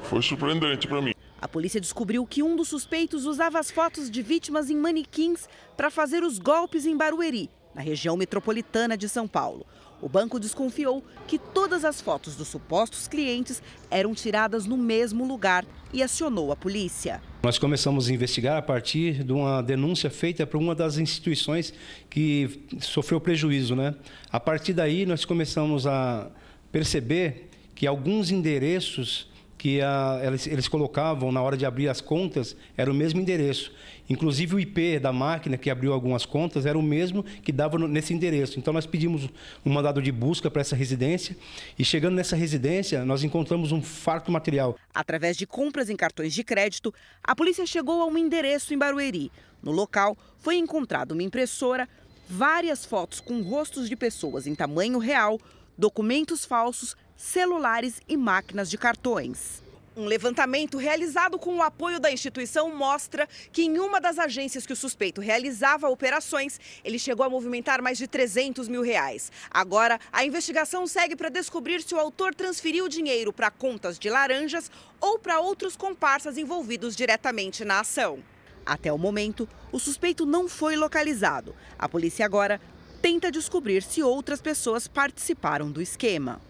foi 0.04 0.22
surpreendente 0.22 0.86
para 0.86 1.02
mim. 1.02 1.12
A 1.42 1.48
polícia 1.48 1.80
descobriu 1.80 2.24
que 2.24 2.40
um 2.40 2.54
dos 2.54 2.68
suspeitos 2.68 3.26
usava 3.26 3.58
as 3.58 3.68
fotos 3.68 4.08
de 4.08 4.22
vítimas 4.22 4.70
em 4.70 4.76
manequins 4.76 5.48
para 5.76 5.90
fazer 5.90 6.22
os 6.22 6.38
golpes 6.38 6.86
em 6.86 6.96
Barueri, 6.96 7.50
na 7.74 7.82
região 7.82 8.16
metropolitana 8.16 8.96
de 8.96 9.08
São 9.08 9.26
Paulo. 9.26 9.66
O 10.00 10.08
banco 10.08 10.38
desconfiou 10.38 11.02
que 11.26 11.40
todas 11.40 11.84
as 11.84 12.00
fotos 12.00 12.36
dos 12.36 12.46
supostos 12.46 13.08
clientes 13.08 13.60
eram 13.90 14.14
tiradas 14.14 14.66
no 14.66 14.76
mesmo 14.76 15.26
lugar 15.26 15.66
e 15.92 16.00
acionou 16.00 16.52
a 16.52 16.56
polícia. 16.56 17.20
Nós 17.42 17.58
começamos 17.58 18.08
a 18.08 18.12
investigar 18.12 18.56
a 18.56 18.62
partir 18.62 19.24
de 19.24 19.32
uma 19.32 19.60
denúncia 19.62 20.10
feita 20.10 20.46
por 20.46 20.58
uma 20.58 20.76
das 20.76 20.96
instituições 20.96 21.74
que 22.08 22.68
sofreu 22.78 23.20
prejuízo, 23.20 23.74
né? 23.74 23.96
A 24.30 24.38
partir 24.38 24.74
daí 24.74 25.04
nós 25.04 25.24
começamos 25.24 25.88
a 25.88 26.30
perceber 26.70 27.50
que 27.74 27.84
alguns 27.84 28.30
endereços 28.30 29.31
que 29.62 29.80
a, 29.80 30.20
eles, 30.24 30.44
eles, 30.48 30.66
colocavam 30.66 31.30
na 31.30 31.40
hora 31.40 31.56
de 31.56 31.64
abrir 31.64 31.88
as 31.88 32.00
contas 32.00 32.56
era 32.76 32.90
o 32.90 32.94
mesmo 32.94 33.20
endereço. 33.20 33.72
Inclusive 34.10 34.56
o 34.56 34.58
IP 34.58 34.98
da 34.98 35.12
máquina 35.12 35.56
que 35.56 35.70
abriu 35.70 35.92
algumas 35.92 36.26
contas 36.26 36.66
era 36.66 36.76
o 36.76 36.82
mesmo 36.82 37.22
que 37.22 37.52
dava 37.52 37.78
no, 37.78 37.86
nesse 37.86 38.12
endereço. 38.12 38.58
Então 38.58 38.74
nós 38.74 38.86
pedimos 38.86 39.28
um 39.64 39.72
mandado 39.72 40.02
de 40.02 40.10
busca 40.10 40.50
para 40.50 40.62
essa 40.62 40.74
residência 40.74 41.36
e 41.78 41.84
chegando 41.84 42.16
nessa 42.16 42.34
residência 42.34 43.04
nós 43.04 43.22
encontramos 43.22 43.70
um 43.70 43.80
farto 43.80 44.32
material. 44.32 44.76
Através 44.92 45.36
de 45.36 45.46
compras 45.46 45.88
em 45.88 45.94
cartões 45.94 46.34
de 46.34 46.42
crédito, 46.42 46.92
a 47.22 47.32
polícia 47.36 47.64
chegou 47.64 48.02
a 48.02 48.06
um 48.06 48.18
endereço 48.18 48.74
em 48.74 48.78
Barueri. 48.78 49.30
No 49.62 49.70
local 49.70 50.18
foi 50.38 50.56
encontrada 50.56 51.14
uma 51.14 51.22
impressora, 51.22 51.88
várias 52.28 52.84
fotos 52.84 53.20
com 53.20 53.40
rostos 53.42 53.88
de 53.88 53.94
pessoas 53.94 54.44
em 54.48 54.56
tamanho 54.56 54.98
real, 54.98 55.38
documentos 55.78 56.44
falsos 56.44 56.96
celulares 57.22 58.02
e 58.08 58.16
máquinas 58.16 58.68
de 58.68 58.76
cartões. 58.76 59.62
Um 59.96 60.06
levantamento 60.06 60.76
realizado 60.76 61.38
com 61.38 61.56
o 61.56 61.62
apoio 61.62 62.00
da 62.00 62.10
instituição 62.10 62.74
mostra 62.74 63.28
que 63.52 63.62
em 63.62 63.78
uma 63.78 64.00
das 64.00 64.18
agências 64.18 64.66
que 64.66 64.72
o 64.72 64.76
suspeito 64.76 65.20
realizava 65.20 65.88
operações, 65.88 66.58
ele 66.82 66.98
chegou 66.98 67.24
a 67.24 67.30
movimentar 67.30 67.80
mais 67.80 67.96
de 67.96 68.08
300 68.08 68.66
mil 68.66 68.82
reais. 68.82 69.30
Agora, 69.50 70.00
a 70.10 70.24
investigação 70.24 70.84
segue 70.86 71.14
para 71.14 71.28
descobrir 71.28 71.80
se 71.82 71.94
o 71.94 72.00
autor 72.00 72.34
transferiu 72.34 72.88
dinheiro 72.88 73.32
para 73.32 73.52
contas 73.52 74.00
de 74.00 74.10
laranjas 74.10 74.68
ou 75.00 75.16
para 75.16 75.38
outros 75.38 75.76
comparsas 75.76 76.36
envolvidos 76.36 76.96
diretamente 76.96 77.64
na 77.64 77.80
ação. 77.80 78.18
Até 78.66 78.92
o 78.92 78.98
momento, 78.98 79.48
o 79.70 79.78
suspeito 79.78 80.26
não 80.26 80.48
foi 80.48 80.74
localizado. 80.74 81.54
A 81.78 81.88
polícia 81.88 82.26
agora 82.26 82.60
tenta 83.00 83.30
descobrir 83.30 83.82
se 83.84 84.02
outras 84.02 84.42
pessoas 84.42 84.88
participaram 84.88 85.70
do 85.70 85.80
esquema. 85.80 86.40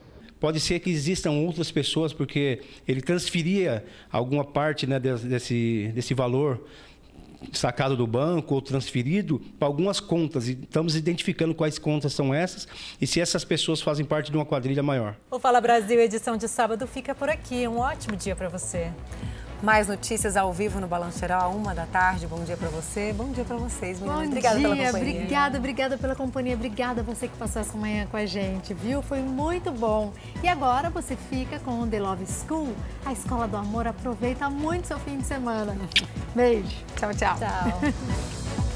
Pode 0.43 0.59
ser 0.59 0.81
que 0.81 0.91
existam 0.91 1.31
outras 1.31 1.71
pessoas, 1.71 2.13
porque 2.13 2.63
ele 2.89 3.01
transferia 3.01 3.85
alguma 4.11 4.45
parte 4.45 4.89
né, 4.89 4.99
desse, 4.99 5.93
desse 5.95 6.15
valor 6.15 6.67
sacado 7.53 7.97
do 7.97 8.09
banco 8.09 8.57
ou 8.57 8.61
transferido 8.61 9.41
para 9.57 9.69
algumas 9.69 10.01
contas. 10.01 10.49
E 10.49 10.59
estamos 10.61 10.97
identificando 10.97 11.55
quais 11.55 11.79
contas 11.79 12.13
são 12.13 12.35
essas 12.35 12.67
e 13.01 13.07
se 13.07 13.21
essas 13.21 13.45
pessoas 13.45 13.81
fazem 13.81 14.05
parte 14.05 14.33
de 14.33 14.37
uma 14.37 14.45
quadrilha 14.45 14.83
maior. 14.83 15.15
O 15.31 15.39
Fala 15.39 15.61
Brasil, 15.61 16.01
edição 16.01 16.37
de 16.37 16.49
sábado, 16.49 16.89
fica 16.89 17.15
por 17.15 17.29
aqui. 17.29 17.69
Um 17.69 17.79
ótimo 17.79 18.17
dia 18.17 18.35
para 18.35 18.49
você. 18.49 18.91
Mais 19.63 19.87
notícias 19.87 20.37
ao 20.37 20.53
vivo 20.53 20.81
no 20.81 20.89
Balanço 20.89 21.21
Geral, 21.21 21.53
uma 21.53 21.73
da 21.73 21.87
tarde. 21.87 22.27
Bom 22.27 22.43
dia 22.43 22.57
para 22.57 22.69
você, 22.69 23.13
bom 23.13 23.31
dia 23.31 23.45
para 23.45 23.57
vocês, 23.57 24.01
meninas. 24.01 24.21
Bom 24.21 24.27
obrigada 24.27 24.59
dia, 24.59 24.69
pela 24.69 24.87
companhia. 24.87 25.13
Obrigada, 25.13 25.59
obrigada 25.59 25.99
pela 25.99 26.15
companhia. 26.17 26.55
Obrigada 26.55 27.01
a 27.01 27.05
você 27.05 27.29
que 27.29 27.37
passou 27.37 27.63
essa 27.63 27.79
manhã 27.79 28.07
com 28.11 28.17
a 28.17 28.27
gente, 28.27 28.75
viu? 28.75 29.01
Foi 29.03 29.21
muito 29.21 29.71
bom. 29.71 30.13
E 30.43 30.49
agora 30.49 30.91
você 30.91 31.15
fica 31.15 31.61
com 31.61 31.81
o 31.81 31.87
The 31.87 32.01
Love 32.01 32.27
School, 32.27 32.75
a 33.07 33.13
escola 33.13 33.47
do 33.47 33.57
amor. 33.57 33.87
Aproveita 33.87 34.51
muito 34.51 34.89
seu 34.89 34.99
fim 34.99 35.19
de 35.19 35.25
semana. 35.25 35.77
Beijo. 36.35 36.77
Tchau, 36.97 37.15
tchau. 37.15 37.37
Tchau. 37.39 38.63